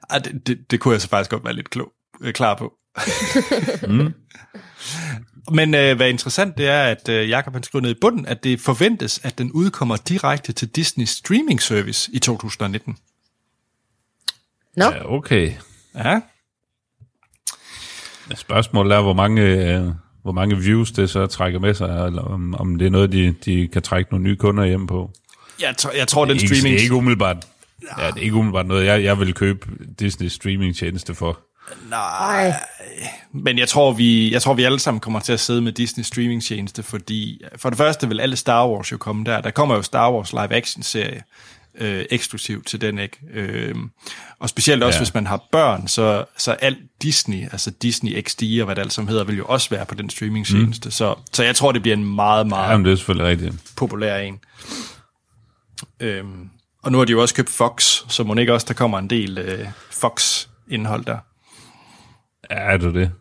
Ej, 0.09 0.17
det, 0.19 0.47
det, 0.47 0.71
det 0.71 0.79
kunne 0.79 0.91
jeg 0.93 1.01
så 1.01 1.09
faktisk 1.09 1.31
godt 1.31 1.43
være 1.45 1.53
lidt 1.53 1.69
klog, 1.69 1.91
øh, 2.21 2.33
klar 2.33 2.55
på. 2.55 2.73
mm. 3.87 4.13
Men 5.51 5.73
øh, 5.75 5.95
hvad 5.95 6.05
er 6.05 6.09
interessant, 6.09 6.57
det 6.57 6.67
er, 6.67 6.83
at 6.83 7.09
øh, 7.09 7.29
Jacob 7.29 7.53
han 7.53 7.63
skriver 7.63 7.81
ned 7.81 7.91
i 7.91 7.99
bunden, 8.01 8.25
at 8.25 8.43
det 8.43 8.61
forventes, 8.61 9.19
at 9.23 9.37
den 9.37 9.51
udkommer 9.51 9.95
direkte 9.95 10.53
til 10.53 10.67
Disney 10.67 11.05
streaming 11.05 11.61
service 11.61 12.11
i 12.13 12.19
2019. 12.19 12.97
Nå, 14.77 14.85
Ja, 14.85 15.13
okay. 15.13 15.53
Ja, 15.95 16.19
Spørgsmålet 18.35 18.95
er, 18.95 19.01
hvor 19.01 19.13
mange, 19.13 19.41
øh, 19.41 19.91
hvor 20.21 20.31
mange 20.31 20.57
views 20.57 20.91
det 20.91 21.09
så 21.09 21.27
trækker 21.27 21.59
med 21.59 21.73
sig, 21.73 22.05
eller 22.07 22.21
om, 22.21 22.55
om 22.55 22.77
det 22.77 22.85
er 22.85 22.89
noget, 22.89 23.11
de, 23.11 23.35
de 23.45 23.67
kan 23.67 23.81
trække 23.81 24.11
nogle 24.11 24.23
nye 24.23 24.35
kunder 24.35 24.65
hjem 24.65 24.87
på. 24.87 25.11
jeg, 25.61 25.77
tror, 25.77 25.91
jeg 25.91 26.07
tror, 26.07 26.25
den 26.25 26.35
Ikke, 26.35 26.47
streaming... 26.47 26.73
det 26.73 26.79
er 26.79 26.83
ikke 26.83 26.95
umiddelbart, 26.95 27.47
ja, 27.97 28.07
det 28.07 28.17
er 28.17 28.21
ikke 28.21 28.35
umiddelbart 28.35 28.65
noget, 28.65 28.85
jeg, 28.85 29.03
jeg 29.03 29.19
vil 29.19 29.33
købe 29.33 29.67
Disney 29.99 30.27
streaming 30.27 30.75
tjeneste 30.75 31.15
for. 31.15 31.39
Nej. 31.89 32.53
Men 33.33 33.59
jeg 33.59 33.67
tror, 33.67 33.91
vi, 33.93 34.33
jeg 34.33 34.41
tror, 34.41 34.53
vi 34.53 34.63
alle 34.63 34.79
sammen 34.79 34.99
kommer 34.99 35.19
til 35.19 35.33
at 35.33 35.39
sidde 35.39 35.61
med 35.61 35.71
Disney 35.71 36.03
streaming 36.03 36.43
tjeneste, 36.43 36.83
fordi 36.83 37.41
for 37.57 37.69
det 37.69 37.77
første 37.77 38.07
vil 38.07 38.19
alle 38.19 38.35
Star 38.35 38.67
Wars 38.67 38.91
jo 38.91 38.97
komme 38.97 39.25
der. 39.25 39.41
Der 39.41 39.51
kommer 39.51 39.75
jo 39.75 39.81
Star 39.81 40.11
Wars 40.11 40.31
live 40.33 40.53
action 40.53 40.83
serie 40.83 41.23
øh, 41.77 42.05
eksklusivt 42.09 42.67
til 42.67 42.81
den, 42.81 42.99
ikke? 42.99 43.17
Øh, 43.33 43.75
og 44.39 44.49
specielt 44.49 44.83
også, 44.83 44.97
Ja. 44.97 44.99
hvis 45.03 45.13
man 45.13 45.27
har 45.27 45.41
børn, 45.51 45.87
så, 45.87 46.25
så 46.37 46.51
alt 46.51 46.77
Disney, 47.01 47.43
altså 47.51 47.71
Disney 47.71 48.21
XD 48.21 48.43
og 48.59 48.65
hvad 48.65 48.75
det 48.75 48.81
alt 48.81 48.93
som 48.93 49.07
hedder, 49.07 49.23
vil 49.23 49.37
jo 49.37 49.45
også 49.45 49.69
være 49.69 49.85
på 49.85 49.95
den 49.95 50.09
streaming 50.09 50.45
tjeneste. 50.47 50.87
Mm. 50.87 50.91
Så, 50.91 51.15
så 51.33 51.43
jeg 51.43 51.55
tror, 51.55 51.71
det 51.71 51.81
bliver 51.81 51.97
en 51.97 52.15
meget, 52.15 52.47
meget 52.47 52.71
Jamen, 52.71 52.85
det 52.85 52.91
er 52.91 52.95
selvfølgelig 52.95 53.27
rigtigt. 53.27 53.55
populær 53.75 54.17
en. 54.17 54.39
Øhm, 55.99 56.49
og 56.83 56.91
nu 56.91 56.97
har 56.97 57.05
de 57.05 57.11
jo 57.11 57.21
også 57.21 57.35
købt 57.35 57.49
Fox, 57.49 58.01
så 58.07 58.23
må 58.23 58.35
ikke 58.35 58.53
også, 58.53 58.65
der 58.67 58.73
kommer 58.73 58.99
en 58.99 59.09
del 59.09 59.37
øh, 59.37 59.67
Fox-indhold 59.91 61.05
der. 61.05 61.17
Er 62.49 62.77
du 62.77 62.93
det? 62.93 63.11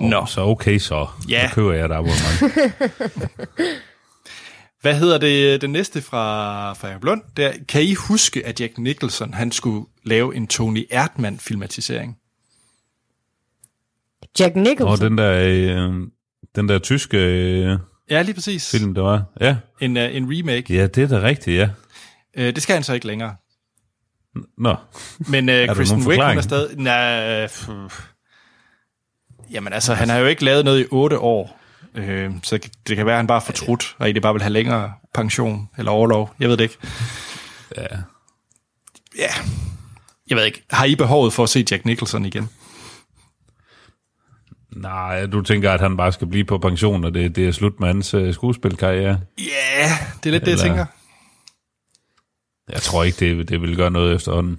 Nå. 0.00 0.26
Så 0.26 0.40
okay 0.40 0.78
så. 0.78 1.06
Ja. 1.28 1.48
Så 1.48 1.54
køber 1.54 1.72
jeg 1.72 1.84
et 1.84 1.92
abonnement. 1.92 2.40
Hvad 4.80 4.94
hedder 4.98 5.18
det, 5.18 5.60
det 5.60 5.70
næste 5.70 6.02
fra, 6.02 6.72
fra 6.72 6.88
Jacob 6.88 7.04
Lund? 7.04 7.22
Det 7.36 7.44
er, 7.44 7.52
kan 7.68 7.82
I 7.82 7.94
huske, 7.94 8.46
at 8.46 8.60
Jack 8.60 8.78
Nicholson 8.78 9.34
han 9.34 9.52
skulle 9.52 9.86
lave 10.04 10.36
en 10.36 10.46
Tony 10.46 10.86
Erdmann-filmatisering? 10.90 12.18
Jack 14.40 14.56
Og 14.56 14.62
Nicholson. 14.62 15.10
den 15.10 15.18
der, 15.18 15.32
øh, 15.40 15.94
den 16.56 16.68
der 16.68 16.78
tyske 16.78 17.16
øh, 17.18 17.78
Ja, 18.10 18.22
lige 18.22 18.34
præcis. 18.34 18.70
film, 18.70 18.94
der 18.94 19.02
var. 19.02 19.22
Ja. 19.40 19.56
En, 19.80 19.96
uh, 19.96 20.16
en 20.16 20.26
remake. 20.38 20.74
ja, 20.74 20.86
det 20.86 21.02
er 21.02 21.08
da 21.20 21.26
rigtigt, 21.26 21.56
ja. 21.58 21.68
Uh, 22.38 22.44
det 22.44 22.62
skal 22.62 22.74
han 22.74 22.82
så 22.82 22.92
ikke 22.94 23.06
længere. 23.06 23.36
Nå, 24.58 24.76
Men 25.18 25.48
uh, 25.48 25.54
der 25.54 25.74
Kristen 25.74 26.06
Wiig, 26.06 26.26
hun 26.28 26.38
er 26.38 26.42
stadig... 26.42 26.76
Nej, 26.78 27.46
pff. 27.46 28.00
Jamen 29.50 29.72
altså, 29.72 29.94
han 29.94 30.08
har 30.08 30.18
jo 30.18 30.26
ikke 30.26 30.44
lavet 30.44 30.64
noget 30.64 30.80
i 30.80 30.86
otte 30.90 31.18
år. 31.18 31.60
Uh, 31.98 32.34
så 32.42 32.58
det 32.88 32.96
kan 32.96 33.06
være, 33.06 33.14
at 33.14 33.18
han 33.18 33.26
bare 33.26 33.40
er 33.40 33.44
fortrudt, 33.44 33.96
og 33.98 34.04
egentlig 34.06 34.22
bare 34.22 34.32
vil 34.34 34.42
have 34.42 34.52
længere 34.52 34.92
pension 35.14 35.68
eller 35.78 35.92
overlov. 35.92 36.34
Jeg 36.40 36.48
ved 36.48 36.56
det 36.56 36.64
ikke. 36.64 36.78
ja. 37.76 37.86
Ja, 39.18 39.28
jeg 40.30 40.36
ved 40.36 40.44
ikke. 40.44 40.62
Har 40.70 40.84
I 40.84 40.94
behovet 40.94 41.32
for 41.32 41.42
at 41.42 41.48
se 41.48 41.64
Jack 41.70 41.84
Nicholson 41.84 42.24
igen? 42.24 42.48
Nej, 44.76 45.26
du 45.26 45.42
tænker, 45.42 45.72
at 45.72 45.80
han 45.80 45.96
bare 45.96 46.12
skal 46.12 46.26
blive 46.26 46.44
på 46.44 46.58
pension, 46.58 47.04
og 47.04 47.14
det, 47.14 47.36
det 47.36 47.48
er 47.48 47.52
slut 47.52 47.80
med 47.80 47.88
hans 47.88 48.14
øh, 48.14 48.34
skuespilkarriere. 48.34 49.20
Ja, 49.38 49.42
yeah, 49.82 49.90
det 50.22 50.26
er 50.26 50.30
lidt 50.30 50.44
det, 50.44 50.50
jeg 50.50 50.52
Eller- 50.52 50.64
tænker. 50.64 50.86
Jeg 52.72 52.82
tror 52.82 53.04
ikke, 53.04 53.36
det, 53.38 53.48
det 53.48 53.60
vil 53.60 53.76
gøre 53.76 53.90
noget 53.90 54.14
efterhånden. 54.14 54.58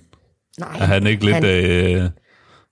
Nej, 0.59 0.69
Er 0.79 0.85
han 0.85 1.07
ikke 1.07 1.25
lidt, 1.25 1.35
han, 1.35 1.45
øh, 1.45 2.01
han 2.01 2.11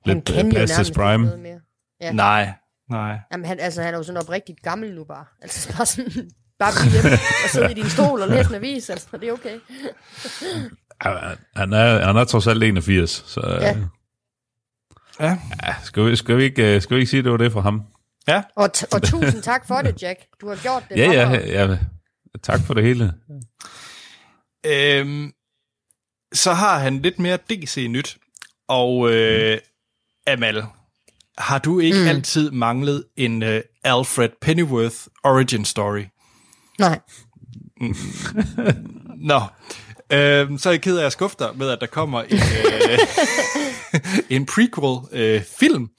lidt 0.06 0.26
kan 0.26 0.46
øh, 0.48 0.54
past 0.54 0.94
prime? 0.94 1.60
Ja. 2.02 2.12
Nej, 2.12 2.54
nej. 2.90 3.20
Jamen, 3.32 3.46
han, 3.46 3.60
altså, 3.60 3.82
han 3.82 3.94
er 3.94 3.98
jo 3.98 4.04
sådan 4.04 4.22
oprigtigt 4.22 4.62
gammel 4.62 4.96
nu 4.96 5.04
bare. 5.04 5.26
Altså, 5.42 5.70
bare 5.78 5.86
sådan, 5.86 6.30
bare 6.60 6.72
blive 6.82 6.92
hjemme 7.02 7.12
og 7.44 7.50
sidde 7.50 7.72
i 7.72 7.74
din 7.74 7.90
stol 7.90 8.22
og 8.22 8.28
læse 8.28 8.50
en 8.50 8.56
avis, 8.56 8.90
altså, 8.90 9.08
det 9.22 9.30
er 9.30 9.34
okay. 9.34 9.60
Han- 11.02 11.38
Han 11.56 11.74
er, 11.74 12.06
han 12.06 12.16
er 12.16 12.24
trods 12.24 12.48
alt 12.48 12.64
81, 12.64 13.24
så 13.28 13.42
Ja. 13.62 13.68
ja. 13.68 13.78
Ja. 15.20 15.38
Ja, 15.64 15.76
skal, 15.84 16.06
vi, 16.06 16.16
skal, 16.16 16.38
vi 16.38 16.44
ikke, 16.44 16.76
øh, 16.76 16.82
skal 16.82 16.96
vi 16.96 17.00
ikke 17.02 17.10
sige, 17.10 17.20
at 17.20 17.24
det 17.24 17.32
var 17.32 17.38
det 17.38 17.52
for 17.52 17.62
ham? 17.62 17.82
Ja. 18.28 18.44
Og, 18.56 18.70
t- 18.78 18.86
og 18.94 19.02
tusind 19.04 19.42
tak 19.42 19.68
for 19.68 19.76
det, 19.76 20.02
Jack. 20.04 20.20
Du 20.42 20.48
har 20.50 20.56
gjort 20.56 20.84
det 20.90 20.98
Ja, 20.98 21.12
ja, 21.12 21.64
ja. 21.66 21.78
Tak 22.44 22.60
for 22.60 22.74
det 22.74 22.84
hele. 22.84 23.14
Øhm, 24.66 25.34
så 26.34 26.54
har 26.54 26.80
han 26.80 27.02
lidt 27.02 27.20
mere 27.20 27.38
DC-nyt. 27.38 28.18
Og 28.68 29.12
øh, 29.12 29.60
Amal, 30.28 30.64
har 31.38 31.58
du 31.60 31.80
ikke 31.80 32.00
mm. 32.00 32.08
altid 32.08 32.52
manglet 32.52 33.06
en 33.18 33.44
øh, 33.44 33.62
Alfred 33.84 34.30
Pennyworth 34.42 34.98
origin 35.24 35.66
story? 35.66 36.04
Nej. 36.80 37.00
Nå, 39.30 39.42
øhm, 40.10 40.58
så 40.58 40.70
er 40.70 40.74
jeg 40.74 40.82
ked 40.82 40.98
af 40.98 41.06
at 41.06 41.12
skuffe 41.12 41.36
dig 41.40 41.50
med, 41.56 41.70
at 41.70 41.82
der 41.82 41.88
kommer 41.88 42.22
en, 42.22 42.38
øh, 42.38 43.00
en 44.38 44.46
prequel-film 44.46 45.90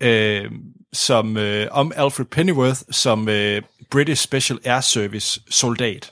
øh, 0.00 0.50
som 0.92 1.36
øh, 1.36 1.68
om 1.70 1.92
Alfred 1.96 2.26
Pennyworth 2.26 2.80
som 2.90 3.28
øh, 3.28 3.62
British 3.90 4.22
Special 4.22 4.58
Air 4.64 4.80
Service 4.80 5.40
soldat. 5.50 6.10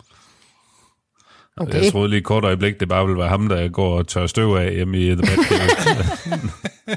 Okay. 1.56 1.82
Jeg 1.84 1.92
troede 1.92 2.08
lige 2.10 2.20
kort 2.22 2.44
øjeblik, 2.44 2.80
det 2.80 2.88
bare 2.88 3.06
ville 3.06 3.18
være 3.18 3.28
ham, 3.28 3.48
der 3.48 3.68
går 3.68 3.98
og 3.98 4.08
tør 4.08 4.26
støv 4.26 4.54
af 4.54 4.74
hjemme 4.74 4.98
i 4.98 5.06
The 5.10 5.16
Batcave. 5.16 5.70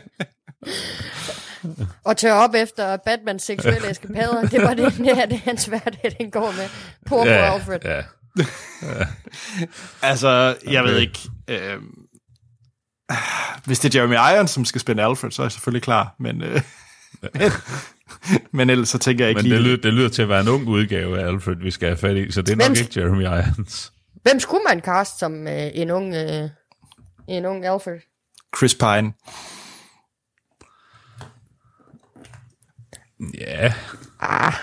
Og 2.05 2.17
tør 2.17 2.33
op 2.33 2.53
efter 2.55 2.97
Batmans 2.97 3.43
seksuelle 3.43 3.89
eskapader. 3.91 4.47
Det 4.47 4.61
var 4.61 4.73
det, 4.73 4.93
det, 5.05 5.09
er 5.21 5.25
det 5.25 5.39
hans 5.39 5.65
hverdag, 5.65 6.15
den 6.19 6.31
går 6.31 6.51
med. 6.57 6.69
Poor 7.05 7.25
ja, 7.25 7.33
ja, 7.45 7.53
Alfred. 7.53 7.79
ja. 7.85 8.01
Altså, 10.01 10.55
jeg 10.67 10.83
ved 10.83 10.97
ikke... 10.99 11.19
Øh, 11.47 11.77
hvis 13.65 13.79
det 13.79 13.95
er 13.95 13.99
Jeremy 13.99 14.35
Irons, 14.35 14.51
som 14.51 14.65
skal 14.65 14.81
spille 14.81 15.03
Alfred, 15.03 15.31
så 15.31 15.41
er 15.41 15.45
jeg 15.45 15.51
selvfølgelig 15.51 15.83
klar, 15.83 16.15
men... 16.19 16.41
Øh, 16.43 16.61
men, 17.33 17.51
men 18.51 18.69
ellers 18.69 18.89
så 18.89 18.97
tænker 18.97 19.25
jeg 19.25 19.29
ikke 19.29 19.39
Men 19.41 19.45
lige... 19.45 19.55
det 19.57 19.65
lyder, 19.65 19.77
det 19.81 19.93
lyder 19.93 20.09
til 20.09 20.21
at 20.21 20.29
være 20.29 20.41
en 20.41 20.47
ung 20.47 20.67
udgave 20.67 21.19
af 21.21 21.27
Alfred, 21.27 21.55
vi 21.55 21.71
skal 21.71 21.87
have 21.89 21.97
fat 21.97 22.17
i, 22.17 22.31
så 22.31 22.41
det 22.41 22.51
er 22.51 22.55
nok 22.55 22.65
Hvem- 22.77 22.85
ikke 22.87 22.99
Jeremy 23.01 23.23
Irons. 23.23 23.91
Hvem 24.29 24.39
skulle 24.39 24.63
man 24.67 24.79
cast 24.79 25.19
som 25.19 25.47
øh, 25.47 25.69
en 25.73 25.91
ung, 25.91 26.15
øh, 26.15 26.49
en 27.27 27.45
ung 27.45 27.65
Alfred? 27.65 27.99
Chris 28.57 28.75
Pine. 28.75 29.13
Ja, 33.37 33.73
Ah, 34.19 34.53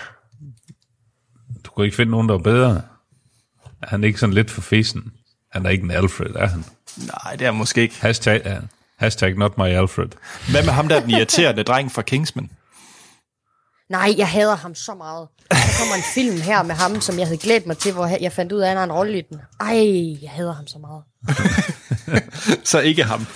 du 1.65 1.71
kunne 1.71 1.85
ikke 1.85 1.95
finde 1.95 2.11
nogen, 2.11 2.29
der 2.29 2.35
var 2.35 2.43
bedre. 2.43 2.81
Er 3.81 3.87
han 3.87 4.03
ikke 4.03 4.19
sådan 4.19 4.33
lidt 4.33 4.51
for 4.51 4.61
fesen? 4.61 5.13
Han 5.51 5.65
er 5.65 5.69
ikke 5.69 5.83
en 5.83 5.91
Alfred, 5.91 6.35
er 6.35 6.47
han? 6.47 6.63
Nej, 6.97 7.35
det 7.35 7.47
er 7.47 7.51
måske 7.51 7.81
ikke. 7.81 8.01
Hashtag, 8.01 8.41
ja. 8.45 8.59
Hashtag 8.97 9.33
not 9.35 9.57
my 9.57 9.63
Alfred. 9.63 10.09
Hvad 10.51 10.63
med 10.63 10.73
ham 10.73 10.87
der, 10.87 10.99
den 10.99 11.09
irriterende 11.09 11.63
dreng 11.63 11.91
fra 11.91 12.01
Kingsman? 12.01 12.49
Nej, 13.89 14.13
jeg 14.17 14.27
hader 14.29 14.55
ham 14.55 14.75
så 14.75 14.93
meget. 14.95 15.27
Der 15.51 15.57
kommer 15.79 15.95
en 15.95 16.03
film 16.13 16.41
her 16.41 16.63
med 16.63 16.75
ham, 16.75 17.01
som 17.01 17.19
jeg 17.19 17.27
havde 17.27 17.37
glædt 17.37 17.65
mig 17.65 17.77
til, 17.77 17.93
hvor 17.93 18.05
jeg 18.21 18.31
fandt 18.31 18.51
ud 18.51 18.59
af, 18.59 18.63
at 18.63 18.69
han 18.69 18.77
har 18.77 18.83
en 18.83 18.91
rolle 18.91 19.17
i 19.17 19.21
den. 19.21 19.41
Ej, 19.59 20.21
jeg 20.21 20.31
hader 20.31 20.53
ham 20.53 20.67
så 20.67 20.77
meget. 20.79 21.03
Så 22.71 22.79
ikke 22.79 23.03
ham. 23.03 23.27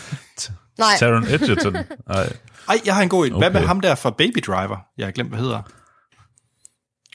Nej, 0.80 0.96
Taron 1.00 1.24
Egerton. 1.24 1.74
Nej. 2.08 2.34
Ej, 2.70 2.80
jeg 2.86 2.96
har 2.96 3.02
en 3.02 3.10
god 3.10 3.28
en. 3.28 3.38
Hvad 3.38 3.50
med 3.50 3.60
Okay. 3.60 3.68
ham 3.68 3.82
der 3.82 3.96
fra 3.96 4.10
Baby 4.10 4.44
Driver? 4.48 4.78
Jeg 4.98 5.08
har 5.08 5.12
glemt, 5.12 5.30
hvad 5.30 5.40
hedder. 5.40 5.62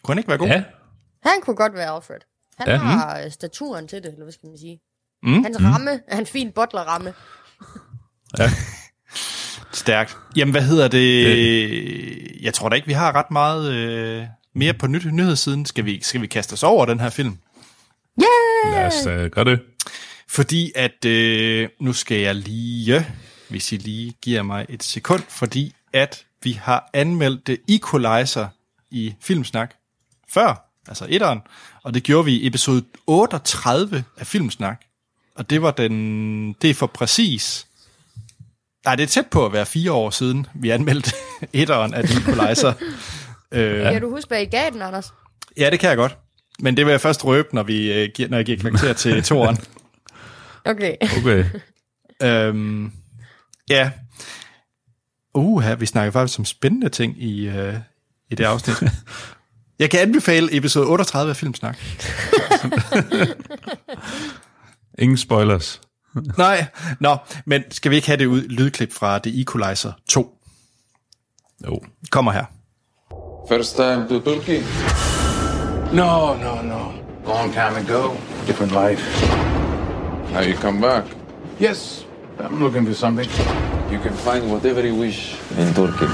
Kunne 0.05 0.13
han 0.13 0.19
ikke 0.19 0.29
være 0.29 0.39
god? 0.39 0.47
Ja, 0.49 0.65
han 1.23 1.41
kunne 1.43 1.57
godt 1.57 1.75
være 1.75 1.95
Alfred. 1.95 2.17
Han 2.59 2.69
Ja. 2.69 2.77
har 2.77 3.21
øh, 3.25 3.31
staturen 3.33 3.89
til 3.89 4.03
det, 4.03 4.07
eller 4.13 4.25
hvad 4.25 4.33
skal 4.33 4.49
man 4.49 4.59
sige. 4.59 4.81
Mm. 5.23 5.43
Hans 5.45 5.57
ramme 5.61 6.01
er 6.09 6.19
en 6.19 6.27
fin 6.27 6.53
butler-ramme. 6.53 7.15
ja. 8.39 8.51
Stærkt. 9.73 10.17
Jamen, 10.37 10.53
hvad 10.53 10.63
hedder 10.63 10.89
det? 10.89 12.43
Jeg 12.43 12.55
tror 12.55 12.69
da 12.69 12.77
ikke, 12.77 12.87
vi 12.87 12.93
har 12.93 13.15
ret 13.15 13.31
meget 13.31 13.73
øh, 13.73 14.25
mere 14.55 14.75
på 14.75 14.87
nyt 14.87 15.13
nyhedssiden. 15.13 15.67
Skal 15.67 15.85
vi, 15.85 16.03
skal 16.03 16.21
vi 16.21 16.27
kaste 16.27 16.53
os 16.53 16.63
over 16.63 16.87
den 16.87 17.01
her 17.01 17.11
film? 17.11 17.39
Lad 18.73 18.87
os 18.87 19.07
uh, 19.07 19.31
gøre 19.31 19.45
det. 19.45 19.61
Fordi 20.29 20.73
at, 20.75 21.05
øh, 21.05 21.69
nu 21.81 21.93
skal 21.93 22.19
jeg 22.19 22.35
lige, 22.35 23.07
hvis 23.49 23.73
I 23.73 23.77
lige 23.77 24.13
giver 24.23 24.43
mig 24.43 24.67
et 24.69 24.83
sekund, 24.83 25.23
fordi 25.29 25.75
at 25.93 26.25
vi 26.43 26.53
har 26.53 26.91
anmeldt 26.93 27.45
The 27.45 27.59
Equalizer 27.69 28.49
i 28.91 29.15
Filmsnak 29.21 29.75
før, 30.29 30.71
altså 30.89 31.07
etteren, 31.09 31.41
og 31.83 31.95
det 31.95 32.03
gjorde 32.03 32.25
vi 32.25 32.33
i 32.33 32.47
episode 32.47 32.85
38 33.07 34.05
af 34.17 34.27
Filmsnak. 34.27 34.81
Og 35.35 35.51
det 35.51 35.63
var 35.63 35.71
den, 35.71 36.53
det 36.53 36.71
er 36.71 36.75
for 36.75 36.87
præcis, 36.87 37.66
nej, 38.87 38.95
det 38.97 39.03
er 39.03 39.07
tæt 39.07 39.27
på 39.27 39.47
at 39.47 39.53
være 39.53 39.67
fire 39.67 39.93
år 39.93 40.11
siden, 40.11 40.47
vi 40.55 40.71
anmeldte 40.71 41.13
etteren 41.53 41.95
af 41.95 42.03
Equalizer. 42.03 42.73
øh, 43.53 43.83
Kan 43.83 44.01
du 44.03 44.11
huske, 44.11 44.29
hvad 44.29 44.43
I 44.43 44.45
gav 44.45 44.71
den, 44.71 44.83
Anders? 44.83 45.13
ja, 45.57 45.71
det 45.71 45.81
kan 45.81 45.89
jeg 45.89 45.97
godt. 45.97 46.19
Men 46.61 46.77
det 46.77 46.87
vil 46.87 46.91
jeg 46.91 47.01
først 47.01 47.25
røbe, 47.25 47.49
når, 47.53 47.63
vi, 47.63 47.93
øh, 47.93 48.09
når 48.31 48.37
jeg 48.37 48.47
giver 48.47 48.59
karakter 48.59 48.93
til 48.93 49.23
toeren. 49.29 49.59
Okay. 50.65 50.95
Okay. 51.19 51.45
Øhm, 52.23 52.93
ja. 53.71 53.91
Uh, 55.35 55.63
her, 55.63 55.75
vi 55.77 55.87
snakker 55.87 56.13
faktisk 56.13 56.39
om 56.39 56.45
spændende 56.45 56.89
ting 56.89 57.23
i, 57.23 57.49
øh, 57.49 57.75
i 58.31 58.35
det 58.35 58.45
afsnit. 58.45 58.77
Jeg 59.79 59.91
kan 59.91 60.01
anbefale 60.01 60.57
episode 60.57 60.87
38 60.87 61.31
af 61.31 61.37
Filmsnak. 61.37 61.79
Ingen 64.99 65.17
spoilers. 65.17 65.81
Nej, 66.39 66.67
nå, 67.01 67.17
men 67.45 67.63
skal 67.71 67.91
vi 67.91 67.97
ikke 67.97 68.09
have 68.09 68.17
det 68.17 68.27
ud, 68.27 68.43
lydklip 68.43 68.93
fra 68.93 69.19
The 69.19 69.41
Equalizer 69.41 69.93
2? 70.09 70.31
Jo. 71.67 71.81
Kommer 72.11 72.33
her. 72.33 72.45
First 73.49 73.77
time 73.77 74.09
to 74.09 74.21
Turkey? 74.21 74.61
No, 75.93 76.35
no, 76.35 76.63
no. 76.63 76.93
Long 77.27 77.53
time 77.53 77.77
ago. 77.77 78.17
Different 78.47 78.73
life. 78.73 79.03
Now 80.33 80.43
you 80.43 80.55
come 80.55 80.81
back. 80.81 81.05
Yes, 81.61 82.07
I'm 82.39 82.63
looking 82.63 82.87
for 82.87 82.95
something. 82.95 83.31
You 83.93 84.01
can 84.03 84.13
find 84.13 84.51
whatever 84.53 84.87
you 84.87 85.01
wish 85.01 85.37
in 85.59 85.75
Turkey. 85.75 86.07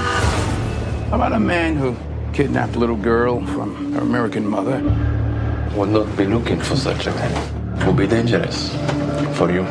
How 1.09 1.15
about 1.15 1.33
a 1.33 1.39
man 1.39 1.75
who 1.75 1.95
kidnapped 2.33 2.75
a 2.75 2.79
little 2.79 3.03
girl 3.03 3.45
from 3.45 3.93
her 3.93 4.01
American 4.01 4.49
mother? 4.49 4.81
would 5.75 5.89
not 5.89 6.15
be 6.15 6.25
looking 6.25 6.59
for 6.59 6.75
such 6.75 7.07
a 7.07 7.11
man. 7.11 7.62
Would 7.85 7.97
be 7.97 8.07
dangerous 8.07 8.69
for 9.33 9.49
you. 9.51 9.63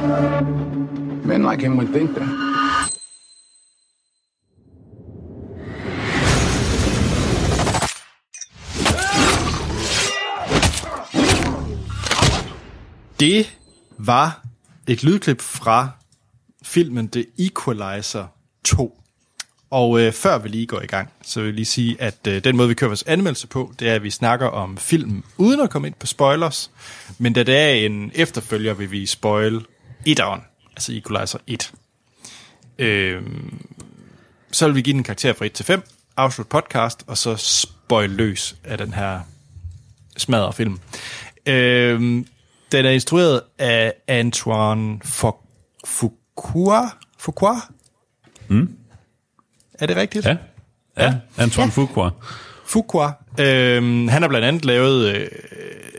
Men 1.25 1.43
like 1.43 1.61
him 1.61 1.77
would 1.77 1.93
think 1.93 2.15
that. 2.15 2.29
Det 13.21 13.59
var 13.99 14.47
et 14.89 15.03
lydklip 15.03 15.41
fra 15.41 15.91
filmen 16.63 17.09
The 17.09 17.27
Equalizer 17.39 18.27
2. 18.65 19.02
Og 19.73 20.01
øh, 20.01 20.13
før 20.13 20.39
vi 20.39 20.49
lige 20.49 20.67
går 20.67 20.81
i 20.81 20.87
gang, 20.87 21.11
så 21.23 21.41
vil 21.41 21.47
jeg 21.47 21.55
lige 21.55 21.65
sige, 21.65 21.97
at 22.01 22.27
øh, 22.29 22.45
den 22.45 22.57
måde, 22.57 22.69
vi 22.69 22.75
kører 22.75 22.89
vores 22.89 23.03
anmeldelse 23.03 23.47
på, 23.47 23.73
det 23.79 23.89
er, 23.89 23.95
at 23.95 24.03
vi 24.03 24.11
snakker 24.11 24.47
om 24.47 24.77
filmen 24.77 25.25
uden 25.39 25.61
at 25.61 25.71
komme 25.71 25.89
ind 25.89 25.95
på 25.95 26.07
spoilers. 26.07 26.71
Men 27.19 27.33
da 27.33 27.43
det 27.43 27.57
er 27.57 27.69
en 27.69 28.13
efterfølger, 28.15 28.75
vil 28.75 28.91
vi 28.91 29.07
spoil 29.07 29.67
1'eren, 30.09 30.41
altså 30.73 30.93
Equalizer 30.93 31.39
1. 31.47 31.73
Øh, 32.79 33.23
så 34.51 34.67
vil 34.67 34.75
vi 34.75 34.83
give 34.83 34.95
den 34.95 35.03
karakter 35.03 35.33
fra 35.33 35.45
1 35.45 35.53
til 35.53 35.65
5, 35.65 35.83
afslutte 36.17 36.51
podcast, 36.51 37.05
og 37.07 37.19
så 37.19 37.37
spoil 37.37 38.11
løs 38.11 38.57
af 38.65 38.79
den 38.79 38.95
her 38.95 39.21
smadre 40.17 40.53
film. 40.53 40.79
Øh, 41.47 42.01
den 42.73 42.85
er 42.87 42.91
instrueret 42.91 43.41
af 43.59 43.95
Antoine 44.09 45.01
Fuqua. 45.85 46.91
Fuqua? 47.19 47.55
Mm. 48.49 48.77
Er 49.79 49.87
det 49.87 49.97
rigtigt? 49.97 50.27
Ja. 50.27 50.37
Ja, 50.99 51.15
Antoine 51.39 51.73
ja. 51.77 51.83
Fuqua. 51.83 52.11
Fuqua. 52.67 53.11
Øhm, 53.41 54.09
han 54.09 54.23
har 54.23 54.29
blandt 54.29 54.47
andet 54.47 54.65
lavet 54.65 55.15
øh, 55.15 55.27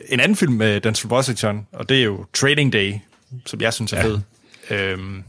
en 0.10 0.20
anden 0.20 0.36
film 0.36 0.54
med 0.54 0.82
Denzel 0.82 1.10
Washington, 1.10 1.68
og 1.72 1.90
det 1.90 2.00
er 2.00 2.04
jo 2.04 2.26
Trading 2.34 2.74
Day, 2.74 2.94
som 3.46 3.62
jeg 3.62 3.74
synes 3.74 3.94
er 3.94 3.98
ja. 3.98 4.04
fed. 4.04 4.20
Øhm, 4.70 5.24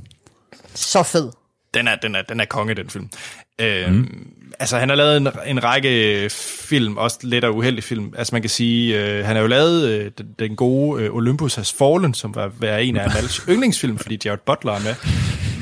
Så 0.75 1.03
fed. 1.03 1.31
den, 1.75 1.89
er, 1.89 1.97
den, 1.97 2.15
er, 2.15 2.23
den 2.23 2.41
er 2.41 2.45
konge, 2.45 2.75
den 2.75 2.91
film. 2.91 3.11
Øhm, 3.59 3.93
mm. 3.93 4.27
Altså, 4.59 4.79
han 4.79 4.89
har 4.89 4.97
lavet 4.97 5.17
en, 5.17 5.29
en 5.47 5.65
række 5.65 6.31
film, 6.69 6.97
også 6.97 7.19
lidt 7.23 7.45
af 7.45 7.49
uheldige 7.49 7.83
film. 7.83 8.15
Altså, 8.19 8.35
man 8.35 8.43
kan 8.43 8.51
sige, 8.51 9.05
øh, 9.05 9.25
han 9.25 9.37
har 9.37 9.43
jo 9.43 9.49
lavet 9.49 9.89
øh, 9.89 10.11
den, 10.19 10.27
den 10.39 10.57
gode 10.57 11.03
øh, 11.03 11.15
Olympus 11.15 11.55
Has 11.55 11.73
Fallen, 11.73 12.15
som 12.15 12.35
var, 12.35 12.53
var 12.59 12.77
en 12.77 12.97
af 12.97 13.05
Amals 13.11 13.37
yndlingsfilm, 13.49 13.99
fordi 13.99 14.19
Jared 14.25 14.39
Butler 14.47 14.73
er 14.73 14.81
med. 14.81 14.95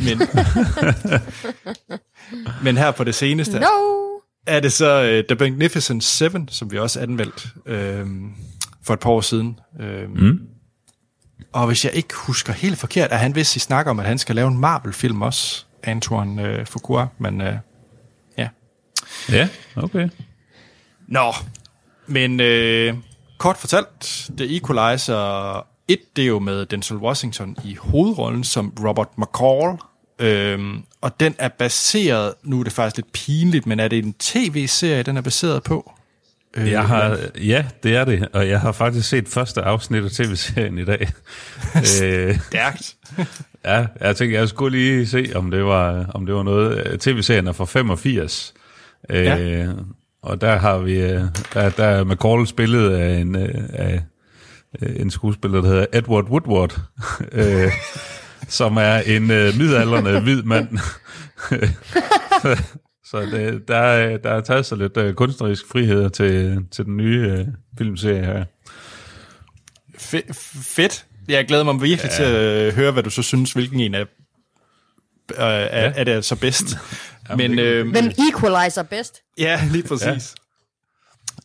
Men, 0.05 0.29
men 2.63 2.77
her 2.77 2.91
på 2.91 3.05
det 3.05 3.15
seneste, 3.15 3.61
No! 3.61 3.67
er 4.47 4.61
det 4.61 4.73
så 4.73 5.03
uh, 5.03 5.37
The 5.37 5.51
Magnificent 5.51 6.05
Seven, 6.05 6.49
som 6.49 6.73
vi 6.73 6.79
også 6.79 7.01
anmeldt 7.01 7.47
uh, 7.67 8.11
for 8.83 8.95
et 8.95 9.01
par 9.01 9.11
år 9.11 9.21
siden. 9.21 9.59
Uh, 9.81 10.23
mm. 10.23 10.41
og 11.53 11.67
hvis 11.67 11.85
jeg 11.85 11.95
ikke 11.95 12.15
husker 12.15 12.53
helt 12.53 12.79
forkert, 12.79 13.13
er 13.13 13.17
han 13.17 13.35
vist 13.35 13.57
i 13.57 13.59
snak 13.59 13.87
om, 13.87 14.01
at 14.01 14.07
han 14.07 14.19
skal 14.19 14.37
lave 14.37 14.49
en 14.49 14.59
Marvel-film 14.59 15.23
også, 15.23 15.65
Antoine 15.83 16.43
øh, 16.43 16.67
Fuqua, 16.67 17.07
men 17.19 17.41
øh, 17.41 17.55
ja. 18.39 18.49
Ja, 19.29 19.49
okay. 19.77 20.09
Nå, 21.09 21.33
men 22.07 22.41
øh, 22.41 22.95
kort 23.39 23.57
fortalt, 23.57 24.31
The 24.37 24.57
Equalizer 24.57 25.67
1, 25.89 25.99
det 26.17 26.23
er 26.23 26.27
jo 26.27 26.39
med 26.39 26.67
Denzel 26.67 26.97
Washington 26.97 27.57
i 27.65 27.75
hovedrollen 27.75 28.45
som 28.45 28.73
Robert 28.85 29.19
McCall, 29.19 29.79
øhm, 30.19 30.85
og 31.03 31.21
den 31.21 31.35
er 31.39 31.49
baseret, 31.49 32.35
nu 32.43 32.61
er 32.61 32.65
det 32.65 32.73
faktisk 32.73 32.97
lidt 32.97 33.13
pinligt, 33.13 33.67
men 33.67 33.81
er 33.81 33.89
det 33.89 34.05
en 34.05 34.13
tv-serie, 34.13 35.03
den 35.03 35.17
er 35.17 35.21
baseret 35.21 35.63
på? 35.63 35.93
Øh, 36.57 36.71
jeg 36.71 36.87
har, 36.87 37.19
ja, 37.39 37.65
det 37.83 37.97
er 37.97 38.05
det, 38.05 38.29
og 38.33 38.49
jeg 38.49 38.61
har 38.61 38.73
faktisk 38.73 39.09
set 39.09 39.29
første 39.29 39.63
afsnit 39.63 40.05
af 40.05 40.11
tv-serien 40.11 40.79
i 40.79 40.85
dag. 40.85 41.01
øh, 42.03 42.39
Stærkt. 42.41 42.97
ja, 43.65 43.87
jeg 44.01 44.17
tænkte, 44.17 44.39
jeg 44.39 44.49
skulle 44.49 44.79
lige 44.79 45.07
se, 45.07 45.33
om 45.35 45.51
det 45.51 45.65
var, 45.65 46.07
om 46.15 46.27
det 46.27 46.35
var 46.35 46.43
noget. 46.43 47.01
TV-serien 47.01 47.47
er 47.47 47.53
fra 47.53 47.65
85, 47.65 48.55
øh, 49.11 49.25
ja. 49.25 49.69
og 50.23 50.41
der 50.41 50.57
har 50.57 50.79
vi, 50.79 50.95
øh, 51.01 51.23
der, 51.55 51.71
der 51.71 51.85
er 51.85 52.05
McCall 52.05 52.47
spillet 52.47 52.91
af 52.91 53.19
en, 53.19 53.37
øh, 53.37 53.65
af 53.73 54.03
en 54.83 55.11
skuespiller, 55.11 55.61
der 55.61 55.69
hedder 55.69 55.87
Edward 55.93 56.25
Woodward, 56.25 56.81
øh, 57.33 57.73
som 58.49 58.77
er 58.77 58.97
en 58.97 59.31
øh, 59.31 59.59
midaldrende 59.59 60.21
hvid 60.25 60.43
mand. 60.43 60.79
Så 63.05 63.21
det, 63.21 63.69
der, 63.69 63.77
er, 63.77 64.17
der 64.17 64.31
er 64.31 64.41
taget 64.41 64.67
sig 64.67 64.79
lidt 64.79 64.97
uh, 64.97 65.13
kunstnerisk 65.15 65.69
frihed 65.69 66.11
til, 66.11 66.59
til 66.71 66.85
den 66.85 66.97
nye 66.97 67.33
uh, 67.41 67.47
filmserie 67.79 68.25
her. 68.25 68.45
F- 69.99 70.33
fedt. 70.63 71.07
Jeg 71.29 71.47
glæder 71.47 71.65
mig 71.65 71.83
virkelig 71.83 72.11
ja. 72.11 72.17
til 72.17 72.23
at 72.23 72.75
høre, 72.75 72.93
hvad 72.93 73.03
du 73.03 73.11
så 73.11 73.23
synes, 73.23 73.53
hvilken 73.53 73.81
en 73.81 73.95
af 73.95 74.03
uh, 74.03 74.07
er, 75.37 75.57
ja. 75.57 75.93
er 75.97 76.05
det 76.05 76.25
så 76.25 76.37
bedst. 76.37 76.67
Jamen, 77.31 77.51
Men, 77.51 77.59
øh, 77.59 77.91
Hvem 77.91 78.11
equalizer 78.29 78.83
bedst? 78.83 79.23
Ja, 79.39 79.61
lige 79.73 79.83
præcis. 79.89 80.07
Ja. 80.07 80.17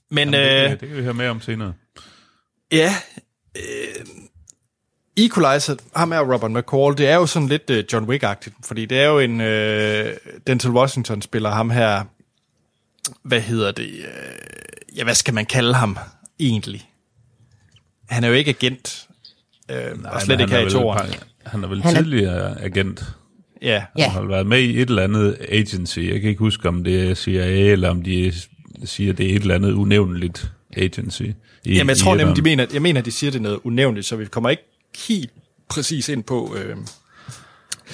Men, 0.09 0.33
Jamen, 0.33 0.33
det, 0.33 0.63
øh, 0.63 0.69
det 0.71 0.79
kan 0.79 0.97
vi 0.97 1.03
høre 1.03 1.13
mere 1.13 1.29
om 1.29 1.41
senere. 1.41 1.73
Ja, 2.71 2.95
øh, 3.57 4.05
Equalizer, 5.17 5.75
ham 5.95 6.11
er 6.11 6.33
Robert 6.33 6.51
McCall, 6.51 6.97
det 6.97 7.07
er 7.07 7.15
jo 7.15 7.25
sådan 7.25 7.47
lidt 7.47 7.69
uh, 7.69 7.77
John 7.93 8.09
Wick-agtigt, 8.09 8.53
fordi 8.67 8.85
det 8.85 8.99
er 8.99 9.05
jo 9.05 9.19
en, 9.19 9.41
uh, 9.41 10.13
Denzel 10.47 10.71
Washington 10.71 11.21
spiller 11.21 11.49
ham 11.49 11.69
her, 11.69 12.03
hvad 13.23 13.41
hedder 13.41 13.71
det, 13.71 13.89
uh, 13.89 14.97
ja, 14.97 15.03
hvad 15.03 15.15
skal 15.15 15.33
man 15.33 15.45
kalde 15.45 15.73
ham 15.73 15.97
egentlig? 16.39 16.89
Han 18.09 18.23
er 18.23 18.27
jo 18.27 18.33
ikke 18.33 18.49
agent, 18.49 19.07
uh, 19.71 20.01
Nej, 20.01 20.11
og 20.13 20.21
slet 20.21 20.39
ikke 20.39 20.53
her 20.53 20.67
i 20.67 20.69
toren. 20.69 21.13
Han 21.45 21.63
er 21.63 21.67
vel 21.67 21.81
han 21.81 21.95
er... 21.95 22.01
tidligere 22.01 22.61
agent. 22.61 23.03
Ja. 23.61 23.85
Han 23.97 24.11
har 24.11 24.21
været 24.21 24.47
med 24.47 24.59
i 24.59 24.81
et 24.81 24.89
eller 24.89 25.03
andet 25.03 25.37
agency. 25.49 25.99
Jeg 25.99 26.21
kan 26.21 26.29
ikke 26.29 26.39
huske, 26.39 26.67
om 26.67 26.83
det 26.83 27.09
er 27.09 27.15
CIA, 27.15 27.71
eller 27.71 27.89
om 27.89 28.01
de 28.01 28.33
siger, 28.85 29.13
det 29.13 29.31
er 29.31 29.35
et 29.35 29.41
eller 29.41 29.55
andet 29.55 29.71
unævnligt 29.71 30.51
agency. 30.77 31.21
I, 31.21 31.33
Jamen, 31.65 31.89
jeg 31.89 31.97
tror 31.97 32.15
nemlig, 32.15 32.35
de 32.35 32.41
mener, 32.41 32.65
jeg 32.73 32.81
mener, 32.81 33.01
de 33.01 33.11
siger, 33.11 33.31
det 33.31 33.41
noget 33.41 33.59
unævnligt, 33.63 34.05
så 34.05 34.15
vi 34.15 34.25
kommer 34.25 34.49
ikke 34.49 34.63
helt 35.07 35.31
præcis 35.69 36.09
ind 36.09 36.23
på, 36.23 36.55
øh, 36.55 36.77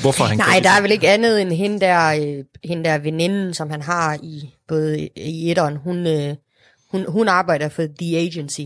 hvorfor 0.01 0.23
han 0.23 0.37
Nej, 0.37 0.59
der 0.63 0.69
er 0.69 0.81
vel 0.81 0.91
ikke 0.91 1.09
andet 1.09 1.41
end 1.41 1.53
hende 1.53 1.79
der, 1.79 2.07
øh, 2.07 2.43
hende 2.63 2.83
der 2.83 2.97
veninden, 2.97 3.53
som 3.53 3.69
han 3.69 3.81
har 3.81 4.19
i 4.23 4.53
både 4.67 5.09
i 5.15 5.51
etteren. 5.51 5.75
Hun, 5.75 6.07
øh, 6.07 6.35
hun, 6.91 7.05
hun 7.11 7.27
arbejder 7.27 7.69
for 7.69 7.83
The 7.99 8.17
Agency, 8.17 8.61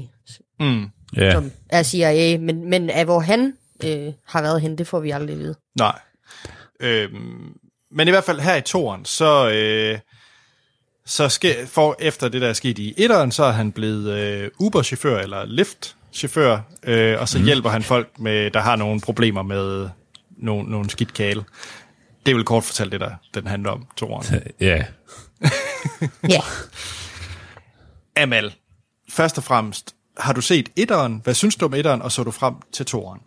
mm. 0.60 0.86
yeah. 1.18 1.34
som 1.34 1.52
er 1.70 1.84
CIA, 1.84 2.38
men, 2.38 2.70
men 2.70 2.90
af 2.90 3.06
hvor 3.06 3.20
han 3.20 3.54
øh, 3.84 4.14
har 4.26 4.42
været 4.42 4.62
henne, 4.62 4.78
det 4.78 4.88
får 4.88 5.00
vi 5.00 5.12
aldrig 5.12 5.38
vide. 5.38 5.56
Nej. 5.76 6.00
Øh, 6.80 7.10
men 7.92 8.08
i 8.08 8.12
hvert 8.12 8.24
fald 8.24 8.40
her 8.40 8.56
i 8.56 8.62
toren, 8.62 9.06
så... 9.06 9.50
Øh, 9.50 10.00
så 11.10 11.30
ske, 11.30 11.56
for 11.68 11.96
efter 12.00 12.30
det, 12.30 12.42
der 12.42 12.50
er 12.50 12.54
sket 12.54 12.80
i 12.80 12.94
etteren, 12.98 13.32
så 13.32 13.44
er 13.44 13.52
han 13.52 13.72
blevet 13.72 14.14
øh, 14.14 14.52
Uber-chauffør 14.60 15.20
eller 15.20 15.46
Lyft 15.46 15.97
chauffør, 16.12 16.60
øh, 16.84 17.22
og 17.22 17.30
så 17.30 17.40
mm. 17.40 17.46
hjælper 17.46 17.70
han 17.70 17.84
folk, 17.84 18.20
med, 18.20 18.52
der 18.52 18.60
har 18.60 18.76
nogle 18.76 19.02
problemer 19.02 19.42
med 19.42 19.90
nogle, 20.38 20.72
nogle 20.72 20.90
skidt 20.90 21.14
kale. 21.14 21.44
Det 22.26 22.32
er 22.32 22.36
vel 22.36 22.46
kort 22.46 22.64
fortalt 22.64 22.92
det, 22.92 23.00
der 23.00 23.12
den 23.34 23.48
handler 23.48 23.72
om, 23.72 23.88
toren. 23.96 24.26
Ja. 24.60 24.84
Ja. 26.30 26.40
Amal, 28.16 28.56
først 29.10 29.38
og 29.38 29.44
fremmest, 29.44 29.96
har 30.18 30.34
du 30.34 30.42
set 30.42 30.70
etteren? 30.76 31.22
Hvad 31.24 31.34
synes 31.34 31.56
du 31.56 31.66
om 31.66 31.74
etteren, 31.74 32.02
og 32.02 32.12
så 32.12 32.24
du 32.24 32.32
frem 32.32 32.56
til 32.72 32.86
toren? 32.86 33.20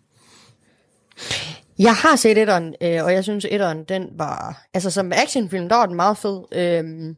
Jeg 1.79 1.95
har 1.95 2.17
set 2.17 2.39
etteren, 2.39 2.75
øh, 2.83 3.05
og 3.05 3.13
jeg 3.13 3.25
synes 3.25 3.47
etteren, 3.51 3.85
den 3.85 4.09
var, 4.19 4.63
altså 4.75 4.91
som 4.91 5.13
actionfilm, 5.13 5.69
der 5.69 5.77
var 5.77 5.87
den 5.87 5.97
meget 5.97 6.19
fed. 6.19 6.43
Øh, 6.53 7.15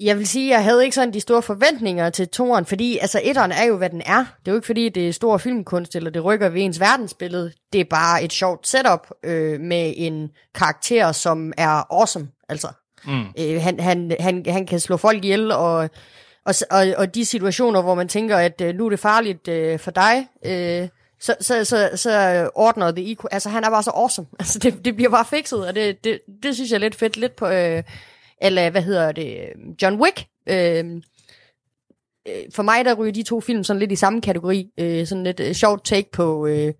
jeg 0.00 0.18
vil 0.18 0.26
sige, 0.28 0.50
jeg 0.50 0.64
havde 0.64 0.84
ikke 0.84 0.94
sådan 0.94 1.14
de 1.14 1.20
store 1.20 1.42
forventninger 1.42 2.10
til 2.10 2.28
toren, 2.28 2.66
fordi 2.66 2.98
altså 2.98 3.20
etteren 3.24 3.52
er 3.52 3.64
jo, 3.64 3.76
hvad 3.76 3.90
den 3.90 4.02
er. 4.06 4.18
Det 4.18 4.48
er 4.48 4.52
jo 4.52 4.54
ikke, 4.54 4.66
fordi 4.66 4.88
det 4.88 5.08
er 5.08 5.12
stor 5.12 5.38
filmkunst, 5.38 5.96
eller 5.96 6.10
det 6.10 6.24
rykker 6.24 6.48
ved 6.48 6.62
ens 6.62 6.80
verdensbillede. 6.80 7.52
Det 7.72 7.80
er 7.80 7.84
bare 7.84 8.22
et 8.22 8.32
sjovt 8.32 8.68
setup 8.68 9.10
øh, 9.24 9.60
med 9.60 9.94
en 9.96 10.30
karakter, 10.54 11.12
som 11.12 11.52
er 11.58 11.92
awesome. 11.94 12.28
Altså, 12.48 12.68
mm. 13.04 13.24
øh, 13.38 13.62
han, 13.62 13.80
han, 13.80 14.16
han, 14.20 14.44
han 14.48 14.66
kan 14.66 14.80
slå 14.80 14.96
folk 14.96 15.24
ihjel, 15.24 15.52
og, 15.52 15.90
og, 16.44 16.54
og, 16.70 16.86
og 16.96 17.14
de 17.14 17.24
situationer, 17.24 17.82
hvor 17.82 17.94
man 17.94 18.08
tænker, 18.08 18.36
at 18.36 18.60
øh, 18.60 18.74
nu 18.74 18.86
er 18.86 18.90
det 18.90 19.00
farligt 19.00 19.48
øh, 19.48 19.78
for 19.78 19.90
dig, 19.90 20.28
øh, 20.44 20.88
så, 21.20 21.34
så, 21.40 21.64
så, 21.64 21.90
så 21.94 22.50
ordner 22.54 22.90
det 22.90 23.10
Equal. 23.10 23.28
Altså, 23.32 23.48
han 23.48 23.64
er 23.64 23.70
bare 23.70 23.82
så 23.82 23.90
awesome. 23.90 24.28
Altså, 24.38 24.58
det, 24.58 24.84
det 24.84 24.96
bliver 24.96 25.10
bare 25.10 25.24
fikset, 25.24 25.66
og 25.66 25.74
det, 25.74 26.04
det, 26.04 26.20
det 26.42 26.54
synes 26.54 26.70
jeg 26.70 26.76
er 26.76 26.80
lidt 26.80 26.94
fedt. 26.94 27.16
Lidt 27.16 27.36
på... 27.36 27.46
Øh, 27.46 27.82
eller 28.40 28.70
hvad 28.70 28.82
hedder 28.82 29.12
det, 29.12 29.52
John 29.82 30.00
Wick. 30.00 30.26
Øhm, 30.48 31.02
øh, 32.28 32.44
for 32.54 32.62
mig, 32.62 32.84
der 32.84 32.94
ryger 32.94 33.12
de 33.12 33.22
to 33.22 33.40
film 33.40 33.64
sådan 33.64 33.80
lidt 33.80 33.92
i 33.92 33.96
samme 33.96 34.20
kategori. 34.20 34.70
Øh, 34.78 35.06
sådan 35.06 35.24
lidt 35.24 35.40
øh, 35.40 35.52
sjovt 35.54 35.84
take 35.84 36.10
på, 36.12 36.46
øh, 36.46 36.74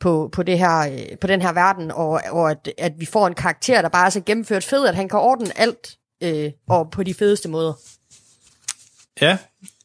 på, 0.00 0.28
på, 0.32 0.42
det 0.42 0.58
her, 0.58 0.78
øh, 0.78 1.18
på 1.20 1.26
den 1.26 1.42
her 1.42 1.52
verden, 1.52 1.90
og, 1.90 2.20
og 2.30 2.50
at, 2.50 2.72
at 2.78 2.92
vi 2.98 3.06
får 3.06 3.26
en 3.26 3.34
karakter, 3.34 3.82
der 3.82 3.88
bare 3.88 4.06
er 4.06 4.10
så 4.10 4.20
gennemført 4.20 4.64
fed, 4.64 4.86
at 4.86 4.94
han 4.94 5.08
kan 5.08 5.18
ordne 5.18 5.58
alt, 5.58 5.96
øh, 6.22 6.50
og 6.68 6.90
på 6.90 7.02
de 7.02 7.14
fedeste 7.14 7.48
måder. 7.48 7.72
Ja, 9.20 9.38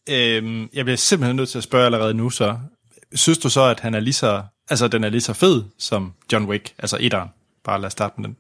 øh, 0.10 0.68
jeg 0.74 0.86
bliver 0.86 0.98
simpelthen 0.98 1.36
nødt 1.36 1.50
til 1.50 1.58
at 1.58 1.64
spørge 1.64 1.86
allerede 1.86 2.14
nu 2.14 2.30
så. 2.30 2.58
Synes 3.14 3.38
du 3.38 3.50
så, 3.50 3.62
at 3.62 3.80
han 3.80 3.94
er 3.94 4.00
lige 4.00 4.14
så, 4.14 4.44
altså, 4.70 4.88
den 4.88 5.04
er 5.04 5.10
lige 5.10 5.22
så 5.22 5.34
fed 5.34 5.64
som 5.78 6.14
John 6.32 6.46
Wick, 6.46 6.74
altså 6.78 6.98
etteren? 7.00 7.30
Bare 7.64 7.82
lad 7.82 7.88
os 7.88 7.92
starte 7.92 8.22
med 8.22 8.30
den. 8.30 8.38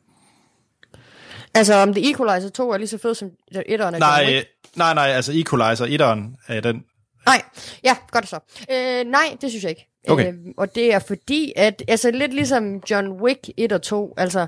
Altså, 1.56 1.73
om 1.76 1.94
The 1.94 2.11
Equalizer 2.11 2.49
2 2.49 2.72
er 2.72 2.77
lige 2.77 2.88
så 2.88 2.98
fed 2.98 3.15
som 3.15 3.32
etteren? 3.65 3.95
Nej, 3.99 4.45
nej, 4.76 4.94
nej, 4.94 5.07
altså 5.07 5.32
Equalizer 5.36 5.86
1'eren 5.86 6.53
er 6.53 6.61
den. 6.61 6.84
Nej, 7.26 7.41
ja, 7.84 7.98
godt 8.11 8.27
så. 8.27 8.40
Øh, 8.72 9.06
nej, 9.06 9.38
det 9.41 9.49
synes 9.49 9.64
jeg 9.64 9.69
ikke. 9.69 9.88
Okay. 10.07 10.34
Øh, 10.34 10.40
og 10.57 10.76
det 10.76 10.94
er 10.94 10.99
fordi, 10.99 11.53
at 11.56 11.84
altså 11.88 12.11
lidt 12.11 12.34
ligesom 12.34 12.84
John 12.91 13.07
Wick 13.07 13.49
1 13.57 13.72
og 13.72 13.82
2, 13.82 14.14
altså 14.18 14.48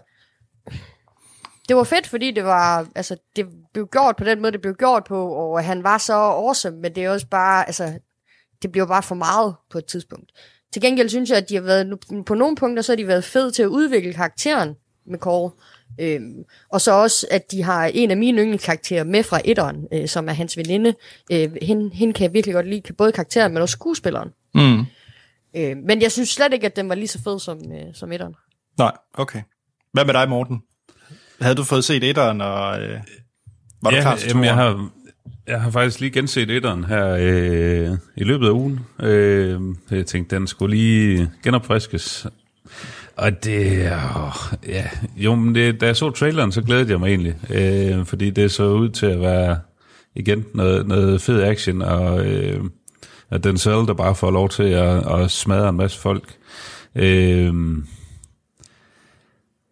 det 1.67 1.75
var 1.75 1.83
fedt, 1.83 2.07
fordi 2.07 2.31
det 2.31 2.43
var, 2.43 2.87
altså, 2.95 3.17
det 3.35 3.45
blev 3.73 3.87
gjort 3.91 4.15
på 4.15 4.23
den 4.23 4.41
måde, 4.41 4.51
det 4.51 4.61
blev 4.61 4.75
gjort 4.75 5.03
på, 5.03 5.29
og 5.31 5.63
han 5.63 5.83
var 5.83 5.97
så 5.97 6.13
awesome, 6.13 6.77
men 6.77 6.95
det 6.95 7.03
er 7.05 7.09
også 7.09 7.27
bare, 7.27 7.67
altså, 7.67 7.99
det 8.61 8.71
blev 8.71 8.87
bare 8.87 9.03
for 9.03 9.15
meget 9.15 9.55
på 9.71 9.77
et 9.77 9.85
tidspunkt. 9.85 10.31
Til 10.73 10.81
gengæld 10.81 11.09
synes 11.09 11.29
jeg, 11.29 11.37
at 11.37 11.49
de 11.49 11.55
har 11.55 11.61
været, 11.61 11.99
på 12.25 12.33
nogle 12.33 12.55
punkter, 12.55 12.83
så 12.83 12.91
har 12.91 12.97
de 12.97 13.07
været 13.07 13.23
fede 13.23 13.51
til 13.51 13.63
at 13.63 13.67
udvikle 13.67 14.13
karakteren 14.13 14.75
med 15.05 15.19
Cole. 15.19 15.51
Øhm, 15.99 16.43
og 16.69 16.81
så 16.81 16.91
også, 16.91 17.27
at 17.31 17.51
de 17.51 17.63
har 17.63 17.85
en 17.85 18.11
af 18.11 18.17
mine 18.17 18.41
yndlingskarakterer 18.41 19.03
med 19.03 19.23
fra 19.23 19.41
etteren, 19.45 19.87
øh, 19.93 20.07
som 20.07 20.29
er 20.29 20.33
hans 20.33 20.57
veninde. 20.57 20.93
Øh, 21.31 21.51
hende, 21.61 21.89
hende 21.93 22.13
kan 22.13 22.23
jeg 22.23 22.33
virkelig 22.33 22.53
godt 22.53 22.67
lide, 22.67 22.93
både 22.93 23.11
karakteren, 23.11 23.53
men 23.53 23.61
også 23.61 23.73
skuespilleren. 23.73 24.29
Mm. 24.53 24.79
Øh, 25.55 25.77
men 25.77 26.01
jeg 26.01 26.11
synes 26.11 26.29
slet 26.29 26.53
ikke, 26.53 26.65
at 26.65 26.75
den 26.75 26.89
var 26.89 26.95
lige 26.95 27.07
så 27.07 27.23
fed 27.23 27.39
som, 27.39 27.57
øh, 27.71 27.93
som 27.93 28.11
etteren. 28.11 28.35
Nej, 28.77 28.91
okay. 29.13 29.41
Hvad 29.93 30.05
med 30.05 30.13
dig, 30.13 30.29
Morten? 30.29 30.61
Havde 31.41 31.55
du 31.55 31.63
fået 31.63 31.83
set 31.83 32.03
etteren, 32.03 32.41
og 32.41 32.81
øh, 32.81 32.99
var 33.81 33.91
ja, 33.91 33.97
du 33.97 34.01
klar 34.01 34.15
til 34.15 34.27
jamen, 34.27 34.43
jeg 34.43 34.55
har, 34.55 34.89
jeg 35.47 35.61
har 35.61 35.71
faktisk 35.71 35.99
lige 35.99 36.11
genset 36.11 36.49
etteren 36.49 36.83
her 36.83 37.07
øh, 37.19 37.97
i 38.15 38.23
løbet 38.23 38.47
af 38.47 38.51
ugen. 38.51 38.79
Øh, 38.99 39.61
jeg 39.91 40.05
tænkte, 40.05 40.35
den 40.35 40.47
skulle 40.47 40.75
lige 40.75 41.31
genopfriskes. 41.43 42.27
Og 43.17 43.43
det, 43.43 43.91
oh, 44.15 44.57
ja, 44.67 44.83
jo, 45.15 45.35
men 45.35 45.55
det, 45.55 45.81
da 45.81 45.85
jeg 45.85 45.95
så 45.95 46.09
traileren, 46.09 46.51
så 46.51 46.61
glædede 46.61 46.91
jeg 46.91 46.99
mig 46.99 47.07
egentlig, 47.07 47.35
øh, 47.49 48.05
fordi 48.05 48.29
det 48.29 48.51
så 48.51 48.63
ud 48.63 48.89
til 48.89 49.05
at 49.05 49.21
være, 49.21 49.59
igen, 50.15 50.45
noget, 50.53 50.87
noget 50.87 51.21
fed 51.21 51.43
action, 51.43 51.81
og 51.81 52.25
øh, 52.25 52.63
at 53.29 53.43
den 53.43 53.57
selv, 53.57 53.75
der 53.75 53.93
bare 53.93 54.15
får 54.15 54.31
lov 54.31 54.49
til 54.49 54.63
at, 54.63 55.21
at 55.21 55.31
smadre 55.31 55.69
en 55.69 55.77
masse 55.77 55.99
folk. 55.99 56.35
Øh, 56.95 57.53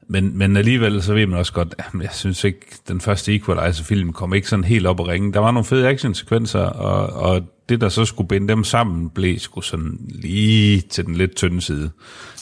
men, 0.07 0.37
men 0.37 0.57
alligevel, 0.57 1.01
så 1.01 1.13
ved 1.13 1.27
man 1.27 1.39
også 1.39 1.53
godt, 1.53 1.75
at 1.77 1.85
jeg 2.01 2.09
synes 2.11 2.43
ikke, 2.43 2.59
den 2.87 3.01
første 3.01 3.35
Equalizer-film 3.35 4.13
kom 4.13 4.33
ikke 4.33 4.49
sådan 4.49 4.63
helt 4.63 4.87
op 4.87 4.99
at 4.99 5.07
ringe. 5.07 5.33
Der 5.33 5.39
var 5.39 5.51
nogle 5.51 5.65
fede 5.65 5.87
actionsekvenser, 5.87 6.59
og, 6.59 7.31
og 7.31 7.41
det, 7.69 7.81
der 7.81 7.89
så 7.89 8.05
skulle 8.05 8.27
binde 8.27 8.47
dem 8.47 8.63
sammen, 8.63 9.09
blev 9.09 9.39
sgu 9.39 9.61
sådan 9.61 9.99
lige 10.07 10.81
til 10.81 11.05
den 11.05 11.15
lidt 11.15 11.35
tynde 11.35 11.61
side. 11.61 11.91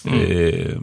Mm. 0.05 0.13
Øh, 0.13 0.75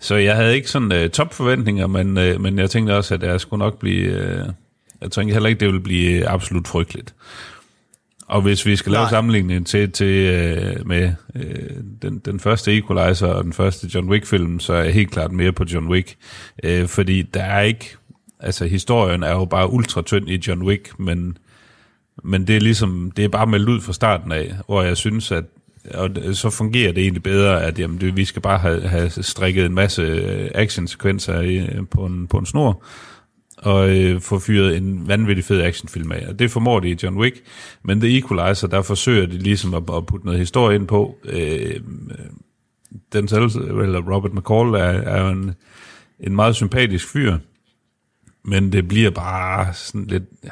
så 0.00 0.14
jeg 0.14 0.36
havde 0.36 0.54
ikke 0.54 0.70
sådan 0.70 1.04
uh, 1.04 1.10
topforventninger, 1.10 1.86
men, 1.86 2.08
uh, 2.08 2.40
men 2.40 2.58
jeg 2.58 2.70
tænkte 2.70 2.96
også, 2.96 3.14
at 3.14 3.22
jeg 3.22 3.40
skulle 3.40 3.58
nok 3.58 3.78
blive... 3.78 4.10
Uh, 4.10 4.52
jeg 5.00 5.10
tænkte 5.10 5.32
heller 5.32 5.48
ikke, 5.48 5.60
det 5.60 5.66
ville 5.66 5.80
blive 5.80 6.28
absolut 6.28 6.68
frygteligt. 6.68 7.14
Og 8.28 8.42
hvis 8.42 8.66
vi 8.66 8.76
skal 8.76 8.92
lave 8.92 9.02
Nej. 9.02 9.10
sammenligning 9.10 9.66
til, 9.66 9.92
til 9.92 10.30
uh, 10.80 10.86
med 10.86 11.12
uh, 11.34 11.42
den, 12.02 12.18
den 12.18 12.40
første 12.40 12.76
Equalizer 12.76 13.26
og 13.26 13.44
den 13.44 13.52
første 13.52 13.90
John 13.94 14.08
Wick-film, 14.08 14.60
så 14.60 14.72
er 14.72 14.82
jeg 14.82 14.94
helt 14.94 15.10
klart 15.10 15.32
mere 15.32 15.52
på 15.52 15.64
John 15.72 15.88
Wick. 15.88 16.16
Uh, 16.68 16.86
fordi 16.86 17.22
der 17.22 17.42
er 17.42 17.60
ikke... 17.60 17.96
Altså, 18.40 18.66
historien 18.66 19.22
er 19.22 19.32
jo 19.32 19.44
bare 19.44 19.70
ultra 19.70 20.02
tynd 20.02 20.28
i 20.28 20.42
John 20.48 20.62
Wick, 20.62 20.98
men, 20.98 21.38
men 22.24 22.46
det 22.46 22.56
er 22.56 22.60
ligesom... 22.60 23.12
Det 23.16 23.24
er 23.24 23.28
bare 23.28 23.46
meldt 23.46 23.68
ud 23.68 23.80
fra 23.80 23.92
starten 23.92 24.32
af, 24.32 24.54
hvor 24.66 24.82
jeg 24.82 24.96
synes, 24.96 25.32
at 25.32 25.44
og 25.94 26.10
så 26.32 26.50
fungerer 26.50 26.92
det 26.92 27.02
egentlig 27.02 27.22
bedre, 27.22 27.62
at 27.62 27.78
jamen, 27.78 28.00
det, 28.00 28.16
vi 28.16 28.24
skal 28.24 28.42
bare 28.42 28.58
have, 28.58 28.80
have 28.80 29.10
strikket 29.10 29.66
en 29.66 29.74
masse 29.74 30.02
øh, 30.02 30.50
actionsekvenser 30.54 31.40
i, 31.40 31.66
på, 31.90 32.06
en, 32.06 32.26
på 32.26 32.38
en 32.38 32.46
snor, 32.46 32.82
og 33.66 33.96
øh, 33.96 34.20
få 34.20 34.38
fyret 34.38 34.76
en 34.76 35.08
vanvittig 35.08 35.44
fed 35.44 35.62
actionfilm 35.62 36.12
af. 36.12 36.26
Og 36.28 36.38
det 36.38 36.50
formår 36.50 36.80
de 36.80 36.90
i 36.90 36.96
John 37.02 37.16
Wick, 37.16 37.42
men 37.82 38.00
The 38.00 38.18
Equalizer, 38.18 38.68
der 38.68 38.82
forsøger 38.82 39.26
de 39.26 39.38
ligesom 39.38 39.74
at, 39.74 39.82
at 39.96 40.06
putte 40.06 40.26
noget 40.26 40.40
historie 40.40 40.76
ind 40.76 40.86
på. 40.86 41.18
Øh, 41.24 41.80
den 43.12 43.28
selv, 43.28 43.42
eller 43.80 44.14
Robert 44.14 44.34
McCall, 44.34 44.74
er, 44.74 45.12
er 45.12 45.22
jo 45.22 45.28
en, 45.28 45.54
en 46.20 46.36
meget 46.36 46.56
sympatisk 46.56 47.08
fyr, 47.08 47.38
men 48.44 48.72
det 48.72 48.88
bliver 48.88 49.10
bare 49.10 49.74
sådan 49.74 50.06
lidt... 50.06 50.24
Ja, 50.44 50.50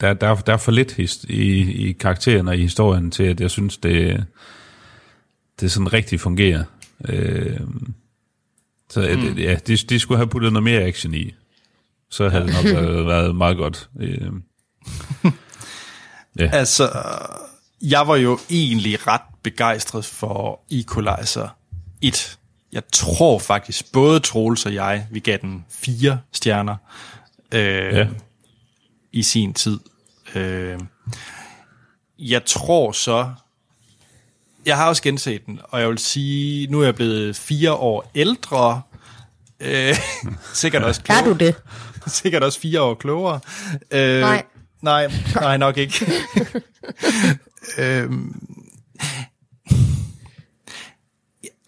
der, 0.00 0.14
der, 0.14 0.34
der 0.34 0.52
er 0.52 0.56
for 0.56 0.72
lidt 0.72 0.92
his, 0.92 1.24
i, 1.28 1.72
i 1.88 1.92
karakteren 1.92 2.48
og 2.48 2.56
i 2.56 2.60
historien 2.60 3.10
til, 3.10 3.22
at 3.22 3.40
jeg 3.40 3.50
synes, 3.50 3.76
det, 3.76 4.24
det 5.60 5.70
sådan 5.70 5.92
rigtig 5.92 6.20
fungerer. 6.20 6.64
Øh, 7.08 7.60
så 8.90 9.00
mm. 9.16 9.38
ja, 9.38 9.56
de, 9.66 9.76
de 9.76 9.98
skulle 9.98 10.18
have 10.18 10.28
puttet 10.28 10.52
noget 10.52 10.64
mere 10.64 10.82
action 10.82 11.14
i. 11.14 11.34
Så 12.14 12.28
havde 12.28 12.46
det 12.46 12.54
nok 12.54 12.64
været, 12.82 13.06
været 13.06 13.36
meget 13.36 13.56
godt. 13.56 13.88
Øh, 14.00 14.30
Altså, 16.52 16.90
jeg 17.82 18.08
var 18.08 18.16
jo 18.16 18.38
egentlig 18.50 19.06
ret 19.06 19.20
begejstret 19.42 20.04
for 20.04 20.60
Equalizer 20.70 21.48
1. 22.02 22.38
Jeg 22.72 22.82
tror 22.92 23.38
faktisk, 23.38 23.92
både 23.92 24.20
Troels 24.20 24.66
og 24.66 24.74
jeg, 24.74 25.06
vi 25.10 25.20
gav 25.20 25.38
den 25.42 25.64
fire 25.70 26.20
stjerner 26.32 26.76
øh, 27.52 27.94
ja. 27.94 28.06
i 29.12 29.22
sin 29.22 29.54
tid. 29.54 29.80
Øh, 30.34 30.78
jeg 32.18 32.44
tror 32.44 32.92
så, 32.92 33.32
jeg 34.66 34.76
har 34.76 34.88
også 34.88 35.02
genset 35.02 35.46
den, 35.46 35.60
og 35.64 35.80
jeg 35.80 35.88
vil 35.88 35.98
sige, 35.98 36.66
nu 36.66 36.80
er 36.80 36.84
jeg 36.84 36.94
blevet 36.94 37.36
fire 37.36 37.72
år 37.72 38.10
ældre, 38.14 38.82
øh, 39.60 39.96
sikkert 40.54 40.82
også 40.82 41.00
Er 41.00 41.04
klogere. 41.04 41.38
du 41.38 41.44
det? 41.44 41.54
sikkert 42.22 42.42
også 42.42 42.60
fire 42.60 42.82
år 42.82 42.94
klogere. 42.94 43.40
Øh, 43.90 44.20
Nej. 44.20 44.44
Nej, 44.82 45.12
nej, 45.34 45.56
nok 45.56 45.76
ikke. 45.76 46.06
øhm, 47.78 48.40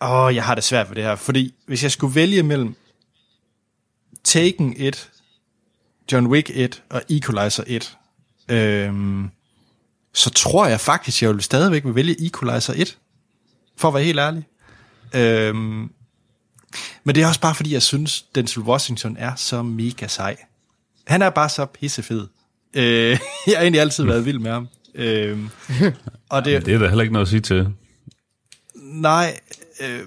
åh, 0.01 0.35
jeg 0.35 0.45
har 0.45 0.55
det 0.55 0.65
svært 0.65 0.89
ved 0.89 0.97
det 0.97 1.05
her, 1.05 1.17
fordi 1.17 1.55
hvis 1.67 1.83
jeg 1.83 1.91
skulle 1.91 2.15
vælge 2.15 2.43
mellem 2.43 2.75
Taken 4.25 4.75
1, 4.77 5.11
John 6.13 6.27
Wick 6.27 6.51
1 6.55 6.83
og 6.91 7.03
Equalizer 7.11 7.65
1, 7.67 7.97
øhm, 8.49 9.31
så 10.15 10.31
tror 10.31 10.67
jeg 10.67 10.81
faktisk, 10.81 11.23
jeg 11.23 11.31
vil 11.31 11.43
stadigvæk 11.43 11.85
vil 11.85 11.95
vælge 11.95 12.27
Equalizer 12.27 12.75
1, 12.77 12.99
for 13.77 13.89
at 13.89 13.95
være 13.95 14.05
helt 14.05 14.19
ærlig. 14.19 14.45
Øhm, 15.15 15.91
men 17.05 17.15
det 17.15 17.23
er 17.23 17.27
også 17.27 17.41
bare 17.41 17.55
fordi, 17.55 17.73
jeg 17.73 17.83
synes, 17.83 18.23
Denzel 18.35 18.63
Washington 18.63 19.17
er 19.19 19.35
så 19.35 19.63
mega 19.63 20.07
sej. 20.07 20.37
Han 21.07 21.23
er 21.23 21.31
bare 21.31 21.49
så 21.49 21.65
pissefed. 21.67 22.27
Øh, 22.75 23.11
jeg 23.47 23.57
har 23.57 23.63
egentlig 23.63 23.81
altid 23.81 24.05
været 24.05 24.25
vild 24.25 24.39
med 24.39 24.51
ham. 24.51 24.69
Øh, 24.95 25.39
og 26.29 26.45
det, 26.45 26.67
Det 26.67 26.75
er 26.75 26.79
der 26.79 26.89
heller 26.89 27.03
ikke 27.03 27.13
noget 27.13 27.27
at 27.27 27.31
sige 27.31 27.41
til. 27.41 27.69
nej, 28.75 29.41
øh, 29.81 30.01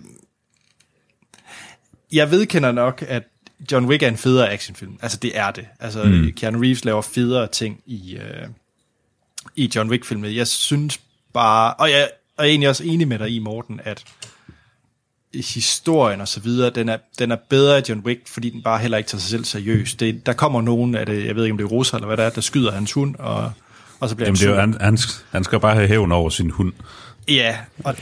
jeg 2.11 2.31
vedkender 2.31 2.71
nok, 2.71 3.05
at 3.07 3.23
John 3.71 3.85
Wick 3.85 4.03
er 4.03 4.07
en 4.07 4.17
federe 4.17 4.51
actionfilm. 4.51 4.99
Altså, 5.01 5.17
det 5.17 5.37
er 5.37 5.51
det. 5.51 5.65
Altså, 5.79 6.03
mm. 6.03 6.31
Keanu 6.35 6.59
Reeves 6.59 6.85
laver 6.85 7.01
federe 7.01 7.47
ting 7.47 7.81
i, 7.85 8.15
øh, 8.15 8.47
i 9.55 9.71
John 9.75 9.89
Wick-filmen. 9.89 10.35
Jeg 10.35 10.47
synes 10.47 10.99
bare, 11.33 11.73
og 11.73 11.91
jeg 11.91 12.09
er 12.37 12.43
egentlig 12.43 12.69
også 12.69 12.83
enig 12.83 13.07
med 13.07 13.19
dig 13.19 13.29
i, 13.29 13.39
Morten, 13.39 13.79
at 13.83 14.03
historien 15.33 16.21
og 16.21 16.27
så 16.27 16.39
videre, 16.39 16.69
den 16.69 16.89
er, 16.89 16.97
den 17.19 17.31
er 17.31 17.37
bedre 17.49 17.79
i 17.79 17.81
John 17.89 18.01
Wick, 18.05 18.27
fordi 18.27 18.49
den 18.49 18.61
bare 18.61 18.79
heller 18.79 18.97
ikke 18.97 19.07
tager 19.07 19.19
sig 19.19 19.29
selv 19.29 19.45
seriøst. 19.45 19.99
Det, 19.99 20.25
der 20.25 20.33
kommer 20.33 20.61
nogen 20.61 20.95
af 20.95 21.05
det, 21.05 21.25
jeg 21.25 21.35
ved 21.35 21.43
ikke 21.43 21.51
om 21.51 21.57
det 21.57 21.63
er 21.65 21.69
Rosa 21.69 21.97
eller 21.97 22.07
hvad 22.07 22.17
det 22.17 22.25
er, 22.25 22.29
der 22.29 22.41
skyder 22.41 22.71
hans 22.71 22.91
hund, 22.91 23.15
og, 23.15 23.51
og 23.99 24.09
så 24.09 24.15
bliver 24.15 24.27
Jamen, 24.27 24.35
det 24.35 24.45
er 24.45 24.49
jo, 24.49 24.55
han 24.55 24.73
han, 24.73 24.81
han, 24.81 24.97
han 25.31 25.43
skal 25.43 25.59
bare 25.59 25.75
have 25.75 25.87
hævn 25.87 26.11
over 26.11 26.29
sin 26.29 26.49
hund. 26.49 26.73
Ja, 27.27 27.57
og, 27.83 27.95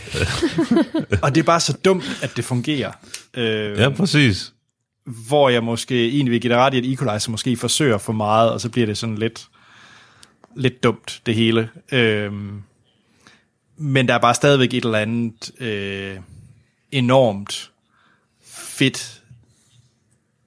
og 1.23 1.35
det 1.35 1.41
er 1.41 1.45
bare 1.45 1.59
så 1.59 1.77
dumt, 1.85 2.19
at 2.21 2.37
det 2.37 2.45
fungerer. 2.45 2.91
Øh, 3.33 3.79
Ja, 3.79 3.89
præcis. 3.89 4.53
Hvor 5.27 5.49
jeg 5.49 5.63
måske 5.63 6.09
egentlig 6.09 6.31
vil 6.31 6.41
give 6.41 6.53
dig 6.53 6.61
ret 6.61 6.73
i, 6.73 6.77
at 6.77 6.85
Equalizer 6.85 7.31
måske 7.31 7.57
forsøger 7.57 7.97
for 7.97 8.13
meget, 8.13 8.51
og 8.51 8.61
så 8.61 8.69
bliver 8.69 8.85
det 8.85 8.97
sådan 8.97 9.17
lidt, 9.17 9.47
lidt 10.55 10.83
dumt, 10.83 11.21
det 11.25 11.35
hele. 11.35 11.69
Øh, 11.91 12.31
men 13.77 14.07
der 14.07 14.13
er 14.13 14.19
bare 14.19 14.33
stadigvæk 14.33 14.73
et 14.73 14.85
eller 14.85 14.97
andet 14.97 15.61
øh, 15.61 16.17
enormt 16.91 17.72
fedt, 18.45 19.22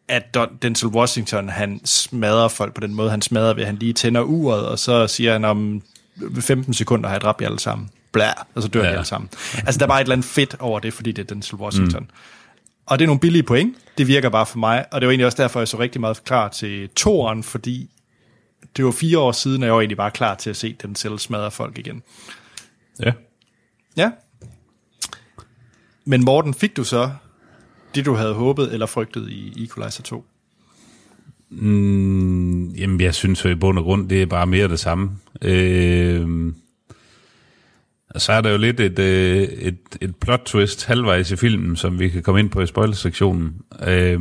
at 0.08 0.34
Don, 0.34 0.58
Denzel 0.62 0.88
Washington, 0.88 1.48
han 1.48 1.80
smadrer 1.84 2.48
folk 2.48 2.74
på 2.74 2.80
den 2.80 2.94
måde, 2.94 3.10
han 3.10 3.22
smadrer 3.22 3.54
ved, 3.54 3.62
at 3.62 3.66
han 3.66 3.76
lige 3.76 3.92
tænder 3.92 4.20
uret, 4.20 4.66
og 4.66 4.78
så 4.78 5.06
siger 5.06 5.32
han 5.32 5.44
om 5.44 5.82
15 6.40 6.74
sekunder 6.74 7.08
har 7.08 7.14
jeg 7.14 7.20
dræbt 7.20 7.40
jer 7.40 7.46
alle 7.46 7.60
sammen. 7.60 7.90
Blæ, 8.12 8.24
og 8.54 8.62
så 8.62 8.68
dør 8.68 8.80
ja. 8.80 8.88
De 8.88 8.92
alle 8.92 9.04
sammen. 9.04 9.30
Altså, 9.56 9.78
der 9.78 9.84
er 9.84 9.88
bare 9.88 10.00
et 10.00 10.04
eller 10.04 10.12
andet 10.12 10.26
fedt 10.26 10.56
over 10.58 10.80
det, 10.80 10.92
fordi 10.92 11.12
det 11.12 11.22
er 11.22 11.26
Denzel 11.26 11.54
Washington. 11.54 12.02
Mm. 12.02 12.08
Og 12.86 12.98
det 12.98 13.04
er 13.04 13.06
nogle 13.06 13.20
billige 13.20 13.42
point. 13.42 13.76
Det 13.98 14.06
virker 14.06 14.28
bare 14.28 14.46
for 14.46 14.58
mig. 14.58 14.84
Og 14.92 15.00
det 15.00 15.06
var 15.06 15.10
egentlig 15.10 15.26
også 15.26 15.42
derfor, 15.42 15.60
jeg 15.60 15.68
så 15.68 15.78
rigtig 15.78 16.00
meget 16.00 16.24
klar 16.24 16.48
til 16.48 16.88
toeren, 16.88 17.42
fordi 17.42 17.90
det 18.76 18.84
var 18.84 18.90
fire 18.90 19.18
år 19.18 19.32
siden, 19.32 19.62
og 19.62 19.66
jeg 19.66 19.74
var 19.74 19.80
egentlig 19.80 19.96
bare 19.96 20.10
klar 20.10 20.34
til 20.34 20.50
at 20.50 20.56
se 20.56 20.76
den 20.82 20.94
selv 20.94 21.18
smadre 21.18 21.50
folk 21.50 21.78
igen. 21.78 22.02
Ja. 23.02 23.12
Ja. 23.96 24.10
Men 26.10 26.24
Morten, 26.24 26.54
fik 26.54 26.76
du 26.76 26.84
så 26.84 27.10
det, 27.94 28.06
du 28.06 28.14
havde 28.14 28.34
håbet 28.34 28.72
eller 28.72 28.86
frygtet 28.86 29.28
i 29.28 29.64
Equalizer 29.64 30.02
2? 30.02 30.24
Mm, 31.50 32.70
jamen, 32.70 33.00
jeg 33.00 33.14
synes 33.14 33.44
jo 33.44 33.50
i 33.50 33.54
bund 33.54 33.78
og 33.78 33.84
grund, 33.84 34.08
det 34.08 34.22
er 34.22 34.26
bare 34.26 34.46
mere 34.46 34.68
det 34.68 34.80
samme. 34.80 35.10
Øh, 35.42 36.52
og 38.10 38.20
så 38.20 38.32
er 38.32 38.40
der 38.40 38.50
jo 38.50 38.56
lidt 38.56 38.80
et, 38.80 38.98
øh, 38.98 39.42
et, 39.42 39.78
et 40.00 40.16
plot 40.16 40.42
twist 40.44 40.86
halvvejs 40.86 41.30
i 41.30 41.36
filmen, 41.36 41.76
som 41.76 41.98
vi 41.98 42.08
kan 42.08 42.22
komme 42.22 42.40
ind 42.40 42.50
på 42.50 42.60
i 42.60 42.66
spoilersektionen. 42.66 43.54
Øh, 43.86 44.20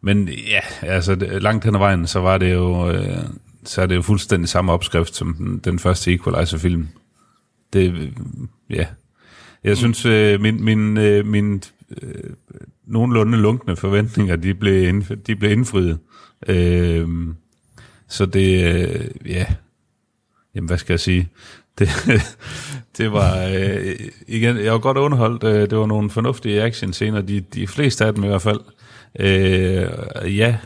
men 0.00 0.28
ja, 0.28 0.60
altså 0.82 1.14
langt 1.14 1.64
hen 1.64 1.74
ad 1.74 1.78
vejen, 1.80 2.06
så 2.06 2.20
var 2.20 2.38
det 2.38 2.52
jo, 2.52 2.90
øh, 2.90 3.18
så 3.64 3.82
er 3.82 3.86
det 3.86 3.96
jo 3.96 4.02
fuldstændig 4.02 4.48
samme 4.48 4.72
opskrift 4.72 5.14
som 5.14 5.34
den, 5.34 5.58
den 5.58 5.78
første 5.78 6.14
Equalizer-film. 6.14 6.88
Det, 7.72 8.12
ja. 8.70 8.86
Jeg 9.64 9.76
synes, 9.76 10.06
øh, 10.06 10.40
min, 10.40 10.64
min, 10.64 10.96
øh, 10.96 11.26
min 11.26 11.62
øh, 12.02 12.30
nogenlunde 12.86 13.38
lunkne 13.38 13.76
forventninger, 13.76 14.36
de 14.36 14.54
blev, 14.54 14.94
indf- 14.94 15.22
de 15.26 15.36
blev 15.36 15.52
indfriet. 15.52 15.98
Øh, 16.48 17.08
så 18.08 18.26
det, 18.26 18.64
øh, 18.64 19.30
ja, 19.30 19.46
jamen 20.54 20.68
hvad 20.68 20.78
skal 20.78 20.92
jeg 20.92 21.00
sige? 21.00 21.28
Det, 21.78 21.88
det 22.98 23.12
var, 23.12 23.46
øh, 23.46 23.94
igen, 24.26 24.56
jeg 24.56 24.72
var 24.72 24.78
godt 24.78 24.96
underholdt. 24.96 25.44
Øh, 25.44 25.70
det 25.70 25.78
var 25.78 25.86
nogle 25.86 26.10
fornuftige 26.10 26.62
action-scener, 26.62 27.20
de, 27.20 27.40
de 27.40 27.66
fleste 27.66 28.04
af 28.04 28.14
dem 28.14 28.24
i 28.24 28.26
hvert 28.26 28.42
fald. 28.42 28.60
Øh, 29.20 30.38
ja, 30.38 30.56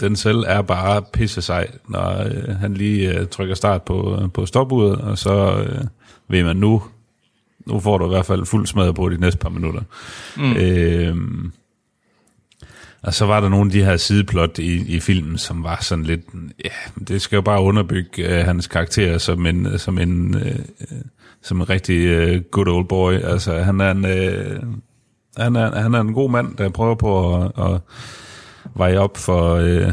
den 0.00 0.16
selv 0.16 0.44
er 0.46 0.62
bare 0.62 1.02
pisse 1.12 1.42
sej, 1.42 1.70
når 1.88 2.24
øh, 2.24 2.56
han 2.56 2.74
lige 2.74 3.18
øh, 3.18 3.26
trykker 3.26 3.54
start 3.54 3.82
på, 3.82 4.18
øh, 4.22 4.32
på 4.32 4.46
stopuret, 4.46 5.00
og 5.00 5.18
så 5.18 5.64
øh, 5.68 5.84
ved 6.28 6.44
man 6.44 6.56
nu, 6.56 6.82
nu 7.68 7.80
får 7.80 7.98
du 7.98 8.04
i 8.04 8.08
hvert 8.08 8.26
fald 8.26 8.46
fuld 8.46 8.66
smadret 8.66 8.94
på 8.94 9.08
de 9.08 9.20
næste 9.20 9.38
par 9.38 9.48
minutter. 9.48 9.82
Mm. 10.36 10.56
Øh, 10.56 11.16
og 13.02 13.14
så 13.14 13.26
var 13.26 13.40
der 13.40 13.48
nogle 13.48 13.68
af 13.68 13.72
de 13.72 13.84
her 13.84 13.96
sideplot 13.96 14.58
i, 14.58 14.96
i 14.96 15.00
filmen, 15.00 15.38
som 15.38 15.64
var 15.64 15.78
sådan 15.80 16.04
lidt, 16.04 16.20
ja, 16.64 16.70
det 17.08 17.22
skal 17.22 17.36
jo 17.36 17.42
bare 17.42 17.62
underbygge 17.62 18.38
øh, 18.38 18.44
hans 18.44 18.66
karakter 18.66 19.18
som 19.18 19.46
en, 19.46 19.78
som 19.78 19.98
en, 19.98 20.34
øh, 20.34 20.58
som 21.42 21.60
en 21.60 21.70
rigtig 21.70 22.06
øh, 22.06 22.42
good 22.50 22.68
old 22.68 22.88
boy. 22.88 23.12
Altså, 23.12 23.62
han 23.62 23.80
er 23.80 23.90
en, 23.90 24.04
øh, 24.04 24.62
Han 25.36 25.56
er, 25.56 25.80
han 25.80 25.94
er 25.94 26.00
en 26.00 26.12
god 26.12 26.30
mand, 26.30 26.56
der 26.56 26.68
prøver 26.68 26.94
på 26.94 27.36
at, 27.36 27.52
at 27.58 27.80
veje 28.74 28.98
op 28.98 29.16
for, 29.16 29.54
øh, 29.54 29.92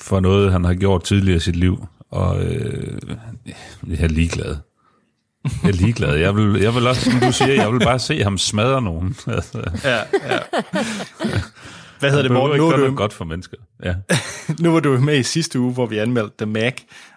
for 0.00 0.20
noget, 0.20 0.52
han 0.52 0.64
har 0.64 0.74
gjort 0.74 1.04
tidligere 1.04 1.36
i 1.36 1.40
sit 1.40 1.56
liv. 1.56 1.86
Og 2.10 2.44
øh, 2.44 2.98
jeg 3.88 4.00
er 4.00 4.08
ligeglad. 4.08 4.56
Jeg 5.62 5.68
er 5.68 5.72
ligeglad. 5.72 6.14
Jeg 6.16 6.36
vil, 6.36 6.60
jeg 6.60 6.74
vil 6.74 6.86
også, 6.86 7.10
som 7.10 7.20
du 7.20 7.32
siger, 7.32 7.52
jeg 7.52 7.72
vil 7.72 7.80
bare 7.80 7.98
se 7.98 8.22
ham 8.22 8.38
smadre 8.38 8.82
nogen. 8.82 9.16
Altså, 9.26 9.62
Ja, 9.84 9.96
ja. 9.96 10.38
Hvad 11.98 12.10
hedder 12.10 12.22
det, 12.22 12.32
Morten? 12.32 12.56
Nu, 12.56 12.68
er 12.70 12.76
du, 12.76 12.94
godt 12.94 13.12
for 13.12 13.24
mennesker. 13.24 13.56
Ja. 13.84 13.94
nu 14.62 14.72
var 14.72 14.80
du 14.80 14.98
med 14.98 15.18
i 15.18 15.22
sidste 15.22 15.60
uge, 15.60 15.72
hvor 15.72 15.86
vi 15.86 15.98
anmeldte 15.98 16.32
The 16.44 16.46
Mac, 16.52 16.74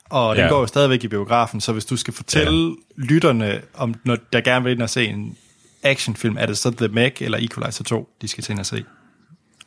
og 0.09 0.35
den 0.35 0.43
Ja. 0.43 0.49
går 0.49 0.59
jo 0.59 0.67
stadigvæk 0.67 1.03
i 1.03 1.07
biografen, 1.07 1.61
så 1.61 1.73
hvis 1.73 1.85
du 1.85 1.97
skal 1.97 2.13
fortælle 2.13 2.67
ja. 2.67 2.73
lytterne, 3.03 3.61
om 3.73 3.93
når 4.03 4.17
der 4.33 4.41
gerne 4.41 4.63
vil 4.63 4.71
ind 4.73 4.81
og 4.81 4.89
se 4.89 5.05
en 5.05 5.37
actionfilm, 5.83 6.37
er 6.39 6.45
det 6.45 6.57
så 6.57 6.71
The 6.71 6.87
Mac 6.87 7.11
eller 7.21 7.37
Equalizer 7.41 7.83
2, 7.83 8.09
de 8.21 8.27
skal 8.27 8.43
til 8.43 8.51
ind 8.51 8.59
og 8.59 8.65
se? 8.65 8.83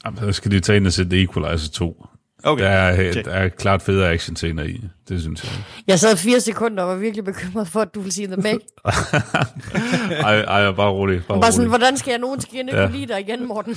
Jamen, 0.05 0.19
så 0.21 0.33
skal 0.33 0.51
de 0.51 0.61
tage 0.61 0.77
ind 0.77 0.87
og 0.87 0.93
se 0.93 1.05
The 1.05 1.23
Equalizer 1.23 1.71
2. 1.71 2.07
Okay. 2.43 2.65
Der 2.65 2.71
er, 2.71 3.13
Check. 3.13 3.27
der 3.27 3.33
er 3.33 3.49
klart 3.49 3.83
federe 3.83 4.11
action-scener 4.13 4.63
i. 4.63 4.81
Det 5.09 5.21
synes 5.21 5.45
jeg. 5.45 5.53
Jeg 5.87 5.99
sad 5.99 6.17
fire 6.17 6.41
sekunder 6.41 6.83
og 6.83 6.89
var 6.89 6.95
virkelig 6.97 7.25
bekymret 7.25 7.69
for, 7.69 7.81
at 7.81 7.95
du 7.95 8.01
ville 8.01 8.13
sige 8.13 8.27
The 8.27 8.37
Meg. 8.37 8.59
Ej, 10.25 10.41
ej, 10.41 10.73
bare 10.73 10.91
rolig. 10.91 11.23
Bare, 11.29 11.41
Bare 11.41 11.53
sådan, 11.53 11.61
rolig. 11.69 11.79
hvordan 11.79 11.97
skal 11.97 12.11
jeg 12.11 12.19
nogensinde 12.19 12.77
Ja. 12.81 12.87
kunne 12.87 12.97
lide 12.97 13.07
dig 13.13 13.21
igen, 13.21 13.47
Morten? 13.47 13.77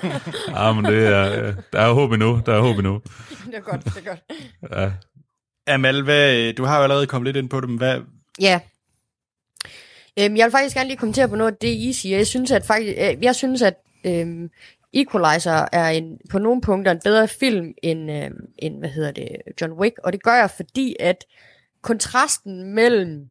Ja, 0.56 0.72
men 0.72 0.84
det 0.84 1.06
er, 1.06 1.42
øh, 1.46 1.54
der 1.72 1.80
er 1.80 1.92
håb 1.92 2.12
endnu. 2.12 2.40
Der 2.46 2.54
er 2.54 2.60
håb 2.60 2.76
endnu. 2.78 3.00
det 3.46 3.54
er 3.54 3.60
godt, 3.60 3.84
det 3.84 3.96
er 3.96 4.08
godt. 4.08 4.20
Ja. 4.80 4.90
Amal, 5.74 6.02
hvad, 6.02 6.52
du 6.52 6.64
har 6.64 6.76
jo 6.76 6.82
allerede 6.82 7.06
kommet 7.06 7.26
lidt 7.28 7.36
ind 7.36 7.50
på 7.50 7.60
det, 7.60 7.68
men 7.68 7.78
hvad, 7.78 8.00
Ja. 8.40 8.60
Øhm, 10.18 10.36
jeg 10.36 10.44
vil 10.44 10.50
faktisk 10.52 10.76
gerne 10.76 10.88
lige 10.88 10.98
kommentere 10.98 11.28
på 11.28 11.36
noget 11.36 11.52
af 11.52 11.56
det, 11.60 11.68
I 11.68 11.92
siger. 11.92 12.16
Jeg 12.16 12.26
synes, 12.26 12.50
at, 12.50 12.66
faktisk, 12.66 12.94
øh, 12.98 13.16
jeg 13.22 13.34
synes, 13.34 13.62
at 13.62 13.74
øhm, 14.06 14.50
Equalizer 14.92 15.68
er 15.72 15.88
en, 15.88 16.18
på 16.30 16.38
nogle 16.38 16.60
punkter 16.60 16.92
en 16.92 17.00
bedre 17.04 17.28
film 17.28 17.74
end, 17.82 18.10
øh, 18.10 18.30
end, 18.58 18.78
hvad 18.78 18.88
hedder 18.88 19.10
det, 19.10 19.28
John 19.60 19.72
Wick. 19.72 19.98
Og 20.04 20.12
det 20.12 20.22
gør 20.22 20.34
jeg, 20.34 20.50
fordi 20.50 20.96
at 21.00 21.24
kontrasten 21.82 22.74
mellem, 22.74 23.28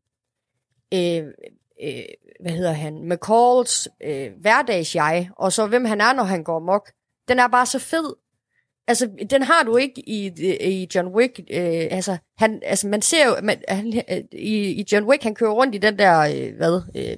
øh, 0.94 1.24
øh, 1.84 2.04
hvad 2.42 2.52
hedder 2.52 2.72
han, 2.72 3.10
McCalls 3.10 3.88
øh, 4.04 4.32
hverdagsjeg, 4.42 5.30
og 5.38 5.54
så 5.54 5.68
hvem 5.68 5.86
han 5.86 6.02
er, 6.02 6.14
når 6.14 6.24
han 6.24 6.44
går 6.44 6.60
mok, 6.60 6.92
den 7.28 7.40
er 7.40 7.48
bare 7.48 7.66
så 7.66 7.80
fed. 7.80 8.16
Altså, 8.88 9.10
den 9.30 9.42
har 9.42 9.64
du 9.64 9.78
ikke 9.78 10.10
i, 10.10 10.32
i 10.62 10.88
John 10.96 11.08
Wick. 11.08 11.40
Øh, 11.40 11.88
altså, 11.92 12.18
han, 12.38 12.62
altså, 12.64 12.88
man 12.88 13.02
ser 13.02 13.26
jo, 13.26 13.36
man, 13.44 13.62
han, 13.68 14.04
øh, 14.10 14.24
i, 14.32 14.82
i 14.82 14.86
John 14.92 15.06
Wick, 15.06 15.24
han 15.24 15.36
kører 15.36 15.52
rundt 15.52 15.76
i 15.76 15.78
den 15.78 16.00
der, 16.00 16.20
øh, 16.20 16.56
hvad, 16.56 16.82
øh, 16.96 17.18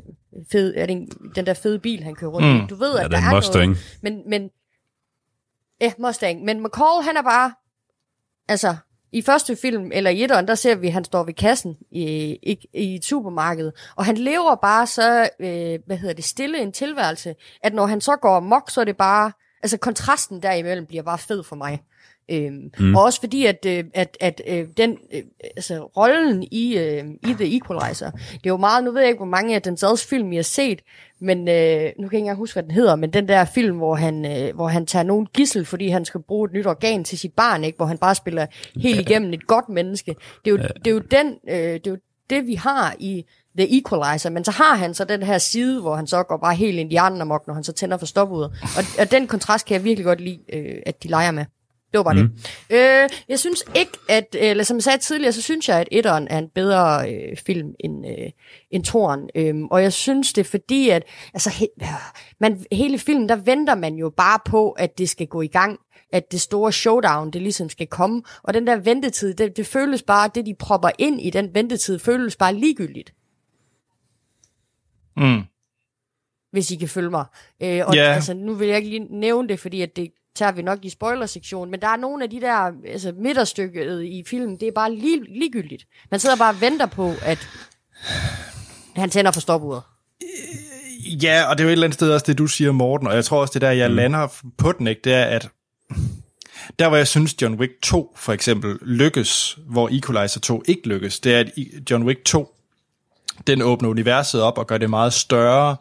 fed, 0.52 0.74
er 0.78 0.86
det 0.86 0.94
en, 0.94 1.12
den 1.36 1.46
der 1.46 1.54
fede 1.54 1.80
bil, 1.80 2.04
han 2.04 2.16
kører 2.16 2.32
rundt 2.32 2.48
mm. 2.48 2.56
I. 2.56 2.68
Du 2.70 2.76
ved, 2.76 2.96
Ja, 2.98 3.04
at 3.06 3.12
det 3.12 3.18
er 3.18 3.20
der 3.22 3.28
en 3.28 3.34
er 3.34 3.38
Mustang. 3.38 3.66
noget. 3.66 3.98
Men, 4.02 4.30
men, 4.30 4.50
ja, 5.82 5.92
Mustang. 6.00 6.44
Men 6.44 6.64
McCall, 6.64 7.04
han 7.04 7.18
er 7.18 7.22
bare, 7.22 7.54
altså, 8.48 8.76
i 9.12 9.22
første 9.22 9.56
film, 9.56 9.92
eller 9.94 10.12
i 10.12 10.24
etteren, 10.24 10.48
der 10.48 10.56
ser 10.56 10.76
vi, 10.76 10.88
at 10.88 10.94
han 10.94 11.04
står 11.04 11.24
ved 11.24 11.34
kassen 11.34 11.78
i, 11.92 12.04
i, 12.44 12.68
i 12.74 12.96
et 12.96 13.06
supermarked, 13.06 13.72
og 13.96 14.06
han 14.06 14.18
lever 14.18 14.56
bare 14.56 14.88
så, 14.88 15.30
øh, 15.40 15.80
hvad 15.86 15.98
hedder 15.98 16.14
det, 16.16 16.24
stille 16.24 16.62
en 16.62 16.72
tilværelse, 16.72 17.36
at 17.64 17.74
når 17.74 17.86
han 17.86 18.02
så 18.02 18.16
går 18.16 18.36
amok, 18.38 18.70
så 18.70 18.82
er 18.82 18.86
det 18.86 18.98
bare, 18.98 19.32
altså 19.64 19.78
kontrasten 19.78 20.44
derimellem 20.44 20.86
bliver 20.86 21.04
bare 21.04 21.18
fed 21.18 21.44
for 21.44 21.56
mig. 21.56 21.82
Øhm, 22.32 22.72
mm. 22.80 22.96
Og 22.96 23.04
også 23.04 23.20
fordi, 23.20 23.46
at, 23.46 23.66
øh, 23.68 23.84
at, 23.94 24.18
at 24.20 24.42
øh, 24.48 24.68
den, 24.78 24.98
øh, 25.14 25.22
altså 25.42 25.84
rollen 25.98 26.44
i, 26.52 26.78
øh, 26.78 27.04
i 27.28 27.34
The 27.34 27.56
Equalizer, 27.58 28.12
det 28.12 28.46
er 28.46 28.50
jo 28.50 28.58
meget, 28.58 28.84
nu 28.84 28.92
ved 28.92 29.02
jeg 29.02 29.10
ikke, 29.10 29.20
hvor 29.20 29.26
mange 29.26 29.56
af 29.56 29.62
den 29.62 29.76
Dens 29.76 30.06
film, 30.06 30.32
I 30.32 30.36
har 30.36 30.44
set, 30.44 30.82
men 31.22 31.38
øh, 31.38 31.46
nu 31.46 31.48
kan 31.48 31.90
jeg 31.90 32.04
ikke 32.04 32.18
engang 32.18 32.38
huske, 32.38 32.56
hvad 32.56 32.64
den 32.64 32.72
hedder, 32.72 32.96
men 32.96 33.14
den 33.14 33.28
der 33.28 33.46
film, 33.46 33.78
hvor 33.78 33.96
han, 33.96 34.26
øh, 34.26 34.56
hvor 34.56 34.68
han 34.68 34.86
tager 34.86 35.04
nogen 35.04 35.28
gissel, 35.34 35.66
fordi 35.66 35.88
han 35.88 36.06
skal 36.06 36.22
bruge 36.22 36.46
et 36.46 36.54
nyt 36.54 36.66
organ 36.66 37.04
til 37.04 37.18
sit 37.18 37.34
barn, 37.34 37.64
ikke? 37.64 37.76
hvor 37.76 37.86
han 37.86 37.98
bare 37.98 38.16
spiller 38.16 38.46
helt 38.76 39.00
igennem 39.00 39.34
et 39.34 39.48
godt 39.48 39.70
menneske. 39.70 40.16
Det 40.46 40.52
er 40.52 40.56
jo, 40.56 40.58
det 40.58 40.88
er 40.88 40.92
jo 40.92 41.00
den, 41.00 41.28
øh, 41.50 41.74
det 41.74 41.88
er 41.88 41.92
jo 41.92 41.98
det, 42.30 42.48
vi 42.48 42.56
har 42.56 42.96
i 43.00 43.26
The 43.58 43.78
Equalizer, 43.78 44.30
men 44.30 44.44
så 44.44 44.52
har 44.52 44.76
han 44.76 44.94
så 44.94 45.04
den 45.04 45.24
her 45.24 45.38
side, 45.38 45.82
hvor 45.82 45.96
han 45.96 46.08
så 46.08 46.24
går 46.24 46.38
bare 46.38 46.56
helt 46.56 46.80
indianen 46.80 47.22
amok, 47.22 47.48
når 47.48 47.54
han 47.54 47.64
så 47.64 47.74
tænder 47.74 47.98
for 47.98 48.06
stopudet. 48.06 48.52
Og, 48.62 48.84
og 49.00 49.12
den 49.12 49.28
kontrast 49.28 49.66
kan 49.66 49.76
jeg 49.76 49.84
virkelig 49.84 50.06
godt 50.06 50.22
lide, 50.22 50.40
øh, 50.54 50.76
at 50.86 51.04
de 51.04 51.08
leger 51.08 51.32
med. 51.32 51.46
Det 51.92 51.98
var 51.98 52.04
bare 52.04 52.14
mm. 52.14 52.30
det. 52.70 52.76
Øh, 53.04 53.10
jeg 53.30 53.40
synes 53.40 53.64
ikke, 53.76 53.92
at, 54.10 54.36
eller 54.40 54.64
som 54.64 54.78
jeg 54.78 54.84
sagde 54.84 54.98
tidligere, 54.98 55.34
så 55.34 55.42
synes 55.42 55.70
jeg, 55.70 55.80
at 55.80 55.88
etteren 55.92 56.28
er 56.28 56.38
en 56.38 56.50
bedre 56.56 57.12
øh, 57.14 57.38
film 57.38 57.74
end, 57.80 58.08
øh, 58.08 58.32
end 58.72 58.84
toeren. 58.84 59.30
Øhm, 59.36 59.66
og 59.66 59.84
jeg 59.84 59.94
synes 59.94 60.34
det 60.34 60.42
er 60.42 60.50
fordi, 60.50 60.90
at 60.90 61.04
altså, 61.34 61.50
he, 61.50 61.68
man, 62.40 62.66
hele 62.72 63.00
filmen, 63.00 63.30
der 63.30 63.36
venter 63.36 63.76
man 63.76 63.96
jo 63.96 64.10
bare 64.18 64.40
på, 64.46 64.72
at 64.72 64.98
det 64.98 65.10
skal 65.10 65.28
gå 65.28 65.42
i 65.42 65.48
gang 65.48 65.80
at 66.12 66.32
det 66.32 66.42
store 66.42 66.72
showdown, 66.72 67.32
det 67.32 67.42
ligesom 67.42 67.70
skal 67.70 67.88
komme. 67.88 68.24
Og 68.44 68.54
den 68.54 68.68
der 68.68 68.76
ventetid, 68.76 69.34
det, 69.34 69.58
det 69.58 69.66
føles 69.66 70.04
bare, 70.04 70.30
det 70.36 70.46
de 70.46 70.56
propper 70.60 70.90
ind 71.00 71.22
i 71.22 71.30
den 71.30 71.54
ventetid, 71.54 72.00
føles 72.00 72.36
bare 72.36 72.54
ligegyldigt, 72.56 73.14
mm. 75.18 75.42
hvis 76.52 76.72
I 76.72 76.76
kan 76.76 76.90
følge 76.90 77.10
mig. 77.10 77.26
Øh, 77.62 77.82
og 77.88 77.96
Ja. 77.96 78.02
altså, 78.14 78.34
nu 78.34 78.54
vil 78.54 78.68
jeg 78.68 78.78
ikke 78.78 78.90
lige 78.90 79.20
nævne 79.20 79.48
det, 79.48 79.60
fordi 79.60 79.82
at 79.82 79.96
det 79.96 80.12
tager 80.36 80.52
vi 80.52 80.62
nok 80.62 80.86
i 80.86 80.90
spoilersektionen, 80.90 81.72
men 81.72 81.82
der 81.82 81.88
er 81.88 81.98
nogle 81.98 82.24
af 82.24 82.30
de 82.30 82.42
der, 82.42 82.72
altså 82.88 83.14
midterstykket 83.18 84.04
i 84.04 84.24
filmen, 84.28 84.60
det 84.60 84.68
er 84.68 84.72
bare 84.72 84.96
lige, 84.96 85.40
ligegyldigt. 85.40 85.88
Man 86.12 86.20
sidder 86.20 86.36
bare 86.36 86.54
og 86.54 86.62
venter 86.62 86.86
på, 86.86 87.14
at 87.22 87.48
han 88.96 89.10
tænder 89.10 89.32
for 89.32 89.40
stopuret. 89.40 89.82
Ja, 91.24 91.44
og 91.50 91.58
det 91.58 91.64
er 91.64 91.66
jo 91.66 91.70
et 91.70 91.72
eller 91.72 91.86
andet 91.86 91.94
sted 91.94 92.12
også 92.12 92.26
det, 92.28 92.38
du 92.38 92.48
siger, 92.48 92.72
Morten, 92.72 93.08
og 93.08 93.16
jeg 93.16 93.26
tror 93.26 93.42
også, 93.42 93.54
det 93.54 93.62
der, 93.62 93.72
jeg 93.72 93.90
mm. 93.90 93.96
lander 93.96 94.28
på 94.58 94.72
den, 94.72 94.88
ikke, 94.88 95.02
det 95.04 95.14
er, 95.14 95.24
at 95.24 95.50
der, 96.80 96.88
hvor 96.88 96.98
jeg 96.98 97.08
synes, 97.08 97.42
John 97.42 97.56
Wick 97.56 97.74
2 97.82 98.14
for 98.16 98.34
eksempel 98.34 98.78
lykkes, 98.82 99.58
hvor 99.66 99.90
Equalizer 99.92 100.40
2 100.40 100.64
ikke 100.66 100.88
lykkes, 100.88 101.20
det 101.20 101.36
er, 101.36 101.40
at 101.40 101.52
John 101.92 102.04
Wick 102.04 102.26
2, 102.26 102.56
den 103.48 103.62
åbner 103.62 103.90
universet 103.90 104.42
op 104.42 104.58
og 104.58 104.68
gør 104.68 104.78
det 104.78 104.90
meget 104.90 105.14
større, 105.14 105.76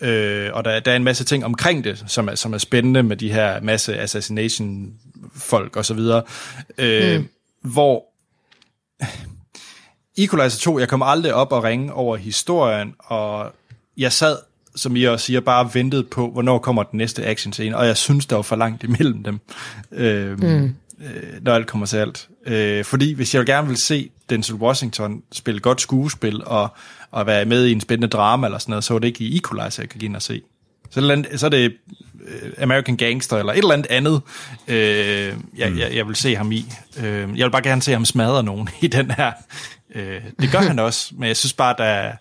øh, 0.00 0.50
og 0.52 0.64
der, 0.64 0.80
der 0.80 0.92
er 0.92 0.96
en 0.96 1.04
masse 1.04 1.24
ting 1.24 1.44
omkring 1.44 1.84
det, 1.84 2.04
som 2.06 2.28
er, 2.28 2.34
som 2.34 2.54
er 2.54 2.58
spændende 2.58 3.02
med 3.02 3.16
de 3.16 3.32
her 3.32 3.60
masse 3.60 3.98
assassination-folk 3.98 5.76
og 5.76 5.84
så 5.84 5.94
videre, 5.94 6.22
øh, 6.78 7.20
mm. 7.20 7.28
hvor 7.62 8.04
Equalizer 10.16 10.60
2, 10.60 10.78
jeg 10.78 10.88
kom 10.88 11.02
aldrig 11.02 11.34
op 11.34 11.52
og 11.52 11.64
ringe 11.64 11.92
over 11.92 12.16
historien, 12.16 12.94
og 12.98 13.52
jeg 13.96 14.12
sad, 14.12 14.36
som 14.76 14.96
I 14.96 15.04
også 15.04 15.26
siger, 15.26 15.40
bare 15.40 15.70
ventede 15.74 16.04
på, 16.04 16.30
hvornår 16.30 16.58
kommer 16.58 16.82
den 16.82 16.98
næste 16.98 17.26
action 17.26 17.52
scene, 17.52 17.76
og 17.76 17.86
jeg 17.86 17.96
synes, 17.96 18.26
der 18.26 18.36
var 18.36 18.42
for 18.42 18.56
langt 18.56 18.84
imellem 18.84 19.22
dem, 19.22 19.40
øh, 19.92 20.38
mm. 20.38 20.64
øh, 20.64 21.42
når 21.42 21.54
alt 21.54 21.66
kommer 21.66 21.86
til 21.86 21.96
alt. 21.96 22.28
Øh, 22.46 22.84
fordi 22.84 23.12
hvis 23.12 23.34
jeg 23.34 23.46
gerne 23.46 23.68
vil 23.68 23.76
se 23.76 24.10
Denzel 24.30 24.54
Washington 24.54 25.22
spille 25.32 25.60
godt 25.60 25.80
skuespil, 25.80 26.44
og, 26.44 26.68
og 27.14 27.26
være 27.26 27.44
med 27.44 27.66
i 27.66 27.72
en 27.72 27.80
spændende 27.80 28.08
drama 28.08 28.46
eller 28.46 28.58
sådan 28.58 28.70
noget, 28.72 28.84
så 28.84 28.94
var 28.94 28.98
det 28.98 29.08
ikke 29.08 29.24
i 29.24 29.36
Equalizer, 29.36 29.82
jeg 29.82 29.88
kan 29.90 29.98
give 30.00 30.06
ind 30.08 30.16
og 30.16 30.22
se. 30.22 30.42
Så, 30.90 31.00
er 31.00 31.02
eller 31.02 31.14
andet- 31.14 31.40
så 31.40 31.46
er 31.46 31.50
det 31.50 31.72
øh, 32.26 32.50
American 32.58 32.96
Gangster, 32.96 33.36
eller 33.36 33.52
et 33.52 33.58
eller 33.58 33.72
andet 33.72 33.86
andet, 33.90 34.20
øh, 34.68 34.76
jeg, 34.76 35.78
jeg, 35.78 35.90
jeg 35.94 36.06
vil 36.08 36.16
se 36.16 36.36
ham 36.36 36.52
i. 36.52 36.66
Øh, 36.98 37.04
jeg 37.38 37.44
vil 37.44 37.50
bare 37.50 37.62
gerne 37.62 37.82
se 37.82 37.92
ham 37.92 38.04
smadre 38.04 38.42
nogen 38.42 38.68
i 38.82 38.86
den 38.86 39.10
her. 39.10 39.32
Øh, 39.94 40.20
det 40.40 40.50
gør 40.52 40.58
han 40.58 40.78
også, 40.78 41.14
men 41.18 41.28
jeg 41.28 41.36
synes 41.36 41.52
bare, 41.52 41.74
der 41.78 41.84
er, 41.84 42.12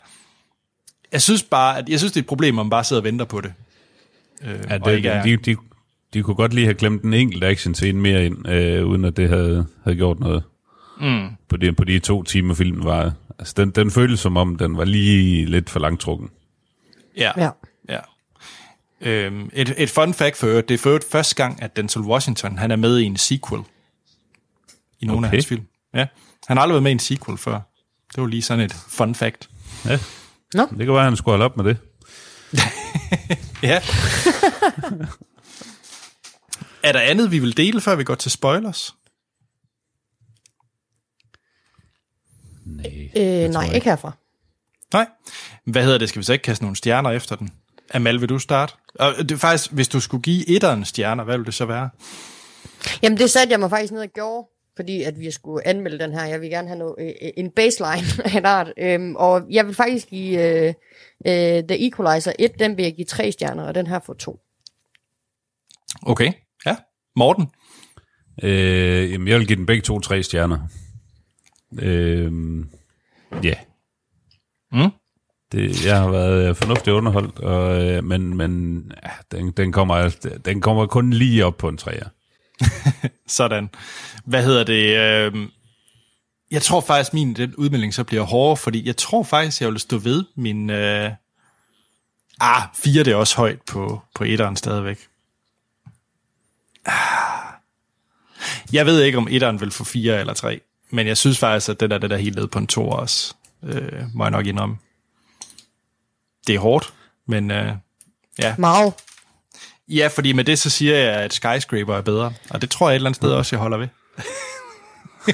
jeg 1.12 1.22
synes 1.22 1.44
bare, 1.44 1.78
at 1.78 1.90
jeg 1.90 2.00
synes, 2.00 2.12
det 2.12 2.20
er 2.20 2.24
et 2.24 2.28
problem, 2.28 2.60
at 2.60 2.66
man 2.66 2.70
bare 2.70 2.84
sidder 2.84 3.02
og 3.02 3.04
venter 3.06 3.26
på 3.26 3.42
det. 3.42 3.54
Øh, 4.44 4.50
Ja, 4.70 4.74
ikke 4.76 5.10
det, 5.10 5.16
er- 5.18 5.24
de, 5.24 5.38
de, 5.38 5.56
de 6.14 6.24
kunne 6.24 6.36
godt 6.36 6.54
lige 6.54 6.66
have 6.66 6.74
glemt 6.76 7.02
en 7.04 7.14
enkelt 7.14 7.44
action 7.44 7.76
scene 7.76 8.00
mere 8.02 8.26
ind, 8.26 8.48
øh, 8.50 8.86
uden 8.86 9.06
at 9.06 9.18
det 9.18 9.30
havde, 9.30 9.66
havde 9.84 9.98
gjort 9.98 10.20
noget. 10.20 10.44
Mm. 11.02 11.28
På, 11.50 11.58
de, 11.58 11.74
på 11.74 11.84
de 11.84 12.00
to 12.00 12.24
timer 12.24 12.54
filmen 12.54 12.84
var. 12.86 13.12
Altså, 13.40 13.54
den, 13.58 13.72
den 13.72 13.92
føltes 13.92 14.20
som 14.20 14.38
om, 14.38 14.56
den 14.56 14.78
var 14.78 14.86
lige 14.86 15.46
lidt 15.46 15.70
for 15.70 15.80
langtrukken. 15.80 16.30
Ja. 17.18 17.32
Ja. 17.38 17.50
ja. 17.90 18.00
Øhm, 19.02 19.50
et, 19.54 19.74
et 19.78 19.90
fun 19.90 20.14
fact 20.14 20.38
for 20.38 20.48
øvrigt, 20.48 20.70
det 20.70 20.74
er 20.74 20.78
for 20.78 20.90
øvrigt 20.90 21.12
første 21.12 21.36
gang, 21.36 21.64
at 21.64 21.76
Denzel 21.76 22.02
Washington 22.02 22.58
han 22.58 22.72
er 22.72 22.76
med 22.76 23.00
i 23.00 23.04
en 23.04 23.18
sequel 23.18 23.62
i 25.00 25.06
nogle 25.06 25.20
okay. 25.20 25.28
af 25.28 25.32
hans 25.32 25.46
film. 25.46 25.64
Ja. 25.94 26.08
Han 26.48 26.58
har 26.58 26.62
aldrig 26.62 26.74
været 26.74 26.84
med 26.84 26.92
i 26.92 26.94
en 26.94 27.00
sequel 27.00 27.38
før. 27.38 27.60
Det 28.16 28.22
var 28.22 28.28
lige 28.28 28.42
sådan 28.42 28.66
et 28.66 28.74
fun 28.90 29.16
fact. 29.16 29.50
Ja. 29.86 30.00
Nå. 30.54 30.68
Det 30.70 30.86
kan 30.86 30.88
være, 30.88 30.98
at 30.98 31.04
han 31.04 31.16
skulle 31.16 31.34
holde 31.34 31.46
op 31.46 31.58
med 31.58 31.66
det. 31.66 31.78
Ja. 33.64 33.82
er 36.84 36.92
der 36.92 37.00
andet, 37.00 37.32
vi 37.32 37.40
vil 37.40 37.58
dele, 37.58 37.82
før 37.82 37.96
vi 37.96 38.04
går 38.04 38.16
til 38.16 38.32
spoilers? 38.32 38.96
Nej. 42.84 43.44
Øh, 43.44 43.50
nej, 43.50 43.70
ikke 43.74 43.86
herfra. 43.90 44.12
Nej. 44.94 45.08
Hvad 45.66 45.84
hedder 45.84 45.98
det? 45.98 46.10
Skal 46.10 46.20
vi 46.20 46.24
så 46.24 46.34
ikke 46.34 46.44
kaste 46.44 46.64
nogle 46.64 46.76
stjerner 46.76 47.10
efter 47.10 47.36
den? 47.36 47.50
Amal, 47.94 48.22
vil 48.22 48.30
du 48.30 48.40
starte? 48.40 48.74
Og 49.00 49.14
det 49.18 49.32
er 49.32 49.38
faktisk, 49.38 49.72
hvis 49.72 49.88
du 49.88 50.00
skulle 50.00 50.22
give 50.22 50.50
etteren 50.50 50.86
stjerner, 50.86 51.24
hvad 51.24 51.38
ville 51.38 51.46
det 51.46 51.54
så 51.54 51.66
være? 51.66 51.90
Jamen, 53.04 53.18
det 53.18 53.30
satte 53.30 53.52
jeg 53.52 53.60
mig 53.60 53.70
faktisk 53.70 53.94
ned 53.94 54.02
og 54.02 54.08
gjorde, 54.08 54.48
fordi 54.76 55.04
at 55.04 55.20
vi 55.20 55.32
skulle 55.32 55.68
anmelde 55.68 56.00
den 56.00 56.14
her. 56.14 56.26
Jeg 56.26 56.42
vil 56.42 56.50
gerne 56.50 56.68
have 56.68 56.80
noget, 56.80 56.96
øh, 57.00 57.30
en 57.38 57.52
baseline 57.52 58.08
af 58.26 58.38
en 58.38 58.46
art. 58.46 58.74
Øhm, 58.78 59.16
og 59.16 59.42
jeg 59.50 59.68
vil 59.68 59.76
faktisk 59.76 60.08
give 60.08 60.42
øh, 60.42 60.74
øh, 61.28 61.64
The 61.64 61.88
Equalizer 61.88 62.32
1, 62.40 62.60
den 62.60 62.78
vil 62.78 62.84
jeg 62.84 62.96
give 62.96 63.06
tre 63.06 63.32
stjerner, 63.32 63.64
og 63.64 63.76
den 63.76 63.88
her 63.88 64.00
får 64.06 64.14
to. 64.14 64.40
Okay, 66.02 66.32
ja. 66.66 66.76
Morten? 67.16 67.48
Øh, 68.44 69.12
jamen, 69.12 69.28
jeg 69.28 69.40
vil 69.40 69.48
give 69.48 69.58
den 69.58 69.66
begge 69.66 69.82
to 69.82 70.00
tre 70.00 70.24
stjerner. 70.24 70.68
Øh, 71.80 72.32
ja. 73.44 73.56
Mm. 74.72 74.92
Det, 75.52 75.86
jeg 75.86 76.00
har 76.00 76.10
været 76.10 76.58
fornuftigt 76.58 76.94
underholdt, 76.94 77.40
og, 77.40 77.86
øh, 77.86 78.04
men, 78.04 78.38
men 78.38 78.92
ja, 79.04 79.38
den, 79.38 79.52
den, 79.52 79.72
kommer, 79.72 80.16
den 80.46 80.62
kommer 80.62 80.86
kun 80.86 81.14
lige 81.14 81.46
op 81.46 81.58
på 81.58 81.68
en 81.68 81.78
træer. 81.78 82.08
Sådan. 83.28 83.70
Hvad 84.26 84.44
hedder 84.44 84.64
det? 84.64 84.98
Øh, 84.98 85.48
jeg 86.52 86.62
tror 86.62 86.82
faktisk, 86.82 87.14
min 87.14 87.34
den 87.34 87.56
udmelding 87.56 87.94
så 87.94 88.04
bliver 88.04 88.24
hårdere, 88.24 88.58
fordi 88.58 88.88
jeg 88.88 88.98
tror 88.98 89.24
faktisk, 89.24 89.62
jeg 89.62 89.70
vil 89.70 89.80
stå 89.80 89.98
ved 89.98 90.24
min... 90.36 90.70
Øh, 90.70 91.12
ah, 92.40 92.62
fire 92.76 93.04
det 93.04 93.14
er 93.14 93.16
også 93.16 93.38
højt 93.38 93.62
på, 93.62 94.02
på 94.16 94.24
etteren 94.24 94.56
stadigvæk. 94.56 95.08
Ah. 96.86 97.54
Jeg 98.74 98.86
ved 98.86 99.02
ikke, 99.02 99.18
om 99.18 99.28
etteren 99.32 99.62
vil 99.62 99.72
få 99.72 99.84
fire 99.84 100.20
eller 100.20 100.34
tre, 100.34 100.62
men 100.94 101.08
jeg 101.08 101.18
synes 101.18 101.40
faktisk, 101.40 101.70
at 101.70 101.80
den 101.80 101.92
er 101.92 101.98
det 101.98 102.10
der 102.10 102.18
helt 102.18 102.36
ned 102.36 102.48
på 102.48 102.60
en 102.60 102.68
to 102.68 102.90
også, 102.90 103.34
øh, 103.64 104.04
må 104.14 104.24
jeg 104.24 104.32
nok 104.32 104.46
indrømme. 104.46 104.78
Det 106.48 106.56
er 106.56 106.60
hårdt, 106.60 106.94
men 107.28 107.52
øh, 107.52 107.74
ja. 108.40 108.56
Meget. 108.58 108.94
Ja, 109.88 110.08
fordi 110.08 110.34
med 110.34 110.44
det 110.44 110.60
så 110.60 110.70
siger 110.70 110.98
jeg, 110.98 111.14
at 111.14 111.34
Skyscraper 111.34 111.96
er 111.96 112.02
bedre, 112.02 112.34
og 112.50 112.62
det 112.62 112.70
tror 112.72 112.90
jeg 112.90 112.94
et 112.94 112.96
eller 112.96 113.10
andet 113.10 113.16
sted 113.16 113.32
også, 113.32 113.56
jeg 113.56 113.62
holder 113.62 113.78
ved. 113.78 113.88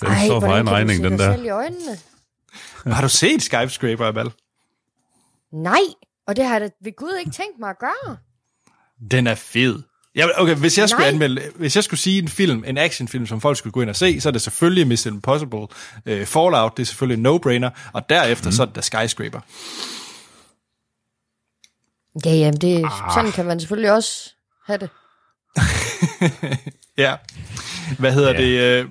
Den 0.00 0.08
Ej, 0.08 0.26
står 0.26 0.40
for 0.40 0.46
egen 0.46 0.70
regning, 0.70 1.04
den 1.04 1.18
der. 1.18 1.42
i 1.42 1.48
øjnene? 1.48 1.98
Har 2.86 3.02
du 3.02 3.08
set 3.08 3.42
Skyscraper, 3.42 4.06
Amal? 4.06 4.30
Nej, 5.52 5.80
og 6.26 6.36
det 6.36 6.44
har 6.44 6.52
jeg 6.52 6.60
da 6.60 6.70
ved 6.84 6.96
Gud 6.96 7.16
ikke 7.18 7.30
tænkt 7.30 7.58
mig 7.58 7.70
at 7.70 7.78
gøre. 7.78 8.16
Den 9.10 9.26
er 9.26 9.34
fed. 9.34 9.82
Ja, 10.16 10.26
okay, 10.42 10.54
hvis 10.54 10.78
jeg, 10.78 10.88
skulle 10.88 11.04
Nej. 11.04 11.12
anmelde, 11.12 11.42
hvis 11.54 11.76
jeg 11.76 11.84
skulle 11.84 12.00
sige 12.00 12.22
en 12.22 12.28
film, 12.28 12.64
en 12.66 12.78
actionfilm, 12.78 13.26
som 13.26 13.40
folk 13.40 13.58
skulle 13.58 13.72
gå 13.72 13.80
ind 13.80 13.90
og 13.90 13.96
se, 13.96 14.20
så 14.20 14.28
er 14.28 14.30
det 14.30 14.42
selvfølgelig 14.42 14.86
Mission 14.86 15.14
Impossible. 15.14 15.58
Uh, 15.60 16.24
Fallout, 16.24 16.76
det 16.76 16.82
er 16.82 16.86
selvfølgelig 16.86 17.18
en 17.18 17.26
no-brainer, 17.26 17.90
og 17.92 18.08
derefter 18.08 18.46
mm. 18.50 18.52
så 18.52 18.62
er 18.62 18.66
det 18.66 18.76
da 18.76 18.80
Skyscraper. 18.80 19.40
Ja, 22.26 22.30
jamen, 22.34 22.60
det, 22.60 22.86
sådan 23.14 23.32
kan 23.32 23.44
man 23.44 23.60
selvfølgelig 23.60 23.92
også 23.92 24.30
have 24.66 24.78
det. 24.78 24.90
Ja. 26.98 27.14
Hvad 27.98 28.12
hedder 28.12 28.32
Ja. 28.32 28.78
det? 28.78 28.84
Uh, 28.84 28.90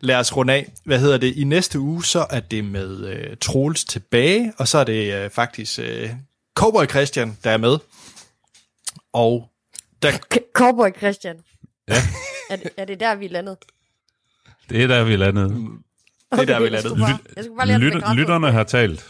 lad 0.00 0.16
os 0.16 0.36
runde 0.36 0.52
af. 0.52 0.72
Hvad 0.84 0.98
hedder 0.98 1.18
det? 1.18 1.36
I 1.36 1.44
næste 1.44 1.80
uge, 1.80 2.04
så 2.04 2.26
er 2.30 2.40
det 2.40 2.64
med 2.64 3.14
uh, 3.30 3.36
Troels 3.40 3.84
tilbage, 3.84 4.52
og 4.58 4.68
så 4.68 4.78
er 4.78 4.84
det 4.84 5.24
uh, 5.24 5.30
faktisk 5.30 5.78
uh, 5.78 6.10
Cowboy 6.56 6.86
Christian, 6.86 7.38
der 7.44 7.50
er 7.50 7.56
med. 7.56 7.78
Og 9.12 9.48
der, 10.04 10.12
K- 10.34 10.52
Cowboy 10.54 10.88
Christian. 10.96 11.36
Ja. 11.88 11.94
Er 12.50 12.56
det, 12.56 12.70
er 12.76 12.84
det 12.84 13.00
der, 13.00 13.14
vi 13.14 13.24
er 13.24 13.28
landet? 13.30 13.56
Det 14.70 14.82
er 14.82 14.86
der, 14.86 15.04
vi 15.04 15.12
er 15.12 15.16
landet. 15.16 15.50
det 16.32 16.40
er 16.40 16.44
der, 16.44 16.60
vi 16.60 16.68
landede. 16.68 16.82
skulle 16.88 17.04
bare, 17.04 17.18
jeg 17.36 17.44
skulle 17.44 17.56
bare 17.56 17.66
det 17.68 17.80
Lyt, 17.80 18.16
lytterne 18.16 18.52
har 18.52 18.64
talt. 18.64 19.06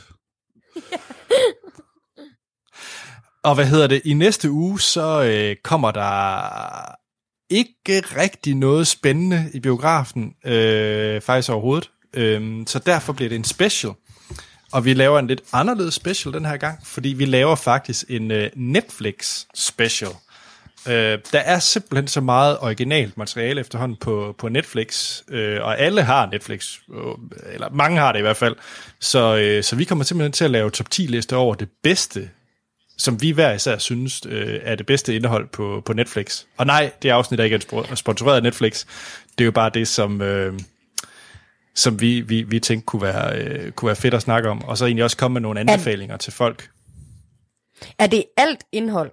Og 3.44 3.54
hvad 3.54 3.66
hedder 3.66 3.86
det? 3.86 4.02
I 4.04 4.14
næste 4.14 4.50
uge, 4.50 4.80
så 4.80 5.22
øh, 5.22 5.56
kommer 5.62 5.90
der 5.90 6.94
ikke 7.50 8.00
rigtig 8.16 8.54
noget 8.54 8.86
spændende 8.86 9.50
i 9.54 9.60
biografen, 9.60 10.34
øh, 10.44 11.20
faktisk 11.20 11.50
overhovedet. 11.50 11.90
Øh, 12.14 12.66
så 12.66 12.78
derfor 12.78 13.12
bliver 13.12 13.28
det 13.28 13.36
en 13.36 13.44
special. 13.44 13.92
Og 14.72 14.84
vi 14.84 14.94
laver 14.94 15.18
en 15.18 15.26
lidt 15.26 15.42
anderledes 15.52 15.94
special 15.94 16.34
den 16.34 16.44
her 16.44 16.56
gang, 16.56 16.86
fordi 16.86 17.08
vi 17.08 17.24
laver 17.24 17.54
faktisk 17.56 18.04
en 18.08 18.30
øh, 18.30 18.50
Netflix 18.56 19.44
special. 19.54 20.10
Øh, 20.88 21.18
der 21.32 21.38
er 21.38 21.58
simpelthen 21.58 22.08
så 22.08 22.20
meget 22.20 22.58
originalt 22.60 23.16
materiale 23.16 23.60
efterhånden 23.60 23.98
på, 24.00 24.34
på 24.38 24.48
Netflix, 24.48 25.22
øh, 25.28 25.62
og 25.62 25.78
alle 25.78 26.02
har 26.02 26.26
Netflix, 26.26 26.78
øh, 26.94 27.52
eller 27.52 27.70
mange 27.70 27.98
har 27.98 28.12
det 28.12 28.18
i 28.18 28.22
hvert 28.22 28.36
fald. 28.36 28.56
Så, 29.00 29.36
øh, 29.36 29.62
så 29.62 29.76
vi 29.76 29.84
kommer 29.84 30.04
simpelthen 30.04 30.32
til 30.32 30.44
at 30.44 30.50
lave 30.50 30.70
top 30.70 30.90
10 30.90 31.02
lister 31.02 31.36
over 31.36 31.54
det 31.54 31.68
bedste 31.82 32.30
som 32.98 33.22
vi 33.22 33.30
hver 33.30 33.52
især 33.52 33.78
synes 33.78 34.22
øh, 34.28 34.60
er 34.62 34.74
det 34.74 34.86
bedste 34.86 35.16
indhold 35.16 35.48
på, 35.48 35.82
på 35.84 35.92
Netflix. 35.92 36.44
Og 36.56 36.66
nej, 36.66 36.92
det 37.02 37.10
afsnit 37.10 37.40
er 37.40 37.44
ikke 37.44 37.60
spo- 37.72 37.94
sponsoreret 37.94 38.36
af 38.36 38.42
Netflix. 38.42 38.84
Det 39.38 39.40
er 39.40 39.44
jo 39.44 39.50
bare 39.50 39.70
det, 39.74 39.88
som, 39.88 40.22
øh, 40.22 40.58
som 41.74 42.00
vi, 42.00 42.20
vi, 42.20 42.42
vi 42.42 42.60
tænkte 42.60 42.86
kunne 42.86 43.02
være, 43.02 43.38
øh, 43.38 43.72
kunne 43.72 43.86
være 43.86 43.96
fedt 43.96 44.14
at 44.14 44.22
snakke 44.22 44.48
om. 44.48 44.64
Og 44.64 44.78
så 44.78 44.86
egentlig 44.86 45.04
også 45.04 45.16
komme 45.16 45.32
med 45.32 45.40
nogle 45.40 45.60
anbefalinger 45.60 46.16
til 46.16 46.32
folk. 46.32 46.70
Er 47.98 48.06
det 48.06 48.24
alt 48.36 48.64
indhold? 48.72 49.12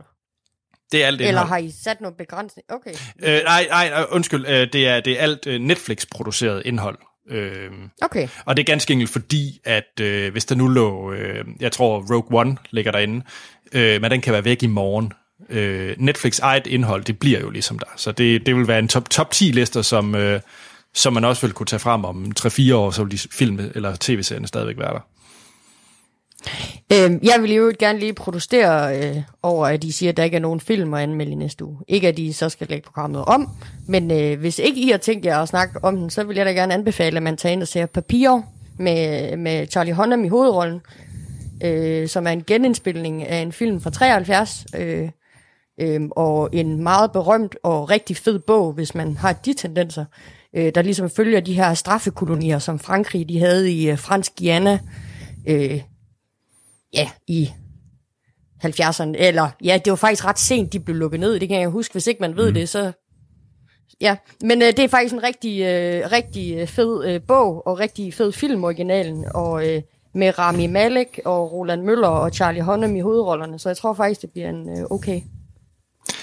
Det 0.92 1.04
er 1.04 1.08
alt 1.08 1.22
Eller 1.22 1.30
indhold. 1.30 1.48
har 1.48 1.58
I 1.58 1.72
sat 1.84 2.02
nogle 2.02 2.18
begrænsning? 2.18 2.66
Okay. 2.72 2.92
Øh, 3.24 3.44
nej, 3.44 3.68
nej, 3.70 3.90
nej, 3.90 4.06
undskyld. 4.12 4.46
Øh, 4.48 4.68
det, 4.74 4.88
er, 4.88 5.00
det 5.00 5.14
er 5.20 5.24
alt 5.24 5.48
øh, 5.48 5.62
Netflix-produceret 5.62 6.62
indhold. 6.66 6.98
Øh, 7.30 7.70
Okay. 8.02 8.28
Og 8.46 8.58
det 8.58 8.64
er 8.64 8.66
ganske 8.66 8.94
enkelt 8.94 9.10
fordi, 9.12 9.60
at 9.66 10.00
øh, 10.02 10.32
hvis 10.32 10.46
der 10.46 10.56
nu 10.56 10.68
lå, 10.68 11.14
øh, 11.14 11.46
jeg 11.60 11.72
tror 11.72 12.06
Rogue 12.16 12.40
One 12.40 12.58
ligger 12.72 12.92
derinde, 12.92 13.26
øh, 13.74 14.02
men 14.02 14.12
den 14.12 14.22
kan 14.22 14.34
være 14.34 14.46
væk 14.46 14.64
i 14.64 14.68
morgen. 14.68 15.14
Øh, 15.50 15.96
Netflix 15.98 16.40
eget 16.40 16.68
indhold, 16.68 17.04
det 17.04 17.20
bliver 17.20 17.40
jo 17.40 17.50
ligesom 17.50 17.80
der. 17.80 17.86
Så 17.96 18.12
det, 18.12 18.46
det 18.46 18.56
vil 18.56 18.68
være 18.68 18.80
en 18.80 18.88
top, 18.88 19.10
top 19.10 19.32
10 19.32 19.44
lister, 19.44 19.82
som, 19.82 20.16
øh, 20.16 20.42
som 20.94 21.14
man 21.14 21.26
også 21.26 21.48
vil 21.48 21.54
kunne 21.54 21.66
tage 21.68 21.80
frem 21.80 22.06
om 22.06 22.32
3-4 22.40 22.76
år, 22.76 22.92
så 22.92 23.04
vil 23.04 23.12
de 23.12 23.18
film 23.32 23.60
eller 23.76 23.96
tv-serierne 24.00 24.48
stadigvæk 24.48 24.78
være 24.78 24.94
der. 24.94 25.00
Øhm, 26.94 27.20
jeg 27.24 27.42
vil 27.42 27.54
jo 27.54 27.74
gerne 27.80 28.00
lige 28.00 28.14
protestere 28.14 28.98
øh, 28.98 29.18
over, 29.44 29.68
at 29.68 29.82
de 29.82 29.94
siger, 29.94 30.10
at 30.10 30.18
der 30.18 30.24
ikke 30.24 30.36
er 30.36 30.42
nogen 30.42 30.60
film 30.60 30.94
at 30.94 31.04
anmelde 31.04 31.32
i 31.32 31.36
næste 31.36 31.66
uge. 31.66 31.78
Ikke 31.88 32.08
at 32.08 32.18
de 32.18 32.34
så 32.34 32.50
skal 32.50 32.68
lægge 32.68 32.86
programmet 32.86 33.26
om, 33.26 33.50
men 33.88 34.12
øh, 34.12 34.40
hvis 34.40 34.60
ikke 34.60 34.82
I 34.82 34.90
har 34.90 34.98
tænkt 34.98 35.26
jer 35.26 35.40
at 35.40 35.50
snakke 35.50 35.80
om 35.84 35.98
den, 35.98 36.10
så 36.10 36.24
vil 36.24 36.38
jeg 36.38 36.46
da 36.46 36.52
gerne 36.52 36.74
anbefale, 36.74 37.18
at 37.18 37.24
man 37.24 37.38
tager 37.38 37.54
ind 37.54 37.62
og 37.62 37.68
ser 37.68 37.86
Papir 37.86 38.42
med, 38.80 39.38
med 39.38 39.68
Charlie 39.68 39.94
Hunnam 39.94 40.24
i 40.24 40.28
hovedrollen, 40.28 40.82
øh, 41.64 42.08
som 42.08 42.28
er 42.28 42.32
en 42.32 42.44
genindspilning 42.44 43.28
af 43.28 43.38
en 43.38 43.52
film 43.52 43.82
fra 43.82 43.90
73, 43.90 44.66
øh, 44.76 45.10
øh, 45.82 46.02
og 46.12 46.50
en 46.54 46.84
meget 46.84 47.12
berømt 47.12 47.56
og 47.64 47.90
rigtig 47.90 48.18
fed 48.18 48.40
bog, 48.40 48.74
hvis 48.74 48.96
man 48.96 49.18
har 49.18 49.34
de 49.34 49.54
tendenser, 49.54 50.06
øh, 50.56 50.72
der 50.76 50.82
ligesom 50.82 51.10
følger 51.10 51.40
de 51.40 51.54
her 51.54 51.74
straffekolonier, 51.74 52.60
som 52.60 52.80
Frankrig 52.80 53.30
de 53.30 53.40
havde 53.40 53.72
i 53.72 53.90
øh, 53.90 53.98
Fransk 53.98 54.32
Guyana, 54.38 54.80
øh, 55.48 55.82
ja, 56.94 57.12
i 57.28 57.50
70'erne, 58.66 59.14
eller 59.16 59.50
ja, 59.64 59.80
det 59.86 59.92
var 59.92 59.98
faktisk 59.98 60.26
ret 60.26 60.40
sent, 60.40 60.74
de 60.74 60.80
blev 60.80 60.96
lukket 60.96 61.20
ned, 61.20 61.40
det 61.40 61.50
kan 61.50 61.60
jeg 61.60 61.70
huske, 61.70 61.92
hvis 61.92 62.08
ikke 62.08 62.22
man 62.22 62.36
ved 62.36 62.48
mm. 62.48 62.54
det, 62.54 62.70
så 62.70 62.92
ja, 64.02 64.18
men 64.42 64.62
øh, 64.62 64.68
det 64.68 64.80
er 64.80 64.88
faktisk 64.88 65.14
en 65.14 65.24
rigtig, 65.24 65.62
øh, 65.62 66.12
rigtig 66.12 66.58
øh, 66.58 66.68
fed 66.68 67.06
øh, 67.06 67.22
bog, 67.28 67.68
og 67.68 67.80
rigtig 67.80 68.14
fed 68.14 68.32
film, 68.32 68.64
originalen, 68.64 69.26
og 69.36 69.68
øh, 69.68 69.82
med 70.14 70.40
Rami 70.40 70.68
Malek 70.68 71.20
og 71.26 71.52
Roland 71.52 71.82
Møller 71.82 72.08
og 72.08 72.34
Charlie 72.34 72.64
Hunnam 72.64 72.96
i 72.96 73.00
hovedrollerne, 73.00 73.60
så 73.60 73.70
jeg 73.70 73.78
tror 73.78 73.94
faktisk, 73.94 74.22
det 74.22 74.32
bliver 74.32 74.50
en 74.50 74.70
øh, 74.70 74.86
okay, 74.90 75.22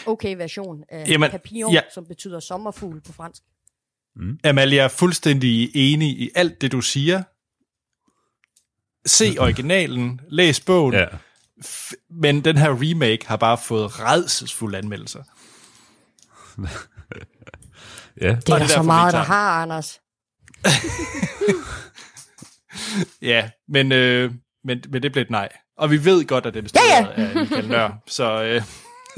okay 0.07 0.37
version 0.37 0.85
af 0.89 0.99
Jamen, 0.99 1.11
Jamen, 1.11 1.31
Papillon, 1.31 1.73
ja. 1.73 1.81
som 1.95 2.07
betyder 2.07 2.41
sommerfugl 2.41 3.01
på 3.01 3.13
fransk. 3.13 3.43
Amalie, 4.45 4.77
jeg 4.77 4.85
er 4.85 4.89
fuldstændig 4.89 5.71
enig 5.75 6.09
i 6.09 6.31
alt 6.35 6.61
det, 6.61 6.73
du 6.73 6.81
siger. 6.81 7.23
Se 9.07 9.37
originalen, 9.39 10.21
læs 10.29 10.61
bogen, 10.61 10.95
Ja. 10.95 11.07
men 12.11 12.45
den 12.45 12.59
her 12.59 12.71
remake 12.71 13.27
har 13.27 13.37
bare 13.37 13.59
fået 13.59 14.01
redselsfulde 14.01 14.79
anmeldelser. 14.79 15.23
Ja. 18.21 18.29
Det 18.29 18.49
er 18.49 18.55
Og 18.55 18.61
det 18.61 18.65
er 18.65 18.69
så 18.69 18.83
meget, 18.83 19.13
der 19.15 19.23
har, 19.23 19.63
Anders. 19.63 20.01
Ja, 23.23 23.51
men, 23.69 23.93
øh, 23.93 24.33
men, 24.65 24.83
men 24.91 25.03
det 25.03 25.13
blev 25.13 25.23
et 25.23 25.31
nej. 25.31 25.49
Og 25.77 25.91
vi 25.91 26.05
ved 26.05 26.25
godt, 26.27 26.47
at 26.47 26.55
det 26.55 26.77
er 26.77 26.81
ja, 26.91 27.07
ja. 27.23 27.29
af 27.29 27.35
Michael 27.37 27.69
Nør. 27.69 27.91
Så, 28.07 28.43
øh, 28.43 28.63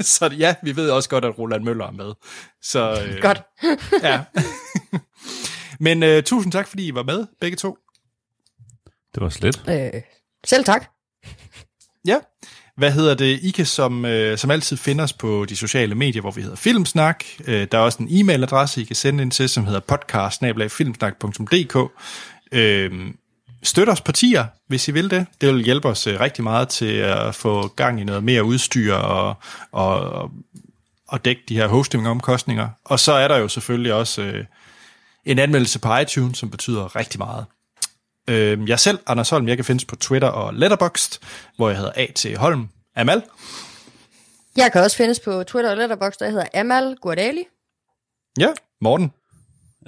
så 0.01 0.25
ja, 0.37 0.55
vi 0.63 0.75
ved 0.75 0.89
også 0.89 1.09
godt, 1.09 1.25
at 1.25 1.37
Roland 1.39 1.63
Møller 1.63 1.87
er 1.87 1.91
med. 1.91 2.13
Så, 2.63 3.03
øh, 3.07 3.21
Godt. 3.21 3.41
Ja. 4.03 4.21
men 5.79 6.03
øh, 6.03 6.23
tusind 6.23 6.51
tak, 6.51 6.67
fordi 6.67 6.87
I 6.87 6.95
var 6.95 7.03
med, 7.03 7.25
begge 7.41 7.57
to. 7.57 7.77
Det 9.15 9.23
var 9.23 9.29
slet. 9.29 9.63
Øh, 9.67 10.01
selv 10.45 10.63
tak. 10.65 10.85
Ja. 12.05 12.17
Hvad 12.77 12.91
hedder 12.91 13.15
det? 13.15 13.39
I 13.41 13.51
kan 13.51 13.65
som, 13.65 14.05
øh, 14.05 14.37
som 14.37 14.51
altid 14.51 14.77
finde 14.77 15.03
os 15.03 15.13
på 15.13 15.45
de 15.49 15.55
sociale 15.55 15.95
medier, 15.95 16.21
hvor 16.21 16.31
vi 16.31 16.41
hedder 16.41 16.55
Filmsnak. 16.55 17.23
Øh, 17.47 17.67
der 17.71 17.77
er 17.77 17.81
også 17.81 18.03
en 18.03 18.07
e-mailadresse, 18.09 18.81
I 18.81 18.83
kan 18.83 18.95
sende 18.95 19.23
ind 19.23 19.31
til, 19.31 19.49
som 19.49 19.65
hedder 19.65 19.79
podcast 19.79 20.41
Øh, 22.51 23.13
støt 23.63 23.89
os 23.89 24.01
partier, 24.01 24.45
hvis 24.67 24.87
I 24.87 24.91
vil 24.91 25.09
det. 25.09 25.25
Det 25.41 25.53
vil 25.53 25.63
hjælpe 25.63 25.87
os 25.87 26.07
øh, 26.07 26.19
rigtig 26.19 26.43
meget 26.43 26.69
til 26.69 26.95
at 26.95 27.35
få 27.35 27.67
gang 27.67 28.01
i 28.01 28.03
noget 28.03 28.23
mere 28.23 28.43
udstyr 28.43 28.93
og, 28.93 29.35
og, 29.71 30.31
og 31.07 31.25
dække 31.25 31.41
de 31.49 31.55
her 31.55 31.67
hostingomkostninger. 31.67 32.69
Og 32.85 32.99
så 32.99 33.11
er 33.11 33.27
der 33.27 33.37
jo 33.37 33.47
selvfølgelig 33.47 33.93
også 33.93 34.21
øh, 34.21 34.45
en 35.25 35.39
anmeldelse 35.39 35.79
på 35.79 35.97
iTunes, 35.97 36.37
som 36.37 36.49
betyder 36.49 36.95
rigtig 36.95 37.17
meget. 37.17 37.45
Øh, 38.29 38.69
jeg 38.69 38.79
selv, 38.79 38.99
Anders 39.07 39.29
Holm, 39.29 39.47
jeg 39.47 39.57
kan 39.57 39.65
findes 39.65 39.85
på 39.85 39.95
Twitter 39.95 40.27
og 40.27 40.53
Letterboxd, 40.53 41.19
hvor 41.55 41.69
jeg 41.69 41.77
hedder 41.77 41.91
A.T. 41.95 42.37
Holm 42.37 42.69
Amal. 42.95 43.23
Jeg 44.57 44.71
kan 44.71 44.81
også 44.81 44.97
findes 44.97 45.19
på 45.19 45.43
Twitter 45.43 45.71
og 45.71 45.77
Letterboxd, 45.77 46.19
der 46.19 46.29
hedder 46.29 46.45
Amal 46.53 46.95
Guardali. 47.01 47.43
Ja, 48.39 48.47
Morten. 48.81 49.11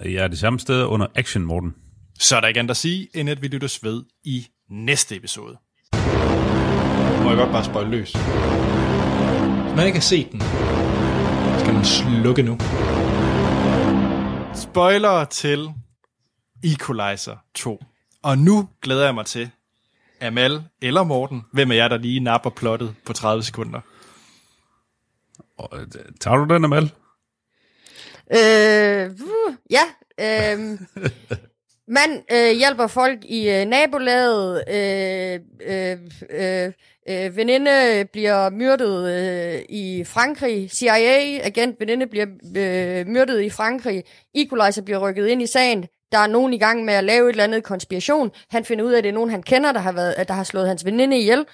Jeg 0.05 0.23
er 0.23 0.27
det 0.27 0.39
samme 0.39 0.59
sted 0.59 0.83
under 0.83 1.07
Action, 1.15 1.43
Morten. 1.43 1.75
Så 2.19 2.35
er 2.35 2.39
der 2.39 2.47
ikke 2.47 2.59
andet 2.59 2.71
at 2.71 2.77
sige, 2.77 3.07
end 3.13 3.29
at 3.29 3.41
vi 3.41 3.47
lyttes 3.47 3.83
ved 3.83 4.03
i 4.23 4.47
næste 4.69 5.15
episode. 5.15 5.57
Må 7.23 7.29
jeg 7.29 7.37
godt 7.37 7.51
bare 7.51 7.65
spøjle 7.65 7.89
løs. 7.89 8.11
Hvis 8.11 9.75
man 9.75 9.85
ikke 9.85 9.97
har 9.97 10.01
set 10.01 10.31
den, 10.31 10.41
skal 11.59 11.73
man 11.73 11.85
slukke 11.85 12.43
nu. 12.43 12.57
Spoiler 14.55 15.25
til 15.25 15.69
Equalizer 16.63 17.35
2. 17.55 17.79
Og 18.23 18.37
nu 18.37 18.69
glæder 18.81 19.05
jeg 19.05 19.15
mig 19.15 19.25
til, 19.25 19.49
Amal 20.21 20.63
eller 20.81 21.03
Morten, 21.03 21.41
hvem 21.53 21.71
er 21.71 21.75
jeg, 21.75 21.89
der 21.89 21.97
lige 21.97 22.19
napper 22.19 22.49
plottet 22.49 22.95
på 23.05 23.13
30 23.13 23.43
sekunder? 23.43 23.79
Og, 25.57 25.79
øh, 25.79 25.87
tager 26.19 26.37
du 26.37 26.53
den, 26.53 26.65
Amal? 26.65 26.91
Øh, 28.33 29.11
uh, 29.11 29.53
ja. 29.69 29.83
Øh, 30.19 30.79
man 31.87 32.23
øh, 32.31 32.51
hjælper 32.57 32.87
folk 32.87 33.25
i 33.25 33.49
øh, 33.49 33.65
nabolaget. 33.65 34.63
Øh, 34.69 35.39
øh, 35.65 35.97
øh, 36.29 36.71
øh, 37.09 37.37
veninde 37.37 38.05
bliver 38.13 38.49
myrdet 38.49 39.11
øh, 39.11 39.61
i 39.69 40.03
Frankrig. 40.03 40.71
CIA-agent 40.71 41.79
veninde 41.79 42.07
bliver 42.07 42.27
øh, 42.57 43.07
myrdet 43.07 43.41
i 43.41 43.49
Frankrig. 43.49 44.03
Equalizer 44.35 44.81
bliver 44.81 44.99
rykket 44.99 45.27
ind 45.27 45.41
i 45.41 45.47
sagen. 45.47 45.87
Der 46.13 46.19
er 46.19 46.27
nogen 46.27 46.53
i 46.53 46.57
gang 46.57 46.85
med 46.85 46.93
at 46.93 47.03
lave 47.03 47.25
et 47.29 47.29
eller 47.29 47.43
andet 47.43 47.63
konspiration. 47.63 48.31
Han 48.49 48.65
finder 48.65 48.85
ud 48.85 48.91
af, 48.91 48.97
at 48.97 49.03
det 49.03 49.09
er 49.09 49.13
nogen, 49.13 49.29
han 49.29 49.43
kender, 49.43 49.71
der 49.71 49.79
har, 49.79 49.91
været, 49.91 50.27
der 50.27 50.33
har 50.33 50.43
slået 50.43 50.67
hans 50.67 50.85
veninde 50.85 51.19
ihjel. 51.19 51.45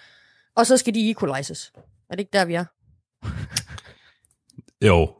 Og 0.56 0.65
så 0.65 0.77
skal 0.77 0.94
de 0.94 1.10
equalizes. 1.10 1.72
Er 2.10 2.15
det 2.15 2.19
ikke 2.19 2.34
der, 2.34 2.45
vi 2.45 2.53
er? 2.53 2.65
Jo. 4.86 5.14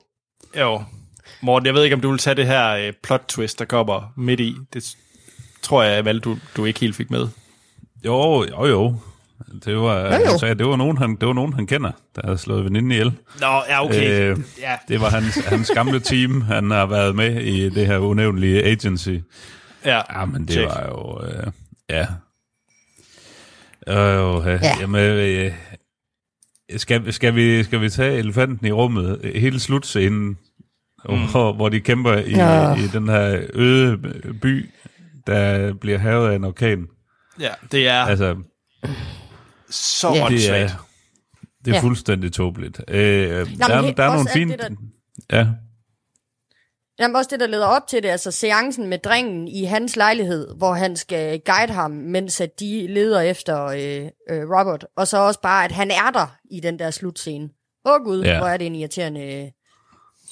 Jo. 0.57 0.84
Morten, 1.41 1.66
jeg 1.66 1.74
ved 1.74 1.84
ikke, 1.84 1.94
om 1.94 2.02
du 2.02 2.10
vil 2.10 2.20
tage 2.20 2.36
det 2.36 2.48
her 2.48 2.70
øh, 2.70 2.94
plot 3.03 3.24
twist, 3.28 3.60
der 3.60 3.66
kommer 3.66 4.14
midt 4.18 4.40
i. 4.40 4.56
Det 4.74 4.98
tror 5.61 5.84
jeg, 5.84 5.98
Amal, 5.98 6.20
du, 6.20 6.38
du 6.56 6.66
ikke 6.66 6.80
helt 6.80 6.95
fik 6.95 7.11
med. 7.11 7.28
Jo, 8.06 8.45
jo, 8.49 8.66
jo. 8.66 8.95
Det 9.66 9.78
var, 9.78 10.10
han 10.11 10.40
sagde, 10.40 10.56
det 10.56 10.66
var, 10.68 10.76
nogen, 10.76 10.98
han, 10.98 11.16
det 11.16 11.28
var 11.28 11.34
nogen, 11.34 11.53
han 11.53 11.68
kender, 11.68 11.91
der 12.16 12.22
havde 12.24 12.38
slået 12.38 12.66
veninden 12.66 12.91
ihjel. 12.91 13.14
Nå, 13.41 13.48
ja, 13.70 13.86
okay. 13.86 14.32
Øh, 14.32 14.38
ja. 14.60 14.76
Det 14.88 15.02
var 15.02 15.10
hans, 15.10 15.36
hans 15.45 15.72
gamle 15.76 15.99
team. 15.99 16.41
Han 16.41 16.72
har 16.72 16.86
været 16.86 17.16
med 17.16 17.41
i 17.41 17.70
det 17.70 17.88
her 17.88 17.98
unævnlige 17.98 18.64
agency. 18.66 19.10
ja. 19.86 20.02
Ja, 20.20 20.26
men 20.26 20.41
det 20.41 20.52
Check. 20.52 20.68
var 20.68 20.86
jo... 20.88 21.26
Øh, 21.28 21.52
ja. 21.90 22.06
Øh, 23.88 24.45
ja. 24.45 24.52
Ja. 24.52 24.72
Jamen, 24.82 25.02
øh, 25.02 25.52
skal, 26.78 27.14
skal, 27.14 27.36
vi, 27.36 27.64
skal 27.64 27.82
vi 27.82 27.90
tage 27.90 28.18
elefanten 28.18 28.68
i 28.68 28.72
rummet? 28.72 29.32
Hele 29.36 29.60
slutscenen, 29.60 30.38
mm. 31.10 31.28
hvor, 31.32 31.53
hvor 31.53 31.70
de 31.70 31.80
kæmper 31.80 32.14
i, 32.14 32.30
Ja. 32.32 32.76
i 32.76 32.88
den 32.94 33.10
her 33.10 33.41
øde 33.53 33.98
by, 34.41 34.70
der 35.28 35.74
bliver 35.74 35.98
havet 35.98 36.30
af 36.32 36.36
en 36.36 36.44
orkan. 36.44 36.88
ja, 37.40 37.49
det 37.72 37.88
er 37.88 37.94
Altså, 38.02 38.36
så 39.70 40.08
Ja. 40.08 40.14
det 40.16 40.24
åndssvagt. 40.26 40.72
er, 40.72 40.88
det 41.66 41.72
er 41.72 41.76
Ja. 41.76 41.82
fuldstændig 41.82 42.34
tåbeligt. 42.34 42.82
Øh, 42.88 42.98
der, 43.00 43.82
men 43.82 43.98
der 43.98 44.04
er 44.04 44.14
nogle 44.14 44.30
fine... 44.34 44.58
det 44.58 44.78
Ja, 45.32 45.48
Jamen 47.00 47.16
også 47.16 47.28
det, 47.32 47.40
der 47.40 47.48
leder 47.48 47.66
op 47.66 47.88
til 47.88 48.04
det, 48.04 48.10
altså 48.10 48.32
seancen 48.32 48.88
med 48.88 48.98
drengen 48.98 49.48
i 49.48 49.64
hans 49.64 49.96
lejlighed, 49.96 50.56
hvor 50.58 50.74
han 50.74 50.96
skal 50.96 51.41
guide 51.46 51.74
ham, 51.74 51.91
mens 51.91 52.41
at 52.41 52.60
de 52.60 52.88
leder 52.88 53.22
efter 53.22 53.66
øh, 53.66 54.10
øh, 54.30 54.50
Robert. 54.50 54.86
Og 54.96 55.08
så 55.08 55.18
også 55.18 55.41
bare, 55.41 55.66
at 55.66 55.72
han 55.72 55.91
er 55.91 56.12
der 56.14 56.36
i 56.52 56.60
den 56.60 56.80
der 56.80 56.91
slutscene. 56.91 57.50
Åh 57.86 57.94
oh, 57.94 58.02
gud, 58.04 58.24
Ja. 58.24 58.38
hvor 58.38 58.48
er 58.48 58.58
det 58.58 58.68
en 58.68 58.76
irriterende 58.76 59.22
øh, 59.22 59.48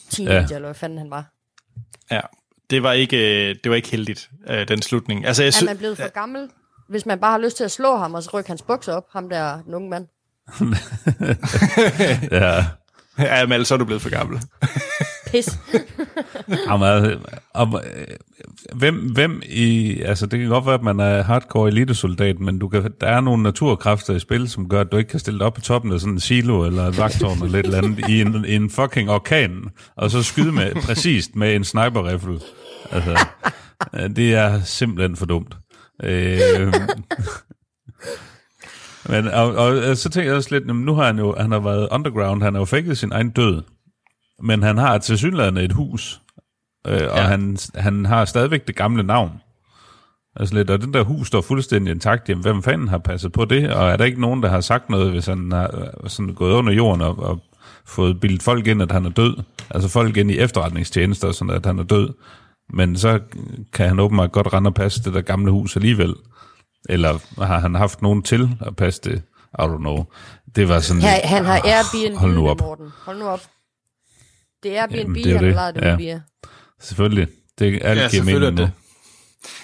teenager, 0.10 0.40
Ja. 0.50 0.56
eller 0.56 0.68
hvad 0.68 0.74
fanden 0.76 0.98
han 0.98 1.10
var. 1.12 1.26
Ja, 2.12 2.22
det 2.70 2.84
var 2.84 2.94
ikke, 2.94 3.50
øh, 3.50 3.56
det 3.64 3.70
var 3.70 3.76
ikke 3.76 3.92
heldigt, 3.92 4.30
øh, 4.50 4.68
den 4.68 4.82
slutning. 4.82 5.26
Altså, 5.26 5.44
jeg 5.44 5.48
Er 5.48 5.52
sy- 5.52 5.64
man 5.64 5.78
blevet 5.78 5.98
for 5.98 6.08
gammel, 6.14 6.50
hvis 6.90 7.06
man 7.06 7.20
bare 7.20 7.32
har 7.32 7.38
lyst 7.38 7.58
til 7.58 7.64
at 7.64 7.72
slå 7.72 7.98
ham, 7.98 8.14
og 8.14 8.24
så 8.24 8.30
rykke 8.34 8.48
hans 8.48 8.62
bukser 8.62 8.94
op, 8.94 9.06
ham 9.14 9.30
der 9.30 9.62
den 9.62 9.74
unge 9.74 9.90
mand? 9.90 10.08
ja. 12.32 12.66
ja, 13.20 13.42
Amal, 13.42 13.66
så 13.66 13.74
er 13.74 13.78
du 13.78 13.86
blevet 13.86 14.02
for 14.02 14.10
gammel. 14.10 14.42
Pis. 15.32 15.60
Jamen, 16.70 16.88
altså, 16.88 17.18
om, 17.54 17.76
øh, 17.76 18.08
hvem, 18.76 18.96
hvem 18.96 19.42
i, 19.46 20.00
altså 20.02 20.26
det 20.26 20.40
kan 20.40 20.50
godt 20.50 20.66
være, 20.66 20.76
at 20.76 20.84
man 20.84 21.00
er 21.00 21.24
hardcore 21.24 21.68
elitesoldat, 21.68 22.40
men 22.40 22.60
du 22.60 22.68
kan, 22.68 22.92
der 23.02 23.08
er 23.08 23.22
nogle 23.22 23.44
naturkræfter 23.44 24.14
i 24.14 24.20
spil, 24.20 24.50
som 24.50 24.70
gør, 24.70 24.82
at 24.82 24.92
du 24.92 24.98
ikke 24.98 25.10
kan 25.10 25.20
stille 25.20 25.40
dig 25.40 25.48
op 25.48 25.54
på 25.54 25.62
toppen 25.62 25.92
af 25.92 26.00
sådan 26.00 26.14
en 26.14 26.20
silo 26.20 26.66
eller 26.66 26.84
et 26.84 26.98
vagtårn 26.98 27.44
eller 27.44 27.60
et 27.60 27.66
eller 27.66 27.78
andet 27.78 28.10
i 28.10 28.22
en, 28.22 28.46
i 28.46 28.56
en 28.56 28.70
fucking 28.70 29.10
orkan, 29.10 29.70
og 29.96 30.12
så 30.12 30.24
skyde 30.24 30.52
med, 30.52 30.76
præcist 30.76 31.36
med 31.36 31.56
en 31.56 31.64
sniper-rifle. 31.64 32.40
Altså, 32.92 33.20
øh, 33.94 34.10
det 34.16 34.36
er 34.36 34.62
simpelthen 34.64 35.16
for 35.16 35.26
dumt. 35.26 35.58
Øh, 36.04 36.74
men, 39.10 39.28
og, 39.28 39.56
og, 39.56 39.68
og, 39.90 39.98
så 39.98 40.10
tænker 40.10 40.30
jeg 40.30 40.38
også 40.38 40.50
lidt, 40.52 40.76
nu 40.76 40.96
har 40.96 41.06
han 41.06 41.20
jo 41.20 41.36
han 41.40 41.52
har 41.52 41.60
været 41.60 41.88
underground, 41.92 42.44
han 42.44 42.54
har 42.54 42.62
jo 42.62 42.66
faked 42.66 42.96
sin 42.96 43.12
egen 43.12 43.30
død, 43.30 43.62
men 44.44 44.64
han 44.64 44.78
har 44.78 44.98
til 44.98 45.18
synligheden 45.18 45.58
et 45.58 45.72
hus, 45.72 46.22
øh, 46.88 46.94
og 46.94 47.18
Ja. 47.18 47.22
han, 47.22 47.58
han 47.76 48.06
har 48.06 48.26
stadigvæk 48.26 48.68
det 48.68 48.76
gamle 48.76 49.04
navn. 49.04 49.32
Altså 50.40 50.56
lidt, 50.56 50.70
og 50.70 50.82
den 50.82 50.94
der 50.94 51.04
hus 51.04 51.28
står 51.28 51.42
fuldstændig 51.42 51.92
intakt, 51.92 52.30
jamen 52.30 52.42
hvem 52.42 52.64
fanden 52.64 52.88
har 52.88 52.98
passet 52.98 53.32
på 53.32 53.46
det? 53.46 53.74
Og 53.74 53.90
er 53.90 53.98
der 53.98 54.06
ikke 54.06 54.22
nogen, 54.22 54.44
der 54.44 54.50
har 54.50 54.62
sagt 54.62 54.90
noget, 54.90 55.12
hvis 55.12 55.26
han 55.26 55.52
har 55.52 55.92
øh, 56.04 56.10
sådan 56.10 56.34
gået 56.34 56.54
under 56.54 56.74
jorden 56.74 57.02
og, 57.02 57.20
og 57.20 57.40
fået 57.86 58.20
bildet 58.20 58.44
folk 58.44 58.68
ind, 58.68 58.82
at 58.82 58.92
han 58.92 59.06
er 59.06 59.10
død? 59.10 59.38
Altså 59.70 59.90
folk 59.90 60.18
ind 60.18 60.32
i 60.32 60.38
efterretningstjenester, 60.38 61.32
sådan 61.32 61.54
at 61.56 61.66
han 61.66 61.80
er 61.80 61.84
død. 61.84 62.10
Men 62.74 62.98
så 62.98 63.20
kan 63.74 63.88
han 63.88 64.00
åbenbart 64.00 64.32
godt 64.32 64.54
rende 64.54 64.68
og 64.68 64.74
passe 64.74 65.04
det 65.04 65.14
der 65.14 65.22
gamle 65.22 65.52
hus 65.52 65.76
alligevel. 65.76 66.14
Eller 66.90 67.44
har 67.46 67.60
han 67.60 67.76
haft 67.76 68.02
nogen 68.02 68.24
til 68.24 68.50
at 68.66 68.76
passe 68.76 69.02
det? 69.04 69.22
I 69.60 69.62
don't 69.62 69.78
know. 69.78 70.06
Det 70.56 70.70
var 70.70 70.80
sådan... 70.80 71.02
Han, 71.02 71.22
han 71.24 71.46
har 71.46 71.62
Airbnb, 71.66 72.18
hold 72.18 72.34
nu 72.34 72.50
op. 72.50 72.60
Morten. 72.60 72.88
Hold 73.06 73.20
nu 73.20 73.26
op. 73.28 73.42
Det 74.64 74.78
er 74.78 74.82
Airbnb, 74.82 74.98
Jamen, 74.98 75.16
det 75.16 75.32
er 75.32 75.36
han 75.38 75.44
det. 75.46 75.56
har 75.56 75.72
det 75.72 75.82
Ja. 75.82 75.96
via. 75.96 76.22
Selvfølgelig. 76.82 77.28
Det 77.60 77.76
er 77.86 77.90
alt 77.90 78.00
Ja, 78.00 78.08
giver 78.10 78.24
mening 78.24 78.54
nu. 78.56 78.68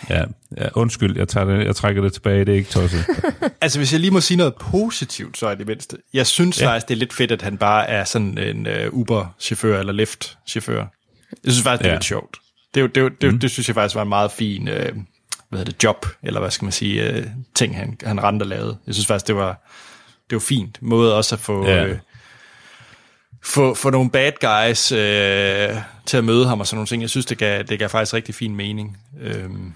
Ja, 0.10 0.24
ja, 0.58 0.68
undskyld, 0.74 1.18
jeg, 1.18 1.28
tager 1.28 1.46
det, 1.46 1.66
jeg 1.66 1.76
trækker 1.76 2.02
det 2.02 2.14
tilbage, 2.14 2.46
det 2.46 2.50
er 2.52 2.56
ikke 2.56 2.70
tosset. 2.70 3.06
Altså, 3.62 3.80
hvis 3.80 3.92
jeg 3.94 4.00
lige 4.00 4.12
må 4.12 4.22
sige 4.22 4.38
noget 4.38 4.56
positivt, 4.56 5.38
så 5.38 5.48
er 5.48 5.56
det 5.56 5.68
mindste. 5.68 5.98
Jeg 6.14 6.28
synes 6.28 6.62
Ja. 6.62 6.68
faktisk, 6.68 6.88
det 6.88 6.94
er 6.94 6.98
lidt 6.98 7.14
fedt, 7.14 7.32
at 7.32 7.42
han 7.42 7.58
bare 7.58 7.88
er 7.90 8.04
sådan 8.04 8.38
en 8.38 8.68
uh, 8.68 8.74
Uber-chauffør 9.00 9.80
eller 9.80 9.94
Lyft-chauffør. 9.94 10.86
Jeg 11.44 11.52
synes 11.54 11.64
faktisk, 11.64 11.80
det 11.80 11.86
er 11.86 11.90
ja. 11.90 11.96
lidt 11.96 12.04
sjovt. 12.06 12.38
Det, 12.74 12.82
jo- 12.82 12.88
det, 12.88 13.02
jo- 13.02 13.10
det, 13.10 13.34
mm. 13.34 13.40
det 13.40 13.52
synes 13.52 13.68
jeg 13.68 13.76
faktisk 13.76 13.96
var 13.96 14.02
en 14.02 14.10
meget 14.10 14.32
fin 14.32 14.62
uh, 14.68 14.74
hvad 14.74 15.60
hedder 15.60 15.64
det, 15.72 15.84
job, 15.84 16.06
eller 16.24 16.40
hvad 16.40 16.52
skal 16.52 16.66
man 16.66 16.72
sige, 16.72 17.18
uh, 17.20 17.26
ting, 17.56 17.78
han, 17.78 17.98
han 18.04 18.24
rendte 18.24 18.44
og 18.44 18.48
lavede. 18.48 18.78
Jeg 18.88 18.96
synes 18.96 19.08
faktisk, 19.08 19.28
det 19.28 19.36
var, 19.36 19.68
det 20.30 20.36
var 20.36 20.40
fint. 20.40 20.78
Måde 20.82 21.18
også 21.18 21.36
at 21.36 21.40
få... 21.40 21.68
Ja. 21.68 21.86
Øh, 21.86 21.98
få, 23.46 23.74
få 23.74 23.90
nogle 23.90 24.10
bad 24.10 24.32
guys 24.42 24.92
øh, 24.92 25.82
til 26.06 26.18
at 26.18 26.24
møde 26.24 26.48
ham 26.48 26.60
og 26.60 26.68
sådan 26.68 26.76
nogle 26.78 26.88
ting. 26.88 27.02
Jeg 27.02 27.10
synes, 27.10 27.26
det 27.26 27.38
gav, 27.38 27.64
det 27.64 27.80
gav 27.80 27.90
faktisk 27.90 28.14
rigtig 28.14 28.36
fin 28.36 28.56
mening. 28.56 28.98
Øhm, 29.22 29.74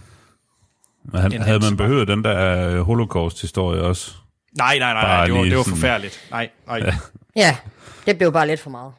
Men 1.04 1.22
han, 1.22 1.42
havde 1.42 1.60
man 1.60 1.78
behøvet 1.78 2.08
den 2.08 2.24
der 2.24 2.68
øh, 2.70 2.80
holocaust-historie 2.80 3.82
også? 3.82 4.12
nej, 4.58 4.80
nej, 4.80 4.94
nej, 4.94 5.04
nej 5.04 5.26
det, 5.26 5.34
var, 5.34 5.44
det 5.44 5.58
var 5.58 5.64
forfærdeligt. 5.64 6.20
Nej, 6.32 6.50
nej. 6.68 6.78
Ja. 6.78 6.96
Ja, 7.36 7.56
det 8.06 8.18
blev 8.18 8.34
bare 8.34 8.48
lidt 8.48 8.60
for 8.60 8.70
meget. 8.70 8.92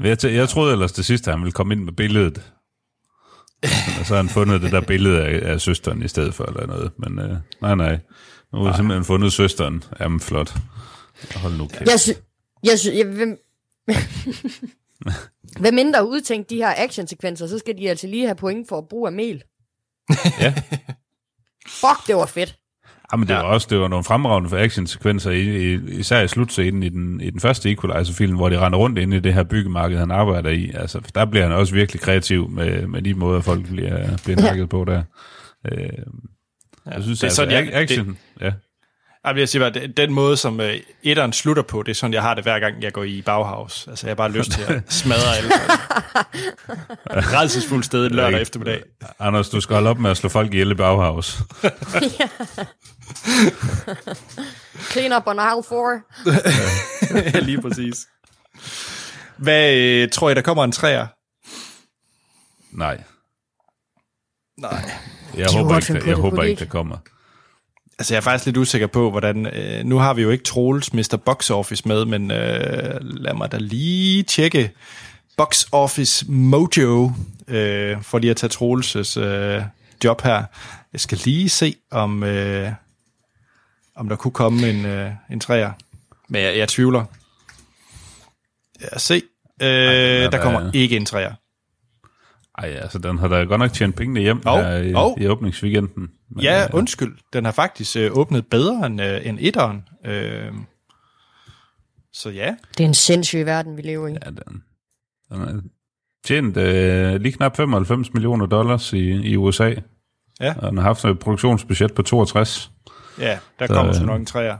Jeg, 0.00 0.24
jeg 0.34 0.48
troede 0.48 0.72
ellers 0.72 0.92
det 0.92 1.04
sidste, 1.04 1.30
at 1.30 1.34
han 1.36 1.42
ville 1.42 1.52
komme 1.52 1.74
ind 1.74 1.84
med 1.84 1.92
billedet. 1.92 2.42
Og 4.00 4.06
så 4.06 4.14
har 4.14 4.16
han 4.16 4.28
fundet 4.28 4.62
det 4.62 4.72
der 4.72 4.80
billede 4.80 5.22
af, 5.24 5.52
af 5.52 5.60
søsteren 5.60 6.02
i 6.02 6.08
stedet 6.08 6.34
for, 6.34 6.44
eller 6.44 6.66
noget. 6.66 6.92
Men 6.98 7.18
øh, 7.18 7.36
nej, 7.60 7.74
nej. 7.74 7.98
Nu 8.52 8.58
har 8.62 8.70
vi 8.70 8.76
simpelthen 8.76 9.04
fundet 9.04 9.32
søsteren. 9.32 9.84
Jamen, 10.00 10.20
flot. 10.20 10.54
Hold 11.34 11.56
nu 11.56 11.66
kæft. 11.66 11.90
Jeg, 11.90 12.00
sy- 12.00 12.10
jeg, 12.64 12.78
sy- 12.78 12.94
jeg 12.94 13.06
hvem, 13.06 13.38
Hvem 15.60 15.74
mindre 15.74 16.08
udtænkt 16.08 16.50
de 16.50 16.56
her 16.56 16.74
actionsekvenser, 16.76 17.46
så 17.46 17.58
skal 17.58 17.78
de 17.78 17.90
altså 17.90 18.06
lige 18.06 18.24
have 18.26 18.34
point 18.34 18.68
for 18.68 18.78
at 18.78 18.88
bruge 18.88 19.08
af 19.08 19.12
mel. 19.12 19.42
Ja. 20.40 20.54
Fuck, 21.68 22.06
det 22.06 22.16
var 22.16 22.26
fedt. 22.26 22.58
Ja, 23.12 23.16
men 23.16 23.28
det 23.28 23.34
Ja. 23.34 23.38
var 23.40 23.44
også 23.46 23.66
det 23.70 23.80
var 23.80 23.88
nogle 23.88 24.04
fremragende 24.04 24.48
for 24.50 24.56
actionsekvenser, 24.56 25.30
i, 25.30 25.40
i, 25.40 25.74
især 25.98 26.20
i 26.22 26.28
slutscenen 26.28 26.82
i 26.82 26.88
den, 26.88 27.20
i 27.20 27.30
den 27.30 27.40
første 27.40 27.70
Equalizer-film, 27.70 28.36
hvor 28.36 28.48
de 28.48 28.58
render 28.58 28.78
rundt 28.78 28.98
inde 28.98 29.16
i 29.16 29.20
det 29.20 29.34
her 29.34 29.42
byggemarked, 29.42 29.98
han 29.98 30.10
arbejder 30.10 30.50
i. 30.50 30.70
Altså, 30.74 31.00
der 31.14 31.24
bliver 31.24 31.42
han 31.46 31.52
også 31.54 31.74
virkelig 31.74 32.00
kreativ 32.02 32.50
med, 32.50 32.86
med 32.86 33.02
de 33.02 33.14
måder, 33.14 33.40
folk 33.40 33.66
bliver, 33.68 34.16
bliver 34.24 34.40
nakket 34.40 34.68
på 34.68 34.84
der. 34.84 35.02
Øh, 35.72 35.88
jeg 36.86 37.02
synes, 37.02 37.18
det 37.18 37.24
er 37.24 37.26
altså, 37.28 37.36
sådan, 37.36 37.52
jeg- 37.52 37.74
ac- 37.74 37.76
action, 37.76 38.18
ja. 38.40 38.52
Jeg 39.26 39.34
vil 39.34 39.48
sige, 39.48 39.64
at 39.64 39.74
det- 39.74 39.96
den 39.96 40.12
måde, 40.12 40.36
som 40.36 40.60
øh, 40.60 40.74
etteren 41.02 41.32
slutter 41.32 41.62
på, 41.62 41.82
det 41.82 41.90
er 41.90 41.94
sådan, 41.94 42.14
jeg 42.14 42.22
har 42.22 42.34
det 42.34 42.44
hver 42.44 42.58
gang, 42.58 42.82
jeg 42.82 42.92
går 42.92 43.04
i 43.04 43.22
Bauhaus. 43.22 43.86
Altså, 43.88 44.06
jeg 44.06 44.10
har 44.10 44.14
bare 44.16 44.32
lyst 44.32 44.50
til 44.50 44.62
at 44.62 44.82
smadre 44.92 45.36
alle 45.36 45.50
folk. 45.50 45.80
Redselsfuldt 47.40 47.84
sted 47.84 48.08
lørdag 48.10 48.40
eftermiddag. 48.42 48.82
Anders, 49.20 49.48
du 49.48 49.60
skal 49.60 49.74
holde 49.74 49.90
op 49.90 49.98
med 49.98 50.10
at 50.10 50.16
slå 50.16 50.28
folk 50.28 50.52
ihjel 50.52 50.70
i 50.70 50.74
Bauhaus. 50.74 51.38
Clean 54.92 55.12
up 55.16 55.26
on 55.26 55.38
aisle 55.38 55.62
4. 55.68 56.00
ja, 57.34 57.40
lige 57.48 57.62
præcis. 57.62 58.06
Hvad 59.36 59.74
øh, 59.74 60.08
tror 60.10 60.30
I, 60.30 60.34
der 60.34 60.42
kommer 60.42 60.64
en 60.64 60.72
træer? 60.72 61.06
Nej. 62.70 63.02
Nej. 64.58 64.90
Jeg 65.36 65.46
håber 65.56 65.72
godt 65.72 65.88
ikke, 65.88 66.00
der, 66.00 66.06
jeg 66.06 66.16
det, 66.16 66.22
håber 66.22 66.42
ikke, 66.42 66.60
der 66.60 66.66
kommer. 66.66 66.96
Altså, 67.98 68.14
jeg 68.14 68.18
er 68.18 68.22
faktisk 68.22 68.46
lidt 68.46 68.56
usikker 68.56 68.86
på, 68.86 69.10
hvordan... 69.10 69.46
Øh, 69.46 69.84
nu 69.84 69.98
har 69.98 70.14
vi 70.14 70.22
jo 70.22 70.30
ikke 70.30 70.44
Troels 70.44 70.92
Mr. 70.92 71.16
Box 71.24 71.50
Office 71.50 71.88
med, 71.88 72.04
men 72.04 72.30
øh, 72.30 73.00
lad 73.00 73.34
mig 73.34 73.52
da 73.52 73.56
lige 73.58 74.22
tjekke 74.22 74.72
Box 75.36 75.64
Office 75.72 76.24
Mojo, 76.28 77.12
øh, 77.48 78.02
for 78.02 78.18
lige 78.18 78.30
at 78.30 78.36
tage 78.36 78.52
Troels' 78.52 79.20
øh, 79.20 79.62
job 80.04 80.22
her. 80.22 80.44
Jeg 80.92 81.00
skal 81.00 81.18
lige 81.24 81.48
se, 81.48 81.74
om, 81.90 82.22
øh, 82.22 82.72
om 83.96 84.08
der 84.08 84.16
kunne 84.16 84.32
komme 84.32 84.70
en, 84.70 84.86
øh, 84.86 85.10
en 85.30 85.40
træer. 85.40 85.72
Men 86.28 86.42
jeg, 86.42 86.58
jeg 86.58 86.68
tvivler. 86.68 87.04
Ja, 88.80 88.98
se. 88.98 89.22
Øh, 89.62 89.68
er 89.68 90.30
der 90.30 90.42
kommer 90.42 90.70
ikke 90.74 90.96
en 90.96 91.06
træer. 91.06 91.32
Ej, 92.58 92.68
altså, 92.68 92.98
den 92.98 93.18
har 93.18 93.28
da 93.28 93.44
godt 93.44 93.58
nok 93.58 93.72
tjent 93.72 93.96
pengene 93.96 94.20
hjem 94.20 94.42
Hov, 94.46 94.58
her 94.58 94.76
i, 94.76 94.92
hov. 94.92 95.18
i 95.20 95.26
åbningsweekenden. 95.28 96.10
Men, 96.30 96.42
Ja, 96.42 96.64
øh, 96.64 96.70
undskyld. 96.72 97.16
Den 97.32 97.44
har 97.44 97.52
faktisk 97.52 97.96
øh, 97.96 98.10
åbnet 98.16 98.46
bedre 98.46 98.86
end, 98.86 99.02
øh, 99.02 99.26
end 99.26 99.38
etteren. 99.40 99.88
Øh, 100.04 100.52
så 102.12 102.30
ja. 102.30 102.54
Det 102.78 102.84
er 102.84 102.88
en 102.88 102.94
sindssyg 102.94 103.46
verden, 103.46 103.76
vi 103.76 103.82
lever 103.82 104.08
i. 104.08 104.12
Ja, 104.12 104.30
den, 104.30 104.62
den 105.32 105.38
har 105.38 105.60
tjent 106.24 106.56
øh, 106.56 107.20
lige 107.20 107.32
knap 107.32 107.56
95 107.56 108.14
millioner 108.14 108.46
dollars 108.46 108.92
i, 108.92 109.10
i 109.10 109.36
USA. 109.36 109.74
Ja. 110.40 110.54
Og 110.58 110.70
den 110.70 110.78
har 110.78 110.84
haft 110.84 111.04
et 111.04 111.18
produktionsbudget 111.18 111.94
på 111.94 112.02
62. 112.02 112.70
Ja, 113.18 113.38
der 113.58 113.66
Så, 113.66 113.74
kommer 113.74 113.92
så 113.92 114.00
øh, 114.00 114.06
nok 114.06 114.20
en 114.20 114.26
træer. 114.26 114.56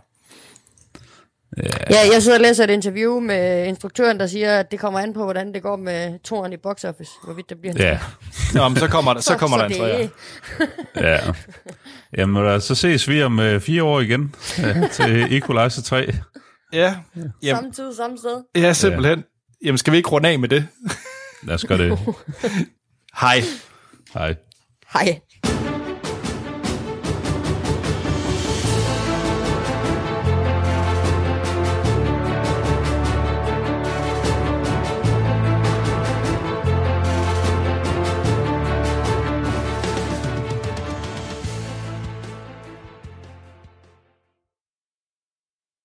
Ja, 1.91 1.99
jeg 2.13 2.23
sidder 2.23 2.39
og 2.39 2.43
læser 2.43 2.65
et 2.65 2.71
interview 2.71 3.21
med 3.21 3.67
instruktøren, 3.67 4.21
der 4.21 4.27
siger, 4.27 4.61
at 4.61 4.71
det 4.71 4.81
kommer 4.81 5.01
an 5.01 5.13
på, 5.15 5.25
hvordan 5.25 5.55
det 5.55 5.63
går 5.63 5.77
med 5.77 6.19
toren 6.19 6.53
i 6.53 6.57
box 6.57 6.85
office. 6.85 7.11
Hvorvidt 7.25 7.49
der 7.51 7.55
bliver 7.61 7.73
en 7.75 7.79
Ja, 7.81 7.99
Nå, 8.55 8.69
men 8.69 8.79
så 8.79 8.89
kommer 8.89 9.15
der, 9.15 9.21
så 9.21 9.37
kommer 9.37 9.57
der 9.57 9.65
en 9.65 9.71
det- 9.71 9.79
træer. 9.81 10.09
ja. 10.97 11.33
Jamen, 12.17 12.45
øh, 12.45 12.61
så 12.61 12.75
ses 12.75 13.09
vi 13.09 13.23
om 13.23 13.41
øh, 13.41 13.61
fire 13.61 13.83
år 13.83 14.01
igen 14.01 14.35
øh, 14.65 14.91
til 14.91 15.37
Equalizer 15.37 15.83
3. 15.83 16.13
Ja, 16.73 16.97
jamen, 17.17 17.33
Samme 17.57 17.73
tid, 17.73 17.95
samme 17.97 18.19
sted. 18.19 18.43
ja, 18.63 18.73
simpelthen. 18.73 19.25
Jamen, 19.65 19.79
skal 19.79 19.93
vi 19.93 19.97
ikke 19.97 20.09
runde 20.09 20.29
af 20.29 20.39
med 20.39 20.49
det? 20.49 20.67
Lad 21.43 21.55
os 21.55 21.65
gøre 21.65 21.79
det. 21.79 21.99
Hej. 23.21 23.41
Hej. 24.15 24.35
Hej. 24.93 25.21